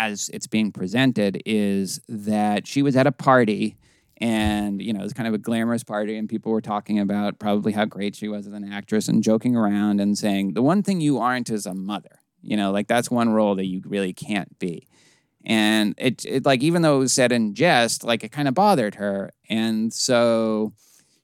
as 0.08 0.30
it's 0.32 0.46
being 0.46 0.72
presented, 0.72 1.42
is 1.44 2.00
that 2.08 2.66
she 2.66 2.82
was 2.82 2.96
at 2.96 3.06
a 3.06 3.12
party, 3.12 3.76
and 4.18 4.80
you 4.80 4.92
know, 4.94 5.00
it 5.00 5.04
was 5.04 5.12
kind 5.12 5.28
of 5.28 5.34
a 5.34 5.38
glamorous 5.38 5.84
party, 5.84 6.16
and 6.16 6.28
people 6.28 6.52
were 6.52 6.62
talking 6.62 6.98
about 6.98 7.38
probably 7.38 7.72
how 7.72 7.84
great 7.84 8.14
she 8.16 8.28
was 8.28 8.46
as 8.46 8.52
an 8.54 8.72
actress, 8.72 9.08
and 9.08 9.22
joking 9.22 9.56
around 9.56 10.00
and 10.00 10.16
saying 10.16 10.54
the 10.54 10.62
one 10.62 10.82
thing 10.82 11.00
you 11.02 11.18
aren't 11.18 11.50
is 11.50 11.66
a 11.66 11.74
mother. 11.74 12.19
You 12.42 12.56
know, 12.56 12.70
like 12.72 12.86
that's 12.88 13.10
one 13.10 13.28
role 13.30 13.54
that 13.56 13.66
you 13.66 13.82
really 13.84 14.12
can't 14.12 14.58
be. 14.58 14.86
And 15.44 15.94
it, 15.98 16.24
it 16.26 16.44
like 16.46 16.62
even 16.62 16.82
though 16.82 16.96
it 16.96 17.00
was 17.00 17.12
said 17.12 17.32
in 17.32 17.54
jest, 17.54 18.04
like 18.04 18.22
it 18.24 18.30
kind 18.32 18.46
of 18.48 18.54
bothered 18.54 18.96
her, 18.96 19.30
and 19.48 19.92
so 19.92 20.72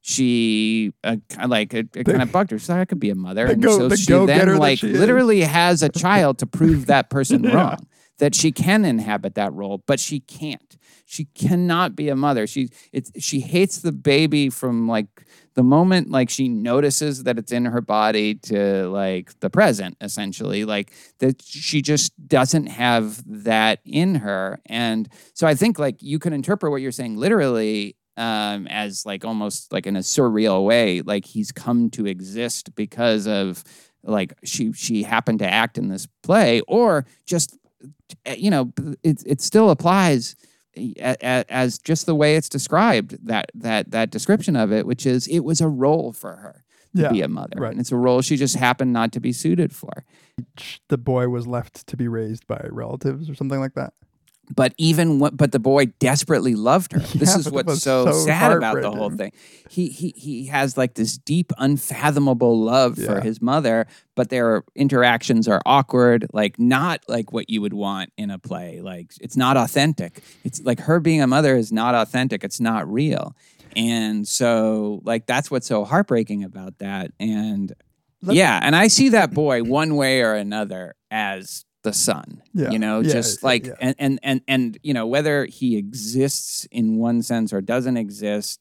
she 0.00 0.92
uh, 1.04 1.16
like 1.46 1.74
it, 1.74 1.88
it 1.96 2.04
kind 2.04 2.22
of 2.22 2.30
bugged 2.32 2.50
her. 2.52 2.58
She's 2.58 2.68
like, 2.68 2.78
I 2.78 2.84
could 2.84 3.00
be 3.00 3.10
a 3.10 3.14
mother, 3.14 3.46
The 3.46 3.52
and 3.54 3.62
go- 3.62 3.78
so 3.78 3.88
the 3.88 3.96
she 3.96 4.12
then 4.26 4.56
like 4.56 4.78
she 4.78 4.88
literally 4.92 5.40
has 5.42 5.82
a 5.82 5.88
child 5.88 6.38
to 6.38 6.46
prove 6.46 6.86
that 6.86 7.10
person 7.10 7.42
Yeah. 7.44 7.54
wrong, 7.54 7.86
that 8.18 8.34
she 8.34 8.52
can 8.52 8.84
inhabit 8.84 9.34
that 9.34 9.52
role, 9.52 9.82
but 9.86 10.00
she 10.00 10.20
can't. 10.20 10.76
She 11.04 11.26
cannot 11.26 11.94
be 11.94 12.08
a 12.08 12.16
mother. 12.16 12.46
She 12.46 12.68
it's 12.92 13.12
she 13.22 13.40
hates 13.40 13.78
the 13.78 13.92
baby 13.92 14.50
from 14.50 14.88
like 14.88 15.26
the 15.56 15.62
moment 15.62 16.10
like 16.10 16.30
she 16.30 16.48
notices 16.48 17.24
that 17.24 17.38
it's 17.38 17.50
in 17.50 17.64
her 17.64 17.80
body 17.80 18.34
to 18.34 18.88
like 18.88 19.38
the 19.40 19.50
present 19.50 19.96
essentially 20.00 20.64
like 20.64 20.92
that 21.18 21.42
she 21.42 21.82
just 21.82 22.12
doesn't 22.28 22.66
have 22.66 23.22
that 23.26 23.80
in 23.84 24.16
her 24.16 24.60
and 24.66 25.08
so 25.32 25.46
i 25.46 25.54
think 25.54 25.78
like 25.78 26.02
you 26.02 26.18
can 26.18 26.34
interpret 26.34 26.70
what 26.70 26.82
you're 26.82 26.92
saying 26.92 27.16
literally 27.16 27.96
um, 28.18 28.66
as 28.68 29.04
like 29.04 29.24
almost 29.24 29.72
like 29.72 29.86
in 29.86 29.96
a 29.96 30.00
surreal 30.00 30.64
way 30.64 31.02
like 31.02 31.24
he's 31.24 31.52
come 31.52 31.90
to 31.90 32.06
exist 32.06 32.74
because 32.74 33.26
of 33.26 33.64
like 34.02 34.34
she 34.44 34.72
she 34.72 35.02
happened 35.02 35.38
to 35.40 35.48
act 35.48 35.76
in 35.78 35.88
this 35.88 36.06
play 36.22 36.60
or 36.68 37.06
just 37.26 37.58
Eh, 38.24 38.36
you 38.38 38.50
know 38.50 38.72
it, 39.02 39.22
it 39.26 39.40
still 39.40 39.70
applies 39.70 40.36
eh, 40.76 40.92
a- 40.98 41.44
as 41.52 41.78
just 41.78 42.06
the 42.06 42.14
way 42.14 42.36
it's 42.36 42.48
described 42.48 43.16
that 43.26 43.50
that 43.54 43.90
that 43.90 44.10
description 44.10 44.56
of 44.56 44.72
it 44.72 44.86
which 44.86 45.06
is 45.06 45.26
it 45.28 45.40
was 45.40 45.60
a 45.60 45.68
role 45.68 46.12
for 46.12 46.36
her 46.36 46.64
to 46.94 47.02
Yeah, 47.02 47.08
be 47.12 47.22
a 47.22 47.28
mother 47.28 47.58
right. 47.60 47.72
and 47.72 47.80
it's 47.80 47.92
a 47.92 47.96
role 47.96 48.22
she 48.22 48.36
just 48.36 48.56
happened 48.56 48.92
not 48.92 49.12
to 49.12 49.20
be 49.20 49.32
suited 49.32 49.74
for 49.74 50.04
The 50.88 50.98
boy 50.98 51.28
was 51.28 51.46
left 51.46 51.86
to 51.88 51.96
be 51.96 52.08
raised 52.08 52.46
by 52.46 52.66
relatives 52.70 53.28
or 53.28 53.34
something 53.34 53.58
like 53.60 53.74
that. 53.74 53.92
But 54.54 54.74
even 54.78 55.18
what 55.18 55.36
but 55.36 55.52
the 55.52 55.58
boy 55.58 55.86
desperately 55.98 56.54
loved 56.54 56.92
her. 56.92 57.00
This 57.14 57.30
Yeah, 57.30 57.38
is 57.38 57.50
what's 57.50 57.82
so, 57.82 58.06
so 58.06 58.12
sad 58.26 58.52
about 58.52 58.80
the 58.80 58.90
whole 58.90 59.10
thing. 59.10 59.32
He 59.68 59.88
he 59.88 60.14
he 60.16 60.46
has 60.46 60.76
like 60.76 60.94
this 60.94 61.18
deep 61.18 61.52
unfathomable 61.58 62.60
love 62.60 62.96
for 62.96 63.20
his 63.20 63.40
mother 63.42 63.86
but 64.14 64.30
their 64.30 64.64
interactions 64.74 65.46
are 65.46 65.60
awkward 65.66 66.26
like 66.32 66.58
not 66.58 67.02
like 67.06 67.32
what 67.32 67.50
you 67.50 67.60
would 67.60 67.74
want 67.74 68.12
in 68.16 68.30
a 68.30 68.38
play. 68.38 68.80
Like 68.80 69.12
it's 69.20 69.36
not 69.36 69.56
authentic. 69.56 70.22
It's 70.44 70.62
like 70.62 70.80
her 70.80 71.00
being 71.00 71.20
a 71.20 71.26
mother 71.26 71.54
is 71.56 71.70
not 71.70 71.94
authentic. 71.94 72.42
It's 72.42 72.60
not 72.60 72.90
real. 72.90 73.36
And 73.74 74.26
so 74.26 75.02
like 75.04 75.26
that's 75.26 75.50
what's 75.50 75.66
so 75.66 75.84
heartbreaking 75.84 76.44
about 76.44 76.78
that. 76.78 77.10
And 77.20 77.74
yeah 78.22 78.58
and 78.62 78.74
i 78.74 78.88
see 78.88 79.10
that 79.10 79.32
boy 79.32 79.62
one 79.62 79.94
way 79.94 80.22
or 80.22 80.34
another 80.34 80.94
as 81.10 81.64
the 81.88 81.92
son 81.92 82.42
Yeah. 82.52 82.70
you 82.72 82.78
know 82.84 82.96
Yeah, 83.00 83.12
just 83.18 83.42
like 83.50 83.64
yeah. 83.66 83.74
and, 83.86 83.94
and 83.98 84.14
and 84.22 84.40
and 84.54 84.78
you 84.82 84.92
know 84.96 85.06
whether 85.14 85.36
he 85.58 85.68
exists 85.76 86.66
in 86.70 86.96
one 86.98 87.22
sense 87.22 87.52
or 87.54 87.60
doesn't 87.60 87.96
exist 87.96 88.58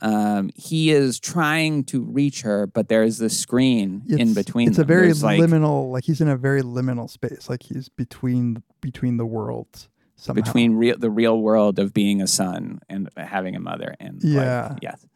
um, 0.00 0.50
he 0.56 0.90
is 0.90 1.20
trying 1.20 1.84
to 1.92 2.02
reach 2.02 2.42
her 2.42 2.66
but 2.66 2.88
there's 2.88 3.18
this 3.18 3.38
screen 3.38 4.02
in 4.08 4.34
between 4.34 4.68
It's 4.68 4.78
a 4.78 4.84
very 4.84 5.12
There's, 5.12 5.22
liminal, 5.22 5.92
like 5.92 6.04
he's 6.04 6.20
in 6.20 6.28
a 6.28 6.36
very 6.36 6.62
liminal 6.62 7.08
space, 7.08 7.48
like 7.48 7.62
he's 7.62 7.88
between 7.88 8.62
between 8.80 9.16
the 9.16 9.26
worlds 9.26 9.88
somehow. 10.16 10.42
between 10.42 10.70
real 10.82 10.96
the 10.98 11.10
real 11.22 11.38
world 11.48 11.78
of 11.78 11.92
being 11.94 12.20
a 12.20 12.26
son 12.26 12.80
and 12.88 13.08
having 13.16 13.54
a 13.54 13.60
mother 13.60 13.94
and 14.00 14.14
like, 14.24 14.32
Yeah. 14.34 14.76
yes 14.82 15.06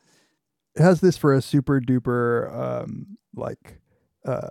It 0.77 0.83
has 0.83 1.01
this 1.01 1.17
for 1.17 1.33
a 1.35 1.43
super 1.43 1.81
duper 1.81 2.27
um, 2.65 3.17
like 3.35 3.81
uh, 4.25 4.51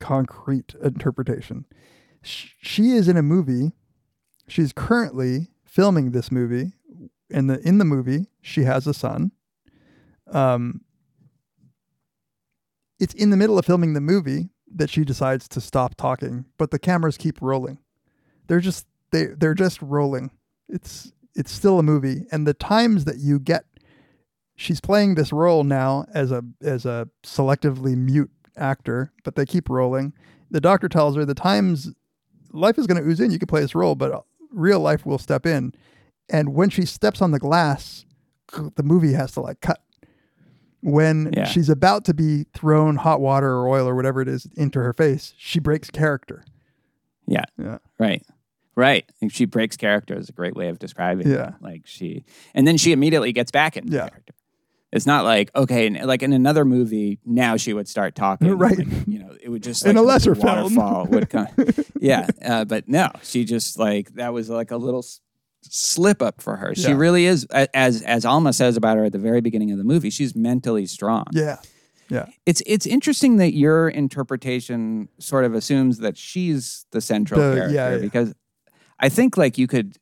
concrete 0.00 0.74
interpretation. 0.82 1.66
She 2.22 2.90
is 2.90 3.08
in 3.08 3.16
a 3.16 3.22
movie. 3.22 3.72
She's 4.48 4.72
currently 4.72 5.48
filming 5.64 6.10
this 6.10 6.32
movie. 6.32 6.72
In 7.28 7.48
the 7.48 7.60
in 7.66 7.78
the 7.78 7.84
movie, 7.84 8.26
she 8.40 8.62
has 8.62 8.86
a 8.86 8.94
son. 8.94 9.32
Um, 10.30 10.82
it's 12.98 13.14
in 13.14 13.30
the 13.30 13.36
middle 13.36 13.58
of 13.58 13.66
filming 13.66 13.94
the 13.94 14.00
movie 14.00 14.50
that 14.74 14.90
she 14.90 15.04
decides 15.04 15.48
to 15.48 15.60
stop 15.60 15.96
talking, 15.96 16.46
but 16.56 16.70
the 16.70 16.78
cameras 16.78 17.16
keep 17.16 17.40
rolling. 17.40 17.78
They're 18.46 18.60
just 18.60 18.86
they 19.10 19.26
they're 19.26 19.54
just 19.54 19.82
rolling. 19.82 20.30
It's 20.68 21.12
it's 21.34 21.52
still 21.52 21.78
a 21.78 21.82
movie, 21.82 22.26
and 22.32 22.46
the 22.46 22.54
times 22.54 23.04
that 23.04 23.18
you 23.18 23.38
get 23.38 23.64
she's 24.56 24.80
playing 24.80 25.14
this 25.14 25.32
role 25.32 25.64
now 25.64 26.06
as 26.12 26.32
a 26.32 26.42
as 26.62 26.86
a 26.86 27.08
selectively 27.22 27.96
mute 27.96 28.30
actor, 28.56 29.12
but 29.24 29.34
they 29.36 29.46
keep 29.46 29.68
rolling. 29.68 30.12
The 30.50 30.60
doctor 30.60 30.88
tells 30.88 31.16
her 31.16 31.24
the 31.24 31.34
times 31.34 31.92
life 32.52 32.78
is 32.78 32.86
going 32.86 33.02
to 33.02 33.08
ooze 33.08 33.20
in. 33.20 33.30
You 33.30 33.38
can 33.38 33.48
play 33.48 33.60
this 33.60 33.74
role, 33.74 33.94
but 33.94 34.12
uh, 34.12 34.20
real 34.52 34.80
life 34.80 35.04
will 35.04 35.18
step 35.18 35.44
in. 35.46 35.74
And 36.28 36.54
when 36.54 36.70
she 36.70 36.84
steps 36.86 37.20
on 37.22 37.30
the 37.32 37.38
glass, 37.38 38.04
the 38.76 38.82
movie 38.82 39.12
has 39.12 39.32
to 39.32 39.40
like 39.40 39.60
cut. 39.60 39.82
When 40.82 41.32
Yeah. 41.36 41.44
she's 41.46 41.68
about 41.68 42.04
to 42.04 42.14
be 42.14 42.44
thrown 42.54 42.96
hot 42.96 43.20
water 43.20 43.50
or 43.54 43.68
oil 43.68 43.88
or 43.88 43.94
whatever 43.94 44.20
it 44.20 44.28
is 44.28 44.46
into 44.56 44.78
her 44.80 44.92
face, 44.92 45.34
she 45.36 45.58
breaks 45.58 45.90
character. 45.90 46.44
yeah 47.26 47.44
Yeah. 47.58 47.78
Right. 47.98 48.24
Right. 48.76 49.10
And 49.20 49.32
she 49.32 49.46
breaks 49.46 49.76
character 49.76 50.16
is 50.16 50.28
a 50.28 50.32
great 50.32 50.54
way 50.54 50.68
of 50.68 50.78
describing 50.78 51.28
Yeah. 51.28 51.48
it. 51.48 51.54
Like 51.60 51.82
she 51.86 52.24
and 52.54 52.66
then 52.68 52.76
she 52.76 52.92
immediately 52.92 53.32
gets 53.32 53.50
back 53.50 53.76
into 53.76 53.92
Yeah. 53.92 54.08
character. 54.08 54.34
It's 54.96 55.06
not 55.06 55.24
like, 55.24 55.50
okay, 55.54 55.86
n- 55.86 56.00
like 56.04 56.22
in 56.22 56.32
another 56.32 56.64
movie, 56.64 57.20
now 57.24 57.56
she 57.56 57.72
would 57.72 57.86
start 57.88 58.14
talking. 58.14 58.48
Right. 58.58 58.78
and, 58.78 59.04
you 59.06 59.18
know, 59.20 59.36
it 59.42 59.48
would 59.50 59.62
just 59.62 59.86
In 59.86 59.96
a 59.96 60.02
lesser 60.02 60.34
film. 60.34 60.74
waterfall 60.74 61.06
would 61.10 61.30
come. 61.36 61.46
yeah. 62.00 62.26
Uh, 62.44 62.64
but 62.64 62.88
no, 62.88 63.10
she 63.22 63.44
just 63.44 63.78
like 63.78 64.14
that 64.14 64.32
was 64.32 64.48
like 64.50 64.70
a 64.72 64.76
little 64.76 65.04
slip 65.62 66.22
up 66.22 66.40
for 66.40 66.56
her. 66.56 66.74
She 66.74 66.88
Yeah. 66.88 66.94
really 66.96 67.26
is 67.26 67.44
as 67.52 68.02
as 68.02 68.24
Alma 68.24 68.52
says 68.52 68.76
about 68.76 68.96
her 68.96 69.04
at 69.04 69.12
the 69.12 69.18
very 69.18 69.40
beginning 69.40 69.70
of 69.72 69.78
the 69.78 69.84
movie, 69.84 70.10
she's 70.10 70.34
mentally 70.34 70.86
strong 70.86 71.24
Yeah. 71.32 71.56
Yeah. 72.08 72.26
it's 72.46 72.62
it's 72.66 72.86
interesting 72.86 73.36
that 73.38 73.52
your 73.54 73.88
interpretation 73.88 75.08
sort 75.18 75.44
of 75.44 75.54
assumes 75.54 75.98
that 75.98 76.16
she's 76.16 76.86
the 76.92 77.00
central 77.00 77.40
The- 77.40 77.54
character 77.56 77.74
yeah, 77.74 77.90
yeah. 77.90 77.98
because 77.98 78.34
I 79.00 79.08
think 79.08 79.36
like 79.36 79.58
you 79.58 79.66
could 79.66 79.96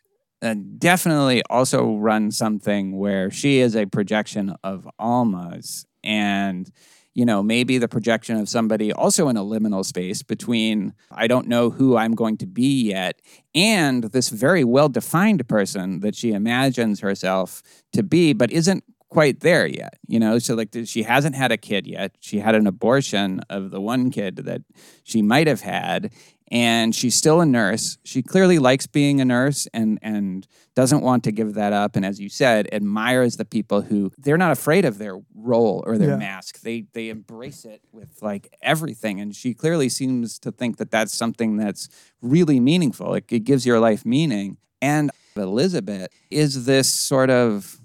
uh, 0.45 0.55
definitely 0.79 1.43
also 1.49 1.97
run 1.97 2.31
something 2.31 2.99
where 2.99 3.31
she 3.31 3.61
is 3.61 3.75
a 3.75 3.87
projection 3.87 4.55
of 4.62 4.87
Alma's. 4.99 5.87
And 6.03 6.71
you 7.15 7.25
know 7.25 7.43
maybe 7.43 7.79
the 7.79 7.89
projection 7.89 8.37
of 8.37 8.49
somebody 8.49 8.93
also 8.93 9.29
in 9.29 9.37
a 9.37 9.43
liminal 9.43 9.85
space 9.85 10.23
between 10.23 10.93
I 11.12 11.29
don't 11.29 11.47
know 11.47 11.71
who 11.71 11.97
I'm 11.97 12.15
going 12.15 12.37
to 12.39 12.47
be 12.47 12.89
yet 12.91 13.23
and 13.55 14.03
this 14.05 14.29
very 14.31 14.65
well 14.65 14.89
defined 14.89 15.47
person 15.49 16.01
that 16.01 16.16
she 16.16 16.33
imagines 16.33 17.01
herself 17.01 17.62
to 17.93 18.03
be 18.03 18.33
but 18.33 18.51
isn't 18.51 18.83
quite 19.11 19.41
there 19.41 19.65
yet 19.65 19.95
you 20.07 20.19
know? 20.19 20.39
So 20.39 20.55
like 20.55 20.71
she 20.85 21.03
hasn't 21.03 21.35
had 21.35 21.53
a 21.53 21.57
kid 21.57 21.87
yet. 21.87 22.16
She 22.21 22.39
had 22.39 22.55
an 22.55 22.66
abortion 22.66 23.41
of 23.51 23.71
the 23.71 23.81
one 23.81 24.11
kid 24.11 24.37
that 24.37 24.62
she 25.03 25.23
might 25.23 25.47
have 25.47 25.61
had 25.61 26.12
and 26.49 26.95
she's 26.95 27.15
still 27.15 27.41
a 27.41 27.47
nurse. 27.47 27.97
She 28.05 28.23
clearly 28.23 28.59
likes 28.59 28.87
being 28.87 29.21
a 29.21 29.25
nurse 29.25 29.66
and 29.73 29.99
and 30.03 30.47
doesn't 30.75 31.03
want 31.03 31.25
to 31.25 31.33
give 31.33 31.55
that 31.55 31.73
up. 31.73 31.97
And 31.97 32.05
as 32.05 32.21
you 32.21 32.29
said 32.29 32.69
admires 32.73 33.37
the 33.37 33.45
people 33.45 33.83
who 33.83 34.11
they're 34.19 34.37
not 34.39 34.53
afraid 34.53 34.85
of 34.85 34.99
their 34.99 35.19
role 35.35 35.83
or 35.87 35.97
their 35.97 36.11
Yeah. 36.11 36.16
mask. 36.16 36.61
They 36.61 36.85
they 36.93 37.09
embrace 37.09 37.65
it 37.65 37.81
with 37.93 38.21
like 38.23 38.53
everything. 38.62 39.21
And 39.21 39.35
she 39.35 39.55
clearly 39.55 39.89
seems 39.89 40.39
to 40.41 40.53
think 40.53 40.77
that 40.77 40.91
that's 40.91 41.15
something 41.15 41.57
that's 41.57 41.89
really 42.21 42.61
meaningful. 42.61 43.15
It, 43.15 43.25
it 43.31 43.41
gives 43.45 43.65
your 43.65 43.81
life 43.81 44.05
meaning. 44.05 44.59
And 44.83 45.11
elizabeth 45.37 46.09
is 46.31 46.66
this 46.66 46.89
sort 46.93 47.31
of 47.31 47.81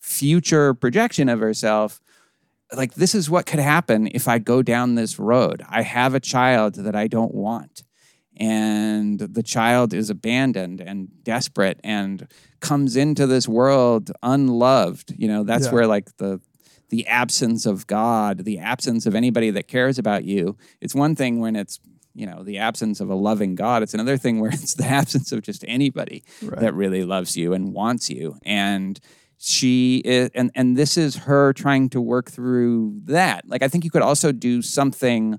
future 0.00 0.72
projection 0.74 1.28
of 1.28 1.40
herself. 1.40 2.00
Like 2.74 2.94
this 2.94 3.14
is 3.14 3.28
what 3.30 3.46
could 3.46 3.60
happen 3.60 4.08
if 4.12 4.26
i 4.28 4.38
go 4.38 4.62
down 4.62 4.94
this 4.94 5.18
road. 5.18 5.62
I 5.68 5.82
have 5.82 6.14
a 6.14 6.20
child 6.20 6.74
that 6.76 6.94
i 6.94 7.06
don't 7.08 7.34
want 7.34 7.82
and 8.38 9.18
the 9.20 9.42
child 9.42 9.94
is 9.94 10.10
abandoned 10.10 10.80
and 10.80 11.08
desperate 11.24 11.78
and 11.84 12.26
comes 12.60 12.96
into 12.96 13.26
this 13.26 13.46
world 13.48 14.10
unloved 14.22 15.14
you 15.16 15.28
know 15.28 15.44
that's 15.44 15.66
Yeah. 15.66 15.72
where 15.72 15.86
like 15.86 16.16
the 16.16 16.40
the 16.90 17.06
absence 17.06 17.66
of 17.66 17.86
god 17.86 18.44
the 18.44 18.58
absence 18.58 19.06
of 19.06 19.14
anybody 19.14 19.50
that 19.50 19.68
cares 19.68 19.98
about 19.98 20.24
you 20.24 20.56
it's 20.80 20.94
one 20.94 21.14
thing 21.14 21.40
when 21.40 21.56
it's 21.56 21.78
you 22.14 22.26
know 22.26 22.42
the 22.42 22.58
absence 22.58 23.00
of 23.00 23.10
a 23.10 23.14
loving 23.14 23.54
god 23.54 23.82
it's 23.82 23.94
another 23.94 24.16
thing 24.16 24.40
where 24.40 24.50
it's 24.54 24.74
the 24.74 24.84
absence 24.86 25.32
of 25.32 25.42
just 25.42 25.64
anybody 25.68 26.22
Right. 26.42 26.60
that 26.60 26.74
really 26.74 27.04
loves 27.04 27.36
you 27.36 27.52
and 27.52 27.72
wants 27.72 28.10
you 28.10 28.36
and 28.44 28.98
she 29.38 29.98
is 30.04 30.30
and 30.34 30.50
and 30.54 30.76
this 30.76 30.96
is 30.96 31.16
her 31.16 31.52
trying 31.52 31.88
to 31.90 32.00
work 32.00 32.30
through 32.30 33.00
that 33.04 33.46
like 33.48 33.62
i 33.62 33.68
think 33.68 33.84
you 33.84 33.90
could 33.90 34.02
also 34.02 34.32
do 34.32 34.62
something 34.62 35.38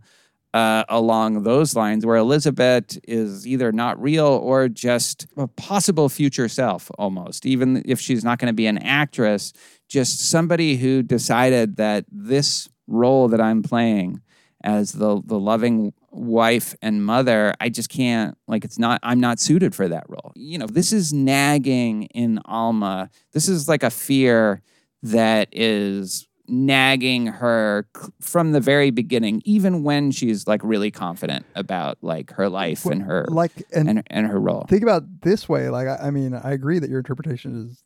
uh, 0.55 0.85
along 0.87 1.43
those 1.43 1.75
lines, 1.75 2.05
where 2.05 2.15
Elizabeth 2.15 2.97
is 3.05 3.45
either 3.45 3.73
not 3.73 4.01
real 4.01 4.25
or 4.25 4.69
just 4.69 5.27
a 5.35 5.47
possible 5.47 6.07
future 6.07 6.47
self, 6.47 6.89
almost. 6.97 7.45
Even 7.45 7.83
if 7.85 7.99
she's 7.99 8.23
not 8.23 8.39
going 8.39 8.47
to 8.47 8.53
be 8.53 8.65
an 8.65 8.77
actress, 8.77 9.51
just 9.89 10.29
somebody 10.29 10.77
who 10.77 11.03
decided 11.03 11.75
that 11.75 12.05
this 12.09 12.69
role 12.87 13.27
that 13.27 13.41
I'm 13.41 13.63
playing 13.63 14.21
as 14.63 14.93
the 14.93 15.21
the 15.25 15.37
loving 15.37 15.93
wife 16.09 16.73
and 16.81 17.05
mother, 17.05 17.53
I 17.59 17.67
just 17.67 17.89
can't 17.89 18.37
like 18.47 18.63
it's 18.63 18.79
not 18.79 19.01
I'm 19.03 19.19
not 19.19 19.41
suited 19.41 19.75
for 19.75 19.89
that 19.89 20.05
role. 20.07 20.31
You 20.37 20.57
know, 20.57 20.67
this 20.67 20.93
is 20.93 21.11
nagging 21.11 22.03
in 22.15 22.39
Alma. 22.45 23.09
This 23.33 23.49
is 23.49 23.67
like 23.67 23.83
a 23.83 23.89
fear 23.89 24.61
that 25.03 25.49
is 25.51 26.29
nagging 26.47 27.25
her 27.27 27.87
from 28.21 28.51
the 28.51 28.59
very 28.59 28.91
beginning 28.91 29.41
even 29.45 29.83
when 29.83 30.11
she's 30.11 30.47
like 30.47 30.61
really 30.63 30.91
confident 30.91 31.45
about 31.55 31.97
like 32.01 32.31
her 32.33 32.47
life 32.49 32.85
and 32.85 33.01
her 33.03 33.25
like 33.29 33.51
and, 33.73 33.89
and, 33.89 34.03
and 34.07 34.27
her 34.27 34.39
role. 34.39 34.65
think 34.69 34.83
about 34.83 35.03
this 35.21 35.49
way 35.49 35.69
like 35.69 35.87
I, 35.87 36.07
I 36.07 36.11
mean 36.11 36.33
i 36.35 36.51
agree 36.51 36.77
that 36.79 36.89
your 36.89 36.99
interpretation 36.99 37.67
is 37.69 37.83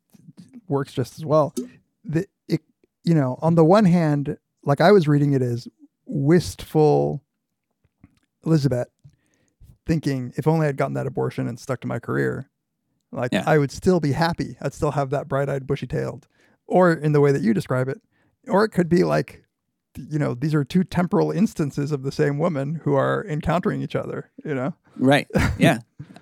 works 0.68 0.94
just 0.94 1.18
as 1.18 1.26
well. 1.26 1.54
The 2.04 2.26
it 2.48 2.62
you 3.04 3.16
know 3.16 3.40
on 3.42 3.56
the 3.56 3.64
one 3.66 3.86
hand 3.86 4.38
like 4.64 4.82
i 4.82 4.92
was 4.92 5.08
reading 5.08 5.34
it 5.34 5.42
as 5.42 5.68
wistful 6.06 7.24
elizabeth 8.46 8.88
thinking 9.86 10.34
if 10.38 10.48
only 10.48 10.68
i'd 10.68 10.78
gotten 10.78 10.94
that 10.94 11.08
abortion 11.08 11.48
and 11.48 11.60
stuck 11.60 11.82
to 11.82 11.88
my 11.88 12.00
career 12.00 12.50
like 13.12 13.32
Yeah. 13.32 13.44
i 13.48 13.58
would 13.58 13.72
still 13.72 14.00
be 14.00 14.12
happy. 14.12 14.58
I'd 14.62 14.74
still 14.74 14.92
have 14.92 15.10
that 15.12 15.28
bright-eyed 15.28 15.66
bushy-tailed 15.66 16.28
or 16.68 16.92
in 16.94 17.12
the 17.14 17.22
way 17.22 17.32
that 17.32 17.42
you 17.42 17.54
describe 17.54 17.88
it 17.90 18.00
or 18.48 18.64
it 18.64 18.70
could 18.70 18.90
be 18.90 19.04
like 19.04 19.44
you 19.98 20.18
know 20.20 20.34
these 20.34 20.54
are 20.56 20.64
two 20.64 20.84
temporal 20.84 21.32
instances 21.32 21.92
of 21.92 22.04
the 22.04 22.12
same 22.12 22.38
woman 22.38 22.76
who 22.84 22.94
are 22.96 23.26
encountering 23.28 23.82
each 23.82 23.96
other 23.96 24.30
you 24.46 24.54
know 24.56 24.74
Right. 24.98 25.28
Yeah. 25.58 25.80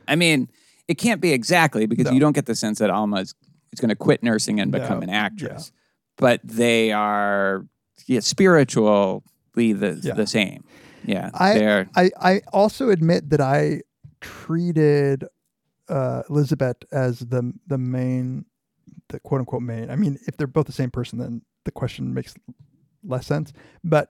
I 0.08 0.16
mean, 0.16 0.50
it 0.88 0.96
can't 1.00 1.20
be 1.20 1.32
exactly 1.34 1.88
because 1.88 2.06
No. 2.06 2.12
you 2.12 2.20
don't 2.20 2.34
get 2.34 2.46
the 2.46 2.54
sense 2.56 2.78
that 2.80 2.92
Alma 2.92 3.22
is, 3.22 3.34
is 3.72 3.80
going 3.80 3.90
to 3.90 3.96
quit 3.96 4.22
nursing 4.22 4.60
and 4.60 4.72
become 4.72 5.00
No. 5.00 5.04
an 5.04 5.10
actress. 5.10 5.72
But 6.16 6.42
they 6.44 6.92
are 6.92 7.66
yeah, 8.06 8.20
spiritually 8.20 9.22
the 9.56 10.00
Yeah. 10.04 10.14
the 10.14 10.28
same. 10.28 10.64
Yeah. 11.06 11.32
I, 11.34 11.86
I 11.96 12.12
I 12.22 12.42
also 12.54 12.90
admit 12.92 13.30
that 13.32 13.42
I 13.42 13.82
treated 14.22 15.26
uh, 15.90 16.22
Elizabeth 16.30 16.78
as 16.92 17.20
the 17.20 17.54
the 17.66 17.78
main, 17.78 18.46
the 19.10 19.20
quote 19.20 19.40
unquote 19.40 19.64
main. 19.64 19.90
I 19.90 19.96
mean, 19.96 20.20
if 20.28 20.38
they're 20.38 20.48
both 20.48 20.66
the 20.68 20.72
same 20.72 20.92
person, 20.92 21.18
then 21.20 21.42
the 21.68 21.72
question 21.72 22.14
makes 22.14 22.34
less 23.04 23.28
sense. 23.28 23.54
But 23.84 24.10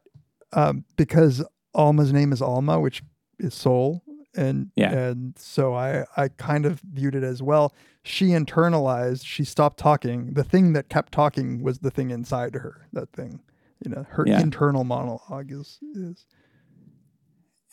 um, 0.53 0.85
because 0.95 1.43
Alma's 1.73 2.13
name 2.13 2.31
is 2.31 2.41
Alma, 2.41 2.79
which 2.79 3.03
is 3.39 3.53
soul, 3.53 4.03
and 4.35 4.71
Yeah. 4.75 4.93
and 4.93 5.37
so 5.37 5.73
I 5.73 6.05
I 6.15 6.29
kind 6.29 6.65
of 6.65 6.79
viewed 6.81 7.15
it 7.15 7.23
as 7.23 7.41
well. 7.43 7.73
She 8.03 8.27
internalized. 8.27 9.25
She 9.25 9.43
stopped 9.43 9.77
talking. 9.79 10.33
The 10.33 10.43
thing 10.45 10.73
that 10.73 10.87
kept 10.89 11.11
talking 11.11 11.61
was 11.61 11.79
the 11.79 11.91
thing 11.91 12.09
inside 12.11 12.53
her. 12.55 12.87
That 12.93 13.11
thing, 13.11 13.41
you 13.83 13.91
know, 13.91 14.05
her 14.09 14.25
Yeah. 14.25 14.39
internal 14.41 14.83
monologue 14.85 15.51
is 15.51 15.79
is. 15.93 16.25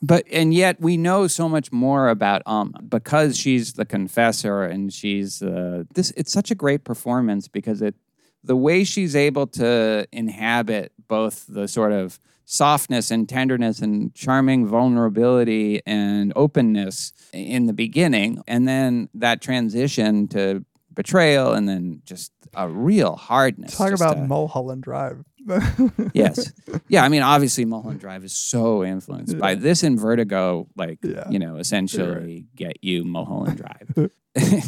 but 0.02 0.24
and 0.32 0.52
yet 0.52 0.80
we 0.80 0.96
know 0.96 1.26
so 1.28 1.48
much 1.48 1.70
more 1.72 2.08
about 2.08 2.42
Alma 2.46 2.82
because 2.82 3.38
she's 3.38 3.74
the 3.74 3.84
confessor 3.84 4.62
and 4.64 4.92
she's 4.92 5.40
uh, 5.42 5.84
this 5.94 6.10
it's 6.16 6.32
such 6.32 6.50
a 6.50 6.54
great 6.54 6.84
performance 6.84 7.46
because 7.48 7.80
it 7.80 7.94
the 8.44 8.56
way 8.56 8.84
she's 8.84 9.16
able 9.16 9.46
to 9.46 10.06
inhabit 10.12 10.92
both 11.08 11.46
the 11.48 11.66
sort 11.66 11.92
of 11.92 12.18
softness 12.44 13.10
and 13.10 13.26
tenderness 13.28 13.80
and 13.80 14.14
charming 14.14 14.66
vulnerability 14.66 15.80
and 15.86 16.32
openness 16.36 17.12
in 17.32 17.64
the 17.66 17.72
beginning 17.72 18.42
and 18.46 18.68
then 18.68 19.08
that 19.14 19.40
transition 19.40 20.28
to 20.28 20.62
betrayal 20.92 21.52
and 21.54 21.66
then 21.68 22.02
just 22.04 22.32
a 22.54 22.68
real 22.68 23.16
hardness 23.16 23.76
Talk 23.76 23.92
about 23.92 24.18
a- 24.18 24.26
Mulholland 24.26 24.82
Drive. 24.82 25.24
yes 26.14 26.52
yeah 26.88 27.04
i 27.04 27.08
mean 27.10 27.20
obviously 27.20 27.66
mulholland 27.66 28.00
drive 28.00 28.24
is 28.24 28.32
so 28.34 28.82
influenced 28.82 29.38
by 29.38 29.54
this 29.54 29.82
and 29.82 30.00
vertigo 30.00 30.66
like 30.74 30.98
Yeah. 31.02 31.28
you 31.28 31.38
know 31.38 31.56
essentially 31.56 32.46
get 32.56 32.82
you 32.82 33.04
mulholland 33.04 33.58
drive 33.62 34.10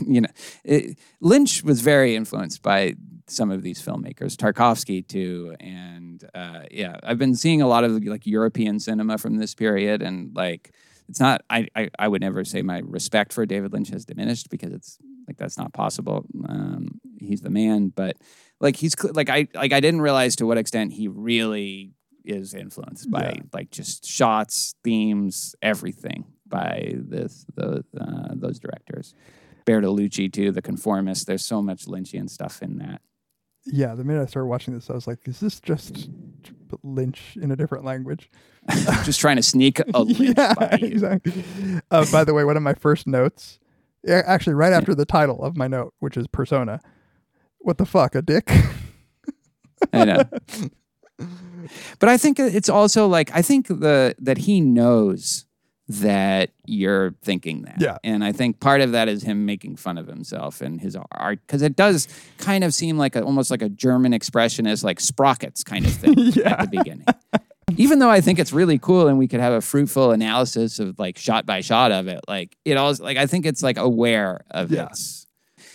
you 0.07 0.21
know 0.21 0.29
it, 0.65 0.99
lynch 1.23 1.63
was 1.63 1.81
very 1.81 2.15
influenced 2.15 2.61
by 2.63 2.95
some 3.29 3.51
of 3.51 3.63
these 3.63 3.81
filmmakers 3.83 4.37
tarkovsky 4.37 5.07
too 5.07 5.55
and 5.61 6.29
uh, 6.35 6.63
yeah 6.71 6.97
i've 7.03 7.19
been 7.19 7.35
seeing 7.35 7.61
a 7.63 7.67
lot 7.67 7.85
of 7.85 8.03
like 8.05 8.27
european 8.27 8.79
cinema 8.79 9.19
from 9.19 9.37
this 9.37 9.55
period 9.55 10.03
and 10.03 10.35
like 10.37 10.73
it's 11.09 11.21
not 11.21 11.43
I, 11.51 11.69
I 11.75 11.91
i 11.99 12.09
would 12.09 12.21
never 12.21 12.45
say 12.45 12.63
my 12.63 12.81
respect 12.85 13.33
for 13.33 13.45
david 13.47 13.73
lynch 13.73 13.89
has 13.91 14.05
diminished 14.05 14.49
because 14.51 14.73
it's 14.73 14.99
like 15.27 15.37
that's 15.37 15.59
not 15.59 15.73
possible 15.73 16.25
um, 16.49 17.01
he's 17.19 17.41
the 17.41 17.51
man 17.51 17.89
but 17.89 18.17
like 18.61 18.77
he's 18.77 18.95
like 19.13 19.29
I 19.29 19.49
like 19.55 19.73
I 19.73 19.81
didn't 19.81 20.01
realize 20.01 20.37
to 20.37 20.47
what 20.47 20.57
extent 20.57 20.93
he 20.95 21.09
really 21.09 21.93
is 22.25 22.55
influenced 22.55 23.11
by 23.11 23.35
Yeah. 23.37 23.43
like 23.53 23.71
just 23.71 24.07
shots, 24.07 24.75
themes, 24.83 25.55
everything 25.61 26.25
by 26.47 26.95
this 26.97 27.45
the 27.55 27.85
uh, 28.01 28.29
those 28.35 28.59
directors. 28.59 29.15
Bertolucci 29.67 30.33
too, 30.33 30.53
The 30.53 30.63
Conformist. 30.63 31.27
There's 31.27 31.45
so 31.45 31.61
much 31.61 31.87
Lynchian 31.87 32.31
stuff 32.31 32.63
in 32.63 32.79
that. 32.79 33.03
Yeah, 33.67 33.95
the 33.95 34.05
minute 34.05 34.23
I 34.23 34.27
started 34.27 34.49
watching 34.49 34.75
this, 34.75 34.91
I 34.91 34.95
was 34.95 35.07
like, 35.07 35.19
"Is 35.27 35.41
this 35.41 35.61
just 35.61 36.09
Lynch 36.83 37.37
in 37.41 37.51
a 37.51 37.57
different 37.57 37.85
language?" 37.85 38.31
just 39.05 39.21
trying 39.21 39.37
to 39.37 39.43
sneak 39.43 39.81
a 39.95 40.01
Lynch 40.03 40.37
yeah, 40.37 40.55
by 40.55 40.79
you. 40.81 40.89
exactly. 40.89 41.45
Uh, 41.91 42.07
by 42.11 42.25
the 42.25 42.35
way, 42.35 42.45
one 42.45 42.57
of 42.57 42.63
my 42.63 42.75
first 42.75 43.07
notes, 43.07 43.59
actually, 44.09 44.55
right 44.55 44.73
after 44.73 44.95
the 44.95 45.07
title 45.07 45.43
of 45.43 45.57
my 45.57 45.69
note, 45.69 45.95
which 45.99 46.17
is 46.17 46.27
persona. 46.27 46.81
What 47.59 47.79
the 47.79 47.87
fuck, 47.87 48.15
a 48.15 48.23
dick? 48.23 48.53
I 49.93 50.05
know. 50.05 50.23
But 51.99 52.09
I 52.09 52.17
think 52.17 52.39
it's 52.39 52.69
also 52.69 53.09
like 53.09 53.31
I 53.35 53.43
think 53.43 53.67
the 53.67 54.15
that 54.21 54.39
he 54.39 54.61
knows 54.61 55.46
that 55.89 56.51
you're 56.65 57.13
thinking 57.23 57.63
that. 57.63 57.77
Yeah. 57.81 57.99
And 58.03 58.25
I 58.25 58.33
think 58.33 58.59
part 58.61 58.81
of 58.81 58.93
that 58.93 59.09
is 59.09 59.23
him 59.23 59.47
making 59.47 59.77
fun 59.77 59.99
of 59.99 60.09
himself 60.09 60.61
and 60.61 60.81
his 60.81 60.97
art 61.13 61.39
because 61.47 61.63
it 61.63 61.77
does 61.77 62.09
kind 62.39 62.65
of 62.65 62.75
seem 62.75 62.99
like 62.99 63.15
a, 63.15 63.23
almost 63.23 63.51
like 63.53 63.63
a 63.63 63.69
German 63.69 64.13
expressionist, 64.13 64.83
like 64.83 64.99
sprockets 64.99 65.63
kind 65.63 65.87
of 65.87 65.93
thing 65.93 66.19
at 66.45 66.61
the 66.61 66.69
beginning. 66.79 67.07
Even 67.77 67.99
though 68.01 68.11
I 68.11 68.21
think 68.21 68.39
it's 68.39 68.53
really 68.53 68.79
cool 68.79 69.07
and 69.07 69.17
we 69.19 69.29
could 69.29 69.41
have 69.41 69.53
a 69.53 69.61
fruitful 69.61 70.11
analysis 70.11 70.79
of 70.81 70.99
like 70.99 71.19
shot 71.19 71.47
by 71.47 71.61
shot 71.61 71.93
of 71.93 72.09
it, 72.09 72.21
like 72.27 72.57
it 72.65 72.77
also 72.77 73.05
like 73.05 73.17
I 73.17 73.27
think 73.27 73.47
it's 73.47 73.63
like 73.63 73.77
aware 73.77 74.45
of 74.51 74.71
Yeah. 74.73 74.87
its. 74.87 75.27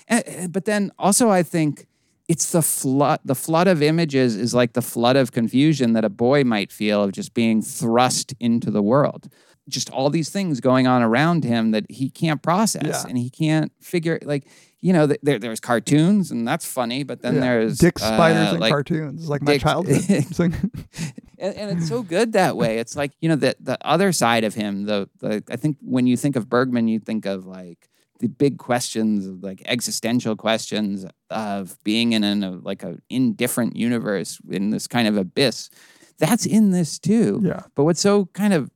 And- 0.08 0.28
and- 0.28 0.52
but 0.54 0.66
then 0.66 0.92
also 1.00 1.30
I 1.30 1.44
think 1.44 1.88
it's 2.28 2.52
the 2.52 2.62
flood 2.62 3.20
the 3.26 3.36
flood 3.36 3.68
of 3.68 3.82
images 3.82 4.36
is 4.36 4.54
like 4.54 4.74
the 4.74 4.82
flood 4.82 5.16
of 5.16 5.32
confusion 5.32 5.94
that 5.94 6.04
a 6.06 6.10
boy 6.10 6.44
might 6.44 6.72
feel 6.72 7.04
of 7.04 7.12
just 7.14 7.34
being 7.34 7.62
thrust 7.62 8.34
into 8.40 8.72
the 8.72 8.82
world 8.82 9.28
just 9.70 9.90
all 9.90 10.10
these 10.10 10.30
things 10.30 10.60
going 10.60 10.88
on 10.88 11.02
around 11.02 11.44
him 11.44 11.72
that 11.72 11.86
he 11.90 12.10
can't 12.10 12.42
process 12.42 12.84
Yeah. 12.84 13.04
and 13.08 13.18
he 13.18 13.30
can't 13.30 13.72
figure 13.80 14.20
like 14.24 14.48
you 14.82 14.92
know 14.94 15.08
there, 15.08 15.40
there's 15.40 15.60
cartoons 15.60 16.32
and 16.32 16.48
that's 16.48 16.66
funny 16.66 17.04
but 17.04 17.22
then 17.22 17.36
Yeah. 17.36 17.42
there's 17.42 17.78
dick 17.78 18.00
spiders 18.00 18.48
uh, 18.48 18.52
and 18.52 18.60
like, 18.60 18.72
cartoons, 18.72 19.30
like 19.30 19.42
my 19.42 19.58
childhood. 19.58 20.26
And, 21.42 21.56
and 21.56 21.78
it's 21.80 21.90
so 21.90 22.04
good 22.04 22.34
that 22.34 22.56
way. 22.56 22.78
It's 22.78 22.96
like 22.96 23.14
you 23.20 23.28
know 23.28 23.36
the 23.36 23.56
the 23.60 23.76
other 23.82 24.12
side 24.12 24.44
of 24.44 24.54
him. 24.54 24.84
The 24.86 25.10
the 25.22 25.44
I 25.50 25.56
think 25.56 25.78
when 25.82 26.06
you 26.06 26.16
think 26.16 26.36
of 26.36 26.48
Bergman, 26.48 26.88
you 26.88 27.00
think 27.00 27.26
of 27.26 27.48
like 27.48 27.90
the 28.20 28.28
big 28.28 28.60
questions, 28.60 29.26
of, 29.26 29.42
like 29.42 29.64
existential 29.66 30.36
questions 30.36 31.04
of 31.32 31.84
being 31.84 32.14
in 32.14 32.24
an, 32.24 32.44
a 32.44 32.52
like 32.52 32.84
a 32.84 33.00
indifferent 33.10 33.76
universe 33.76 34.40
in 34.52 34.70
this 34.70 34.86
kind 34.86 35.08
of 35.08 35.18
abyss. 35.18 35.72
That's 36.20 36.46
in 36.46 36.70
this 36.70 37.00
too. 37.00 37.42
Yeah. 37.44 37.64
But 37.74 37.86
what's 37.86 38.02
so 38.02 38.26
kind 38.34 38.54
of 38.54 38.70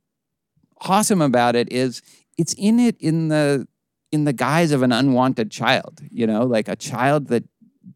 awesome 0.80 1.22
about 1.22 1.56
it 1.56 1.72
is 1.72 2.02
it's 2.38 2.54
in 2.54 2.78
it 2.78 2.96
in 3.00 3.28
the 3.28 3.66
in 4.12 4.24
the 4.24 4.32
guise 4.32 4.70
of 4.72 4.82
an 4.82 4.92
unwanted 4.92 5.50
child. 5.50 6.00
You 6.10 6.26
know, 6.26 6.44
like 6.44 6.68
a 6.68 6.76
child 6.76 7.28
that 7.28 7.44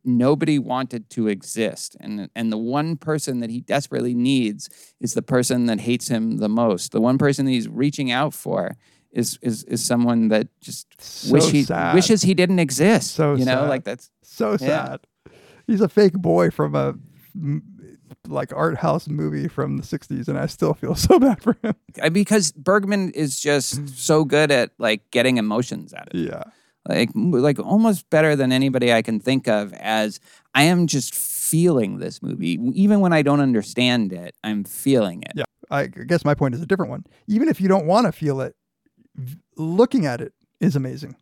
nobody 0.04 0.58
wanted 0.58 1.10
to 1.10 1.26
exist 1.26 1.96
and 2.00 2.30
and 2.36 2.52
the 2.52 2.56
one 2.56 2.96
person 2.96 3.40
that 3.40 3.50
he 3.50 3.60
desperately 3.60 4.14
needs 4.14 4.70
is 5.00 5.14
the 5.14 5.20
person 5.22 5.66
that 5.66 5.80
hates 5.80 6.06
him 6.08 6.36
the 6.38 6.48
most 6.48 6.92
the 6.92 7.00
one 7.00 7.18
person 7.18 7.44
that 7.44 7.50
he's 7.50 7.68
reaching 7.68 8.08
out 8.10 8.32
for 8.32 8.76
is 9.10 9.36
is 9.42 9.64
is 9.64 9.84
someone 9.84 10.28
that 10.28 10.46
just 10.60 10.86
So 11.02 11.32
wish 11.32 11.50
he 11.50 11.64
sad. 11.64 11.92
wishes 11.94 12.22
he 12.22 12.34
didn't 12.34 12.60
exist 12.60 13.16
So 13.16 13.34
you 13.34 13.44
know 13.44 13.62
sad. 13.62 13.68
like 13.68 13.84
that's 13.84 14.10
so 14.22 14.52
Yeah. 14.52 14.56
sad. 14.58 15.00
He's 15.66 15.80
a 15.80 15.88
fake 15.88 16.14
boy 16.14 16.50
from 16.50 16.74
a 16.76 16.94
like 18.30 18.52
art 18.54 18.76
house 18.78 19.08
movie 19.08 19.48
from 19.48 19.76
the 19.76 19.82
60s 19.82 20.28
and 20.28 20.38
I 20.38 20.46
still 20.46 20.74
feel 20.74 20.94
so 21.08 21.18
bad 21.18 21.42
for 21.42 21.56
him. 21.62 21.74
Because 22.12 22.52
Bergman 22.52 23.10
is 23.12 23.40
just 23.40 23.80
mm. 23.80 23.88
so 23.90 24.24
good 24.24 24.50
at 24.50 24.70
like 24.78 25.10
getting 25.10 25.36
emotions 25.36 25.92
out 25.92 26.08
of 26.08 26.14
it 26.20 26.28
Yeah. 26.30 26.44
like 26.88 27.10
like 27.14 27.58
almost 27.58 28.08
better 28.10 28.36
than 28.36 28.52
anybody 28.52 28.92
I 28.92 29.02
can 29.02 29.20
think 29.20 29.48
of 29.48 29.72
as 29.74 30.20
I 30.54 30.64
am 30.64 30.86
just 30.86 31.14
feeling 31.14 31.98
this 31.98 32.22
movie 32.22 32.58
even 32.74 33.00
when 33.00 33.12
I 33.12 33.22
don't 33.22 33.40
understand 33.40 34.12
it 34.12 34.34
I'm 34.44 34.64
feeling 34.64 35.22
it 35.22 35.32
Yeah. 35.34 35.44
I 35.70 35.86
guess 35.86 36.24
my 36.24 36.34
point 36.34 36.54
is 36.54 36.60
a 36.60 36.66
different 36.66 36.90
one. 36.90 37.04
Even 37.28 37.48
if 37.48 37.60
you 37.60 37.68
don't 37.68 37.86
want 37.86 38.06
to 38.06 38.12
feel 38.12 38.40
it, 38.40 38.56
looking 39.56 40.04
at 40.04 40.20
it 40.20 40.32
is 40.60 40.74
amazing. 40.74 41.14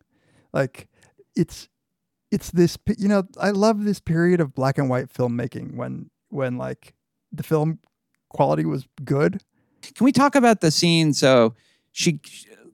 Like 0.54 0.88
it's 1.36 1.68
it's 2.30 2.50
this 2.50 2.78
you 2.96 3.08
know 3.08 3.24
I 3.38 3.50
love 3.50 3.84
this 3.84 4.00
period 4.00 4.40
of 4.40 4.54
black 4.54 4.78
and 4.78 4.88
white 4.88 5.12
filmmaking 5.12 5.74
when 5.76 6.10
when 6.30 6.56
like 6.56 6.94
the 7.32 7.42
film 7.42 7.78
quality 8.28 8.64
was 8.64 8.86
good. 9.04 9.42
Can 9.82 10.04
we 10.04 10.12
talk 10.12 10.34
about 10.34 10.60
the 10.60 10.70
scene? 10.70 11.12
So 11.12 11.54
she, 11.92 12.20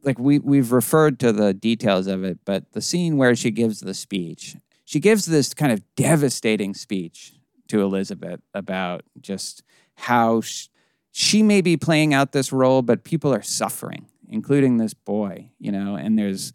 like 0.02 0.18
we 0.18 0.38
we've 0.38 0.72
referred 0.72 1.18
to 1.20 1.32
the 1.32 1.54
details 1.54 2.06
of 2.06 2.24
it, 2.24 2.38
but 2.44 2.72
the 2.72 2.80
scene 2.80 3.16
where 3.16 3.34
she 3.34 3.50
gives 3.50 3.80
the 3.80 3.94
speech, 3.94 4.56
she 4.84 5.00
gives 5.00 5.26
this 5.26 5.54
kind 5.54 5.72
of 5.72 5.82
devastating 5.96 6.74
speech 6.74 7.34
to 7.68 7.82
Elizabeth 7.82 8.40
about 8.52 9.02
just 9.20 9.62
how 9.96 10.40
sh- 10.40 10.68
she 11.12 11.42
may 11.42 11.60
be 11.60 11.76
playing 11.76 12.12
out 12.12 12.32
this 12.32 12.52
role, 12.52 12.82
but 12.82 13.04
people 13.04 13.32
are 13.32 13.42
suffering, 13.42 14.06
including 14.28 14.76
this 14.76 14.94
boy, 14.94 15.50
you 15.58 15.70
know, 15.70 15.96
and 15.96 16.18
there's 16.18 16.52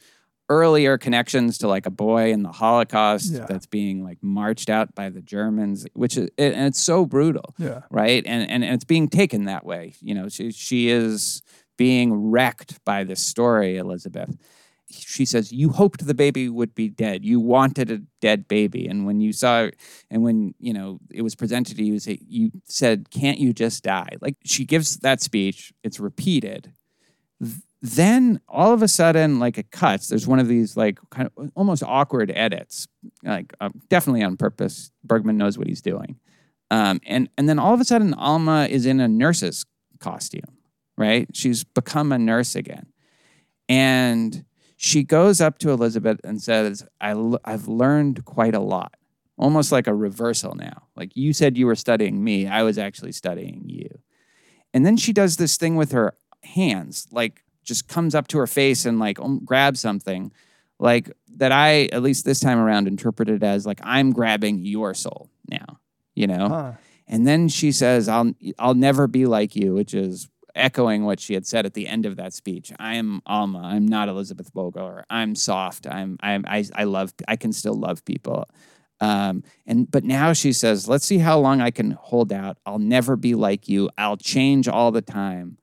earlier 0.49 0.97
connections 0.97 1.57
to 1.59 1.67
like 1.67 1.85
a 1.85 1.91
boy 1.91 2.31
in 2.31 2.43
the 2.43 2.51
Holocaust 2.51 3.31
Yeah. 3.33 3.45
that's 3.47 3.67
being 3.67 4.03
like 4.03 4.17
marched 4.21 4.69
out 4.69 4.95
by 4.95 5.09
the 5.09 5.21
Germans, 5.21 5.85
which 5.93 6.17
is, 6.17 6.29
and 6.37 6.67
it's 6.67 6.79
so 6.79 7.05
brutal 7.05 7.53
Yeah. 7.57 7.81
right? 7.91 8.23
And, 8.25 8.49
and 8.49 8.63
and 8.63 8.73
it's 8.73 8.83
being 8.85 9.07
taken 9.09 9.45
that 9.45 9.65
way. 9.65 9.93
You 10.01 10.15
know, 10.15 10.27
she 10.29 10.51
she 10.51 10.89
is 10.89 11.41
being 11.77 12.13
wrecked 12.31 12.83
by 12.83 13.03
this 13.03 13.21
story, 13.23 13.77
Elizabeth. 13.77 14.35
She 14.91 15.23
says, 15.23 15.51
"You 15.51 15.69
hoped 15.69 16.07
the 16.07 16.15
baby 16.15 16.49
would 16.49 16.73
be 16.73 16.89
dead. 16.89 17.23
You 17.23 17.39
wanted 17.39 17.91
a 17.91 17.99
dead 18.21 18.47
baby, 18.47 18.87
and 18.87 19.05
when 19.05 19.21
you 19.21 19.31
saw, 19.33 19.69
and 20.09 20.23
when 20.23 20.55
you 20.59 20.73
know 20.73 20.99
it 21.11 21.21
was 21.21 21.35
presented 21.35 21.77
to 21.77 21.83
you, 21.83 21.99
you 22.27 22.49
said, 22.65 23.11
"Can't 23.11 23.37
you 23.37 23.53
just 23.53 23.83
die?" 23.83 24.09
Like 24.19 24.35
she 24.43 24.65
gives 24.65 24.97
that 24.97 25.21
speech. 25.21 25.71
It's 25.83 25.99
repeated. 25.99 26.73
Th- 27.81 27.93
Then 27.95 28.41
all 28.47 28.73
of 28.73 28.81
a 28.81 28.87
sudden, 28.87 29.39
like 29.39 29.57
it 29.57 29.71
cuts. 29.71 30.07
There's 30.07 30.27
one 30.27 30.39
of 30.39 30.47
these 30.47 30.75
like 30.77 30.99
kind 31.11 31.29
of 31.37 31.51
almost 31.55 31.83
awkward 31.83 32.31
edits, 32.35 32.87
like 33.23 33.53
um, 33.61 33.81
definitely 33.89 34.23
on 34.23 34.37
purpose. 34.37 34.91
Bergman 35.03 35.37
knows 35.37 35.57
what 35.57 35.67
he's 35.67 35.81
doing. 35.81 36.19
Um, 36.71 36.99
and 37.05 37.29
and 37.37 37.49
then 37.49 37.57
all 37.59 37.73
of 37.73 37.81
a 37.81 37.85
sudden, 37.85 38.13
Alma 38.13 38.67
is 38.69 38.85
in 38.85 38.99
a 38.99 39.07
nurse's 39.07 39.65
costume, 39.99 40.57
right? 40.97 41.27
She's 41.33 41.63
become 41.63 42.11
a 42.11 42.19
nurse 42.19 42.55
again, 42.55 42.87
and 43.67 44.45
she 44.77 45.03
goes 45.03 45.41
up 45.41 45.57
to 45.59 45.71
Elizabeth 45.71 46.19
and 46.23 46.41
says, 46.41 46.85
I 47.01 47.11
l- 47.11 47.39
"I've 47.43 47.67
learned 47.67 48.25
quite 48.25 48.55
a 48.55 48.59
lot." 48.59 48.95
Almost 49.37 49.71
like 49.71 49.87
a 49.87 49.95
reversal 49.95 50.53
now. 50.55 50.83
Like 50.97 51.15
you 51.15 51.31
said, 51.33 51.57
you 51.57 51.65
were 51.65 51.75
studying 51.75 52.23
me. 52.23 52.45
I 52.45 52.61
was 52.63 52.77
actually 52.77 53.13
studying 53.13 53.63
you. 53.67 53.87
And 54.73 54.85
then 54.85 54.97
she 54.97 55.13
does 55.13 55.37
this 55.37 55.55
thing 55.57 55.75
with 55.77 55.93
her 55.93 56.13
hands, 56.43 57.07
like 57.11 57.41
just 57.69 57.87
comes 57.87 58.13
up 58.13 58.27
to 58.27 58.37
her 58.39 58.47
face 58.47 58.85
and 58.85 58.99
like 58.99 59.19
um, 59.21 59.39
grabs 59.45 59.79
something, 59.79 60.33
like 60.79 61.09
that. 61.37 61.53
I 61.53 61.85
at 61.93 62.01
least 62.03 62.25
this 62.25 62.41
time 62.41 62.59
around 62.59 62.87
interpreted 62.87 63.43
as 63.43 63.65
like 63.65 63.79
I'm 63.83 64.11
grabbing 64.11 64.59
your 64.59 64.93
soul 64.93 65.29
now, 65.47 65.79
you 66.15 66.27
know. 66.27 66.49
Huh. 66.49 66.71
And 67.07 67.25
then 67.25 67.47
she 67.47 67.71
says, 67.71 68.09
"I'll 68.09 68.33
I'll 68.57 68.73
never 68.73 69.07
be 69.07 69.25
like 69.25 69.55
you," 69.55 69.73
which 69.73 69.93
is 69.93 70.27
echoing 70.55 71.05
what 71.05 71.19
she 71.19 71.33
had 71.33 71.47
said 71.47 71.65
at 71.65 71.73
the 71.73 71.87
end 71.87 72.05
of 72.05 72.17
that 72.17 72.33
speech. 72.33 72.73
I 72.79 72.95
am 72.95 73.21
Alma. 73.25 73.61
I'm 73.61 73.87
not 73.87 74.09
Elizabeth 74.09 74.51
Vogler. 74.53 75.05
I'm 75.09 75.35
soft. 75.35 75.87
I'm 75.87 76.17
I'm 76.21 76.43
I, 76.47 76.65
I 76.75 76.83
love. 76.83 77.13
I 77.27 77.35
can 77.35 77.53
still 77.53 77.75
love 77.75 78.03
people. 78.03 78.49
Um, 79.01 79.43
and 79.65 79.89
but 79.89 80.03
now 80.03 80.33
she 80.33 80.51
says, 80.51 80.87
"Let's 80.87 81.05
see 81.05 81.19
how 81.19 81.39
long 81.39 81.61
I 81.61 81.71
can 81.71 81.91
hold 81.91 82.33
out. 82.33 82.57
I'll 82.65 82.79
never 82.79 83.15
be 83.15 83.35
like 83.35 83.69
you. 83.69 83.89
I'll 83.97 84.17
change 84.17 84.67
all 84.67 84.91
the 84.91 85.01
time. 85.01 85.57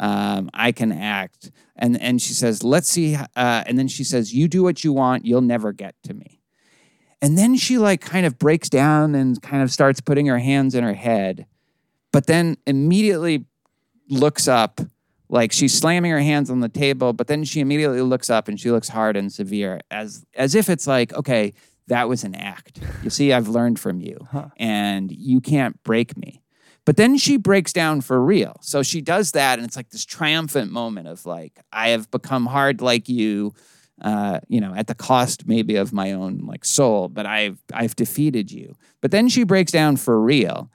Um, 0.00 0.50
I 0.52 0.72
can 0.72 0.92
act." 0.92 1.50
And 1.76 2.00
and 2.00 2.20
she 2.20 2.32
says, 2.32 2.62
"Let's 2.62 2.88
see." 2.88 3.14
Uh, 3.14 3.64
and 3.66 3.78
then 3.78 3.88
she 3.88 4.04
says, 4.04 4.34
"You 4.34 4.48
do 4.48 4.62
what 4.62 4.84
you 4.84 4.92
want. 4.92 5.24
You'll 5.24 5.40
never 5.40 5.72
get 5.72 5.94
to 6.04 6.14
me." 6.14 6.40
And 7.20 7.38
then 7.38 7.56
she 7.56 7.78
like 7.78 8.00
kind 8.00 8.26
of 8.26 8.38
breaks 8.38 8.68
down 8.68 9.14
and 9.14 9.40
kind 9.40 9.62
of 9.62 9.72
starts 9.72 10.00
putting 10.00 10.26
her 10.26 10.38
hands 10.38 10.74
in 10.74 10.84
her 10.84 10.94
head, 10.94 11.46
but 12.12 12.26
then 12.26 12.56
immediately 12.66 13.46
looks 14.10 14.46
up 14.46 14.80
like 15.28 15.50
she's 15.50 15.72
slamming 15.72 16.10
her 16.10 16.20
hands 16.20 16.50
on 16.50 16.60
the 16.60 16.68
table, 16.68 17.12
but 17.12 17.26
then 17.26 17.44
she 17.44 17.60
immediately 17.60 18.02
looks 18.02 18.30
up 18.30 18.46
and 18.46 18.60
she 18.60 18.70
looks 18.70 18.88
hard 18.88 19.16
and 19.16 19.32
severe 19.32 19.80
as 19.90 20.24
as 20.34 20.54
if 20.54 20.68
it's 20.68 20.86
like, 20.86 21.12
okay, 21.14 21.54
that 21.88 22.08
was 22.08 22.24
an 22.24 22.34
act. 22.34 22.80
You 23.02 23.10
see, 23.10 23.32
I've 23.32 23.48
learned 23.48 23.80
from 23.80 24.00
you 24.00 24.28
and 24.58 25.10
you 25.10 25.40
can't 25.40 25.82
break 25.82 26.16
me. 26.16 26.43
But 26.84 26.96
then 26.96 27.16
she 27.16 27.36
breaks 27.36 27.72
down 27.72 28.02
for 28.02 28.22
real. 28.22 28.56
So 28.60 28.82
she 28.82 29.00
does 29.00 29.32
that, 29.32 29.58
and 29.58 29.66
it's 29.66 29.76
like 29.76 29.90
this 29.90 30.04
triumphant 30.04 30.70
moment 30.70 31.08
of 31.08 31.24
like, 31.24 31.58
I 31.72 31.90
have 31.90 32.10
become 32.10 32.46
hard 32.46 32.82
like 32.82 33.08
you, 33.08 33.54
uh, 34.02 34.40
you 34.48 34.60
know, 34.60 34.74
at 34.74 34.86
the 34.86 34.94
cost 34.94 35.46
maybe 35.46 35.76
of 35.76 35.92
my 35.92 36.12
own 36.12 36.38
like 36.46 36.64
soul, 36.64 37.08
but 37.08 37.26
I've 37.26 37.62
I've 37.72 37.96
defeated 37.96 38.50
you. 38.50 38.76
But 39.00 39.12
then 39.12 39.28
she 39.28 39.44
breaks 39.44 39.72
down 39.72 39.96
for 39.96 40.20
real, 40.20 40.70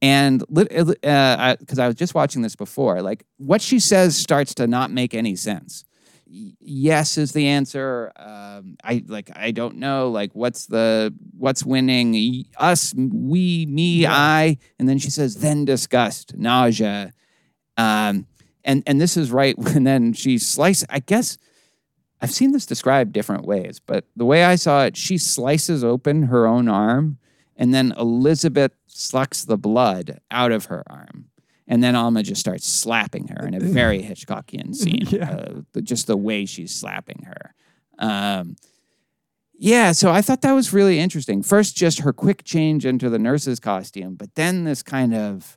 and 0.00 0.44
because 0.48 0.96
uh, 1.02 1.82
I 1.82 1.86
was 1.86 1.96
just 1.96 2.14
watching 2.14 2.42
this 2.42 2.54
before, 2.54 3.02
like 3.02 3.24
what 3.38 3.60
she 3.60 3.80
says 3.80 4.16
starts 4.16 4.54
to 4.54 4.66
not 4.66 4.90
make 4.90 5.14
any 5.14 5.34
sense. 5.34 5.84
Yes 6.30 7.16
is 7.16 7.32
the 7.32 7.46
answer. 7.46 8.12
Um, 8.16 8.76
I 8.84 9.02
like. 9.06 9.30
I 9.34 9.50
don't 9.50 9.76
know. 9.76 10.10
Like, 10.10 10.32
what's 10.34 10.66
the 10.66 11.14
what's 11.36 11.64
winning? 11.64 12.44
Us, 12.58 12.94
we, 12.94 13.66
me, 13.66 14.06
I. 14.06 14.58
And 14.78 14.88
then 14.88 14.98
she 14.98 15.10
says, 15.10 15.36
then 15.36 15.64
disgust, 15.64 16.36
nausea, 16.36 17.14
um, 17.78 18.26
and 18.64 18.82
and 18.86 19.00
this 19.00 19.16
is 19.16 19.30
right 19.30 19.58
when 19.58 19.84
then 19.84 20.12
she 20.12 20.38
slices. 20.38 20.86
I 20.90 21.00
guess 21.00 21.38
I've 22.20 22.32
seen 22.32 22.52
this 22.52 22.66
described 22.66 23.12
different 23.12 23.44
ways, 23.44 23.80
but 23.84 24.04
the 24.16 24.26
way 24.26 24.44
I 24.44 24.56
saw 24.56 24.84
it, 24.84 24.96
she 24.96 25.18
slices 25.18 25.82
open 25.82 26.24
her 26.24 26.46
own 26.46 26.68
arm, 26.68 27.18
and 27.56 27.72
then 27.72 27.94
Elizabeth 27.98 28.72
sucks 28.86 29.44
the 29.44 29.56
blood 29.56 30.20
out 30.30 30.52
of 30.52 30.66
her 30.66 30.82
arm. 30.90 31.26
And 31.68 31.82
then 31.82 31.94
Alma 31.94 32.22
just 32.22 32.40
starts 32.40 32.66
slapping 32.66 33.28
her 33.28 33.46
in 33.46 33.54
a 33.54 33.60
very 33.80 34.02
Hitchcockian 34.02 34.74
scene. 34.74 35.06
Yeah. 35.08 35.30
uh, 35.30 35.60
the- 35.72 35.82
just 35.82 36.06
the 36.06 36.16
way 36.16 36.46
she's 36.46 36.74
slapping 36.74 37.24
her. 37.26 37.54
Um, 37.98 38.56
yeah, 39.60 39.92
so 39.92 40.10
I 40.10 40.22
thought 40.22 40.42
that 40.42 40.52
was 40.52 40.72
really 40.72 40.98
interesting. 41.00 41.42
First, 41.42 41.76
just 41.76 42.00
her 42.00 42.12
quick 42.12 42.44
change 42.44 42.86
into 42.86 43.10
the 43.10 43.18
nurse's 43.18 43.58
costume, 43.58 44.14
but 44.14 44.34
then 44.36 44.64
this 44.64 44.82
kind 44.82 45.14
of 45.14 45.56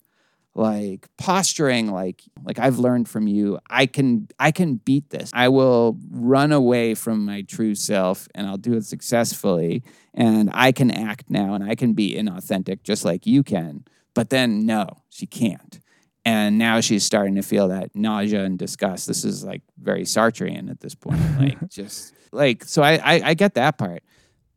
like 0.54 1.08
posturing 1.18 1.92
like 1.92 2.24
like 2.44 2.60
I've 2.60 2.78
learned 2.80 3.08
from 3.08 3.28
you. 3.28 3.60
I 3.70 3.86
can 3.86 4.28
I 4.40 4.52
can 4.52 4.76
beat 4.76 5.12
this. 5.12 5.30
I 5.34 5.48
will 5.50 5.98
run 6.10 6.52
away 6.52 6.94
from 6.96 7.24
my 7.24 7.44
true 7.44 7.74
self 7.76 8.28
and 8.36 8.48
I'll 8.48 8.58
do 8.58 8.74
it 8.74 8.84
successfully 8.86 9.84
and 10.14 10.50
I 10.54 10.72
can 10.74 10.92
act 10.92 11.30
now 11.30 11.54
and 11.54 11.64
I 11.64 11.76
can 11.76 11.94
be 11.94 12.16
inauthentic 12.16 12.84
just 12.84 13.06
like 13.06 13.26
you 13.26 13.44
can. 13.44 13.86
But 14.14 14.30
then 14.30 14.66
no, 14.66 14.88
she 15.10 15.26
can't. 15.26 15.80
And 16.24 16.58
now 16.58 16.82
she's 16.82 17.04
starting 17.04 17.36
to 17.36 17.42
feel 17.42 17.70
that 17.70 17.96
nausea 17.96 18.44
and 18.44 18.58
disgust. 18.58 19.08
This 19.08 19.26
is 19.26 19.44
like 19.44 19.64
very 19.82 20.04
Sartrean 20.04 20.70
at 20.70 20.80
this 20.80 20.96
point. 20.96 21.20
Like 21.40 21.70
just 21.70 22.14
like 22.32 22.64
so 22.64 22.84
I, 22.84 22.94
I 22.98 23.22
I 23.30 23.34
get 23.34 23.56
that 23.56 23.78
part. 23.78 24.04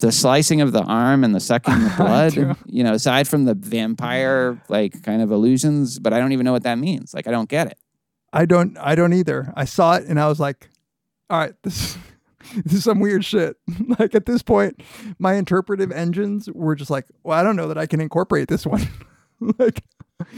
The 0.00 0.12
slicing 0.12 0.60
of 0.60 0.72
the 0.72 0.82
arm 0.82 1.24
and 1.24 1.34
the 1.34 1.40
sucking 1.40 1.72
the 1.72 1.94
blood, 1.96 2.56
you 2.66 2.84
know, 2.84 2.92
aside 2.92 3.26
from 3.26 3.44
the 3.44 3.54
vampire 3.54 4.60
like 4.68 5.02
kind 5.02 5.22
of 5.22 5.30
illusions, 5.30 5.98
but 5.98 6.12
I 6.12 6.18
don't 6.18 6.32
even 6.32 6.44
know 6.44 6.52
what 6.52 6.64
that 6.64 6.78
means. 6.78 7.14
Like 7.14 7.26
I 7.26 7.30
don't 7.30 7.48
get 7.48 7.68
it. 7.68 7.78
I 8.32 8.44
don't 8.44 8.76
I 8.78 8.94
don't 8.94 9.14
either. 9.14 9.52
I 9.56 9.64
saw 9.64 9.94
it 9.94 10.04
and 10.06 10.20
I 10.20 10.28
was 10.28 10.38
like, 10.38 10.68
all 11.30 11.38
right, 11.38 11.54
this 11.62 11.96
this 12.64 12.74
is 12.74 12.84
some 12.84 13.00
weird 13.00 13.24
shit. 13.24 13.56
like 13.98 14.14
at 14.14 14.26
this 14.26 14.42
point, 14.42 14.82
my 15.18 15.34
interpretive 15.34 15.90
engines 15.90 16.50
were 16.52 16.74
just 16.74 16.90
like, 16.90 17.06
well, 17.22 17.38
I 17.38 17.42
don't 17.42 17.56
know 17.56 17.68
that 17.68 17.78
I 17.78 17.86
can 17.86 18.00
incorporate 18.00 18.48
this 18.48 18.66
one. 18.66 18.86
like 19.58 19.82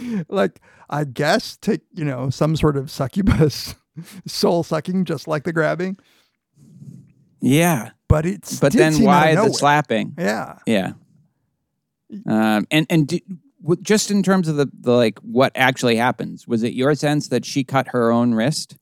like 0.28 0.60
I 0.90 1.04
guess 1.04 1.56
take, 1.56 1.80
you 1.94 2.04
know, 2.04 2.30
some 2.30 2.56
sort 2.56 2.76
of 2.76 2.90
succubus 2.90 3.74
soul 4.26 4.62
sucking 4.62 5.04
just 5.04 5.26
like 5.28 5.44
the 5.44 5.52
grabbing, 5.52 5.96
Yeah. 7.40 7.90
but 8.08 8.26
it's 8.26 8.60
But 8.60 8.72
then 8.72 9.02
why 9.02 9.34
the 9.34 9.52
slapping? 9.52 10.14
Yeah. 10.18 10.58
Yeah. 10.66 10.92
Um, 12.26 12.66
and 12.70 12.86
and 12.88 13.08
do, 13.08 13.18
w- 13.62 13.82
just 13.82 14.10
in 14.12 14.22
terms 14.22 14.46
of 14.48 14.56
the, 14.56 14.70
the 14.80 14.92
like 14.92 15.18
what 15.20 15.50
actually 15.56 15.96
happens, 15.96 16.46
was 16.46 16.62
it 16.62 16.72
your 16.72 16.94
sense 16.94 17.28
that 17.28 17.44
she 17.44 17.64
cut 17.64 17.88
her 17.88 18.12
own 18.12 18.32
wrist 18.34 18.76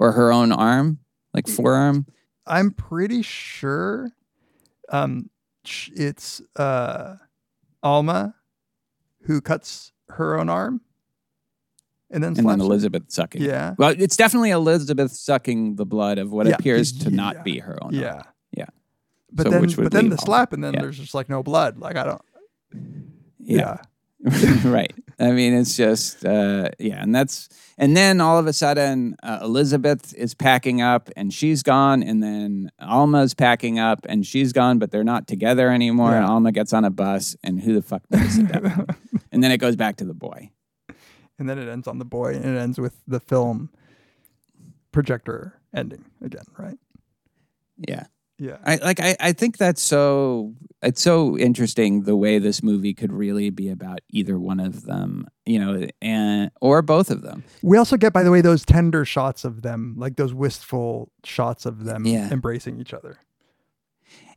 or 0.00 0.12
her 0.12 0.32
own 0.32 0.50
arm, 0.50 0.98
like 1.32 1.46
forearm? 1.46 2.06
I'm 2.46 2.72
pretty 2.72 3.22
sure 3.22 4.10
um 4.90 5.30
it's 5.94 6.40
uh 6.56 7.16
Alma 7.82 8.34
who 9.22 9.40
cuts 9.40 9.92
her 10.10 10.38
own 10.38 10.48
arm 10.48 10.80
and 12.10 12.22
then 12.24 12.34
And 12.38 12.48
then. 12.48 12.60
Elizabeth 12.60 13.04
sucking. 13.08 13.42
Yeah. 13.42 13.74
Well, 13.78 13.94
it's 13.98 14.16
definitely 14.16 14.50
Elizabeth 14.50 15.10
sucking 15.12 15.76
the 15.76 15.84
blood 15.86 16.18
of 16.18 16.32
what 16.32 16.46
Yeah. 16.46 16.54
appears 16.54 16.92
to 17.00 17.10
Yeah. 17.10 17.16
not 17.16 17.44
be 17.44 17.58
her 17.58 17.78
own. 17.82 17.92
Yeah. 17.94 18.14
arm. 18.14 18.22
Yeah. 18.52 18.66
But 19.32 19.44
So 19.44 19.50
then 19.50 19.60
which 19.60 19.76
would 19.76 19.84
but 19.84 19.92
then 19.92 20.08
the 20.08 20.16
slap 20.16 20.52
and 20.52 20.64
then 20.64 20.74
Yeah. 20.74 20.80
there's 20.82 20.98
just 20.98 21.14
like 21.14 21.28
no 21.28 21.42
blood. 21.42 21.78
Like 21.78 21.96
I 21.96 22.04
don't 22.04 22.22
Yeah. 23.40 23.76
right. 24.64 24.92
I 25.20 25.30
mean, 25.30 25.54
it's 25.54 25.76
just 25.76 26.24
uh, 26.24 26.70
yeah, 26.78 27.02
and 27.02 27.14
that's 27.14 27.48
and 27.76 27.96
then 27.96 28.20
all 28.20 28.38
of 28.38 28.46
a 28.46 28.52
sudden 28.52 29.16
uh, 29.22 29.38
Elizabeth 29.42 30.12
is 30.14 30.34
packing 30.34 30.80
up 30.82 31.08
and 31.16 31.32
she's 31.32 31.62
gone, 31.62 32.02
and 32.02 32.22
then 32.22 32.70
Alma's 32.80 33.34
packing 33.34 33.78
up 33.78 34.00
and 34.08 34.26
she's 34.26 34.52
gone, 34.52 34.78
but 34.78 34.90
they're 34.90 35.04
not 35.04 35.26
together 35.26 35.70
anymore. 35.70 36.14
And 36.14 36.24
Alma 36.24 36.52
gets 36.52 36.72
on 36.72 36.84
a 36.84 36.90
bus, 36.90 37.36
and 37.44 37.60
who 37.60 37.74
the 37.74 37.82
fuck 37.82 38.02
knows 38.10 38.38
at 38.38 38.48
that 38.48 38.62
point? 38.62 38.90
And 39.30 39.44
then 39.44 39.52
it 39.52 39.58
goes 39.58 39.76
back 39.76 39.96
to 39.96 40.04
the 40.04 40.14
boy. 40.14 40.50
and 41.38 41.48
then 41.48 41.58
it 41.58 41.68
ends 41.68 41.86
on 41.86 41.98
the 41.98 42.04
boy, 42.04 42.34
and 42.34 42.44
it 42.44 42.58
ends 42.58 42.80
with 42.80 42.96
the 43.06 43.20
film 43.20 43.70
projector 44.90 45.60
ending 45.74 46.04
again, 46.22 46.44
right? 46.58 46.78
Yeah. 47.76 48.06
Yeah. 48.38 48.58
I 48.64 48.76
like 48.76 49.00
I, 49.00 49.16
I 49.18 49.32
think 49.32 49.56
that's 49.58 49.82
so 49.82 50.54
it's 50.82 51.02
so 51.02 51.36
interesting 51.36 52.02
the 52.02 52.14
way 52.16 52.38
this 52.38 52.62
movie 52.62 52.94
could 52.94 53.12
really 53.12 53.50
be 53.50 53.68
about 53.68 53.98
either 54.10 54.38
one 54.38 54.60
of 54.60 54.82
them, 54.84 55.26
you 55.44 55.58
know, 55.58 55.88
and 56.00 56.50
or 56.60 56.80
both 56.82 57.10
of 57.10 57.22
them. 57.22 57.42
We 57.62 57.78
also 57.78 57.96
get, 57.96 58.12
by 58.12 58.22
the 58.22 58.30
way, 58.30 58.40
those 58.40 58.64
tender 58.64 59.04
shots 59.04 59.44
of 59.44 59.62
them, 59.62 59.94
like 59.98 60.14
those 60.16 60.32
wistful 60.32 61.10
shots 61.24 61.66
of 61.66 61.84
them 61.84 62.06
Yeah. 62.06 62.30
embracing 62.30 62.80
each 62.80 62.94
other. 62.94 63.18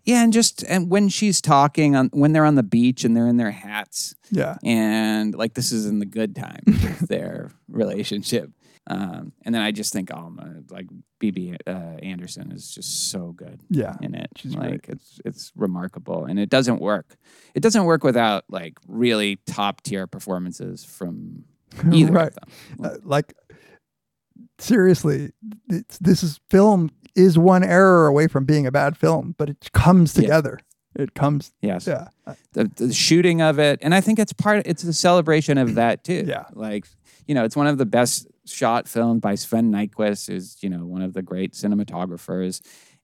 Yeah, 0.04 0.24
and 0.24 0.34
just 0.34 0.64
and 0.64 0.90
when 0.90 1.10
she's 1.10 1.42
talking 1.42 1.96
on 1.96 2.10
when 2.12 2.34
they're 2.34 2.46
on 2.46 2.56
the 2.56 2.64
beach 2.64 3.04
and 3.04 3.16
they're 3.16 3.28
in 3.28 3.38
their 3.38 3.52
hats 3.52 4.16
Yeah. 4.32 4.58
and 4.64 5.36
like 5.36 5.54
this 5.54 5.72
is 5.72 5.86
in 5.86 6.00
the 6.00 6.08
good 6.08 6.36
time 6.36 6.64
of 6.66 7.08
their 7.08 7.52
relationship. 7.70 8.50
Um, 8.88 9.32
and 9.44 9.54
then 9.54 9.62
I 9.62 9.72
just 9.72 9.94
think 9.94 10.12
Alma, 10.12 10.64
like 10.70 10.88
Bibi 11.20 11.56
uh, 11.68 11.70
Andersson, 11.70 12.52
is 12.52 12.74
just 12.74 13.12
so 13.12 13.32
good. 13.32 13.62
Yeah. 13.70 13.96
in 14.02 14.16
it. 14.16 14.30
She's 14.38 14.56
like 14.56 14.86
great. 14.88 14.96
it's 14.96 15.20
it's 15.24 15.52
remarkable, 15.56 16.26
and 16.26 16.40
it 16.40 16.50
doesn't 16.50 16.82
work. 16.82 17.16
It 17.54 17.62
doesn't 17.62 17.86
work 17.86 18.04
without 18.04 18.44
like 18.50 18.80
really 18.88 19.38
top 19.46 19.82
tier 19.82 20.08
performances 20.08 20.84
from 20.84 21.44
either 21.92 22.12
Right. 22.12 22.28
of 22.30 22.34
them. 22.36 22.50
Uh, 22.84 22.98
like, 23.04 23.34
seriously, 24.60 25.32
it's, 25.70 25.98
this 26.00 26.24
is 26.24 26.40
film 26.50 26.92
is 27.16 27.38
one 27.38 27.64
error 27.64 28.08
away 28.08 28.28
from 28.28 28.46
being 28.46 28.66
a 28.66 28.72
bad 28.72 28.98
film, 28.98 29.36
but 29.38 29.50
it 29.50 29.70
comes 29.74 30.16
Yeah. 30.16 30.22
together. 30.22 30.60
It 30.96 31.14
comes. 31.14 31.54
Yes, 31.62 31.88
Yeah. 31.88 32.08
Uh, 32.28 32.34
the, 32.54 32.70
the 32.76 32.94
shooting 32.94 33.42
of 33.42 33.60
it, 33.60 33.80
and 33.82 33.94
I 33.96 34.02
think 34.02 34.20
it's 34.20 34.34
part. 34.34 34.64
It's 34.66 34.84
a 34.84 34.94
celebration 34.94 35.58
of 35.58 35.76
that 35.76 36.04
too. 36.04 36.26
Yeah. 36.28 36.46
like 36.54 36.88
you 37.28 37.36
know, 37.36 37.46
it's 37.46 37.56
one 37.56 37.68
of 37.68 37.78
the 37.78 37.86
best 37.86 38.28
shot 38.54 38.88
films 38.88 39.22
by 39.22 39.36
Sven 39.36 39.72
Nykvist, 39.72 40.28
who's 40.28 40.58
you 40.62 40.70
know 40.70 40.86
one 40.86 41.02
of 41.02 41.14
the 41.14 41.22
great 41.22 41.54
cinematographers. 41.54 42.62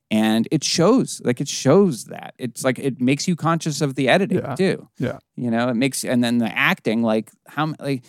And 0.10 0.48
it 0.52 0.64
shows, 0.64 1.22
like 1.26 1.42
it 1.42 1.50
shows 1.50 2.06
that 2.06 2.34
it's 2.38 2.64
like 2.64 2.80
it 2.80 3.02
makes 3.02 3.28
you 3.28 3.36
conscious 3.36 3.82
of 3.82 3.96
the 3.96 4.08
editing 4.08 4.38
Yeah. 4.38 4.56
too. 4.56 4.88
Yeah. 4.98 5.18
You 5.36 5.52
know, 5.52 5.68
it 5.68 5.74
makes, 5.74 6.06
and 6.06 6.24
then 6.24 6.38
the 6.38 6.48
acting, 6.48 7.04
like 7.04 7.30
how, 7.46 7.74
like 7.78 8.06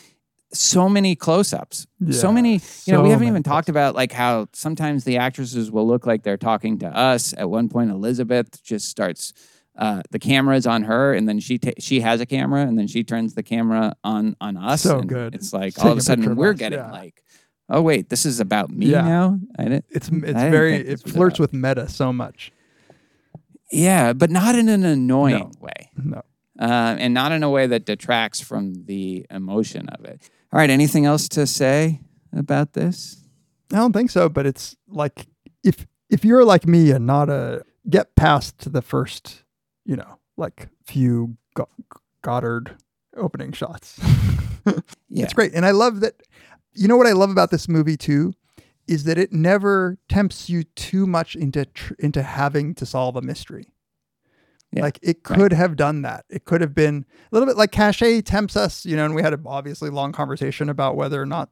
so 0.52 0.88
many 0.88 1.16
close-ups, 1.16 1.88
so 2.12 2.30
many. 2.30 2.60
You 2.84 2.92
know, 2.92 3.02
we 3.02 3.10
haven't 3.10 3.26
even 3.26 3.42
talked 3.42 3.68
about 3.68 3.96
like 3.96 4.12
how 4.12 4.46
sometimes 4.52 5.02
the 5.02 5.16
actresses 5.16 5.72
will 5.72 5.88
look 5.88 6.06
like 6.06 6.22
they're 6.22 6.36
talking 6.36 6.78
to 6.78 6.86
us. 6.86 7.34
At 7.36 7.50
one 7.50 7.68
point, 7.68 7.90
Elizabeth 7.90 8.62
just 8.62 8.88
starts. 8.88 9.32
Uh, 9.78 10.02
the 10.10 10.18
camera 10.18 10.56
is 10.56 10.66
on 10.66 10.82
her, 10.82 11.14
and 11.14 11.28
then 11.28 11.38
she 11.38 11.56
ta- 11.58 11.70
she 11.78 12.00
has 12.00 12.20
a 12.20 12.26
camera, 12.26 12.62
and 12.62 12.76
then 12.76 12.88
she 12.88 13.04
turns 13.04 13.34
the 13.34 13.42
camera 13.44 13.94
on 14.02 14.34
on 14.40 14.56
us. 14.56 14.82
So 14.82 14.98
and 14.98 15.08
good. 15.08 15.34
It's 15.36 15.52
like 15.52 15.78
all 15.82 15.92
of 15.92 15.98
a 15.98 16.00
sudden 16.00 16.34
we're 16.34 16.52
us, 16.52 16.58
getting 16.58 16.80
yeah. 16.80 16.90
like, 16.90 17.22
oh 17.70 17.80
wait, 17.80 18.08
this 18.10 18.26
is 18.26 18.40
about 18.40 18.70
me 18.70 18.86
Yeah. 18.86 19.02
now. 19.02 19.38
It's 19.58 20.08
it's 20.08 20.12
very 20.12 20.74
it 20.76 21.00
flirts 21.08 21.38
with 21.38 21.52
meta 21.52 21.88
so 21.88 22.12
much. 22.12 22.50
yeah, 23.70 24.12
but 24.12 24.30
not 24.30 24.54
in 24.54 24.68
an 24.68 24.84
annoying 24.84 25.54
way. 25.60 25.90
No. 25.96 26.22
uh, 26.58 26.96
and 26.98 27.14
not 27.14 27.30
in 27.32 27.42
a 27.44 27.50
way 27.50 27.66
that 27.68 27.84
detracts 27.86 28.40
from 28.40 28.84
the 28.86 29.26
emotion 29.30 29.88
of 29.90 30.04
it. 30.04 30.28
All 30.52 30.58
right, 30.58 30.70
anything 30.70 31.04
else 31.06 31.28
to 31.30 31.46
say 31.46 32.00
about 32.32 32.72
this? 32.72 33.22
I 33.72 33.76
don't 33.76 33.92
think 33.92 34.10
so, 34.10 34.28
but 34.28 34.44
it's 34.46 34.74
like 34.88 35.26
if 35.62 35.86
if 36.10 36.24
you're 36.24 36.44
like 36.44 36.66
me 36.66 36.90
and 36.90 37.06
not 37.06 37.28
a 37.30 37.62
get 37.88 38.16
past 38.16 38.72
the 38.72 38.82
first, 38.82 39.44
you 39.88 39.96
know, 39.96 40.18
like 40.36 40.68
few 40.84 41.36
Go- 41.54 41.68
Godard 42.22 42.76
opening 43.16 43.50
shots. 43.52 43.98
Yeah, 45.08 45.24
It's 45.24 45.32
great. 45.32 45.54
And 45.54 45.64
I 45.64 45.70
love 45.70 46.00
that 46.00 46.22
you 46.74 46.86
know 46.88 46.96
what 46.98 47.06
I 47.06 47.12
love 47.12 47.30
about 47.30 47.50
this 47.50 47.68
movie 47.68 47.96
too 47.96 48.34
is 48.86 49.04
that 49.04 49.16
it 49.16 49.32
never 49.32 49.96
tempts 50.10 50.50
you 50.50 50.62
too 50.64 51.06
much 51.06 51.34
into 51.34 51.64
tr- 51.64 51.94
into 51.98 52.22
having 52.22 52.74
to 52.74 52.84
solve 52.84 53.16
a 53.16 53.22
mystery. 53.22 53.64
Yeah, 54.72 54.82
Like 54.82 54.98
it 55.02 55.20
right. 55.26 55.38
could 55.38 55.52
have 55.54 55.76
done 55.76 56.02
that. 56.02 56.26
It 56.28 56.44
could 56.44 56.60
have 56.60 56.74
been 56.74 57.06
a 57.08 57.34
little 57.34 57.46
bit 57.46 57.56
like 57.56 57.72
Caché 57.72 58.22
tempts 58.22 58.54
us, 58.56 58.84
you 58.84 58.94
know, 58.96 59.06
and 59.06 59.14
we 59.14 59.22
had 59.22 59.32
a 59.32 59.40
obviously 59.46 59.88
long 59.88 60.12
conversation 60.12 60.68
about 60.68 60.94
whether 60.96 61.20
or 61.22 61.26
not 61.26 61.48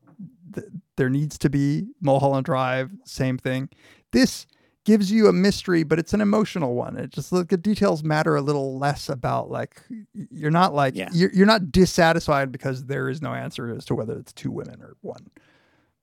th- 0.55 0.67
there 0.99 1.09
needs 1.09 1.39
to 1.39 1.49
be 1.49 1.87
Mulholland 2.03 2.45
Drive, 2.45 2.91
same 3.07 3.39
thing. 3.39 3.71
This 4.13 4.47
gives 4.87 5.13
you 5.13 5.27
a 5.29 5.33
mystery, 5.35 5.83
but 5.83 5.99
it's 5.99 6.15
an 6.15 6.23
emotional 6.23 6.75
one. 6.75 6.97
It 6.97 7.11
just 7.11 7.31
like 7.33 7.49
the 7.49 7.59
details 7.59 8.03
matter 8.03 8.37
a 8.37 8.41
little 8.41 8.79
less 8.79 9.11
about 9.11 9.51
like 9.51 9.83
you're 10.31 10.51
not 10.51 10.73
like 10.73 10.95
Yeah. 10.97 11.11
you're, 11.13 11.31
you're 11.33 11.45
not 11.47 11.71
dissatisfied 11.71 12.51
because 12.51 12.87
there 12.87 13.11
is 13.11 13.21
no 13.21 13.35
answer 13.35 13.71
as 13.77 13.85
to 13.87 13.95
whether 13.95 14.17
it's 14.19 14.33
two 14.33 14.51
women 14.51 14.81
or 14.81 14.97
one. 15.03 15.27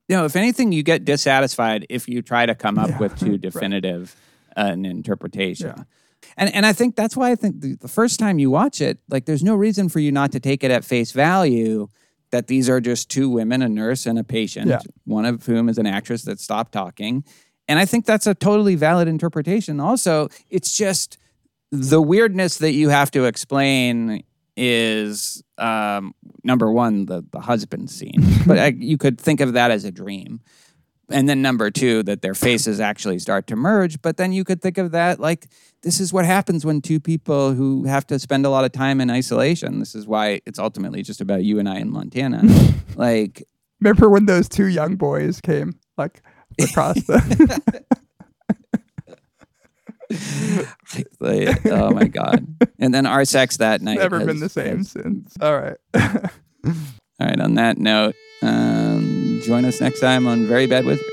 you 0.08 0.16
know, 0.16 0.26
if 0.26 0.36
anything, 0.36 0.72
you 0.72 0.84
get 0.84 1.06
dissatisfied 1.06 1.88
if 1.90 2.08
you 2.08 2.22
try 2.22 2.46
to 2.46 2.54
come 2.54 2.78
up 2.78 2.90
Yeah, 2.90 3.00
with 3.00 3.18
too 3.18 3.32
right. 3.32 3.42
definitive 3.42 4.16
uh, 4.56 4.66
an 4.74 4.86
interpretation. 4.86 5.74
Yeah. 5.76 5.84
And 6.38 6.54
and 6.54 6.66
I 6.66 6.74
think 6.74 6.96
that's 6.96 7.18
why 7.18 7.32
I 7.32 7.36
think 7.36 7.62
the, 7.62 7.76
the 7.76 7.88
first 7.88 8.20
time 8.20 8.38
you 8.38 8.52
watch 8.52 8.82
it, 8.82 9.00
like, 9.10 9.26
there's 9.26 9.44
no 9.44 9.56
reason 9.56 9.90
for 9.90 10.00
you 10.00 10.12
not 10.12 10.32
to 10.34 10.40
take 10.40 10.64
it 10.64 10.72
at 10.72 10.86
face 10.86 11.12
value 11.12 11.88
that 12.32 12.48
these 12.48 12.70
are 12.70 12.82
just 12.82 13.10
two 13.10 13.30
women, 13.30 13.62
a 13.62 13.70
nurse 13.70 14.06
and 14.06 14.18
a 14.20 14.24
patient, 14.24 14.68
Yeah. 14.68 14.80
one 15.06 15.26
of 15.26 15.46
whom 15.46 15.70
is 15.70 15.78
an 15.78 15.86
actress 15.86 16.24
that 16.24 16.40
stopped 16.40 16.72
talking. 16.72 17.24
And 17.68 17.80
I 17.80 17.86
think 17.86 18.06
that's 18.06 18.28
a 18.28 18.36
totally 18.36 18.76
valid 18.76 19.08
interpretation. 19.08 19.80
Also, 19.80 20.30
it's 20.50 20.76
just 20.76 21.18
the 21.72 22.02
weirdness 22.02 22.58
that 22.58 22.74
you 22.74 22.90
have 22.90 23.10
to 23.12 23.26
explain 23.26 24.24
is 24.56 25.44
um, 25.58 26.14
number 26.44 26.72
one, 26.72 27.06
the, 27.06 27.26
the 27.32 27.40
husband 27.40 27.90
scene. 27.90 28.24
but 28.48 28.60
I, 28.60 28.68
you 28.78 28.98
could 28.98 29.20
think 29.20 29.42
of 29.42 29.54
that 29.54 29.72
as 29.72 29.86
a 29.86 29.92
dream. 29.92 30.42
And 31.10 31.28
then 31.28 31.42
number 31.42 31.70
two, 31.70 32.02
that 32.04 32.22
their 32.22 32.34
faces 32.34 32.80
actually 32.80 33.20
start 33.20 33.48
to 33.48 33.56
merge. 33.56 34.02
But 34.02 34.18
then 34.18 34.34
you 34.34 34.44
could 34.44 34.62
think 34.62 34.78
of 34.78 34.92
that 34.92 35.20
like 35.20 35.48
this 35.82 36.00
is 36.00 36.14
what 36.14 36.26
happens 36.26 36.66
when 36.66 36.82
two 36.82 37.00
people 37.00 37.54
who 37.54 37.84
have 37.84 38.08
to 38.08 38.20
spend 38.20 38.46
a 38.46 38.50
lot 38.50 38.64
of 38.64 38.72
time 38.72 39.02
in 39.02 39.10
isolation. 39.10 39.80
This 39.80 39.96
is 39.96 40.08
why 40.08 40.42
it's 40.46 40.60
ultimately 40.60 41.04
just 41.04 41.22
about 41.22 41.44
you 41.44 41.60
and 41.60 41.68
I 41.68 41.80
in 41.80 41.92
Montana. 41.92 42.42
like, 42.96 43.44
Remember 43.84 44.10
when 44.10 44.28
those 44.28 44.48
two 44.48 44.68
young 44.68 44.96
boys 44.96 45.42
came 45.42 45.78
like 45.98 46.22
the 46.58 47.84
like, 51.20 51.66
oh 51.66 51.92
my 51.92 52.08
god! 52.08 52.46
And 52.80 52.94
then 52.94 53.06
our 53.06 53.26
sex 53.26 53.58
that 53.58 53.82
night 53.82 53.98
never 53.98 54.20
has- 54.20 54.28
been 54.28 54.40
the 54.40 54.50
same 54.50 54.78
has- 54.80 54.92
since. 54.92 55.34
All 55.42 55.58
right. 55.58 55.78
All 55.96 57.28
right. 57.28 57.40
On 57.40 57.56
that 57.56 57.78
note, 57.78 58.16
um, 58.42 59.42
join 59.44 59.66
us 59.66 59.82
next 59.82 60.00
time 60.00 60.28
on 60.28 60.46
Very 60.46 60.68
Bad 60.68 60.86
Wizard. 60.86 61.06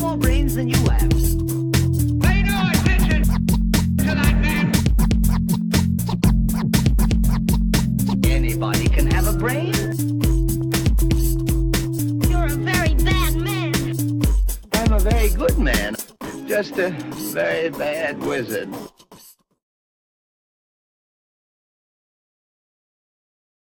More 0.00 0.16
brains 0.16 0.54
than 0.54 0.68
you 0.68 0.78
have. 0.88 1.10
Pay 2.20 2.42
no 2.42 2.70
attention 2.72 3.22
to 3.98 4.04
that 4.04 4.36
man. 4.40 4.72
Anybody 8.24 8.88
can 8.88 9.10
have 9.10 9.26
a 9.26 9.32
brain. 9.36 9.74
You're 12.30 12.46
a 12.46 12.56
very 12.56 12.94
bad 12.94 13.36
man. 13.36 14.22
I'm 14.72 14.92
a 14.92 14.98
very 15.00 15.28
good 15.28 15.58
man. 15.58 15.96
Just 16.46 16.78
a 16.78 16.90
very 17.32 17.70
bad 17.70 18.18
wizard. 18.20 18.68